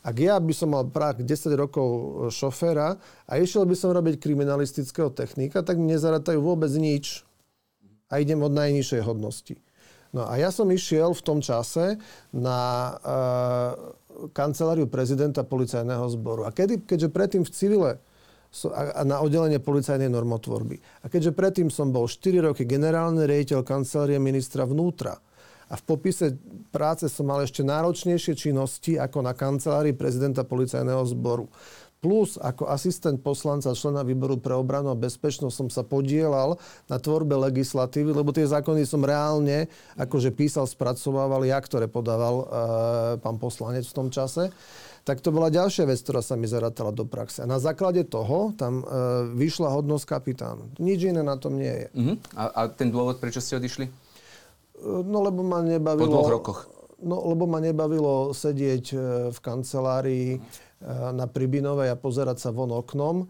Ak 0.01 0.16
ja 0.16 0.40
by 0.40 0.52
som 0.56 0.72
mal 0.72 0.89
prak 0.89 1.20
10 1.20 1.52
rokov 1.60 1.89
e, 1.89 2.05
šoféra 2.32 2.97
a 3.28 3.32
išiel 3.36 3.68
by 3.68 3.77
som 3.77 3.93
robiť 3.93 4.16
kriminalistického 4.16 5.12
technika, 5.12 5.60
tak 5.60 5.77
mi 5.77 5.93
nezaratajú 5.93 6.40
vôbec 6.40 6.72
nič. 6.72 7.22
A 8.09 8.18
idem 8.18 8.40
od 8.43 8.51
najnižšej 8.51 9.02
hodnosti. 9.06 9.55
No 10.10 10.27
a 10.27 10.35
ja 10.40 10.51
som 10.51 10.66
išiel 10.66 11.14
v 11.14 11.22
tom 11.22 11.39
čase 11.39 12.02
na 12.35 12.59
uh, 12.98 13.94
kanceláriu 14.35 14.90
prezidenta 14.90 15.47
policajného 15.47 16.02
zboru. 16.10 16.43
A 16.43 16.51
kedy, 16.51 16.82
keďže 16.82 17.14
predtým 17.14 17.43
v 17.47 17.55
civile 17.55 17.90
so, 18.51 18.74
a, 18.74 18.98
a 18.98 19.02
na 19.06 19.22
oddelenie 19.22 19.62
policajnej 19.62 20.10
normotvorby. 20.10 20.82
A 21.02 21.06
keďže 21.06 21.31
predtým 21.31 21.70
som 21.70 21.94
bol 21.94 22.10
4 22.10 22.51
roky 22.51 22.66
generálny 22.66 23.22
riaditeľ 23.22 23.62
kancelárie 23.62 24.18
ministra 24.18 24.66
vnútra, 24.66 25.22
a 25.70 25.78
v 25.78 25.82
popise 25.86 26.34
práce 26.74 27.06
som 27.06 27.30
mal 27.30 27.47
ešte 27.47 27.62
náročnejšie 27.62 28.34
činnosti 28.34 28.98
ako 28.98 29.22
na 29.22 29.32
kancelárii 29.32 29.94
prezidenta 29.94 30.42
policajného 30.42 31.06
zboru. 31.06 31.47
Plus 32.01 32.40
ako 32.40 32.64
asistent 32.72 33.20
poslanca 33.20 33.76
člena 33.76 34.01
výboru 34.01 34.40
pre 34.40 34.56
obranu 34.56 34.88
a 34.88 34.97
bezpečnosť 34.97 35.52
som 35.52 35.68
sa 35.68 35.84
podielal 35.84 36.56
na 36.88 36.97
tvorbe 36.97 37.36
legislatívy, 37.36 38.16
lebo 38.16 38.32
tie 38.32 38.48
zákony 38.48 38.88
som 38.88 39.05
reálne 39.05 39.68
akože 40.01 40.32
písal, 40.32 40.64
spracovával 40.64 41.44
ja, 41.44 41.60
ktoré 41.60 41.92
podával 41.92 42.34
e, 42.40 42.44
pán 43.20 43.36
poslanec 43.36 43.84
v 43.84 43.97
tom 43.97 44.09
čase. 44.09 44.48
Tak 45.05 45.20
to 45.20 45.28
bola 45.28 45.52
ďalšia 45.52 45.84
vec, 45.84 46.01
ktorá 46.01 46.24
sa 46.24 46.40
mi 46.40 46.48
zarátala 46.48 46.88
do 46.88 47.05
praxe. 47.05 47.44
A 47.44 47.48
na 47.48 47.60
základe 47.60 48.01
toho 48.09 48.56
tam 48.56 48.80
e, 48.80 48.84
vyšla 49.36 49.68
hodnosť 49.68 50.05
kapitán. 50.09 50.72
Nič 50.80 51.05
iné 51.05 51.20
na 51.20 51.36
tom 51.36 51.60
nie 51.60 51.84
je. 51.84 51.88
Uh-huh. 51.92 52.16
A, 52.32 52.64
a 52.64 52.72
ten 52.72 52.88
dôvod, 52.88 53.20
prečo 53.20 53.44
ste 53.44 53.60
odišli? 53.60 54.10
No 54.85 55.19
lebo 55.20 55.40
ma 55.44 55.61
nebavilo... 55.61 56.09
Po 56.09 56.15
dvoch 56.20 56.32
rokoch. 56.32 56.61
No 57.01 57.16
lebo 57.32 57.48
ma 57.48 57.65
nebavilo 57.65 58.36
sedieť 58.36 58.85
e, 58.93 58.97
v 59.32 59.39
kancelárii 59.40 60.28
e, 60.36 60.39
na 61.12 61.24
Pribinovej 61.24 61.93
a 61.93 62.01
pozerať 62.01 62.44
sa 62.44 62.51
von 62.52 62.73
oknom, 62.73 63.28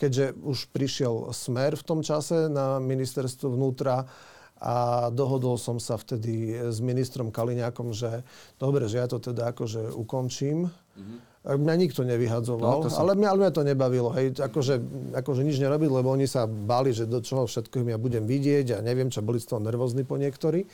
keďže 0.00 0.32
už 0.38 0.72
prišiel 0.72 1.34
smer 1.36 1.76
v 1.76 1.84
tom 1.84 2.00
čase 2.00 2.48
na 2.48 2.80
ministerstvo 2.80 3.52
vnútra 3.52 4.08
a 4.56 5.10
dohodol 5.12 5.60
som 5.60 5.76
sa 5.76 6.00
vtedy 6.00 6.56
s 6.70 6.80
ministrom 6.80 7.28
Kaliňákom, 7.28 7.92
že 7.92 8.24
dobre, 8.56 8.88
že 8.88 9.02
ja 9.02 9.10
to 9.10 9.20
teda 9.20 9.52
akože 9.52 9.92
ukončím. 9.92 10.72
Mm-hmm 10.72 11.31
Mňa 11.42 11.74
nikto 11.74 12.06
nevyhadzoval, 12.06 12.86
no, 12.86 12.90
som... 12.90 13.02
ale, 13.02 13.18
mňa, 13.18 13.28
ale 13.34 13.38
mňa 13.42 13.50
to 13.50 13.62
nebavilo. 13.66 14.14
Hej. 14.14 14.38
Akože, 14.38 14.78
akože 15.10 15.42
nič 15.42 15.58
nerobiť, 15.58 15.90
lebo 15.90 16.14
oni 16.14 16.30
sa 16.30 16.46
báli, 16.46 16.94
že 16.94 17.10
do 17.10 17.18
čoho 17.18 17.50
všetkého 17.50 17.82
ja 17.90 17.98
budem 17.98 18.30
vidieť 18.30 18.78
a 18.78 18.84
neviem, 18.84 19.10
čo 19.10 19.26
boli 19.26 19.42
z 19.42 19.50
toho 19.50 19.58
nervózni 19.58 20.06
po 20.06 20.14
niektorí. 20.14 20.70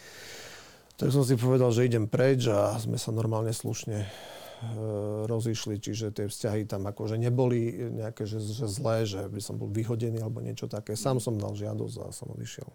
Tak 1.01 1.09
som 1.09 1.25
si 1.25 1.41
povedal, 1.41 1.73
že 1.73 1.89
idem 1.89 2.05
preč 2.05 2.53
a 2.53 2.77
sme 2.77 3.01
sa 3.01 3.15
normálne 3.17 3.57
slušne 3.57 4.05
e, 4.05 4.09
rozišli, 5.25 5.81
čiže 5.81 6.13
tie 6.13 6.27
vzťahy 6.29 6.69
tam 6.69 6.85
akože 6.85 7.17
neboli 7.17 7.89
nejaké 7.89 8.29
že, 8.29 8.37
že 8.37 8.69
zlé, 8.69 9.09
že 9.09 9.25
by 9.25 9.41
som 9.41 9.57
bol 9.57 9.73
vyhodený 9.73 10.21
alebo 10.21 10.45
niečo 10.45 10.69
také. 10.69 11.01
Sám 11.01 11.17
som 11.17 11.41
dal 11.41 11.57
žiadosť 11.57 11.97
a 12.05 12.13
som 12.13 12.29
odišiel. 12.29 12.69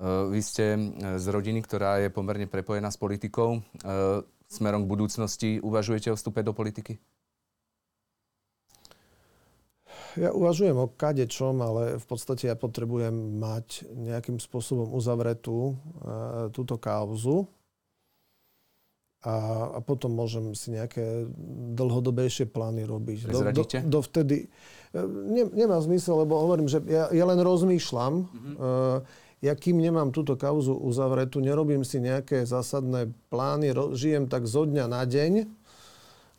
Uh, 0.00 0.32
vy 0.32 0.40
ste 0.40 0.78
z 1.20 1.26
rodiny, 1.28 1.60
ktorá 1.60 2.00
je 2.00 2.08
pomerne 2.14 2.48
prepojená 2.48 2.88
s 2.88 2.96
politikou. 2.96 3.60
Uh, 3.84 4.24
smerom 4.48 4.86
k 4.86 4.90
budúcnosti 4.96 5.50
uvažujete 5.60 6.08
o 6.08 6.16
vstupe 6.16 6.40
do 6.40 6.56
politiky? 6.56 6.96
Ja 10.16 10.30
uvažujem 10.34 10.76
o 10.78 10.90
kadečom, 10.90 11.60
ale 11.62 11.82
v 11.98 12.06
podstate 12.06 12.50
ja 12.50 12.56
potrebujem 12.56 13.38
mať 13.38 13.90
nejakým 13.90 14.42
spôsobom 14.42 14.90
uzavretú 14.94 15.74
e, 15.74 15.74
túto 16.50 16.78
kauzu. 16.80 17.46
a, 19.20 19.34
a 19.76 19.78
potom 19.84 20.16
môžem 20.16 20.56
si 20.56 20.72
nejaké 20.72 21.28
dlhodobejšie 21.76 22.48
plány 22.48 22.88
robiť. 22.88 23.28
Do, 23.28 23.44
do, 23.52 23.64
dovtedy 24.00 24.48
e, 24.96 25.00
ne, 25.04 25.44
nemá 25.52 25.76
zmysel, 25.84 26.24
lebo 26.24 26.40
hovorím, 26.40 26.72
že 26.72 26.80
ja, 26.88 27.12
ja 27.12 27.24
len 27.28 27.36
rozmýšľam. 27.36 28.14
Mm-hmm. 28.24 28.54
Uh, 28.56 29.04
ja 29.40 29.56
kým 29.56 29.80
nemám 29.80 30.12
túto 30.12 30.36
kauzu 30.36 30.76
uzavretú, 30.76 31.40
nerobím 31.40 31.80
si 31.80 31.96
nejaké 31.96 32.44
zásadné 32.44 33.08
plány, 33.32 33.72
ro, 33.72 33.96
žijem 33.96 34.28
tak 34.28 34.44
zo 34.44 34.68
dňa 34.68 34.84
na 34.84 35.04
deň. 35.08 35.32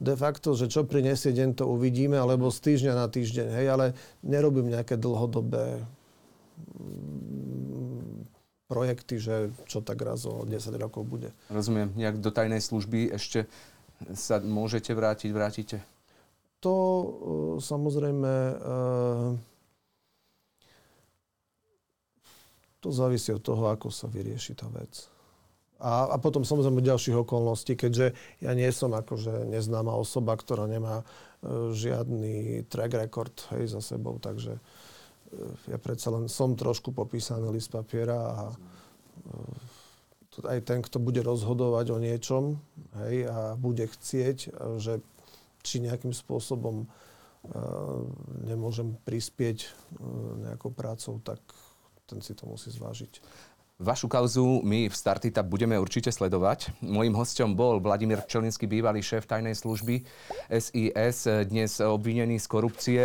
De 0.02 0.18
facto, 0.18 0.57
že 0.57 0.65
čo 0.65 0.82
prinesie 0.82 1.30
deň, 1.30 1.61
to 1.61 1.69
uvidíme, 1.69 2.18
alebo 2.18 2.49
z 2.49 2.57
týždňa 2.73 2.94
na 2.98 3.06
týždeň, 3.06 3.48
hej, 3.53 3.68
ale 3.69 3.86
nerobím 4.26 4.73
nejaké 4.73 4.98
dlhodobé 4.98 5.86
projekty, 8.65 9.22
že 9.22 9.53
čo 9.69 9.86
tak 9.86 10.02
raz 10.02 10.26
o 10.26 10.41
10 10.41 10.57
rokov 10.82 11.06
bude. 11.06 11.30
Rozumiem. 11.53 11.94
Nejak 11.94 12.18
do 12.18 12.34
tajnej 12.34 12.65
služby 12.65 13.14
ešte 13.14 13.45
sa 14.18 14.41
môžete 14.41 14.95
vrátiť, 14.98 15.30
vrátite? 15.30 15.78
To 16.65 16.73
uh, 16.73 17.10
samozrejme... 17.61 18.32
Uh, 18.57 19.38
to 22.82 22.90
závisí 22.90 23.30
od 23.30 23.45
toho, 23.45 23.69
ako 23.69 23.94
sa 23.94 24.10
vyrieši 24.10 24.57
tá 24.57 24.65
vec. 24.73 25.06
A, 25.81 26.13
a 26.13 26.17
potom 26.21 26.45
samozrejme 26.45 26.85
ďalších 26.85 27.17
okolností, 27.25 27.73
keďže 27.73 28.13
ja 28.39 28.51
nie 28.53 28.69
som 28.69 28.93
akože 28.93 29.49
neznáma 29.49 29.91
osoba, 29.97 30.37
ktorá 30.37 30.69
nemá 30.69 31.01
uh, 31.01 31.73
žiadny 31.73 32.69
track 32.69 32.93
record 33.01 33.33
hej, 33.57 33.73
za 33.73 33.81
sebou, 33.81 34.21
takže 34.21 34.61
ja 35.71 35.77
predsa 35.79 36.11
len 36.11 36.27
som 36.27 36.59
trošku 36.59 36.91
popísaný 36.91 37.55
list 37.55 37.71
papiera 37.71 38.19
a 38.19 38.43
e, 38.51 38.55
aj 40.47 40.59
ten, 40.63 40.79
kto 40.83 40.99
bude 40.99 41.19
rozhodovať 41.23 41.85
o 41.91 41.97
niečom 41.99 42.59
hej, 43.03 43.27
a 43.27 43.55
bude 43.55 43.87
chcieť, 43.87 44.51
že 44.79 45.03
či 45.61 45.77
nejakým 45.77 46.09
spôsobom 46.09 46.87
uh, 46.87 46.89
nemôžem 48.49 48.97
prispieť 49.05 49.67
uh, 49.67 49.69
nejakou 50.49 50.73
prácou, 50.73 51.21
tak 51.21 51.37
ten 52.09 52.17
si 52.23 52.33
to 52.33 52.49
musí 52.49 52.73
zvážiť. 52.73 53.21
Vašu 53.81 54.05
kauzu 54.05 54.61
my 54.61 54.85
v 54.85 54.93
Startita 54.93 55.41
budeme 55.41 55.73
určite 55.73 56.13
sledovať. 56.13 56.69
Mojím 56.85 57.17
hostom 57.17 57.57
bol 57.57 57.81
Vladimír 57.81 58.21
Pčelinský, 58.21 58.69
bývalý 58.69 59.01
šéf 59.01 59.25
tajnej 59.25 59.57
služby 59.57 60.05
SIS, 60.53 61.25
dnes 61.49 61.81
obvinený 61.81 62.37
z 62.37 62.45
korupcie. 62.45 63.01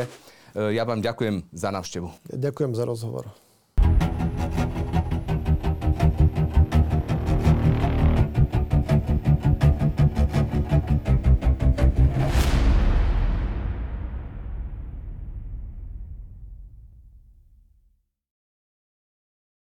Ja 0.52 0.84
vám 0.84 1.00
ďakujem 1.00 1.48
za 1.48 1.72
návštevu. 1.72 2.12
Ďakujem 2.28 2.76
za 2.76 2.84
rozhovor. 2.84 3.24